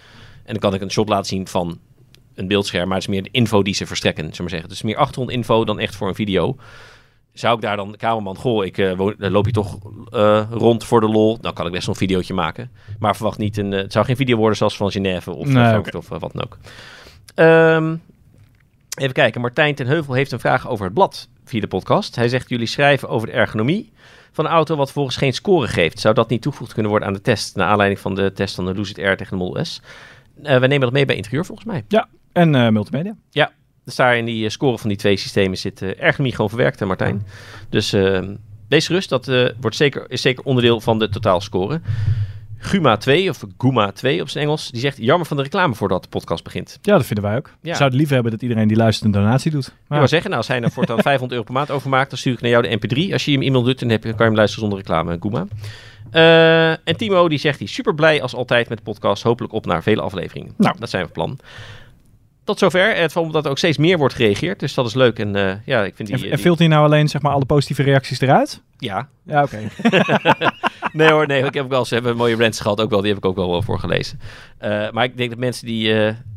En 0.44 0.53
dan 0.53 0.59
kan 0.59 0.74
ik 0.74 0.80
een 0.80 0.90
shot 0.90 1.09
laten 1.09 1.26
zien 1.26 1.48
van 1.48 1.78
een 2.34 2.48
beeldscherm, 2.48 2.88
maar 2.88 2.98
het 2.98 3.07
is 3.07 3.12
meer 3.12 3.22
de 3.22 3.28
info 3.32 3.62
die 3.62 3.74
ze 3.74 3.86
verstrekken, 3.86 4.24
zullen 4.24 4.40
maar 4.40 4.50
zeggen. 4.50 4.68
Dus 4.68 4.82
meer 4.82 4.96
achtergrondinfo 4.96 5.64
dan 5.64 5.78
echt 5.78 5.96
voor 5.96 6.09
een 6.09 6.14
video. 6.14 6.57
Zou 7.33 7.55
ik 7.55 7.61
daar 7.61 7.76
dan 7.76 7.93
de 7.93 7.99
kamerman, 7.99 8.37
goh, 8.37 8.64
ik 8.64 8.78
uh, 8.78 8.93
woon, 8.97 9.14
loop 9.18 9.47
je 9.47 9.53
toch 9.53 9.78
uh, 10.11 10.43
rond 10.51 10.85
voor 10.85 11.01
de 11.01 11.09
lol, 11.09 11.39
dan 11.41 11.53
kan 11.53 11.66
ik 11.66 11.72
best 11.72 11.87
wel 11.87 11.95
een 11.95 12.01
videootje 12.01 12.35
maken. 12.35 12.70
Maar 12.99 13.16
verwacht 13.16 13.39
niet 13.39 13.57
een, 13.57 13.72
uh, 13.72 13.78
het 13.78 13.93
zou 13.93 14.05
geen 14.05 14.16
video 14.16 14.37
worden 14.37 14.57
zoals 14.57 14.76
van 14.76 14.91
Genève 14.91 15.30
of, 15.30 15.47
nee, 15.47 15.78
okay. 15.78 15.93
of 15.97 16.09
wat 16.09 16.33
dan 16.33 16.45
ook. 16.45 16.59
Um, 17.35 18.03
even 18.99 19.14
kijken, 19.14 19.41
Martijn 19.41 19.74
ten 19.74 19.87
Heuvel 19.87 20.14
heeft 20.14 20.33
een 20.33 20.41
vraag 20.41 20.68
over 20.68 20.85
het 20.85 20.95
blad 20.95 21.28
via 21.45 21.61
de 21.61 21.66
podcast. 21.66 22.16
Hij 22.16 22.28
zegt, 22.28 22.49
jullie 22.49 22.66
schrijven 22.66 23.09
over 23.09 23.26
de 23.26 23.35
ergonomie 23.35 23.93
van 24.33 24.45
een 24.45 24.51
auto 24.51 24.76
wat 24.76 24.93
volgens 24.93 25.16
geen 25.16 25.33
score 25.33 25.68
geeft. 25.68 25.99
Zou 25.99 26.14
dat 26.14 26.28
niet 26.28 26.43
toegevoegd 26.43 26.72
kunnen 26.72 26.91
worden 26.91 27.09
aan 27.09 27.14
de 27.14 27.20
test, 27.20 27.57
naar 27.57 27.68
aanleiding 27.68 28.01
van 28.01 28.14
de 28.14 28.33
test 28.33 28.55
van 28.55 28.64
de 28.64 28.74
Lucid 28.74 28.99
Air 28.99 29.16
tegen 29.16 29.39
de 29.39 29.45
Model 29.45 29.64
S? 29.64 29.83
we 30.35 30.66
nemen 30.66 30.80
dat 30.80 30.93
mee 30.93 31.05
bij 31.05 31.16
interieur 31.16 31.45
volgens 31.45 31.66
mij. 31.66 31.85
Ja, 31.89 32.09
en 32.33 32.72
multimedia. 32.72 33.16
Ja, 33.30 33.53
dus 33.85 33.97
daar 33.97 34.16
in 34.16 34.24
die 34.24 34.45
uh, 34.45 34.51
score 34.51 34.78
van 34.78 34.89
die 34.89 34.99
twee 34.99 35.16
systemen 35.16 35.59
zit 35.59 35.83
uh, 35.83 36.03
ergonomie 36.03 36.35
gewoon 36.35 36.51
verwerkt, 36.51 36.80
hè, 36.80 36.87
Martijn. 36.87 37.26
Dus 37.68 37.95
wees 38.72 38.87
gerust, 38.87 39.09
dat 39.09 39.28
eh, 39.28 39.49
wordt 39.61 39.76
zeker, 39.76 40.05
is 40.09 40.22
zeker 40.22 40.45
onderdeel 40.45 40.80
van 40.80 40.99
de 40.99 41.09
totaalscore. 41.09 41.80
Guma 42.59 42.97
2, 42.97 43.28
of 43.28 43.45
Guma 43.59 43.93
2 43.93 44.20
op 44.20 44.28
zijn 44.28 44.45
Engels, 44.45 44.70
die 44.70 44.80
zegt 44.80 44.97
jammer 44.97 45.26
van 45.26 45.37
de 45.37 45.43
reclame 45.43 45.74
voordat 45.74 46.03
de 46.03 46.09
podcast 46.09 46.45
begint. 46.45 46.78
Ja, 46.83 46.97
dat 46.97 47.07
vinden 47.07 47.24
wij 47.24 47.37
ook. 47.37 47.51
Ja. 47.62 47.74
Zouden 47.74 47.99
liever 47.99 48.14
hebben 48.14 48.33
dat 48.33 48.43
iedereen 48.43 48.68
die 48.68 48.76
luistert 48.76 49.05
een 49.05 49.20
donatie 49.20 49.51
doet. 49.51 49.68
Maar 49.68 49.78
ik 49.89 49.99
wil 49.99 50.09
zeggen, 50.09 50.30
nou, 50.30 50.43
als 50.43 50.51
hij 50.51 50.59
nou 50.59 50.72
voortaan 50.72 51.03
500 51.12 51.33
euro 51.33 51.45
per 51.45 51.55
maand 51.55 51.70
overmaakt, 51.70 52.11
dan 52.11 52.18
stuur 52.18 52.33
ik 52.33 52.41
naar 52.41 52.51
jou 52.51 52.68
de 52.68 52.78
mp3. 52.78 53.12
Als 53.12 53.24
je 53.24 53.33
hem 53.33 53.43
e-mail 53.43 53.62
doet, 53.62 53.78
dan, 53.78 53.89
heb 53.89 54.03
je, 54.03 54.09
dan 54.09 54.16
kan 54.16 54.26
je 54.26 54.30
hem 54.30 54.39
luisteren 54.39 54.68
zonder 54.68 54.87
reclame, 54.87 55.16
Guma. 55.20 55.47
Uh, 56.12 56.70
en 56.70 56.97
Timo 56.97 57.28
die 57.28 57.39
zegt 57.39 57.59
hij 57.59 57.68
super 57.68 57.95
blij 57.95 58.22
als 58.22 58.35
altijd 58.35 58.68
met 58.68 58.78
de 58.78 58.85
podcast. 58.85 59.22
Hopelijk 59.22 59.53
op 59.53 59.66
naar 59.66 59.83
vele 59.83 60.01
afleveringen. 60.01 60.55
Nou, 60.57 60.76
dat 60.78 60.91
zijn 60.91 61.07
we 61.07 61.11
plan. 61.12 61.39
Tot 62.53 62.61
zover. 62.61 62.96
Het 62.96 63.12
valt 63.12 63.32
dat 63.32 63.44
er 63.44 63.50
ook 63.50 63.59
steeds 63.59 63.78
meer 63.78 63.98
wordt 63.98 64.14
gereageerd. 64.14 64.61
Dus 64.61 64.74
dat 64.74 64.86
is 64.86 64.94
leuk. 64.94 65.18
En 65.18 65.36
uh, 65.36 65.53
ja, 65.64 65.84
ik 65.84 65.96
vind 65.96 66.09
die... 66.09 66.24
En, 66.24 66.30
en 66.30 66.38
filtert 66.38 66.59
hij 66.59 66.68
nou 66.68 66.84
alleen 66.84 67.09
zeg 67.09 67.22
maar 67.22 67.32
alle 67.32 67.44
positieve 67.44 67.82
reacties 67.82 68.20
eruit? 68.20 68.62
Ja. 68.78 69.09
Ja, 69.26 69.42
oké. 69.42 69.70
Okay. 69.84 70.11
nee 70.92 71.11
hoor, 71.11 71.26
nee. 71.26 71.44
Ik 71.44 71.55
heb 71.55 71.64
ook 71.64 71.70
wel, 71.70 71.84
ze 71.84 71.94
hebben 71.94 72.16
mooie 72.16 72.36
rants 72.36 72.61
gehad 72.61 72.80
ook 72.80 72.90
wel. 72.90 73.00
Die 73.00 73.09
heb 73.09 73.18
ik 73.18 73.24
ook 73.24 73.36
wel 73.36 73.62
voorgelezen. 73.62 74.20
Uh, 74.62 74.90
maar 74.90 75.04
ik 75.04 75.16
denk 75.16 75.30
dat 75.30 75.38
mensen 75.38 75.66
die... 75.66 75.92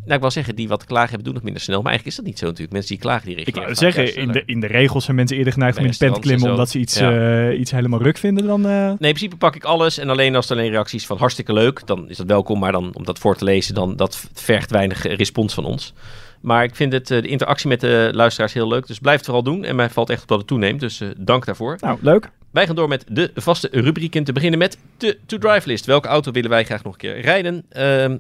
Nou, 0.06 0.16
ik 0.18 0.22
wil 0.22 0.32
zeggen, 0.32 0.56
die 0.56 0.68
wat 0.68 0.86
klagen 0.86 1.08
hebben 1.08 1.26
doen 1.26 1.34
nog 1.34 1.44
minder 1.44 1.62
snel. 1.62 1.82
Maar 1.82 1.92
eigenlijk 1.92 2.18
is 2.18 2.24
dat 2.24 2.26
niet 2.32 2.40
zo 2.40 2.46
natuurlijk. 2.46 2.74
Mensen 2.74 2.92
die 2.92 3.02
klagen, 3.02 3.26
die 3.28 3.36
Ik 3.36 3.46
reageren 3.56 3.76
wou 3.76 3.76
vaak 3.76 4.06
zeggen, 4.06 4.22
in 4.22 4.32
de, 4.32 4.44
in 4.46 4.60
de 4.60 4.68
regels 4.68 5.04
zijn 5.04 5.16
mensen 5.16 5.38
eerder 5.38 5.54
geneigd 5.54 5.78
om 5.78 5.86
in 5.86 5.92
de 5.92 5.98
pen 5.98 6.14
te 6.14 6.20
klimmen 6.20 6.50
omdat 6.50 6.70
ze 6.70 6.80
iets, 6.80 6.96
eh, 6.96 7.60
iets 7.60 7.72
helemaal 7.72 8.02
ruk 8.02 8.18
vinden 8.18 8.46
dan... 8.46 8.66
eh, 8.66 8.72
Nee, 8.72 8.90
in 8.90 8.98
principe 8.98 9.36
pak 9.36 9.56
ik 9.56 9.64
alles. 9.64 9.98
En 9.98 10.10
alleen 10.10 10.36
als 10.36 10.50
er 10.50 10.58
alleen 10.58 10.70
reacties 10.72 11.06
van 11.06 11.18
hartstikke 11.18 11.54
leuk, 11.54 11.88
dan 11.88 12.10
is 12.10 12.18
dat 12.18 12.28
welkom. 12.28 12.60
Maar 12.60 12.72
dan, 12.72 12.96
om 12.96 13.04
dat 13.06 13.20
voor 13.20 13.36
te 13.36 13.44
lezen, 13.44 13.74
dan 13.76 13.96
dat 13.96 14.28
vergt 14.34 14.72
weinig 14.72 15.06
eh, 15.06 15.16
respons 15.16 15.54
van 15.54 15.66
ons. 15.66 15.94
Maar 16.42 16.64
ik 16.64 16.76
vind 16.76 16.94
het, 16.94 17.12
eh, 17.12 17.22
de 17.22 17.28
interactie 17.28 17.68
met 17.70 17.82
de 17.82 18.10
luisteraars 18.14 18.54
heel 18.54 18.68
leuk. 18.68 18.88
Dus 18.88 19.00
blijf 19.00 19.18
het 19.18 19.26
vooral 19.26 19.44
doen. 19.44 19.64
En 19.64 19.76
mij 19.76 19.90
valt 19.90 20.10
echt 20.10 20.22
op 20.22 20.28
dat 20.28 20.38
het 20.38 20.48
toeneemt. 20.48 20.80
Dus 20.80 21.02
eh, 21.02 21.08
dank 21.18 21.46
daarvoor. 21.46 21.78
Nou, 21.80 21.98
leuk. 22.02 22.30
Wij 22.56 22.66
gaan 22.66 22.76
door 22.76 22.88
met 22.88 23.06
de 23.10 23.32
vaste 23.36 23.70
rubrieken. 23.72 24.24
Te 24.24 24.34
beginnen 24.34 24.60
met 24.60 24.78
de 24.98 25.18
to-drive 25.26 25.68
list. 25.68 25.86
Welke 25.86 26.08
auto 26.08 26.32
willen 26.32 26.50
wij 26.50 26.64
graag 26.66 26.84
nog 26.84 26.94
een 26.94 27.00
keer 27.00 27.22
rijden? 27.22 27.66
Ehm, 27.70 28.18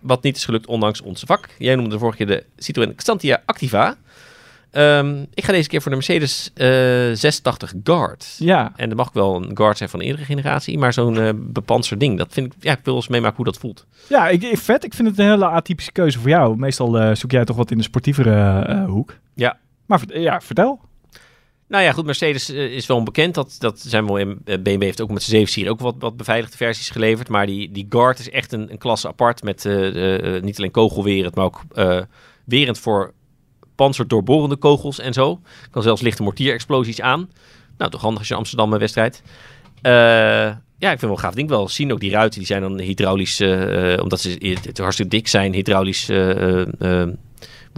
wat 0.00 0.22
niet 0.22 0.36
is 0.36 0.44
gelukt 0.44 0.66
ondanks 0.66 1.00
ons 1.02 1.22
vak. 1.26 1.48
Jij 1.58 1.74
noemde 1.74 1.90
de 1.90 1.98
vorige 1.98 2.16
keer 2.16 2.26
de 2.26 2.44
Citroën 2.56 2.94
Xantia 2.94 3.42
Activa. 3.44 3.96
Ehm, 4.70 5.24
ik 5.34 5.44
ga 5.44 5.52
deze 5.52 5.68
keer 5.68 5.80
voor 5.82 5.90
de 5.90 5.96
Mercedes 5.96 6.50
eh 6.54 6.66
680 7.14 7.72
Guard. 7.84 8.34
Ja, 8.38 8.72
En 8.76 8.88
dat 8.88 8.98
mag 8.98 9.12
wel 9.12 9.36
een 9.36 9.56
Guard 9.56 9.76
zijn 9.78 9.88
van 9.88 9.98
de 9.98 10.04
eerdere 10.04 10.24
generatie. 10.24 10.78
Maar 10.78 10.92
zo'n 10.92 11.18
eh 11.20 11.30
bepanserd 11.36 12.00
ding, 12.00 12.18
dat 12.18 12.32
vind 12.32 12.46
ik... 12.46 12.52
Ja, 12.62 12.72
ik 12.72 12.80
wil 12.84 12.94
eens 12.94 13.08
meemaken 13.08 13.36
hoe 13.36 13.44
dat 13.44 13.58
voelt. 13.58 13.86
ja 14.08 14.28
ik, 14.28 14.42
ik- 14.42 14.58
vet. 14.58 14.84
Ik 14.84 14.94
vind 14.94 15.08
het 15.08 15.18
een 15.18 15.28
hele 15.28 15.46
atypische 15.46 15.92
keuze 15.92 16.18
voor 16.18 16.28
jou. 16.28 16.56
Meestal 16.56 16.98
eh, 16.98 17.14
zoek 17.14 17.30
jij 17.30 17.44
toch 17.44 17.56
wat 17.56 17.70
in 17.70 17.76
de 17.76 17.82
sportievere 17.82 18.84
hoek. 18.88 19.16
Ja. 19.34 19.58
Maar 19.86 20.00
ja, 20.06 20.40
vertel. 20.40 20.80
Nou 21.68 21.84
ja, 21.84 21.92
goed, 21.92 22.04
Mercedes 22.04 22.48
eh, 22.50 22.64
is 22.64 22.86
wel 22.86 22.96
onbekend. 22.96 23.34
Dat, 23.34 23.56
dat 23.58 23.80
zijn 23.80 24.06
wel 24.06 24.16
in, 24.16 24.38
eh, 24.44 24.58
BMW 24.62 24.82
heeft 24.82 25.00
ook 25.00 25.10
met 25.10 25.22
zijn 25.22 25.36
7 25.36 25.52
serie 25.52 25.70
ook 25.70 25.80
wat, 25.80 25.94
wat 25.98 26.16
beveiligde 26.16 26.56
versies 26.56 26.90
geleverd. 26.90 27.28
Maar 27.28 27.46
die, 27.46 27.72
die 27.72 27.86
Guard 27.88 28.18
is 28.18 28.30
echt 28.30 28.52
een, 28.52 28.70
een 28.70 28.78
klasse 28.78 29.08
apart. 29.08 29.42
Met 29.42 29.64
eh, 29.64 30.42
niet 30.42 30.58
alleen 30.58 30.70
kogelwerend, 30.70 31.34
maar 31.34 31.44
ook 31.44 31.62
werend 32.44 32.78
voor 32.78 33.12
panzerdoorborende 33.74 34.56
kogels 34.56 34.98
en 34.98 35.12
zo. 35.12 35.40
Kan 35.70 35.82
zelfs 35.82 36.02
lichte 36.02 36.22
mortierexplosies 36.22 37.00
aan. 37.00 37.30
Nou, 37.78 37.90
toch 37.90 38.00
handig 38.00 38.18
als 38.18 38.28
je 38.28 38.34
Amsterdam 38.34 38.72
een 38.72 38.78
wedstrijd. 38.78 39.22
Ja, 40.78 40.92
ik 40.92 40.98
vind 40.98 41.10
wel 41.10 41.16
gaaf 41.16 41.34
ding 41.34 41.48
wel 41.48 41.68
zien. 41.68 41.92
Ook 41.92 42.00
die 42.00 42.10
ruiten, 42.10 42.38
die 42.38 42.48
zijn 42.48 42.62
dan 42.62 42.78
hydraulisch, 42.78 43.40
omdat 44.00 44.20
ze 44.20 44.58
hartstikke 44.74 45.16
dik 45.16 45.28
zijn, 45.28 45.52
hydraulisch 45.52 46.08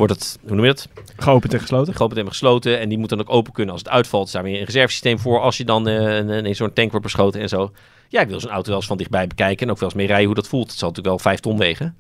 wordt 0.07 0.12
het, 0.14 0.38
hoe 0.46 0.55
noem 0.57 0.64
je 0.64 0.70
dat? 0.70 0.88
Geopend 1.16 1.53
en 1.55 1.61
gesloten. 1.61 1.94
Geopend 1.94 2.20
en 2.20 2.26
gesloten. 2.28 2.80
En 2.80 2.88
die 2.88 2.98
moet 2.98 3.09
dan 3.09 3.20
ook 3.20 3.30
open 3.30 3.53
kunnen 3.53 3.72
als 3.72 3.82
het 3.82 3.92
uitvalt. 3.92 4.22
Er 4.22 4.28
staat 4.28 4.42
weer 4.42 4.59
een 4.59 4.64
reservesysteem 4.64 5.18
voor 5.18 5.40
als 5.40 5.57
je 5.57 5.64
dan 5.64 5.88
eh, 5.88 6.16
een- 6.16 6.55
zo'n 6.57 6.72
tank 6.72 6.90
wordt 6.90 7.05
beschoten 7.07 7.40
en 7.40 7.48
zo. 7.48 7.72
Ja, 8.09 8.20
ik 8.20 8.28
wil 8.28 8.40
zo'n 8.40 8.51
auto 8.51 8.68
wel 8.68 8.76
eens 8.78 8.86
van 8.86 8.96
dichtbij 8.96 9.26
bekijken. 9.26 9.66
En 9.66 9.72
ook 9.72 9.78
wel 9.78 9.88
eens 9.88 9.98
mee 9.98 10.07
rijden 10.07 10.26
hoe 10.26 10.34
dat 10.34 10.48
voelt. 10.48 10.70
Het 10.70 10.78
zal 10.78 10.88
natuurlijk 10.88 11.16
wel 11.16 11.32
5 11.32 11.40
ton 11.40 11.59
wegen. 11.59 11.96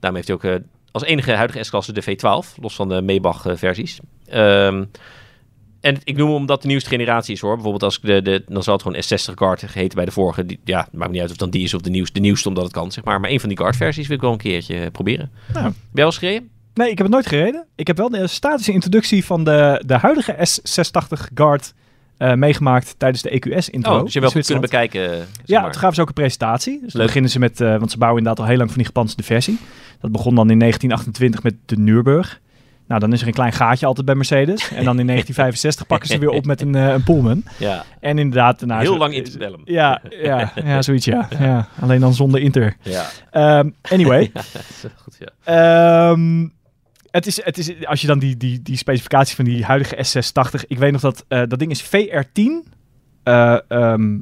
Daarom 0.00 0.20
heeft 0.22 0.28
hij 0.28 0.36
ook 0.36 0.60
eh, 0.60 0.66
als 0.92 1.02
enige 1.04 1.32
huidige 1.32 1.62
S-klasse 1.64 1.92
de 1.92 2.02
V12. 2.02 2.54
Los 2.60 2.74
van 2.74 2.88
de 2.88 3.02
Maybach-versies. 3.02 3.98
Ehm, 4.26 4.84
en 5.80 5.96
ik 6.04 6.16
noem 6.16 6.26
hem 6.26 6.36
omdat 6.36 6.62
de 6.62 6.68
nieuwste 6.68 6.88
generatie 6.90 7.34
is 7.34 7.40
hoor. 7.40 7.52
Bijvoorbeeld 7.54 7.82
als 7.82 7.96
ik 7.96 8.02
de, 8.02 8.22
de 8.22 8.44
dan 8.48 8.62
zal 8.62 8.72
het 8.74 8.82
gewoon 8.82 9.02
S60 9.02 9.34
Guard 9.34 9.62
geheten 9.66 9.96
bij 9.96 10.04
de 10.04 10.10
vorige. 10.10 10.46
Die, 10.46 10.60
ja, 10.64 10.88
maakt 10.92 11.10
niet 11.12 11.20
uit 11.20 11.30
of 11.30 11.36
dan 11.36 11.50
die 11.50 11.62
is 11.62 11.74
of 11.74 11.80
de 11.80 11.90
nieuwste, 11.90 12.12
de 12.14 12.20
nieuwste 12.20 12.48
omdat 12.48 12.64
het 12.64 12.72
kan 12.72 12.92
zeg 12.92 13.04
maar. 13.04 13.20
Maar 13.20 13.30
een 13.30 13.40
van 13.40 13.48
die 13.48 13.58
Guard 13.58 13.76
versies 13.76 14.06
wil 14.06 14.16
ik 14.16 14.22
wel 14.22 14.32
een 14.32 14.38
keertje 14.38 14.90
proberen. 14.90 15.30
Nou. 15.52 15.72
Ben 15.92 16.04
al 16.04 16.10
eens 16.10 16.18
gereden? 16.18 16.50
Nee, 16.74 16.90
ik 16.90 16.96
heb 16.98 17.06
het 17.06 17.14
nooit 17.14 17.26
gereden. 17.26 17.66
Ik 17.74 17.86
heb 17.86 17.96
wel 17.96 18.08
de 18.08 18.26
statische 18.26 18.72
introductie 18.72 19.24
van 19.24 19.44
de, 19.44 19.82
de 19.86 19.94
huidige 19.94 20.36
S680 20.36 21.32
Guard 21.34 21.74
eh, 22.16 22.32
meegemaakt 22.34 22.94
tijdens 22.98 23.22
de 23.22 23.30
EQS-intro. 23.30 23.96
Oh, 23.96 24.02
dus 24.04 24.12
je 24.12 24.20
hebt 24.20 24.32
wel 24.32 24.42
goed 24.42 24.52
kunnen 24.52 24.70
bekijken. 24.70 25.04
eh, 25.12 25.16
zeg 25.18 25.26
Ja, 25.44 25.60
maar. 25.60 25.70
toen 25.70 25.80
gaven 25.80 25.94
ze 25.94 26.00
ook 26.00 26.08
een 26.08 26.14
presentatie. 26.14 26.72
Dus 26.72 26.80
dan 26.80 26.90
Leuk. 26.96 27.06
beginnen 27.06 27.30
ze 27.30 27.38
met, 27.38 27.60
eh, 27.60 27.76
want 27.76 27.90
ze 27.90 27.98
bouwen 27.98 28.18
inderdaad 28.20 28.44
al 28.44 28.50
heel 28.50 28.58
lang 28.58 28.68
van 28.70 28.78
die 28.78 28.86
gepantserde 28.86 29.22
versie. 29.22 29.58
Dat 30.00 30.12
begon 30.12 30.34
dan 30.34 30.50
in 30.50 30.58
1928 30.58 31.42
met 31.42 31.54
de 31.66 31.76
Nürburg. 31.78 32.40
Nou, 32.86 33.00
dan 33.00 33.12
is 33.12 33.20
er 33.20 33.26
een 33.26 33.32
klein 33.32 33.52
gaatje 33.52 33.86
altijd 33.86 34.06
bij 34.06 34.14
Mercedes. 34.14 34.60
En 34.70 34.84
dan 34.84 34.98
in 34.98 35.06
1965 35.12 35.86
pakken 35.86 36.08
ze 36.08 36.18
weer 36.18 36.28
op 36.30 36.44
met 36.44 36.60
een, 36.60 36.74
een 36.74 37.02
Pullman. 37.02 37.42
Ja, 37.58 37.84
En 38.00 38.18
inderdaad... 38.18 38.58
daarna 38.58 38.80
is 38.80 38.88
heel 38.88 38.96
lang 38.98 39.14
in 39.14 39.24
te 39.24 39.38
bellen. 39.38 39.60
Ja, 39.64 40.02
ja, 40.22 40.52
ja, 40.64 40.82
zoiets 40.82 41.04
ja. 41.04 41.28
ja. 41.40 41.68
Alleen 41.80 42.00
dan 42.00 42.14
zonder 42.14 42.40
inter. 42.40 42.76
Ja, 42.82 43.06
Ehm, 43.30 43.70
anyway, 43.82 44.32
goed, 45.02 45.18
ja. 45.18 45.28
Ehm, 46.10 46.48
het 47.10 47.26
is, 47.26 47.44
het 47.44 47.58
is, 47.58 47.86
als 47.86 48.00
je 48.00 48.06
dan 48.06 48.18
die, 48.18 48.36
die, 48.36 48.62
die 48.62 48.76
specificatie 48.76 49.36
van 49.36 49.44
die 49.44 49.64
huidige 49.64 49.96
S680, 49.96 50.66
ik 50.66 50.78
weet 50.78 50.92
nog 50.92 51.00
dat 51.00 51.24
eh, 51.28 51.42
dat 51.48 51.58
ding 51.58 51.70
is 51.70 51.84
VR10 51.84 52.68
eh, 53.22 53.58
ehm, 53.68 54.18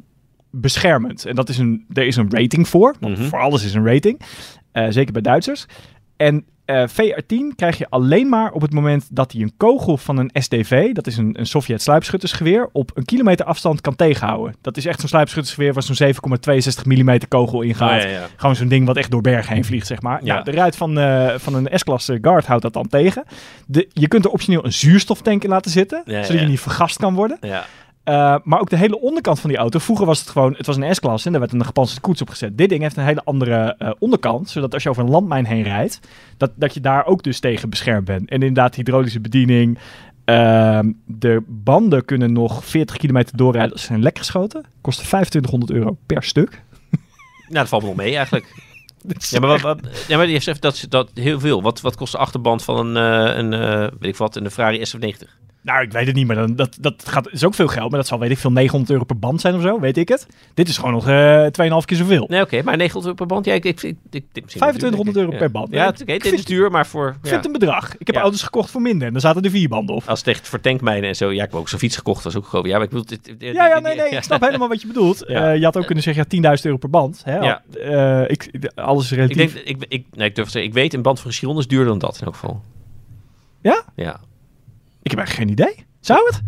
beschermend. 0.51 1.25
En 1.25 1.35
dat 1.35 1.49
is 1.49 1.57
een, 1.57 1.85
er 1.93 2.07
is 2.07 2.15
een 2.15 2.31
rating 2.31 2.67
voor. 2.67 2.95
Want 2.99 3.17
Mhm. 3.17 3.27
Voor 3.27 3.39
alles 3.39 3.63
is 3.63 3.73
een 3.73 3.85
rating. 3.85 4.21
Eh, 4.71 4.85
zeker 4.89 5.13
bij 5.13 5.21
Duitsers. 5.21 5.65
En 6.19 6.45
eh, 6.65 6.83
VR10 6.87 7.55
krijg 7.55 7.77
je 7.77 7.89
alleen 7.89 8.29
maar 8.29 8.51
op 8.51 8.61
het 8.61 8.73
moment 8.73 9.07
dat 9.11 9.31
hij 9.31 9.41
een 9.41 9.53
kogel 9.57 9.97
van 9.97 10.17
een 10.17 10.29
SDV, 10.33 10.91
dat 10.91 11.07
is 11.07 11.17
een, 11.17 11.39
een 11.39 11.45
Sovjet 11.45 11.81
sluipschuttersgeweer, 11.81 12.69
op 12.71 12.91
een 12.93 13.05
kilometer 13.05 13.45
afstand 13.45 13.81
kan 13.81 13.95
tegenhouden. 13.95 14.55
Dat 14.61 14.77
is 14.77 14.85
echt 14.85 14.99
zo'n 14.99 15.09
sluipschuttersgeweer 15.09 15.73
waar 15.73 15.83
zo'n 15.83 16.13
7,62 16.13 16.83
mm 16.83 17.17
kogel 17.27 17.61
in 17.61 17.75
gaat. 17.75 18.03
Oh, 18.03 18.09
ja, 18.09 18.17
ja. 18.17 18.27
Gewoon 18.35 18.55
zo'n 18.55 18.67
ding 18.67 18.85
wat 18.85 18.97
echt 18.97 19.11
door 19.11 19.21
bergen 19.21 19.53
heen 19.53 19.65
vliegt, 19.65 19.87
zeg 19.87 20.01
maar. 20.01 20.19
Ja. 20.23 20.41
De 20.41 20.51
ruit 20.51 20.75
van, 20.75 20.99
eh, 20.99 21.33
van 21.37 21.53
een 21.53 21.79
S-klasse 21.79 22.17
Guard 22.21 22.45
houdt 22.45 22.63
dat 22.63 22.73
dan 22.73 22.87
tegen. 22.87 23.23
De, 23.65 23.87
je 23.93 24.07
kunt 24.07 24.25
er 24.25 24.31
optioneel 24.31 24.65
een 24.65 24.73
zuurstoftank 24.73 25.43
in 25.43 25.49
laten 25.49 25.71
zitten, 25.71 26.01
zodat 26.05 26.27
je 26.27 26.47
niet 26.47 26.59
vergast 26.59 26.97
kan 26.97 27.13
worden. 27.13 27.37
ja. 27.41 27.65
Eh, 28.09 28.35
maar 28.43 28.59
ook 28.59 28.69
de 28.69 28.77
hele 28.77 28.99
onderkant 28.99 29.39
van 29.39 29.49
die 29.49 29.59
auto. 29.59 29.79
Vroeger 29.79 30.05
was 30.05 30.19
het 30.19 30.29
gewoon, 30.29 30.53
het 30.57 30.65
was 30.65 30.77
een 30.77 30.95
S-klasse 30.95 31.25
en 31.25 31.31
daar 31.31 31.41
werd 31.41 31.53
een 31.53 31.65
gepantserde 31.65 32.01
koets 32.01 32.21
op 32.21 32.29
gezet. 32.29 32.57
Dit 32.57 32.69
ding 32.69 32.81
heeft 32.81 32.97
een 32.97 33.03
hele 33.03 33.23
andere 33.23 33.75
eh, 33.77 33.91
onderkant, 33.99 34.49
zodat 34.49 34.73
als 34.73 34.83
je 34.83 34.89
over 34.89 35.03
een 35.03 35.09
landmijn 35.09 35.45
heen 35.45 35.63
rijdt, 35.63 35.99
dat, 36.37 36.51
dat 36.55 36.73
je 36.73 36.79
daar 36.79 37.05
ook 37.05 37.23
dus 37.23 37.39
tegen 37.39 37.69
beschermd 37.69 38.05
bent. 38.05 38.29
En 38.29 38.39
inderdaad, 38.39 38.75
hydraulische 38.75 39.19
bediening. 39.19 39.79
Ehm, 40.25 40.91
de 41.05 41.43
banden 41.47 42.05
kunnen 42.05 42.33
nog 42.33 42.65
40 42.65 42.97
kilometer 42.97 43.37
doorrijden. 43.37 43.79
Ze 43.79 43.85
zijn 43.85 44.01
lek 44.01 44.17
geschoten. 44.17 44.65
Kosten 44.81 45.05
2500 45.05 45.71
euro 45.71 45.97
per 46.05 46.23
stuk. 46.23 46.63
Nou, 46.89 47.53
dat 47.53 47.67
valt 47.67 47.81
me 47.81 47.87
nog 47.87 47.97
mee 47.97 48.15
eigenlijk. 48.15 48.53
Ja, 49.29 49.39
maar, 49.39 49.49
wat, 49.49 49.61
wat, 49.61 49.79
ja, 50.07 50.17
maar 50.17 50.27
je 50.27 50.39
zegt 50.39 50.61
dat, 50.61 50.85
dat 50.89 51.11
heel 51.13 51.39
veel. 51.39 51.61
Wat, 51.61 51.81
wat 51.81 51.95
kost 51.95 52.11
de 52.11 52.17
achterban 52.17 52.59
van 52.59 52.95
een, 52.95 52.97
eh, 52.97 53.37
een 53.37 53.49
weet 53.99 54.11
ik 54.11 54.15
wat, 54.15 54.35
een 54.35 54.51
Ferrari 54.51 54.85
SF90? 54.85 55.39
Nou, 55.69 55.81
ik 55.81 55.91
weet 55.91 56.05
het 56.07 56.15
niet, 56.15 56.27
maar 56.27 56.35
dan, 56.35 56.55
dat, 56.55 56.77
dat 56.81 57.03
gaat, 57.07 57.29
is 57.31 57.43
ook 57.45 57.53
veel 57.53 57.67
geld. 57.67 57.89
Maar 57.89 57.99
dat 57.99 58.07
zal, 58.07 58.19
weet 58.19 58.29
ik 58.31 58.37
veel, 58.37 58.51
900 58.51 58.91
euro 58.91 59.03
per 59.03 59.19
band 59.19 59.41
zijn 59.41 59.55
of 59.55 59.61
zo, 59.61 59.79
weet 59.79 59.97
ik 59.97 60.07
het. 60.09 60.27
Dit 60.53 60.67
is 60.69 60.77
gewoon 60.77 60.91
nog 60.93 61.07
eh 61.07 61.43
2,5 61.43 61.49
keer 61.85 61.97
zoveel. 61.97 62.25
Nee, 62.29 62.41
oké, 62.41 62.61
maar 62.63 62.77
900 62.77 63.03
euro 63.05 63.13
per 63.13 63.25
band? 63.25 63.45
Ja, 63.45 63.53
ik, 63.53 63.65
ik, 63.65 63.81
ik, 63.83 63.95
ik, 64.11 64.23
ik- 64.33 64.43
misschien 64.43 64.61
wel 64.61 64.71
duur, 64.71 64.79
2500 64.79 65.15
denk 65.15 65.27
ik. 65.27 65.33
euro 65.33 65.37
per 65.37 65.51
band. 65.51 65.73
Ja, 65.73 65.85
het, 65.85 66.01
oké, 66.01 66.11
Ik 66.11 66.23
dit 66.23 66.33
is 66.33 66.45
duur, 66.45 66.71
maar 66.71 66.87
voor... 66.87 67.07
Ik 67.07 67.13
Ja. 67.13 67.19
vind 67.29 67.35
het 67.35 67.45
een 67.45 67.51
bedrag. 67.59 67.97
Ik 67.97 68.07
heb 68.07 68.15
Ja. 68.15 68.21
auto's 68.21 68.43
gekocht 68.43 68.71
voor 68.71 68.81
minder 68.81 69.07
en 69.07 69.13
daar 69.13 69.21
zaten 69.21 69.41
er 69.41 69.49
vier 69.49 69.69
banden 69.69 69.95
op. 69.95 70.03
Als 70.05 70.19
het 70.19 70.27
echt 70.27 70.47
voor 70.47 70.59
tankmijnen 70.61 71.09
en 71.09 71.15
zo. 71.15 71.31
Ja, 71.31 71.43
ik 71.43 71.51
heb 71.51 71.59
ook 71.59 71.69
zo'n 71.69 71.79
fiets 71.79 71.95
gekocht, 71.97 72.25
is 72.25 72.35
ook 72.35 72.43
goedkoop. 72.43 72.65
Ja, 72.65 72.73
maar 72.73 72.83
ik 72.83 72.89
bedoel... 72.89 73.05
dit- 73.05 73.25
dit- 73.25 73.39
dit- 73.39 73.53
Ja, 73.55 73.67
ja, 73.67 73.79
nee, 73.79 73.95
nee, 73.95 74.09
ik 74.17 74.23
snap 74.23 74.41
helemaal 74.41 74.67
wat 74.67 74.81
je 74.81 74.87
bedoelt. 74.87 75.23
Eh, 75.25 75.55
je 75.57 75.63
had 75.63 75.77
ook 75.77 75.85
kunnen 75.85 76.03
zeggen, 76.03 76.25
ja, 76.41 76.55
10.000 76.57 76.61
euro 76.65 76.77
per 76.77 76.89
band. 76.89 77.21
Hè? 77.25 77.37
Ja. 77.37 77.61
Eh, 77.83 78.29
ik, 78.29 78.71
alles 78.75 79.03
is 79.03 79.11
Ik 79.11 79.17
relatief. 79.17 79.53
denk, 79.53 79.65
ik, 79.67 79.85
ik, 79.89 80.05
nee, 80.13 80.27
ik 80.27 80.35
durf 80.35 80.47
te 80.47 80.51
zeggen, 80.53 80.71
ik 80.71 80.77
weet, 80.77 80.93
een 80.93 81.01
band 81.01 81.19
van 81.19 81.31
Giron 81.31 81.57
is 81.57 81.67
duurder 81.67 81.87
dan 81.87 81.99
dat 81.99 82.17
in 82.19 82.25
elk 82.25 82.33
geval. 82.35 82.61
Ja? 83.61 83.83
Ja. 83.95 84.19
Ik 85.01 85.11
heb 85.11 85.19
eigenlijk 85.19 85.49
geen 85.49 85.65
idee. 85.65 85.85
Zou 85.99 86.25
het? 86.25 86.41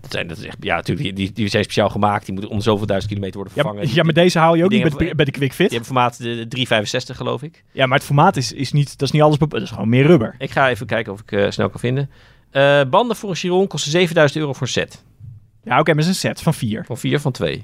Dat 0.00 0.12
zijn, 0.12 0.26
dat 0.28 0.38
is 0.38 0.44
echt, 0.44 0.56
ja, 0.60 0.74
natuurlijk, 0.76 1.06
die, 1.06 1.14
die, 1.26 1.32
die 1.34 1.48
zijn 1.48 1.62
speciaal 1.64 1.88
gemaakt. 1.90 2.24
Die 2.24 2.34
moeten 2.34 2.52
om 2.52 2.60
zoveel 2.60 2.86
duizend 2.86 3.12
kilometer 3.12 3.40
worden 3.40 3.56
Ja, 3.56 3.62
vervangen. 3.62 3.94
ja, 3.94 4.02
maar 4.02 4.12
deze 4.12 4.38
haal 4.38 4.54
je 4.54 4.64
ook 4.64 4.70
niet 4.70 4.96
bij 4.96 5.14
bij 5.14 5.24
de 5.24 5.30
Quick 5.30 5.52
Fit. 5.52 5.68
Die 5.70 5.78
hebben 5.78 5.86
formaat 5.86 6.18
de, 6.18 6.24
de 6.24 6.48
365, 6.48 7.16
geloof 7.16 7.42
ik. 7.42 7.64
Ja, 7.72 7.86
maar 7.86 7.96
het 7.98 8.06
formaat 8.06 8.36
is, 8.36 8.52
is 8.52 8.72
niet, 8.72 8.88
dat 8.98 9.02
is 9.08 9.10
niet 9.10 9.22
alles. 9.22 9.38
Dat 9.38 9.54
is 9.62 9.70
gewoon 9.70 9.88
meer 9.88 10.06
rubber. 10.06 10.34
Ik 10.38 10.50
ga 10.50 10.68
even 10.70 10.86
kijken 10.86 11.12
of 11.12 11.20
ik 11.20 11.32
eh, 11.32 11.50
snel 11.50 11.70
kan 11.70 11.80
vinden. 11.80 12.10
Eh, 12.50 12.80
banden 12.90 13.16
voor 13.16 13.30
een 13.30 13.36
Chiron 13.36 13.66
kosten 13.66 13.90
7000 13.90 14.40
euro 14.40 14.52
voor 14.52 14.62
een 14.62 14.72
set. 14.72 15.04
Ja, 15.64 15.78
oké, 15.78 15.94
maar 15.94 16.02
het 16.04 16.12
is 16.12 16.22
een 16.22 16.28
set 16.30 16.40
van 16.42 16.54
vier. 16.54 16.84
Van 16.84 16.98
vier, 16.98 17.20
van 17.20 17.32
twee. 17.32 17.62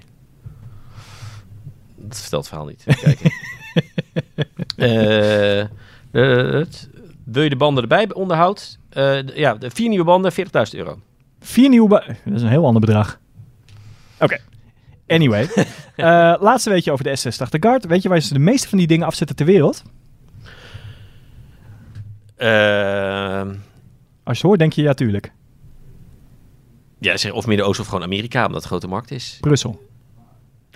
Dat 1.96 2.20
vertelt 2.20 2.48
het 2.48 2.48
verhaal 2.48 2.66
niet. 2.68 2.84
Kijken. 3.00 3.30
Eh, 4.76 5.66
wil 7.24 7.42
je 7.42 7.48
de 7.48 7.56
banden 7.56 7.82
erbij 7.82 8.12
onderhoud? 8.14 8.78
Eh, 8.90 9.28
ja, 9.36 9.54
de 9.54 9.70
vier 9.70 9.88
nieuwe 9.88 10.04
banden, 10.04 10.32
40.000 10.32 10.40
euro. 10.78 11.00
Vier 11.40 11.68
nieuwe... 11.68 11.88
ba- 11.88 12.04
Dat 12.24 12.34
is 12.34 12.42
een 12.42 12.48
heel 12.48 12.64
ander 12.66 12.80
bedrag. 12.80 13.20
Oké. 14.20 14.38
Anyway. 15.06 15.48
Eh, 15.96 16.06
laatste 16.40 16.70
weetje 16.70 16.92
over 16.92 17.04
de 17.04 17.18
S680 17.18 17.58
Guard. 17.60 17.86
Weet 17.86 18.02
je 18.02 18.08
waar 18.08 18.20
ze 18.20 18.32
de 18.32 18.38
meeste 18.38 18.68
van 18.68 18.78
die 18.78 18.86
dingen 18.86 19.06
afzetten 19.06 19.36
ter 19.36 19.46
wereld? 19.46 19.82
Eh, 22.36 23.40
Als 23.42 23.52
je 24.24 24.32
het 24.32 24.42
hoort, 24.42 24.58
denk 24.58 24.72
je 24.72 24.82
ja, 24.82 24.94
tuurlijk. 24.94 25.32
ja, 26.98 27.16
zeg 27.16 27.32
of 27.32 27.46
Midden-Oosten 27.46 27.84
of 27.84 27.90
gewoon 27.90 28.04
Amerika, 28.04 28.38
omdat 28.46 28.54
het 28.54 28.62
een 28.62 28.68
grote 28.68 28.86
markt 28.88 29.10
is. 29.10 29.38
Brussel. 29.40 29.88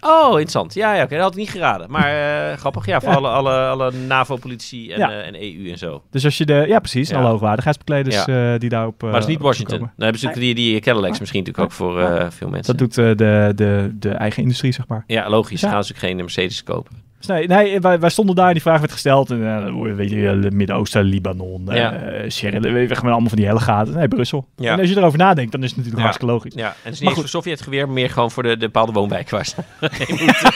Oh, 0.06 0.28
interessant. 0.30 0.74
Ja, 0.74 0.94
ja 0.94 1.02
oké, 1.02 1.14
dat 1.14 1.22
had 1.22 1.32
ik 1.32 1.38
niet 1.38 1.50
geraden. 1.50 1.90
Maar 1.90 2.50
eh, 2.50 2.56
grappig, 2.56 2.86
ja, 2.86 3.00
voor 3.00 3.08
Ja. 3.10 3.16
Alle, 3.16 3.28
alle, 3.28 3.50
alle 3.66 3.92
NAVO-politici 3.92 4.90
en, 4.92 4.98
Ja. 4.98 5.10
eh, 5.10 5.26
en 5.26 5.34
EU 5.34 5.70
en 5.70 5.78
zo. 5.78 6.02
Dus 6.10 6.24
als 6.24 6.38
je 6.38 6.44
de... 6.46 6.64
Ja, 6.68 6.78
precies. 6.78 7.08
Ja. 7.08 7.18
Alle 7.18 7.28
hoogwaardigheidsbekleders 7.28 8.24
eh, 8.24 8.54
die 8.58 8.68
daarop... 8.68 9.02
Maar 9.02 9.12
dat 9.12 9.20
is 9.20 9.26
niet 9.26 9.40
Washington. 9.40 9.78
komen. 9.78 9.92
Dan 9.96 10.02
hebben 10.04 10.20
ze 10.20 10.26
natuurlijk 10.26 10.56
die, 10.56 10.70
die 10.72 10.80
Cadillacs 10.80 11.18
misschien 11.20 11.40
natuurlijk 11.44 11.66
ook 11.72 11.76
voor 11.76 12.00
eh, 12.00 12.26
veel 12.30 12.48
mensen. 12.48 12.76
Dat 12.76 12.88
doet 12.94 12.98
eh, 12.98 13.16
de, 13.16 13.52
de, 13.54 13.90
de 13.98 14.10
eigen 14.10 14.42
industrie, 14.42 14.72
zeg 14.72 14.86
maar. 14.88 15.04
Ja, 15.06 15.28
logisch. 15.28 15.60
Ja. 15.60 15.70
Gaan 15.70 15.84
ze 15.84 15.92
ook 15.92 15.98
geen 15.98 16.16
Mercedes 16.16 16.62
kopen. 16.62 17.02
Dus 17.26 17.36
nee, 17.36 17.46
nee 17.46 17.80
wij, 17.80 18.00
wij 18.00 18.10
stonden 18.10 18.34
daar 18.36 18.46
en 18.46 18.52
die 18.52 18.62
vraag 18.62 18.78
werd 18.80 18.92
gesteld. 18.92 19.30
En 19.30 19.40
uh, 19.40 19.94
weet 19.94 20.10
je, 20.10 20.28
eh, 20.28 20.50
Midden-Oosten, 20.50 21.02
Libanon, 21.02 21.68
Ja. 21.70 22.12
uh, 22.12 22.30
Sierra, 22.30 22.58
allemaal 23.00 23.28
van 23.28 23.36
die 23.38 23.46
helle 23.46 23.60
gaten. 23.60 23.94
Nee, 23.94 24.08
Brussel. 24.08 24.48
Ja. 24.56 24.72
En 24.72 24.80
als 24.80 24.88
je 24.88 24.96
erover 24.96 25.18
nadenkt, 25.18 25.52
dan 25.52 25.62
is 25.62 25.68
het 25.68 25.76
natuurlijk 25.76 26.02
Ja. 26.04 26.08
hartstikke 26.10 26.34
logisch. 26.34 26.54
Ja, 26.54 26.68
en 26.68 26.74
het 26.82 26.92
is 26.94 27.00
niet 27.00 27.10
voor 27.10 27.28
Sovjetgeweer, 27.28 27.84
maar 27.86 27.94
meer 27.94 28.10
gewoon 28.10 28.30
voor 28.30 28.42
de, 28.42 28.48
de 28.48 28.56
bepaalde 28.56 28.92
woonwijk 28.92 29.30
waar 29.30 29.46
ze 29.46 29.54
heen 29.80 30.16
moeten, 30.24 30.52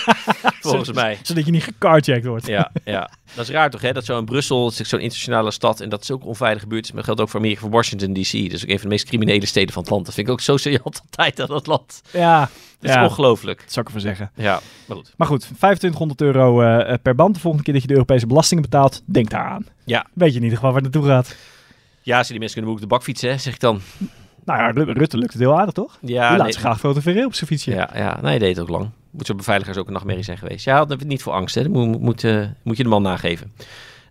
volgens 0.61 0.93
mij. 0.93 1.19
Zodat 1.23 1.45
je 1.45 1.51
niet 1.51 1.65
gecarjacked 1.65 2.25
wordt. 2.27 2.47
Ja, 2.47 2.71
ja, 2.85 3.11
dat 3.35 3.45
is 3.49 3.51
raar 3.55 3.71
toch, 3.71 3.81
hè? 3.81 3.93
Dat 3.93 4.05
zo 4.05 4.19
in 4.19 4.25
Brussel, 4.25 4.71
zo'n 4.71 5.01
internationale 5.01 5.51
stad 5.51 5.81
en 5.81 5.89
dat 5.89 6.03
is 6.03 6.11
ook 6.11 6.25
onveilige 6.27 6.67
buurt. 6.67 6.85
is. 6.85 6.89
Maar 6.89 6.97
dat 6.97 7.05
geldt 7.07 7.21
ook 7.21 7.29
voor 7.29 7.39
Amerika, 7.41 7.61
voor 7.61 7.71
Washington 7.71 8.13
D.C. 8.13 8.31
Dus 8.51 8.63
ook 8.63 8.69
een 8.69 8.75
van 8.79 8.83
de 8.83 8.95
meest 8.95 9.07
criminele 9.07 9.47
steden 9.47 9.73
van 9.73 9.83
het 9.83 9.91
land. 9.91 10.05
Dat 10.05 10.15
vind 10.15 10.27
ik 10.27 10.33
ook 10.33 10.41
zo 10.41 10.57
serieus 10.57 10.83
altijd 10.91 11.41
aan 11.41 11.47
dat 11.47 11.67
land. 11.67 12.01
Ja, 12.13 12.41
Dat 12.41 12.51
ja, 12.81 12.89
is 12.89 12.95
dat 12.95 13.11
ongelooflijk. 13.11 13.61
zou 13.67 13.81
ik 13.81 13.87
ervan 13.87 14.01
zeggen. 14.01 14.31
Ja, 14.35 14.61
maar 14.87 14.97
goed. 14.97 15.13
Maar 15.17 15.27
goed, 15.29 15.41
2500 15.41 16.21
euro 16.21 16.61
eh, 16.63 16.95
per 17.03 17.15
band. 17.15 17.35
De 17.35 17.41
volgende 17.41 17.65
keer 17.65 17.73
dat 17.75 17.83
je 17.83 17.89
de 17.89 17.95
Europese 17.95 18.27
belastingen 18.27 18.63
betaalt, 18.63 19.03
denk 19.05 19.31
daaraan. 19.31 19.67
Ja. 19.85 20.07
Weet 20.13 20.31
je 20.31 20.37
in 20.37 20.43
ieder 20.43 20.59
geval 20.59 20.73
waar 20.73 20.83
het 20.83 20.93
naartoe 20.93 21.11
gaat. 21.11 21.37
Ja, 22.03 22.19
je 22.19 22.25
die 22.29 22.39
mensen 22.39 22.57
kunnen 22.57 22.75
ook 22.75 22.81
de 22.81 22.87
bak 22.87 23.03
fietsen, 23.03 23.31
hè, 23.31 23.39
zeg 23.39 23.55
ik 23.55 23.61
dan. 23.61 23.81
Nou 24.45 24.59
ja, 24.61 24.71
Ru- 24.71 24.93
Rutte 24.93 25.19
lukt 25.19 25.33
het 25.33 25.43
heel 25.43 25.59
aardig, 25.59 25.75
toch? 25.75 25.99
Ja, 26.01 26.07
Die 26.29 26.37
laat 26.37 26.43
nee, 26.43 26.53
zich 26.53 26.61
graag 26.61 26.79
fotograferen 26.81 27.27
op 27.27 27.35
zijn 27.35 27.47
fietsje. 27.47 27.71
ja, 27.71 27.91
ja, 27.95 28.19
nee, 28.23 28.39
deed 28.39 28.57
het 28.57 28.59
ook 28.65 28.69
lang. 28.71 28.91
Moet 29.11 29.27
zo'n 29.27 29.37
beveiligers 29.37 29.77
ook 29.77 29.87
een 29.87 29.93
nachtmerrie 29.93 30.25
zijn 30.25 30.39
geweest. 30.39 30.65
Ja, 30.65 30.77
had 30.77 31.05
niet 31.05 31.23
voor 31.23 31.33
angst, 31.33 31.55
hè. 31.55 31.63
Dat 31.63 31.73
moet, 31.73 32.01
moet, 32.01 32.25
eh, 32.25 32.47
moet 32.63 32.77
je 32.77 32.83
de 32.83 32.89
man 32.89 33.03
nageven. 33.03 33.53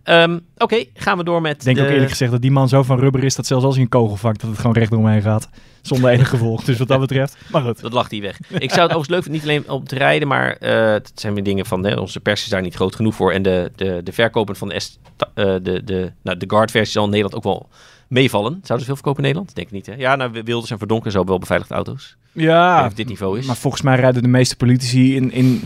Ehm, 0.02 0.38
Oké, 0.56 0.84
gaan 0.94 1.18
we 1.18 1.24
door 1.24 1.40
met 1.40 1.56
Ik 1.56 1.64
denk 1.64 1.76
de... 1.76 1.82
ook 1.82 1.88
eerlijk 1.88 2.10
gezegd 2.10 2.30
dat 2.30 2.42
die 2.42 2.50
man 2.50 2.68
zo 2.68 2.82
van 2.82 2.98
rubber 2.98 3.24
is 3.24 3.34
dat 3.34 3.46
zelfs 3.46 3.64
als 3.64 3.74
hij 3.74 3.82
een 3.82 3.90
kogel 3.90 4.16
vangt, 4.16 4.40
dat 4.40 4.50
het 4.50 4.58
gewoon 4.58 4.76
recht 4.76 4.92
omheen 4.92 5.22
gaat. 5.22 5.48
Zonder 5.82 6.10
enig 6.10 6.28
gevolg. 6.28 6.64
Dus 6.64 6.78
wat 6.78 6.88
dat 6.88 7.00
betreft. 7.00 7.36
Maar 7.50 7.62
goed. 7.62 7.80
Dat 7.80 7.92
lacht 7.92 8.10
hij 8.10 8.20
weg. 8.20 8.38
Ik 8.38 8.70
zou 8.70 8.88
het 8.88 8.96
overigens 8.96 9.08
leuk 9.08 9.22
vinden, 9.22 9.32
niet 9.32 9.42
alleen 9.42 9.70
om 9.70 9.84
te 9.84 9.94
rijden, 9.94 10.28
maar 10.28 10.56
eh 10.56 10.92
het 10.92 11.12
zijn 11.14 11.34
weer 11.34 11.42
dingen 11.42 11.66
van, 11.66 11.84
hè, 11.84 11.94
onze 11.94 12.20
pers 12.20 12.42
is 12.42 12.48
daar 12.48 12.62
niet 12.62 12.74
groot 12.74 12.96
genoeg 12.96 13.14
voor. 13.14 13.32
En 13.32 13.42
de, 13.42 13.72
de, 13.76 14.00
de 14.04 14.12
verkopen 14.12 14.56
van 14.56 14.68
de, 14.68 14.80
S, 14.80 14.98
eh, 15.34 15.44
de, 15.62 15.84
de, 15.84 16.12
nou, 16.22 16.36
de 16.36 16.44
Guard-versie 16.48 16.92
zal 16.92 17.04
in 17.04 17.10
Nederland 17.10 17.36
ook 17.36 17.42
wel 17.42 17.68
meevallen. 18.08 18.52
Zouden 18.52 18.78
ze 18.78 18.84
veel 18.84 18.94
verkopen 18.94 19.18
in 19.22 19.28
Nederland? 19.28 19.54
Denk 19.54 19.66
ik 19.66 19.72
niet, 19.72 19.86
hè? 19.86 19.94
Ja, 19.94 20.16
nou, 20.16 20.42
Wilders 20.44 20.70
en 20.70 20.78
Verdonken 20.78 21.12
zo 21.12 21.24
wel 21.24 21.38
beveiligde 21.38 21.74
auto's. 21.74 22.16
Ja, 22.40 22.86
of 22.86 22.92
dit 22.94 23.08
niveau 23.08 23.38
is. 23.38 23.46
maar 23.46 23.56
volgens 23.56 23.82
mij 23.82 23.96
rijden 23.96 24.22
de 24.22 24.28
meeste 24.28 24.56
politici 24.56 25.16
in, 25.16 25.32
in 25.32 25.62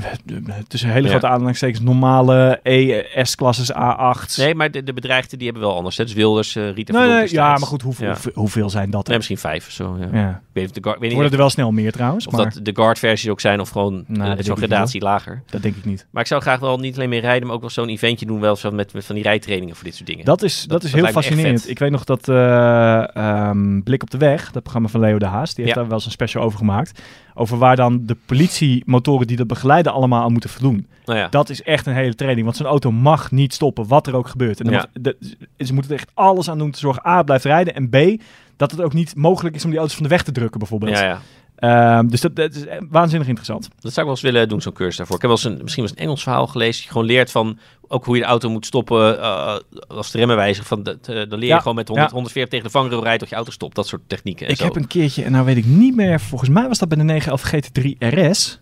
tussen 0.69 0.89
hele 0.91 1.05
Ja. 1.05 1.11
grote 1.11 1.27
aanhalingstekens 1.27 1.81
normale 1.81 2.61
ES-klasses 2.63 3.73
A8's. 3.73 4.37
Nee, 4.37 4.55
maar 4.55 4.71
de, 4.71 4.83
de 4.83 4.93
bedreigden 4.93 5.39
die 5.39 5.49
hebben 5.49 5.67
wel 5.67 5.77
anders. 5.77 5.97
Hè? 5.97 6.05
Dus 6.05 6.13
Wilders, 6.13 6.57
eh 6.57 6.71
Rita 6.75 6.93
Nee, 7.07 7.33
ja, 7.33 7.49
maar 7.49 7.59
goed, 7.69 7.83
hoeveel, 7.83 8.07
Ja. 8.07 8.13
hoeveel, 8.13 8.33
hoeveel 8.35 8.71
zijn 8.71 8.91
dat? 8.91 9.07
Nee, 9.07 9.17
misschien 9.17 9.39
vijf 9.39 9.67
of 9.67 9.73
zo. 9.73 9.97
Ja. 10.01 10.09
Ja. 10.21 10.29
Ik 10.31 10.61
weet, 10.63 10.75
de 10.75 10.81
Guard, 10.83 10.99
weet 10.99 11.03
niet 11.09 11.13
worden 11.13 11.33
er 11.33 11.39
wel 11.39 11.51
snel 11.51 11.73
meer 11.73 11.93
trouwens, 11.93 12.27
of 12.27 12.33
maar 12.33 12.45
dat 12.53 12.65
de 12.65 12.71
Guard-versies 12.75 13.31
ook 13.31 13.41
zijn 13.41 13.61
of 13.61 13.69
gewoon 13.69 14.05
Nou, 14.07 14.29
zo'n 14.43 14.55
niet, 14.55 14.65
gradatie 14.65 15.01
lager. 15.03 15.43
dat 15.51 15.63
denk 15.63 15.77
ik 15.77 15.85
niet. 15.85 16.07
Maar 16.11 16.23
ik 16.23 16.29
zou 16.29 16.41
graag 16.41 16.61
wel 16.61 16.79
niet 16.79 16.97
alleen 16.97 17.09
meer 17.09 17.21
rijden, 17.21 17.47
maar 17.47 17.55
ook 17.57 17.61
wel 17.61 17.71
zo'n 17.71 17.89
eventje 17.89 18.27
doen. 18.27 18.41
Wel 18.41 18.57
zo 18.57 18.71
met, 18.71 18.93
met 18.93 19.05
van 19.05 19.15
die 19.15 19.25
rijtrainingen 19.25 19.75
voor 19.75 19.85
dit 19.85 19.95
soort 19.95 20.09
dingen. 20.09 20.25
Dat 20.25 20.43
is, 20.43 20.61
dat, 20.61 20.69
Dat- 20.69 20.83
is 20.85 20.91
dat 20.91 21.01
heel 21.01 21.13
fascinerend. 21.13 21.69
Ik 21.69 21.79
weet 21.79 21.91
nog 21.91 22.05
dat 22.05 22.29
eh, 22.29 23.17
ehm, 23.17 23.81
Blik 23.83 24.03
op 24.03 24.11
de 24.11 24.19
Weg, 24.19 24.51
dat 24.51 24.63
programma 24.63 24.89
van 24.89 25.01
Leo 25.01 25.19
de 25.19 25.27
Haas, 25.27 25.55
die 25.55 25.65
heeft 25.65 25.77
Ja. 25.77 25.81
daar 25.81 25.89
wel 25.91 25.97
eens 25.99 26.07
een 26.07 26.13
special 26.13 26.45
over 26.45 26.59
gemaakt. 26.67 27.03
Over 27.35 27.59
waar 27.59 27.77
dan 27.77 28.07
de 28.07 28.17
politiemotoren 28.27 29.27
die 29.27 29.37
dat 29.37 29.47
begeleiden 29.47 29.93
allemaal 29.93 30.23
aan 30.23 30.33
moeten 30.33 30.51
voldoen. 30.51 30.87
nou 31.05 31.19
ja. 31.19 31.29
Dat 31.29 31.49
is 31.51 31.63
echt 31.63 31.87
een 31.87 31.95
hele 31.95 32.15
training. 32.15 32.45
Want 32.45 32.57
zo'n 32.57 32.67
auto 32.67 32.91
mag 32.93 33.31
niet 33.31 33.55
stoppen, 33.55 33.87
wat 33.89 34.07
er 34.07 34.15
ook 34.17 34.29
gebeurt. 34.29 34.59
En 34.59 34.65
dan 34.65 34.75
Ja. 34.75 34.87
moet- 34.93 35.05
de- 35.05 35.65
ze 35.65 35.73
moeten 35.75 35.93
er 35.93 35.99
echt 35.99 36.11
alles 36.15 36.51
aan 36.51 36.59
doen 36.59 36.71
te 36.71 36.79
zorgen. 36.79 37.07
A, 37.07 37.23
blijft 37.23 37.45
rijden. 37.45 37.75
En 37.75 37.89
B, 37.89 38.23
dat 38.57 38.71
het 38.71 38.81
ook 38.81 38.93
niet 38.93 39.17
mogelijk 39.17 39.55
is 39.55 39.65
om 39.65 39.71
die 39.71 39.79
auto's 39.79 39.95
van 39.97 40.05
de 40.05 40.11
weg 40.11 40.23
te 40.23 40.33
drukken, 40.33 40.59
bijvoorbeeld. 40.59 40.99
ja, 40.99 41.05
ja. 41.05 41.21
Ehm, 41.57 42.07
dus 42.07 42.21
dat, 42.21 42.37
dat 42.37 42.55
is 42.55 42.65
waanzinnig 42.91 43.29
interessant. 43.29 43.63
Dat 43.69 43.79
zou 43.81 43.91
ik 43.93 44.03
wel 44.03 44.11
eens 44.11 44.21
willen 44.21 44.49
doen, 44.49 44.61
zo'n 44.61 44.73
cursus 44.73 44.97
daarvoor. 44.97 45.17
Ik 45.17 45.23
heb 45.23 45.31
wel 45.31 45.41
eens 45.41 45.49
een, 45.51 45.63
misschien 45.63 45.83
wel 45.83 45.91
eens 45.93 46.01
een 46.01 46.07
Engels 46.07 46.23
verhaal 46.23 46.47
gelezen. 46.47 46.75
Dat 46.75 46.83
je 46.83 46.89
gewoon 46.91 47.07
leert 47.07 47.31
van 47.31 47.59
ook 47.93 48.05
hoe 48.05 48.17
je 48.17 48.23
de 48.23 48.29
auto 48.29 48.51
moet 48.51 48.67
stoppen 48.67 49.21
eh, 49.21 49.57
als 49.89 50.11
de 50.11 50.19
remmen 50.19 50.37
wijzigen. 50.37 50.67
Van 50.69 50.83
dat, 50.83 50.97
eh, 51.09 51.15
dan 51.15 51.29
leer 51.29 51.41
je 51.41 51.47
Ja, 51.47 51.59
gewoon 51.59 51.75
met 51.75 51.89
100, 51.89 52.09
ja. 52.09 52.15
140 52.15 52.51
tegen 52.53 52.67
de 52.67 52.79
vangrail 52.79 53.03
rijden 53.03 53.21
tot 53.21 53.29
je 53.29 53.35
auto 53.35 53.51
stopt. 53.51 53.75
Dat 53.75 53.87
soort 53.87 54.03
technieken 54.07 54.47
en 54.47 54.53
Ik 54.53 54.59
zo. 54.59 54.65
heb 54.65 54.77
een 54.77 54.87
keertje, 54.87 55.25
en 55.25 55.33
nou 55.33 55.45
weet 55.45 55.57
ik 55.57 55.65
niet 55.67 55.97
meer, 55.97 56.21
volgens 56.21 56.51
mij 56.51 56.69
was 56.69 56.79
dat 56.79 56.89
bij 56.89 56.99
de 56.99 57.05
911 57.05 57.43
GT3 57.43 57.97
RS. 57.99 58.61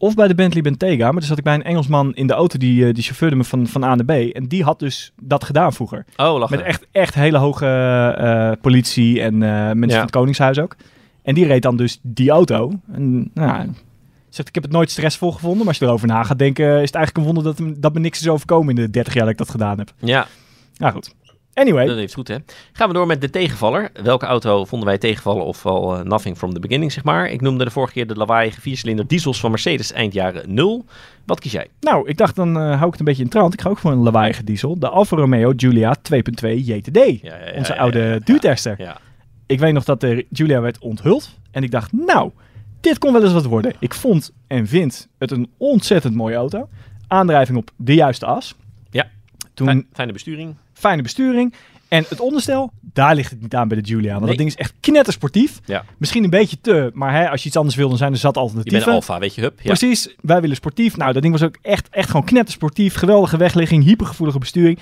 Of 0.00 0.14
bij 0.14 0.28
de 0.28 0.34
Bentley 0.34 0.62
Bentayga. 0.62 1.04
Maar 1.04 1.18
toen 1.18 1.28
zat 1.28 1.38
ik 1.38 1.44
bij 1.44 1.54
een 1.54 1.62
Engelsman 1.62 2.14
in 2.14 2.26
de 2.26 2.32
auto, 2.32 2.58
die, 2.58 2.86
eh, 2.86 2.94
die 2.94 3.02
chauffeurde 3.04 3.36
me 3.36 3.44
van, 3.44 3.66
van 3.66 3.84
A 3.84 3.94
naar 3.94 4.04
B. 4.04 4.10
En 4.10 4.46
die 4.46 4.62
had 4.64 4.78
dus 4.78 5.12
dat 5.22 5.44
gedaan 5.44 5.72
vroeger. 5.72 6.04
Oh, 6.16 6.38
lachen. 6.38 6.56
Met 6.56 6.66
echt, 6.66 6.86
echt 6.92 7.14
hele 7.14 7.38
hoge 7.38 7.66
eh, 7.66 8.52
politie 8.60 9.20
en 9.22 9.38
mensen 9.38 9.88
Ja. 9.88 9.94
van 9.94 10.00
het 10.02 10.10
Koningshuis 10.10 10.58
ook. 10.58 10.76
En 11.22 11.34
die 11.34 11.46
reed 11.46 11.62
dan 11.62 11.76
dus 11.76 11.98
die 12.02 12.30
auto. 12.30 12.72
En, 12.92 13.30
nou, 13.34 13.68
zegt, 14.30 14.48
ik 14.48 14.54
heb 14.54 14.62
het 14.62 14.72
nooit 14.72 14.90
stressvol 14.90 15.32
gevonden. 15.32 15.58
Maar 15.58 15.68
als 15.68 15.78
je 15.78 15.84
erover 15.84 16.06
na 16.06 16.22
gaat 16.22 16.38
denken, 16.38 16.66
is 16.66 16.86
het 16.86 16.94
eigenlijk 16.94 17.16
een 17.16 17.34
wonder 17.34 17.54
dat, 17.54 17.82
dat 17.82 17.94
me 17.94 18.00
niks 18.00 18.20
is 18.20 18.28
overkomen 18.28 18.76
in 18.76 18.82
de 18.84 18.90
30 18.90 19.14
jaar 19.14 19.22
dat 19.22 19.32
ik 19.32 19.38
dat 19.38 19.50
gedaan 19.50 19.78
heb. 19.78 19.92
Ja, 19.98 20.26
Nou 20.76 20.92
goed. 20.92 21.14
Anyway, 21.58 21.86
dat 21.86 21.96
heeft 21.96 22.14
goed 22.14 22.28
hè. 22.28 22.36
Gaan 22.72 22.88
we 22.88 22.94
door 22.94 23.06
met 23.06 23.20
de 23.20 23.30
tegenvaller. 23.30 23.90
Welke 24.02 24.26
auto 24.26 24.64
vonden 24.64 24.88
wij 24.88 24.98
tegenvallen 24.98 25.44
of 25.44 25.66
al 25.66 25.96
eh, 25.96 26.04
nothing 26.04 26.36
from 26.36 26.54
the 26.54 26.60
beginning, 26.60 26.92
zeg 26.92 27.04
maar. 27.04 27.30
Ik 27.30 27.40
noemde 27.40 27.64
de 27.64 27.70
vorige 27.70 27.92
keer 27.92 28.06
de 28.06 28.14
lawaaiige 28.14 28.60
viercilinder 28.60 29.06
diesels 29.06 29.40
van 29.40 29.50
Mercedes 29.50 29.92
eind 29.92 30.12
jaren 30.12 30.54
0. 30.54 30.84
Wat 31.26 31.40
kies 31.40 31.52
jij? 31.52 31.66
nou, 31.80 32.08
ik 32.08 32.16
dacht 32.16 32.36
dan 32.36 32.56
eh, 32.56 32.62
hou 32.62 32.84
ik 32.84 32.90
het 32.90 32.98
een 32.98 33.04
beetje 33.04 33.22
in 33.22 33.28
trant. 33.28 33.52
Ik 33.52 33.60
ga 33.60 33.68
ook 33.68 33.78
voor 33.78 33.92
een 33.92 34.02
lawaaiige 34.02 34.44
diesel. 34.44 34.78
De 34.78 34.88
Alfa 34.88 35.16
Romeo 35.16 35.52
Giulia 35.56 35.96
2.2 36.14 36.20
JTD. 36.40 36.96
Ja, 36.96 37.18
ja, 37.22 37.36
ja, 37.46 37.56
Onze 37.56 37.76
oude 37.76 38.20
duurtester. 38.24 38.74
Ja. 38.78 38.98
Ik 39.46 39.58
weet 39.58 39.72
nog 39.72 39.84
dat 39.84 40.00
de 40.00 40.26
Giulia 40.32 40.60
werd 40.60 40.78
onthuld. 40.78 41.34
En 41.50 41.62
ik 41.62 41.70
dacht, 41.70 41.92
nou, 41.92 42.30
dit 42.88 42.98
kon 42.98 43.12
wel 43.12 43.22
eens 43.22 43.32
wat 43.32 43.44
worden. 43.44 43.72
Ik 43.78 43.94
vond 43.94 44.32
en 44.46 44.66
vind 44.66 45.08
het 45.18 45.30
een 45.30 45.50
ontzettend 45.56 46.14
mooie 46.14 46.36
auto. 46.36 46.68
Aandrijving 47.06 47.58
op 47.58 47.70
de 47.76 47.94
juiste 47.94 48.26
as. 48.26 48.54
Ja. 48.90 49.08
Toen 49.54 49.66
Fijn- 49.66 49.86
fijne 49.92 50.12
besturing. 50.12 50.54
fijne 50.72 51.02
besturing. 51.02 51.54
En 51.88 52.04
het 52.08 52.20
onderstel, 52.20 52.72
daar 52.80 53.14
ligt 53.14 53.30
het 53.30 53.40
niet 53.40 53.54
aan 53.54 53.68
bij 53.68 53.80
de 53.80 53.88
Giulia. 53.88 54.08
Want 54.08 54.18
Nee. 54.20 54.28
dat 54.28 54.38
ding 54.38 54.48
is 54.50 54.56
echt 54.56 54.74
knettersportief. 54.80 55.60
Ja. 55.64 55.84
Misschien 55.98 56.24
een 56.24 56.30
beetje 56.30 56.60
te, 56.60 56.90
maar 56.94 57.12
hè, 57.14 57.30
als 57.30 57.40
je 57.42 57.48
iets 57.48 57.56
anders 57.56 57.76
wil, 57.76 57.88
dan 57.88 57.98
zijn 57.98 58.12
er 58.12 58.18
zat 58.18 58.34
Je 58.34 58.40
alternatieven. 58.40 58.80
bent 58.84 58.94
alfa, 58.94 59.18
weet 59.18 59.34
je, 59.34 59.40
hup. 59.40 59.60
Ja. 59.60 59.64
Precies, 59.66 60.14
wij 60.20 60.40
willen 60.40 60.56
sportief. 60.56 60.96
Nou, 60.96 61.12
dat 61.12 61.22
ding 61.22 61.34
was 61.34 61.42
ook 61.48 61.56
echt, 61.62 61.88
echt 61.88 62.10
gewoon 62.10 62.24
knettersportief. 62.26 62.94
Geweldige 62.94 63.36
wegligging, 63.36 63.84
hypergevoelige 63.84 64.38
besturing. 64.38 64.78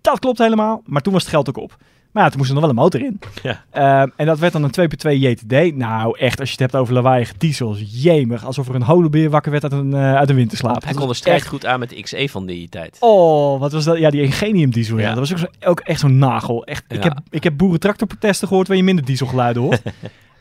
Dat 0.00 0.18
klopt 0.18 0.38
helemaal, 0.38 0.82
maar 0.86 1.02
toen 1.02 1.12
was 1.12 1.22
het 1.22 1.30
geld 1.30 1.48
ook 1.48 1.56
op. 1.58 1.76
Maar 2.12 2.22
ja, 2.22 2.28
toen 2.28 2.38
moest 2.38 2.50
er 2.50 2.54
nog 2.56 2.64
wel 2.64 2.74
een 2.74 2.80
motor 2.82 3.00
in. 3.00 3.18
Ja. 3.42 3.64
Ehm, 3.70 4.08
en 4.16 4.26
dat 4.26 4.38
werd 4.38 4.52
dan 4.52 4.62
een 4.62 4.70
2.2 4.70 5.10
JTD. 5.20 5.76
Nou, 5.76 6.18
echt, 6.18 6.40
als 6.40 6.48
je 6.48 6.54
het 6.62 6.70
hebt 6.72 6.76
over 6.82 6.94
lawaaiige 6.94 7.34
diesels, 7.38 7.82
jemig. 7.86 8.44
Alsof 8.44 8.68
er 8.68 8.74
een 8.74 8.82
holenbeer 8.82 9.30
wakker 9.30 9.50
werd 9.50 9.62
uit 9.62 9.72
een, 9.72 9.94
eh, 9.94 10.14
uit 10.14 10.28
een 10.30 10.34
winterslaap. 10.36 10.84
Hij 10.84 10.94
kon 10.94 11.14
strijd 11.14 11.36
echt- 11.38 11.46
goed 11.48 11.66
aan 11.66 11.78
met 11.78 11.88
de 11.90 12.02
XE 12.02 12.28
van 12.30 12.46
die 12.46 12.68
tijd. 12.68 12.96
Oh, 13.00 13.60
wat 13.60 13.72
was 13.72 13.84
dat? 13.84 13.98
Ja, 13.98 14.10
die 14.10 14.22
Ingenium 14.22 14.70
diesel. 14.70 14.96
Ja. 14.98 15.02
Ja. 15.02 15.08
Dat 15.14 15.18
was 15.18 15.32
ook, 15.32 15.38
zo, 15.38 15.68
ook 15.68 15.80
echt 15.80 16.00
zo'n 16.00 16.18
nagel. 16.18 16.64
Echt, 16.64 16.84
ik, 16.88 17.02
heb, 17.02 17.18
ik 17.30 17.44
heb 17.44 17.56
boerentractorprotesten 17.56 18.48
gehoord 18.48 18.68
waar 18.68 18.76
je 18.76 18.82
minder 18.82 19.04
dieselgeluiden 19.04 19.62
hoort. 19.62 19.82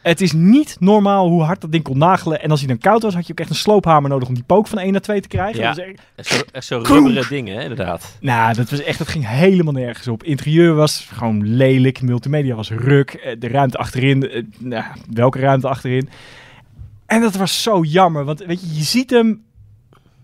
Het 0.09 0.21
is 0.21 0.31
niet 0.33 0.77
normaal 0.79 1.27
hoe 1.29 1.43
hard 1.43 1.61
dat 1.61 1.71
ding 1.71 1.83
kon 1.83 1.97
nagelen. 1.97 2.41
En 2.41 2.49
als 2.51 2.59
hij 2.59 2.67
dan 2.67 2.77
koud 2.77 3.01
was, 3.03 3.13
had 3.13 3.25
je 3.27 3.31
ook 3.31 3.39
echt 3.39 3.49
een 3.49 3.55
sloophamer 3.55 4.09
nodig 4.09 4.27
om 4.27 4.33
die 4.33 4.43
pook 4.43 4.67
van 4.67 4.77
1 4.79 4.91
naar 4.91 5.01
2 5.01 5.21
te 5.21 5.27
krijgen. 5.27 5.61
Ja. 5.61 5.73
Dat 5.73 5.85
echt- 6.15 6.27
zo, 6.27 6.41
echt 6.51 6.65
zo 6.65 6.81
rubberen 6.83 7.27
dingen, 7.29 7.55
hè, 7.55 7.61
inderdaad. 7.61 8.17
nou, 8.21 8.53
dat 8.53 8.69
was 8.69 8.81
echt, 8.83 8.97
dat 8.97 9.07
ging 9.07 9.27
helemaal 9.27 9.73
nergens 9.73 10.07
op. 10.07 10.23
Interieur 10.23 10.73
was 10.75 11.07
gewoon 11.13 11.47
lelijk. 11.55 12.01
Multimedia 12.01 12.55
was 12.55 12.69
ruk. 12.71 13.11
eh, 13.13 13.35
De 13.39 13.47
ruimte 13.47 13.77
achterin, 13.77 14.29
eh, 14.29 14.43
nou, 14.57 14.83
welke 15.13 15.39
ruimte 15.39 15.67
achterin? 15.67 16.09
En 17.05 17.21
dat 17.21 17.35
was 17.35 17.63
zo 17.63 17.81
jammer, 17.83 18.25
want 18.25 18.39
weet 18.45 18.61
je, 18.61 18.75
je 18.77 18.83
ziet 18.83 19.09
hem. 19.09 19.41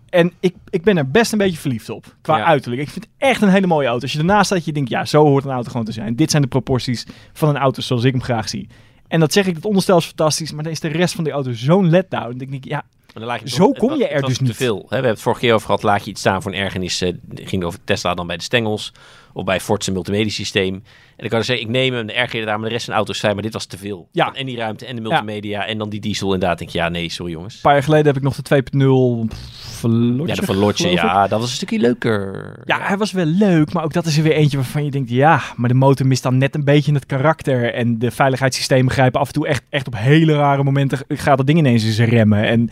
En 0.08 0.32
ik, 0.40 0.54
ik 0.70 0.82
ben 0.82 0.96
er 0.96 1.10
best 1.10 1.32
een 1.32 1.38
beetje 1.38 1.58
verliefd 1.58 1.88
op, 1.90 2.14
qua 2.20 2.36
Ja. 2.38 2.44
uiterlijk. 2.44 2.82
Ik 2.82 2.88
vind 2.90 3.04
het 3.04 3.28
echt 3.28 3.42
een 3.42 3.48
hele 3.48 3.66
mooie 3.66 3.86
auto. 3.86 4.02
Als 4.02 4.12
je 4.12 4.18
ernaast 4.18 4.46
staat, 4.46 4.64
je 4.64 4.72
denkt, 4.72 4.90
ja, 4.90 5.04
zo 5.04 5.24
hoort 5.24 5.44
een 5.44 5.50
auto 5.50 5.70
gewoon 5.70 5.86
te 5.86 5.92
zijn. 5.92 6.16
Dit 6.16 6.30
zijn 6.30 6.42
de 6.42 6.48
proporties 6.48 7.06
van 7.32 7.48
een 7.48 7.56
auto 7.56 7.80
zoals 7.82 8.04
ik 8.04 8.12
hem 8.12 8.22
graag 8.22 8.48
zie. 8.48 8.68
En 9.08 9.20
dat 9.20 9.32
zeg 9.32 9.46
ik, 9.46 9.54
het 9.54 9.64
onderstel 9.64 9.96
is 9.98 10.04
fantastisch, 10.04 10.52
maar 10.52 10.62
dan 10.62 10.72
is 10.72 10.80
de 10.80 10.88
rest 10.88 11.14
van 11.14 11.24
die 11.24 11.32
auto 11.32 11.52
zo'n 11.52 11.90
letdown. 11.90 12.28
Dan 12.28 12.38
denk 12.38 12.52
ik, 12.52 12.64
ja, 12.64 12.84
Maar 13.06 13.14
dan 13.14 13.24
laat 13.24 13.40
je 13.40 13.48
Zo 13.48 13.72
kom 13.72 13.94
je 13.98 14.08
er 14.08 14.22
dus 14.22 14.36
te 14.36 14.42
niet. 14.42 14.56
veel. 14.56 14.76
Hè? 14.76 14.82
We 14.88 14.94
hebben 14.94 15.10
het 15.10 15.20
vorige 15.20 15.40
keer 15.40 15.52
over 15.54 15.66
gehad, 15.66 15.82
laat 15.82 16.04
je 16.04 16.10
iets 16.10 16.20
staan 16.20 16.42
voor 16.42 16.52
een 16.52 16.58
ergernis. 16.58 17.00
eh, 17.00 17.12
ging 17.34 17.64
over 17.64 17.78
Tesla 17.84 18.14
dan 18.14 18.26
bij 18.26 18.36
de 18.36 18.42
stengels. 18.42 18.92
Of 19.32 19.44
bij 19.44 19.60
Ford's 19.60 19.90
multimedia 19.90 20.30
systeem. 20.30 20.74
En 20.74 20.82
dan 21.16 21.28
kan 21.28 21.38
je 21.38 21.44
zeggen, 21.44 21.64
ik 21.66 21.70
neem 21.72 21.94
hem, 21.94 22.06
de 22.06 22.12
erger 22.12 22.40
je 22.40 22.46
daar, 22.46 22.56
maar 22.58 22.66
de 22.68 22.72
rest 22.74 22.84
zijn 22.84 22.96
auto's 22.96 23.18
zijn. 23.18 23.34
Maar 23.34 23.42
dit 23.42 23.52
was 23.52 23.64
te 23.66 23.78
veel. 23.78 24.08
Ja. 24.12 24.32
En 24.34 24.46
die 24.46 24.56
ruimte 24.56 24.86
en 24.86 24.96
de 24.96 25.02
multimedia 25.02 25.66
en 25.66 25.78
dan 25.78 25.88
die 25.88 26.00
diesel. 26.00 26.32
Inderdaad, 26.32 26.58
denk 26.58 26.70
je, 26.70 26.78
ja 26.78 26.88
nee, 26.88 27.08
sorry 27.10 27.32
jongens. 27.32 27.54
een 27.54 27.60
paar 27.60 27.72
jaar 27.72 27.82
geleden 27.82 28.06
heb 28.06 28.16
ik 28.16 28.22
nog 28.22 28.36
de 28.36 28.62
2.0 29.28 29.36
Ja, 30.26 30.34
de 30.34 30.42
ik. 30.76 30.78
ja, 30.78 31.26
dat 31.28 31.40
was 31.40 31.48
een 31.50 31.56
stukje 31.56 31.78
leuker. 31.78 32.52
Ja, 32.64 32.78
hij 32.80 32.96
was 32.96 33.12
wel 33.12 33.24
leuk, 33.24 33.72
maar 33.72 33.84
ook 33.84 33.92
dat 33.92 34.06
is 34.06 34.16
er 34.16 34.22
weer 34.22 34.32
eentje 34.32 34.56
waarvan 34.56 34.84
je 34.84 34.90
denkt, 34.90 35.10
ja, 35.10 35.40
maar 35.56 35.68
de 35.68 35.74
motor 35.74 36.06
mist 36.06 36.22
dan 36.22 36.38
net 36.38 36.54
een 36.54 36.64
beetje 36.64 36.92
het 36.92 37.06
karakter. 37.06 37.74
En 37.74 37.98
de 37.98 38.10
veiligheidssystemen 38.10 38.92
grijpen 38.92 39.20
af 39.20 39.26
en 39.26 39.32
toe 39.32 39.46
echt, 39.46 39.62
echt 39.70 39.86
op 39.86 39.94
hele 39.96 40.34
rare 40.34 40.64
momenten, 40.64 40.98
gaat 41.08 41.36
dat 41.36 41.46
ding 41.46 41.58
ineens 41.58 41.84
in 41.84 41.92
zijn 41.92 42.08
remmen. 42.08 42.44
En 42.46 42.70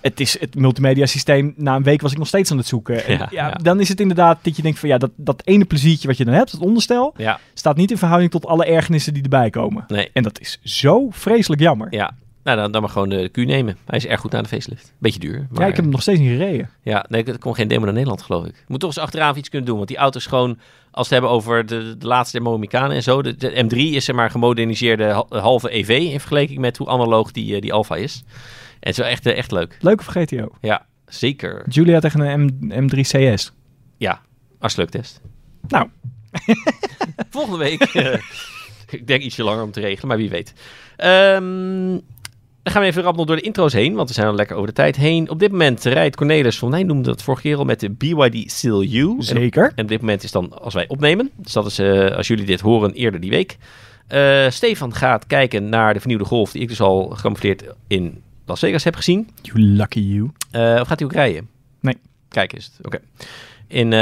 het 0.00 0.20
is 0.20 0.40
het 0.40 0.54
multimedia 0.54 1.06
systeem, 1.06 1.54
na 1.56 1.76
een 1.76 1.82
week 1.82 2.00
was 2.00 2.12
ik 2.12 2.18
nog 2.18 2.26
steeds 2.26 2.50
aan 2.50 2.56
het 2.56 2.66
zoeken. 2.66 3.04
En 3.06 3.12
Ja, 3.18 3.28
ja, 3.30 3.46
ja. 3.46 3.50
Dan 3.62 3.80
is 3.80 3.88
het 3.88 4.00
inderdaad 4.00 4.38
dat 4.42 4.56
je 4.56 4.62
denkt 4.62 4.78
van, 4.78 4.88
ja, 4.88 4.98
dat, 4.98 5.10
dat 5.16 5.42
ene 5.44 5.64
pleziertje 5.64 6.08
wat 6.08 6.16
je 6.16 6.24
dan 6.24 6.34
hebt, 6.34 6.52
het 6.52 6.60
onderstel, 6.60 7.14
Ja, 7.16 7.38
staat 7.54 7.76
niet 7.76 7.90
in 7.90 7.98
verhouding 7.98 8.30
tot 8.30 8.46
alle 8.46 8.64
ergernissen 8.66 9.14
die 9.14 9.22
erbij 9.22 9.50
komen. 9.50 9.84
nee. 9.88 10.10
En 10.12 10.22
dat 10.22 10.40
is 10.40 10.58
zo 10.62 11.06
vreselijk 11.10 11.60
jammer. 11.60 11.86
Ja, 11.90 12.12
Nou, 12.44 12.56
dan, 12.58 12.72
dan 12.72 12.80
maar 12.82 12.90
gewoon 12.90 13.08
de 13.08 13.28
Q 13.28 13.36
nemen. 13.36 13.76
Hij 13.86 13.98
is 13.98 14.06
erg 14.06 14.20
goed 14.20 14.34
aan 14.34 14.42
de 14.42 14.48
facelift. 14.48 14.92
Beetje 14.98 15.20
duur. 15.20 15.46
Maar, 15.50 15.60
ja, 15.62 15.66
ik 15.66 15.74
heb 15.74 15.84
hem 15.84 15.92
nog 15.92 16.02
steeds 16.02 16.20
niet 16.20 16.28
gereden. 16.30 16.70
Ja, 16.82 17.04
nee, 17.08 17.24
er 17.24 17.38
komt 17.38 17.54
geen 17.56 17.68
demo 17.68 17.84
naar 17.84 17.92
Nederland, 17.92 18.22
geloof 18.22 18.44
ik. 18.46 18.64
Moet 18.68 18.80
toch 18.80 18.88
eens 18.88 18.98
achteraan 18.98 19.36
iets 19.36 19.48
kunnen 19.48 19.68
doen. 19.68 19.76
Want 19.76 19.88
die 19.88 19.96
auto 19.96 20.18
is 20.18 20.26
gewoon, 20.26 20.48
als 20.90 21.08
we 21.08 21.14
het 21.14 21.22
hebben 21.22 21.30
over 21.30 21.66
de, 21.66 21.96
de 21.98 22.06
laatste 22.06 22.38
demo 22.38 22.58
Mikanen 22.58 22.96
en 22.96 23.02
zo. 23.02 23.22
De, 23.22 23.36
de 23.36 23.64
M3 23.64 23.76
is 23.76 24.04
zeg 24.04 24.16
maar 24.16 24.30
gemoderniseerde 24.30 25.04
ha- 25.04 25.38
halve 25.40 25.74
EV 25.74 25.88
in 25.88 26.20
vergelijking 26.20 26.58
met 26.58 26.76
hoe 26.76 26.88
analoog 26.88 27.32
die, 27.32 27.54
eh, 27.54 27.60
die 27.60 27.72
Alfa 27.72 27.96
is. 27.96 28.22
En 28.26 28.34
het 28.80 28.88
is 28.88 28.96
wel 28.96 29.06
echt, 29.06 29.26
eh, 29.26 29.36
echt 29.36 29.52
leuk. 29.52 29.76
Leuk 29.80 30.00
of 30.00 30.06
GTO? 30.06 30.48
Ja, 30.60 30.86
zeker. 31.06 31.62
Julia 31.68 32.00
tegen 32.00 32.20
een 32.20 32.56
M, 32.60 32.88
M3 32.88 33.00
CS. 33.00 33.52
Ja, 33.96 34.20
hartstikke 34.58 34.90
leuk 34.92 35.02
test. 35.02 35.20
Nou, 35.68 35.88
Volgende 37.30 37.58
week. 37.58 37.80
eh, 37.82 38.18
ik 38.90 39.06
denk 39.06 39.22
ietsje 39.22 39.42
langer 39.44 39.62
om 39.64 39.70
te 39.70 39.80
regelen, 39.80 40.08
maar 40.08 40.16
wie 40.16 40.30
weet. 40.30 40.52
Ehm, 40.96 41.98
dan 42.64 42.72
gaan 42.72 42.82
we 42.82 42.88
even 42.88 43.02
rap 43.02 43.16
nog 43.16 43.26
door 43.26 43.36
de 43.36 43.42
intro's 43.42 43.72
heen, 43.72 43.94
want 43.94 44.08
we 44.08 44.14
zijn 44.14 44.26
al 44.26 44.34
lekker 44.34 44.56
over 44.56 44.68
de 44.68 44.74
tijd 44.74 44.96
heen. 44.96 45.30
Op 45.30 45.38
dit 45.38 45.50
moment 45.50 45.84
rijdt 45.84 46.16
Cornelis 46.16 46.58
van, 46.58 46.72
hij 46.72 46.82
noemde 46.82 47.08
dat 47.08 47.22
vorige 47.22 47.42
keer 47.42 47.56
al 47.56 47.64
met 47.64 47.80
de 47.80 47.90
BYD 47.90 48.50
Seal 48.52 48.82
U. 48.82 49.14
En 49.16 49.22
zeker. 49.22 49.72
En 49.74 49.82
op 49.82 49.88
dit 49.88 50.00
moment 50.00 50.22
is 50.22 50.30
dan 50.30 50.60
als 50.60 50.74
wij 50.74 50.88
opnemen. 50.88 51.30
Dus 51.36 51.52
dat 51.52 51.66
is 51.66 51.78
eh, 51.78 52.16
als 52.16 52.26
jullie 52.26 52.44
dit 52.44 52.60
horen 52.60 52.92
eerder 52.92 53.20
die 53.20 53.30
week. 53.30 53.56
Eh, 54.06 54.48
Stefan 54.50 54.94
gaat 54.94 55.26
kijken 55.26 55.68
naar 55.68 55.92
de 55.94 55.98
vernieuwde 56.00 56.24
Golf 56.24 56.52
die 56.52 56.62
ik 56.62 56.68
dus 56.68 56.80
al 56.80 57.08
gecamoufleerd 57.08 57.64
in 57.86 58.22
Las 58.46 58.60
Vegas 58.60 58.84
heb 58.84 58.96
gezien. 58.96 59.28
You 59.42 59.60
lucky 59.60 60.00
you. 60.00 60.30
Eh, 60.50 60.80
of 60.80 60.88
gaat 60.88 60.98
hij 60.98 61.08
ook 61.08 61.14
rijden? 61.14 61.48
Nee. 61.80 61.96
Kijk 62.28 62.52
het. 62.52 62.70
Oké. 62.82 62.98
In 63.68 63.92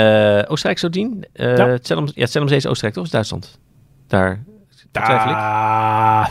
Oostenrijk 0.47 0.79
zo 0.79 0.89
zien. 0.91 1.25
Ja. 1.33 1.69
het 1.69 1.87
Zellem- 1.87 2.09
ja, 2.15 2.23
is 2.25 2.37
Oostenrijk 2.37 2.95
toch? 2.95 2.97
Of 2.97 3.05
is 3.05 3.11
Duitsland? 3.11 3.59
Daar 4.07 4.45
twijfel 4.91 5.31
ik. 5.31 5.37
Ah, 5.37 6.29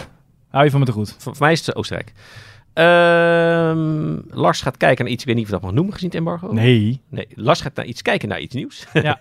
hou 0.52 0.64
je 0.64 0.72
van 0.72 0.80
me 0.80 0.86
te 0.86 0.92
goed. 0.92 1.16
Voor, 1.18 1.36
voor 1.36 1.46
mij 1.46 1.52
is 1.52 1.66
het 1.66 1.76
Oostenrijk. 1.76 2.14
Ehm, 2.74 4.40
Lars 4.40 4.62
gaat 4.62 4.78
kijken 4.78 5.04
naar 5.04 5.14
iets, 5.14 5.22
ik 5.22 5.28
weet 5.28 5.38
niet 5.38 5.46
of 5.46 5.52
dat 5.52 5.62
mag 5.62 5.72
noemen 5.72 5.94
gezien 5.94 6.10
het 6.10 6.18
embargo. 6.18 6.54
Nee. 6.54 7.02
Nee, 7.10 7.28
Lars 7.36 7.62
gaat 7.62 7.76
naar 7.76 7.86
iets 7.86 8.02
kijken 8.02 8.30
naar 8.30 8.40
iets 8.40 8.56
nieuws. 8.56 8.86
Ja. 8.94 9.20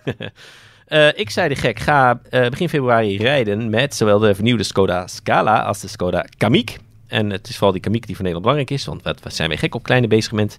Eh, 0.85 1.07
ik 1.15 1.29
zei 1.29 1.49
de 1.49 1.55
gek, 1.55 1.79
ga 1.79 2.21
eh, 2.29 2.49
begin 2.49 2.69
februari 2.69 3.17
rijden 3.17 3.69
met 3.69 3.95
zowel 3.95 4.19
de 4.19 4.35
vernieuwde 4.35 4.63
Skoda 4.63 5.07
Scala 5.07 5.61
als 5.63 5.79
de 5.79 5.87
Skoda 5.87 6.25
Kamiq. 6.37 6.81
En 7.07 7.29
het 7.29 7.49
is 7.49 7.57
vooral 7.57 7.79
die 7.79 7.81
Kamiq 7.81 8.05
die 8.05 8.15
voor 8.15 8.25
Nederland 8.25 8.41
belangrijk 8.41 8.69
is, 8.69 8.85
want 8.85 9.03
wat, 9.03 9.21
wat 9.21 9.33
zijn 9.33 9.49
wij 9.49 9.57
gek 9.57 9.75
op 9.75 9.83
kleine 9.83 10.07
bezigement. 10.07 10.57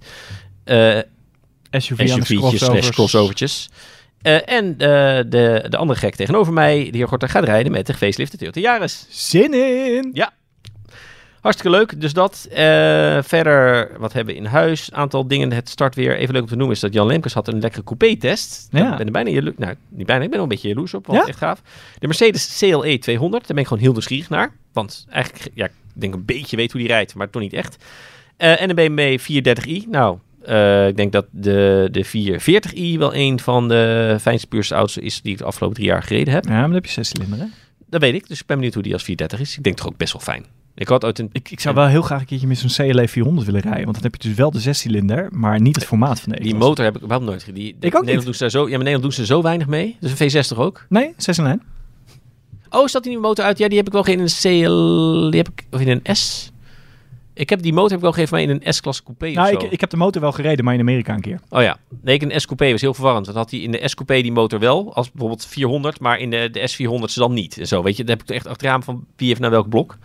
Eh 0.64 0.98
SUV 1.70 2.08
SUV'tjes 2.08 2.64
slash 2.64 2.90
crossovertjes. 2.90 3.70
En 4.44 4.78
de, 4.78 5.66
de 5.68 5.76
andere 5.76 5.98
gek 5.98 6.14
tegenover 6.14 6.52
mij, 6.52 6.90
de 6.90 6.96
heer 6.96 7.08
Gorter, 7.08 7.28
gaat 7.28 7.44
rijden 7.44 7.72
met 7.72 7.86
de 7.86 7.94
facelifte 7.94 8.36
Toyota 8.36 8.60
Yaris. 8.60 9.06
Zin 9.08 9.54
in. 9.54 10.10
Hartstikke 11.42 11.76
leuk, 11.78 12.00
dus 12.00 12.12
dat. 12.12 12.46
Eh, 12.50 12.56
verder, 13.22 13.90
wat 13.98 14.12
hebben 14.12 14.34
we 14.34 14.40
in 14.40 14.46
huis? 14.46 14.92
Aantal 14.92 15.26
dingen, 15.26 15.52
het 15.52 15.68
start 15.68 15.94
weer. 15.94 16.16
Even 16.16 16.32
leuk 16.34 16.42
om 16.42 16.48
te 16.48 16.56
noemen 16.56 16.74
is 16.74 16.80
dat 16.80 16.92
Jan 16.92 17.06
Lemkes 17.06 17.32
had 17.34 17.48
een 17.48 17.58
lekkere 17.60 17.84
coupé-test. 17.84 18.68
Ja. 18.70 18.90
Ik 18.90 18.96
ben 18.96 19.06
er 19.06 19.12
bijna 19.12 19.30
jaloers, 19.30 19.56
nou, 19.58 19.74
niet 19.88 20.06
bijna, 20.06 20.22
ik 20.24 20.30
ben 20.30 20.38
er 20.40 20.42
wel 20.42 20.42
een 20.42 20.48
beetje 20.48 20.68
jaloers 20.68 20.94
op, 20.94 21.06
want 21.06 21.18
Ja? 21.18 21.26
echt 21.26 21.38
gaaf. 21.38 21.62
De 21.98 22.06
Mercedes 22.06 22.56
CLE 22.58 22.98
200, 22.98 23.42
daar 23.46 23.52
ben 23.54 23.58
ik 23.62 23.66
gewoon 23.66 23.82
heel 23.82 23.92
nieuwsgierig 23.92 24.28
naar. 24.28 24.52
Want 24.72 25.06
eigenlijk, 25.10 25.48
ja, 25.54 25.64
ik 25.64 25.72
denk 25.92 26.14
een 26.14 26.24
beetje 26.24 26.56
weet 26.56 26.72
hoe 26.72 26.80
die 26.80 26.90
rijdt, 26.90 27.14
maar 27.14 27.30
toch 27.30 27.42
niet 27.42 27.52
echt. 27.52 27.76
Eh, 28.36 28.60
en 28.60 28.68
de 28.68 28.74
BMW 28.74 29.18
430i, 29.20 29.88
nou... 29.88 30.18
eh, 30.44 30.86
ik 30.88 30.96
denk 30.96 31.12
dat 31.12 31.26
de, 31.30 31.88
de 31.90 32.04
440i 32.06 32.98
wel 32.98 33.14
een 33.14 33.40
van 33.40 33.68
de 33.68 34.16
fijnste 34.20 34.46
puurste 34.46 34.74
auto's 34.74 34.96
is 34.96 35.22
die 35.22 35.32
ik 35.32 35.38
de 35.38 35.44
afgelopen 35.44 35.76
drie 35.76 35.88
jaar 35.88 36.02
gereden 36.02 36.34
heb. 36.34 36.44
Ja, 36.44 36.50
maar 36.50 36.62
dan 36.62 36.72
heb 36.72 36.84
je 36.86 36.92
zes 36.92 37.08
cilinder, 37.08 37.38
hè? 37.38 37.44
Dat 37.86 38.00
weet 38.00 38.14
ik, 38.14 38.28
dus 38.28 38.40
ik 38.40 38.46
ben 38.46 38.56
benieuwd 38.56 38.74
hoe 38.74 38.82
die 38.82 38.92
als 38.92 39.02
430 39.02 39.48
is. 39.50 39.56
Ik 39.56 39.62
denk 39.64 39.76
toch 39.76 39.86
ook 39.86 39.96
best 39.96 40.12
wel 40.12 40.22
fijn. 40.22 40.44
Ik 40.74 40.88
had 40.88 41.18
een... 41.18 41.28
Ik, 41.32 41.50
ik 41.50 41.60
zou 41.60 41.74
wel 41.74 41.86
heel 41.86 42.02
graag 42.02 42.20
een 42.20 42.26
keertje 42.26 42.46
met 42.46 42.58
zo'n 42.58 42.86
CLE 42.86 43.08
400 43.08 43.46
willen 43.46 43.60
rijden. 43.60 43.82
Want 43.84 43.94
dan 43.94 44.02
heb 44.02 44.22
je 44.22 44.28
dus 44.28 44.36
wel 44.36 44.50
de 44.50 44.60
zescilinder, 44.60 45.28
maar 45.30 45.60
niet 45.60 45.76
het 45.76 45.84
formaat 45.84 46.20
van 46.20 46.32
deze. 46.32 46.42
Die 46.42 46.54
motor 46.54 46.84
heb 46.84 46.96
ik 46.96 47.02
überhaupt 47.02 47.30
nooit 47.30 47.42
gedaan. 47.42 47.60
Die, 47.60 47.68
Ik 47.68 47.74
ook 47.74 47.82
Nederland 47.82 48.16
niet. 48.16 48.24
Doen 48.24 48.34
ze 48.34 48.40
daar 48.40 48.50
zo, 48.50 48.62
ja, 48.62 48.68
maar 48.68 48.78
Nederland 48.78 49.02
doen 49.02 49.12
ze 49.12 49.26
zo 49.26 49.42
weinig 49.42 49.66
mee. 49.66 49.96
Dus 50.00 50.20
een 50.20 50.44
V60 50.54 50.58
ook. 50.58 50.86
Nee, 50.88 51.14
6 51.16 51.38
in 51.38 51.44
lijn. 51.44 51.62
Oh, 52.70 52.86
staat 52.86 53.02
die 53.02 53.10
nieuwe 53.10 53.26
motor 53.26 53.44
uit? 53.44 53.58
Ja, 53.58 53.68
die 53.68 53.76
heb 53.76 53.86
ik 53.86 53.92
wel 53.92 54.02
geen 54.02 54.18
in 54.18 54.20
een 54.20 54.62
CL... 54.64 55.30
Die 55.30 55.40
heb 55.40 55.48
ik... 55.48 55.66
Of 55.70 55.80
in 55.80 55.88
een 55.88 56.16
S? 56.16 56.52
Ik 57.34 57.50
heb 57.50 57.62
die 57.62 57.72
motor 57.72 57.88
heb 57.88 57.98
ik 57.98 58.04
wel 58.04 58.12
gegeven, 58.12 58.34
maar 58.34 58.42
in 58.42 58.60
een 58.62 58.72
S-klasse 58.72 59.02
coupé 59.02 59.26
of 59.26 59.34
Nou, 59.34 59.50
ik, 59.50 59.62
ik 59.62 59.80
heb 59.80 59.90
de 59.90 59.96
motor 59.96 60.20
wel 60.20 60.32
gereden, 60.32 60.64
maar 60.64 60.74
in 60.74 60.80
Amerika 60.80 61.14
een 61.14 61.20
keer. 61.20 61.40
Oh 61.48 61.62
ja. 61.62 61.78
Nee, 62.02 62.14
ik 62.14 62.22
een 62.22 62.40
S-coupé 62.40 62.70
was 62.70 62.80
heel 62.80 62.94
verwarrend. 62.94 63.26
Want 63.26 63.38
had 63.38 63.50
hij 63.50 63.60
in 63.60 63.70
de 63.70 63.88
S-coupé 63.88 64.22
die 64.22 64.32
motor 64.32 64.58
wel, 64.58 64.94
als 64.94 65.10
bijvoorbeeld 65.10 65.46
400, 65.46 66.00
maar 66.00 66.18
in 66.18 66.30
de, 66.30 66.48
de 66.52 66.60
S400 66.60 67.04
ze 67.04 67.18
dan 67.18 67.32
niet. 67.32 67.58
En 67.58 67.66
zo, 67.66 67.82
weet 67.82 67.96
je. 67.96 68.04
Dan 68.04 68.16
heb 68.16 68.28
ik 68.28 68.34
echt 68.34 68.46
achteraan 68.46 68.82
van 68.82 69.04
wie 69.16 69.28
heeft 69.28 69.40
nou 69.40 69.52
welk 69.52 69.68
blok. 69.68 69.98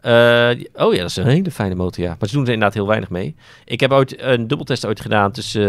Eh, 0.00 0.50
oh 0.74 0.94
ja, 0.94 1.00
dat 1.00 1.10
is 1.10 1.16
een 1.16 1.26
hele 1.26 1.50
fijne 1.50 1.74
motor, 1.74 2.04
ja. 2.04 2.16
Maar 2.18 2.28
ze 2.28 2.34
doen 2.34 2.44
er 2.44 2.52
inderdaad 2.52 2.74
heel 2.74 2.86
weinig 2.86 3.10
mee. 3.10 3.34
Ik 3.64 3.80
heb 3.80 3.92
ooit 3.92 4.22
een 4.22 4.46
dubbeltest 4.46 4.86
ooit 4.86 5.00
gedaan 5.00 5.32
tussen 5.32 5.62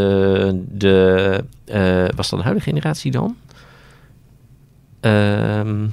eh, 0.47 0.53
de... 0.67 1.43
eh, 1.65 2.05
was 2.15 2.29
dat 2.29 2.39
een 2.39 2.45
huidige 2.45 2.69
generatie 2.69 3.11
dan? 3.11 3.37
Ehm 4.99 5.85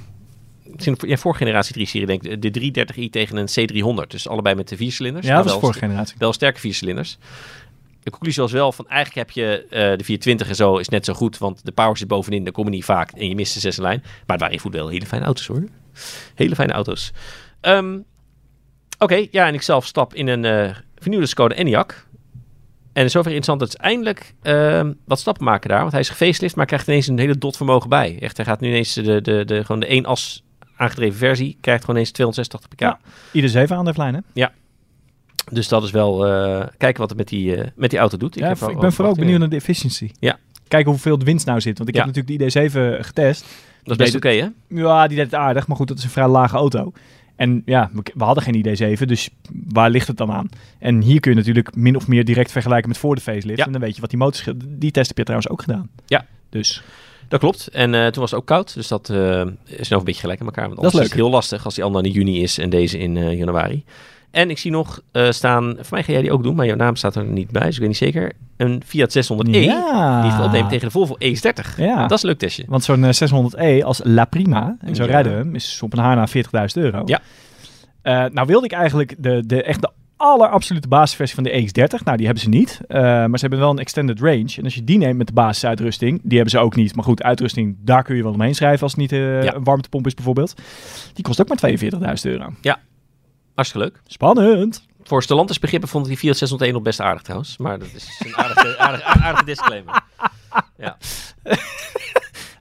misschien 0.77 1.09
ja, 1.11 1.17
vorige 1.17 1.45
generatie 1.45 1.87
3-serie 1.87 2.07
denk 2.07 2.23
ik. 2.23 2.43
De 2.43 2.85
330i 2.85 3.11
tegen 3.11 3.37
een 3.37 3.49
C300. 3.49 4.07
Dus 4.07 4.29
allebei 4.29 4.55
met 4.55 4.69
de 4.69 4.77
vier 4.77 4.93
cilinders. 4.93 5.27
Ja, 5.27 5.37
dat 5.37 5.45
wel 5.45 5.61
vorige 5.61 5.79
generatie. 5.79 6.17
wel 6.19 6.33
sterke 6.33 6.61
vier 6.61 6.75
cilinders. 6.75 7.19
De 8.03 8.11
conclusie 8.11 8.43
was 8.43 8.53
wel 8.53 8.73
van 8.73 8.89
eigenlijk 8.89 9.29
heb 9.29 9.31
je 9.31 9.67
eh, 9.71 9.99
de 9.99 10.05
420 10.05 10.49
en 10.49 10.55
zo 10.55 10.77
is 10.77 10.89
net 10.89 11.05
zo 11.05 11.13
goed, 11.13 11.39
want 11.39 11.65
de 11.65 11.73
power 11.73 11.97
zit 11.97 12.09
bovenin, 12.09 12.45
dan 12.45 12.53
kom 12.53 12.65
je 12.65 12.71
niet 12.71 12.85
vaak 12.85 13.11
en 13.11 13.29
je 13.29 13.35
mist 13.35 13.55
de 13.55 13.61
zes 13.61 13.77
lijn. 13.77 14.01
Maar 14.03 14.39
het 14.39 14.41
waren 14.41 14.73
wel 14.73 14.89
hele 14.89 15.07
fijne 15.07 15.25
auto's 15.25 15.47
hoor. 15.47 15.65
Hele 16.35 16.55
fijne 16.55 16.73
auto's. 16.73 17.13
Ehm, 17.61 17.99
Oké, 18.99 19.27
ja, 19.31 19.47
en 19.47 19.55
ik 19.55 19.63
zelf 19.63 19.87
stap 19.87 20.15
in 20.15 20.27
een 20.29 20.45
eh, 20.45 20.75
vernieuwde 20.99 21.27
Skoda 21.27 21.55
Enyaq. 21.65 22.05
En 22.93 23.11
zover 23.11 23.27
interessant 23.33 23.61
dat 23.61 23.69
is 23.69 23.77
eindelijk 23.77 24.35
ehm, 24.43 24.93
wat 25.05 25.19
stappen 25.21 25.45
maken 25.45 25.69
daar, 25.71 25.81
want 25.81 25.93
hij 25.93 26.01
is 26.01 26.09
gefacelift, 26.09 26.57
maar 26.57 26.67
krijgt 26.67 26.89
ineens 26.89 27.07
een 27.07 27.19
hele 27.19 27.39
dot 27.39 27.57
vermogen 27.57 27.89
bij. 27.89 28.19
Echt, 28.21 28.37
hij 28.37 28.47
gaat 28.47 28.61
nu 28.61 28.69
ineens 28.69 28.95
de, 28.95 29.21
de, 29.21 29.45
de, 29.45 29.65
gewoon 29.65 29.81
de 29.81 29.87
één 29.87 30.05
as 30.07 30.43
aangedreven 30.77 31.19
versie, 31.19 31.57
krijgt 31.61 31.81
gewoon 31.81 31.97
ineens 31.97 32.13
286 32.13 32.69
pk. 32.69 32.81
Ja. 32.81 32.99
Ieder 33.33 33.51
7 33.51 33.77
aandrijflijn, 33.77 34.15
hè? 34.15 34.47
Dus 35.53 35.69
dat 35.69 35.83
is 35.83 35.91
wel 35.91 36.27
eh, 36.27 36.67
kijken 36.79 37.01
wat 37.01 37.09
het 37.09 37.19
met 37.19 37.29
die, 37.29 37.57
eh, 37.57 37.69
met 37.75 37.91
die 37.91 37.99
auto 37.99 38.17
doet. 38.17 38.35
Ja, 38.35 38.47
heb 38.47 38.57
ik, 38.57 38.63
wel- 38.63 38.79
ben 38.79 38.93
vooral 38.93 39.13
ook 39.13 39.19
benieuwd 39.19 39.39
naar 39.39 39.49
de 39.49 39.57
efficiency. 39.57 40.11
Ja. 40.19 40.39
Kijken 40.69 40.91
hoeveel 40.91 41.19
de 41.19 41.25
winst 41.25 41.47
nou 41.47 41.61
zit. 41.61 41.77
Want 41.79 41.89
ik 41.89 41.95
Ja. 41.95 42.05
heb 42.05 42.15
natuurlijk 42.15 42.53
de 42.55 42.61
ID7 43.01 43.05
getest. 43.05 43.45
Dat 43.83 43.91
is 43.91 43.97
best 43.97 44.17
oké, 44.17 44.29
hè? 44.29 44.47
Ja, 44.69 45.07
die 45.07 45.17
deed 45.17 45.27
het 45.27 45.35
aardig. 45.35 45.67
Maar 45.67 45.77
goed, 45.77 45.89
dat 45.89 45.99
is 45.99 46.05
een 46.05 46.11
vrij 46.11 46.29
lage 46.29 46.57
auto. 46.57 46.93
En 47.37 47.63
ja, 47.65 47.91
we, 47.93 48.03
we 48.15 48.25
hadden 48.25 48.43
geen 48.45 48.67
ID7, 48.67 49.03
dus 49.05 49.29
waar 49.69 49.91
ligt 49.91 50.07
het 50.09 50.17
dan 50.17 50.31
aan? 50.33 50.49
En 50.79 51.03
hier 51.03 51.21
kun 51.21 51.31
je 51.31 51.37
natuurlijk 51.37 51.75
min 51.75 51.97
of 51.97 52.09
meer 52.09 52.25
direct 52.25 52.53
vergelijken 52.53 52.89
met 52.89 52.99
voor 52.99 53.15
de 53.15 53.21
facelift. 53.21 53.59
Ja. 53.59 53.67
En 53.67 53.73
dan 53.73 53.81
weet 53.81 53.95
je 53.95 54.01
wat 54.01 54.11
die 54.11 54.19
motor. 54.19 54.53
Die 54.67 54.91
test 54.91 55.09
heb 55.09 55.17
je 55.17 55.23
trouwens 55.25 55.51
ook 55.51 55.63
gedaan. 55.63 55.89
Ja. 56.07 56.27
Dus 56.51 56.83
Dat 57.29 57.41
klopt. 57.41 57.69
En 57.69 57.95
eh, 57.95 58.07
toen 58.07 58.21
was 58.21 58.31
het 58.31 58.41
ook 58.41 58.47
koud, 58.47 58.75
dus 58.75 58.89
dat 58.89 59.11
eh, 59.11 59.47
is 59.65 59.89
nog 59.89 59.99
een 59.99 60.05
beetje 60.05 60.21
gelijk 60.21 60.41
aan 60.41 60.47
elkaar. 60.47 60.69
Want 60.69 60.81
Dat 60.81 60.95
is 60.95 61.01
leuk. 61.01 61.13
heel 61.15 61.31
lastig 61.31 61.65
als 61.65 61.75
die 61.75 61.85
andere 61.85 62.05
in 62.05 62.11
juni 62.13 62.43
is 62.43 62.59
en 62.59 62.71
deze 62.71 62.99
in 62.99 63.17
eh, 63.17 63.39
januari. 63.39 63.85
En 64.37 64.51
ik 64.51 64.59
zie 64.59 64.71
nog 64.71 65.01
eh, 65.13 65.31
staan, 65.31 65.75
voor 65.77 65.87
mij 65.91 66.03
ga 66.03 66.13
jij 66.13 66.21
die 66.23 66.33
ook 66.33 66.43
doen, 66.43 66.55
maar 66.55 66.67
jouw 66.67 66.77
naam 66.77 66.97
staat 66.97 67.15
er 67.17 67.25
niet 67.25 67.51
bij, 67.51 67.63
dus 67.65 67.75
ik 67.75 67.79
weet 67.81 67.89
niet 67.89 67.97
zeker. 67.97 68.33
Een 68.57 68.83
Fiat 68.87 69.11
600e, 69.17 69.51
Ja. 69.51 70.23
die 70.23 70.31
gaat 70.31 70.45
opnemen 70.45 70.69
tegen 70.69 70.85
de 70.87 70.91
Volvo 70.91 71.17
E30. 71.25 71.77
Ja. 71.77 72.07
Dat 72.07 72.17
is 72.17 72.23
een 72.23 72.29
leuk 72.29 72.39
testje. 72.39 72.65
Want 72.69 72.85
zo'n 72.85 73.05
eh, 73.05 73.13
600e 73.81 73.85
als 73.85 74.01
La 74.05 74.25
Prima, 74.25 74.77
en 74.81 74.95
zo 74.95 75.05
Ja. 75.05 75.11
rijden 75.11 75.33
we 75.33 75.39
hem, 75.39 75.55
is 75.55 75.81
op 75.83 75.93
een 75.93 75.99
haar 75.99 76.17
na 76.17 76.27
40.000 76.29 76.33
euro. 76.75 77.03
Ja. 77.05 77.21
Eh, 78.03 78.25
nou 78.33 78.47
wilde 78.47 78.67
ik 78.67 78.73
eigenlijk 78.73 79.15
de, 79.19 79.43
de, 79.47 79.63
echt 79.63 79.81
de 79.81 79.91
allerabsolute 80.17 80.89
basisversie 80.89 81.35
van 81.35 81.45
de 81.45 81.51
EX30. 81.51 82.05
Nou, 82.05 82.17
die 82.17 82.27
hebben 82.27 82.43
ze 82.45 82.49
niet. 82.49 82.81
Eh, 82.89 83.01
maar 83.01 83.29
ze 83.39 83.41
hebben 83.41 83.59
wel 83.59 83.71
een 83.71 83.79
extended 83.79 84.21
range. 84.21 84.55
En 84.57 84.65
als 84.65 84.75
je 84.75 84.85
die 84.85 84.99
neemt 84.99 85.17
met 85.19 85.27
de 85.27 85.33
basisuitrusting, 85.33 86.21
die 86.23 86.35
hebben 86.35 86.51
ze 86.51 86.59
ook 86.59 86.77
niet. 86.77 86.95
Maar 86.95 87.05
goed, 87.05 87.23
uitrusting, 87.23 87.77
daar 87.81 88.03
kun 88.03 88.17
je 88.17 88.23
wel 88.23 88.33
omheen 88.33 88.55
schrijven 88.55 88.83
als 88.83 88.93
het 88.93 89.01
niet 89.01 89.13
eh, 89.13 89.43
Ja. 89.43 89.55
een 89.55 89.65
warmtepomp 89.65 90.07
is 90.07 90.15
bijvoorbeeld. 90.15 90.55
Die 91.13 91.25
kost 91.25 91.41
ook 91.41 91.49
maar 91.49 91.57
42.000 91.59 92.33
euro. 92.33 92.53
Hartstikke 93.57 93.87
leuk. 93.87 94.01
Spannend. 94.07 94.87
Voor 95.03 95.23
Stellantis 95.23 95.59
begrippen 95.59 95.89
vond 95.89 96.05
ik 96.05 96.11
die 96.11 96.19
Fiat 96.19 96.37
601 96.37 96.73
nog 96.75 96.83
best 96.83 97.01
aardig 97.01 97.23
trouwens. 97.23 97.57
Maar 97.57 97.79
dat 97.79 97.89
is 97.95 98.23
een 98.25 98.37
aardige, 98.37 98.79
aardige, 98.87 99.05
aardige 99.05 99.45
disclaimer. 99.45 100.01
Ja. 100.79 100.97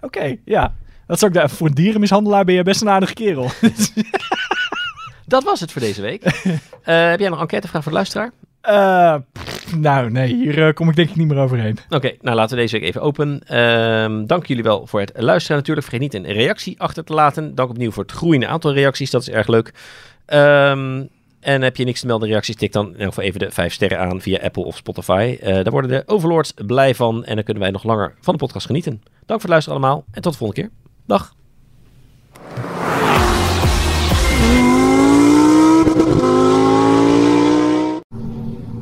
Oké, 0.02 0.38
ja. 0.46 0.76
Dat 1.08 1.20
de, 1.20 1.50
voor 1.50 1.68
een 1.68 1.74
dierenmishandelaar 1.74 2.46
ben 2.46 2.56
je 2.56 2.64
best 2.64 2.82
een 2.82 2.90
aardige 2.90 3.14
kerel. 3.14 3.50
Dat 5.28 5.44
was 5.44 5.60
het 5.60 5.72
voor 5.72 5.82
deze 5.82 6.02
week. 6.02 6.24
Eh, 6.24 7.10
heb 7.10 7.20
jij 7.20 7.30
nog 7.30 7.40
enquêtevraag 7.40 7.84
voor 7.84 7.92
de 7.92 7.98
luisteraar? 7.98 8.32
Eh, 8.62 9.16
pff, 9.32 9.76
nou, 9.76 10.12
nee, 10.12 10.34
hier 10.34 10.68
eh, 10.68 10.74
kom 10.74 10.90
ik 10.90 10.96
denk 10.96 11.10
ik 11.10 11.16
niet 11.16 11.28
meer 11.28 11.38
overheen. 11.38 11.78
Oké, 11.90 12.12
nou 12.22 12.36
laten 12.36 12.56
we 12.56 12.62
deze 12.62 12.80
week 12.80 12.88
even 12.88 13.02
open. 13.02 13.42
Ehm, 13.48 14.26
dank 14.26 14.46
jullie 14.46 14.64
wel 14.64 14.88
voor 14.88 15.00
het 15.00 15.12
luisteren 15.16 15.58
natuurlijk. 15.58 15.88
Vergeet 15.88 16.14
niet 16.14 16.26
een 16.26 16.34
reactie 16.34 16.80
achter 16.82 17.04
te 17.04 17.14
laten. 17.14 17.56
Dank 17.56 17.70
opnieuw 17.70 17.92
voor 17.92 18.04
het 18.04 18.12
groeiende 18.12 18.48
aantal 18.48 18.74
reacties. 18.74 19.12
Dat 19.12 19.22
is 19.22 19.30
erg 19.30 19.48
leuk. 19.48 19.74
Ehm, 20.26 21.04
en 21.40 21.62
heb 21.62 21.76
je 21.76 21.84
niks 21.84 22.00
te 22.00 22.06
melden 22.06 22.30
reacties, 22.30 22.56
tik 22.56 22.72
dan 22.72 22.96
even 22.96 23.40
de 23.40 23.52
vijf 23.52 23.74
sterren 23.74 24.00
aan 24.00 24.22
via 24.22 24.40
Apple 24.42 24.64
of 24.64 24.78
Spotify. 24.78 25.38
Eh, 25.42 25.54
daar 25.54 25.72
worden 25.72 25.92
de 25.92 26.04
overlords 26.06 26.54
blij 26.66 26.96
van 26.96 27.24
en 27.26 27.36
dan 27.36 27.44
kunnen 27.44 27.64
wij 27.64 27.72
nog 27.72 27.84
langer 27.84 28.16
van 28.22 28.34
de 28.34 28.40
podcast 28.40 28.66
genieten. 28.66 29.02
Dank 29.26 29.26
voor 29.26 29.40
het 29.40 29.50
luisteren 29.50 29.80
allemaal 29.80 30.04
en 30.12 30.22
tot 30.22 30.32
de 30.32 30.38
volgende 30.38 30.62
keer. 30.62 30.72
Dag. 31.06 31.34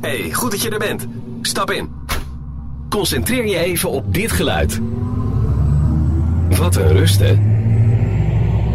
Hey, 0.00 0.32
goed 0.32 0.50
dat 0.50 0.62
je 0.62 0.70
er 0.70 0.78
bent. 0.78 1.06
Stap 1.40 1.70
in. 1.70 1.90
Concentreer 2.88 3.46
je 3.46 3.58
even 3.58 3.90
op 3.90 4.14
dit 4.14 4.32
geluid. 4.32 4.80
Wat 6.58 6.76
een 6.76 6.88
rust, 6.88 7.20
hè? 7.20 7.38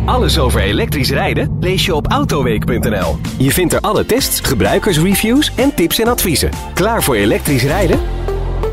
Alles 0.10 0.40
over 0.40 0.62
elektrisch 0.62 1.10
rijden 1.10 1.58
lees 1.60 1.86
je 1.86 1.96
op 1.96 2.08
autoweek.nl. 2.08 3.18
Je 3.38 3.52
vindt 3.52 3.74
er 3.74 3.80
alle 3.80 4.06
tests, 4.06 4.40
gebruikersreviews 4.40 5.56
en 5.56 5.76
tips 5.76 6.00
en 6.00 6.08
adviezen. 6.08 6.50
Klaar 6.74 7.04
voor 7.04 7.16
elektrisch 7.16 7.64
rijden? 7.64 8.00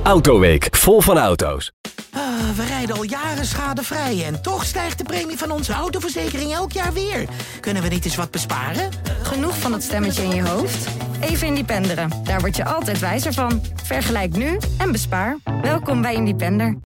Autoweek, 0.02 0.68
vol 0.76 1.00
van 1.00 1.18
auto's. 1.18 1.72
Ah, 2.12 2.22
we 2.56 2.64
rijden 2.64 2.96
al 2.96 3.02
jaren 3.02 3.44
schadevrij 3.44 4.24
en 4.24 4.42
toch 4.42 4.64
stijgt 4.64 4.98
de 4.98 5.04
premie 5.04 5.36
van 5.36 5.50
onze 5.50 5.72
autoverzekering 5.72 6.52
elk 6.52 6.72
jaar 6.72 6.92
weer. 6.92 7.28
Kunnen 7.60 7.82
we 7.82 7.88
niet 7.88 8.04
eens 8.04 8.16
wat 8.16 8.30
besparen? 8.30 8.90
Genoeg 9.22 9.58
van 9.58 9.70
dat 9.70 9.82
stemmetje 9.82 10.22
in 10.22 10.34
je 10.34 10.48
hoofd? 10.48 10.88
Even 11.20 11.46
Independeren. 11.46 12.10
Daar 12.24 12.40
word 12.40 12.56
je 12.56 12.64
altijd 12.64 12.98
wijzer 12.98 13.32
van. 13.32 13.62
Vergelijk 13.82 14.36
nu 14.36 14.58
en 14.78 14.92
bespaar. 14.92 15.36
Welkom 15.62 16.02
bij 16.02 16.14
Independer. 16.14 16.76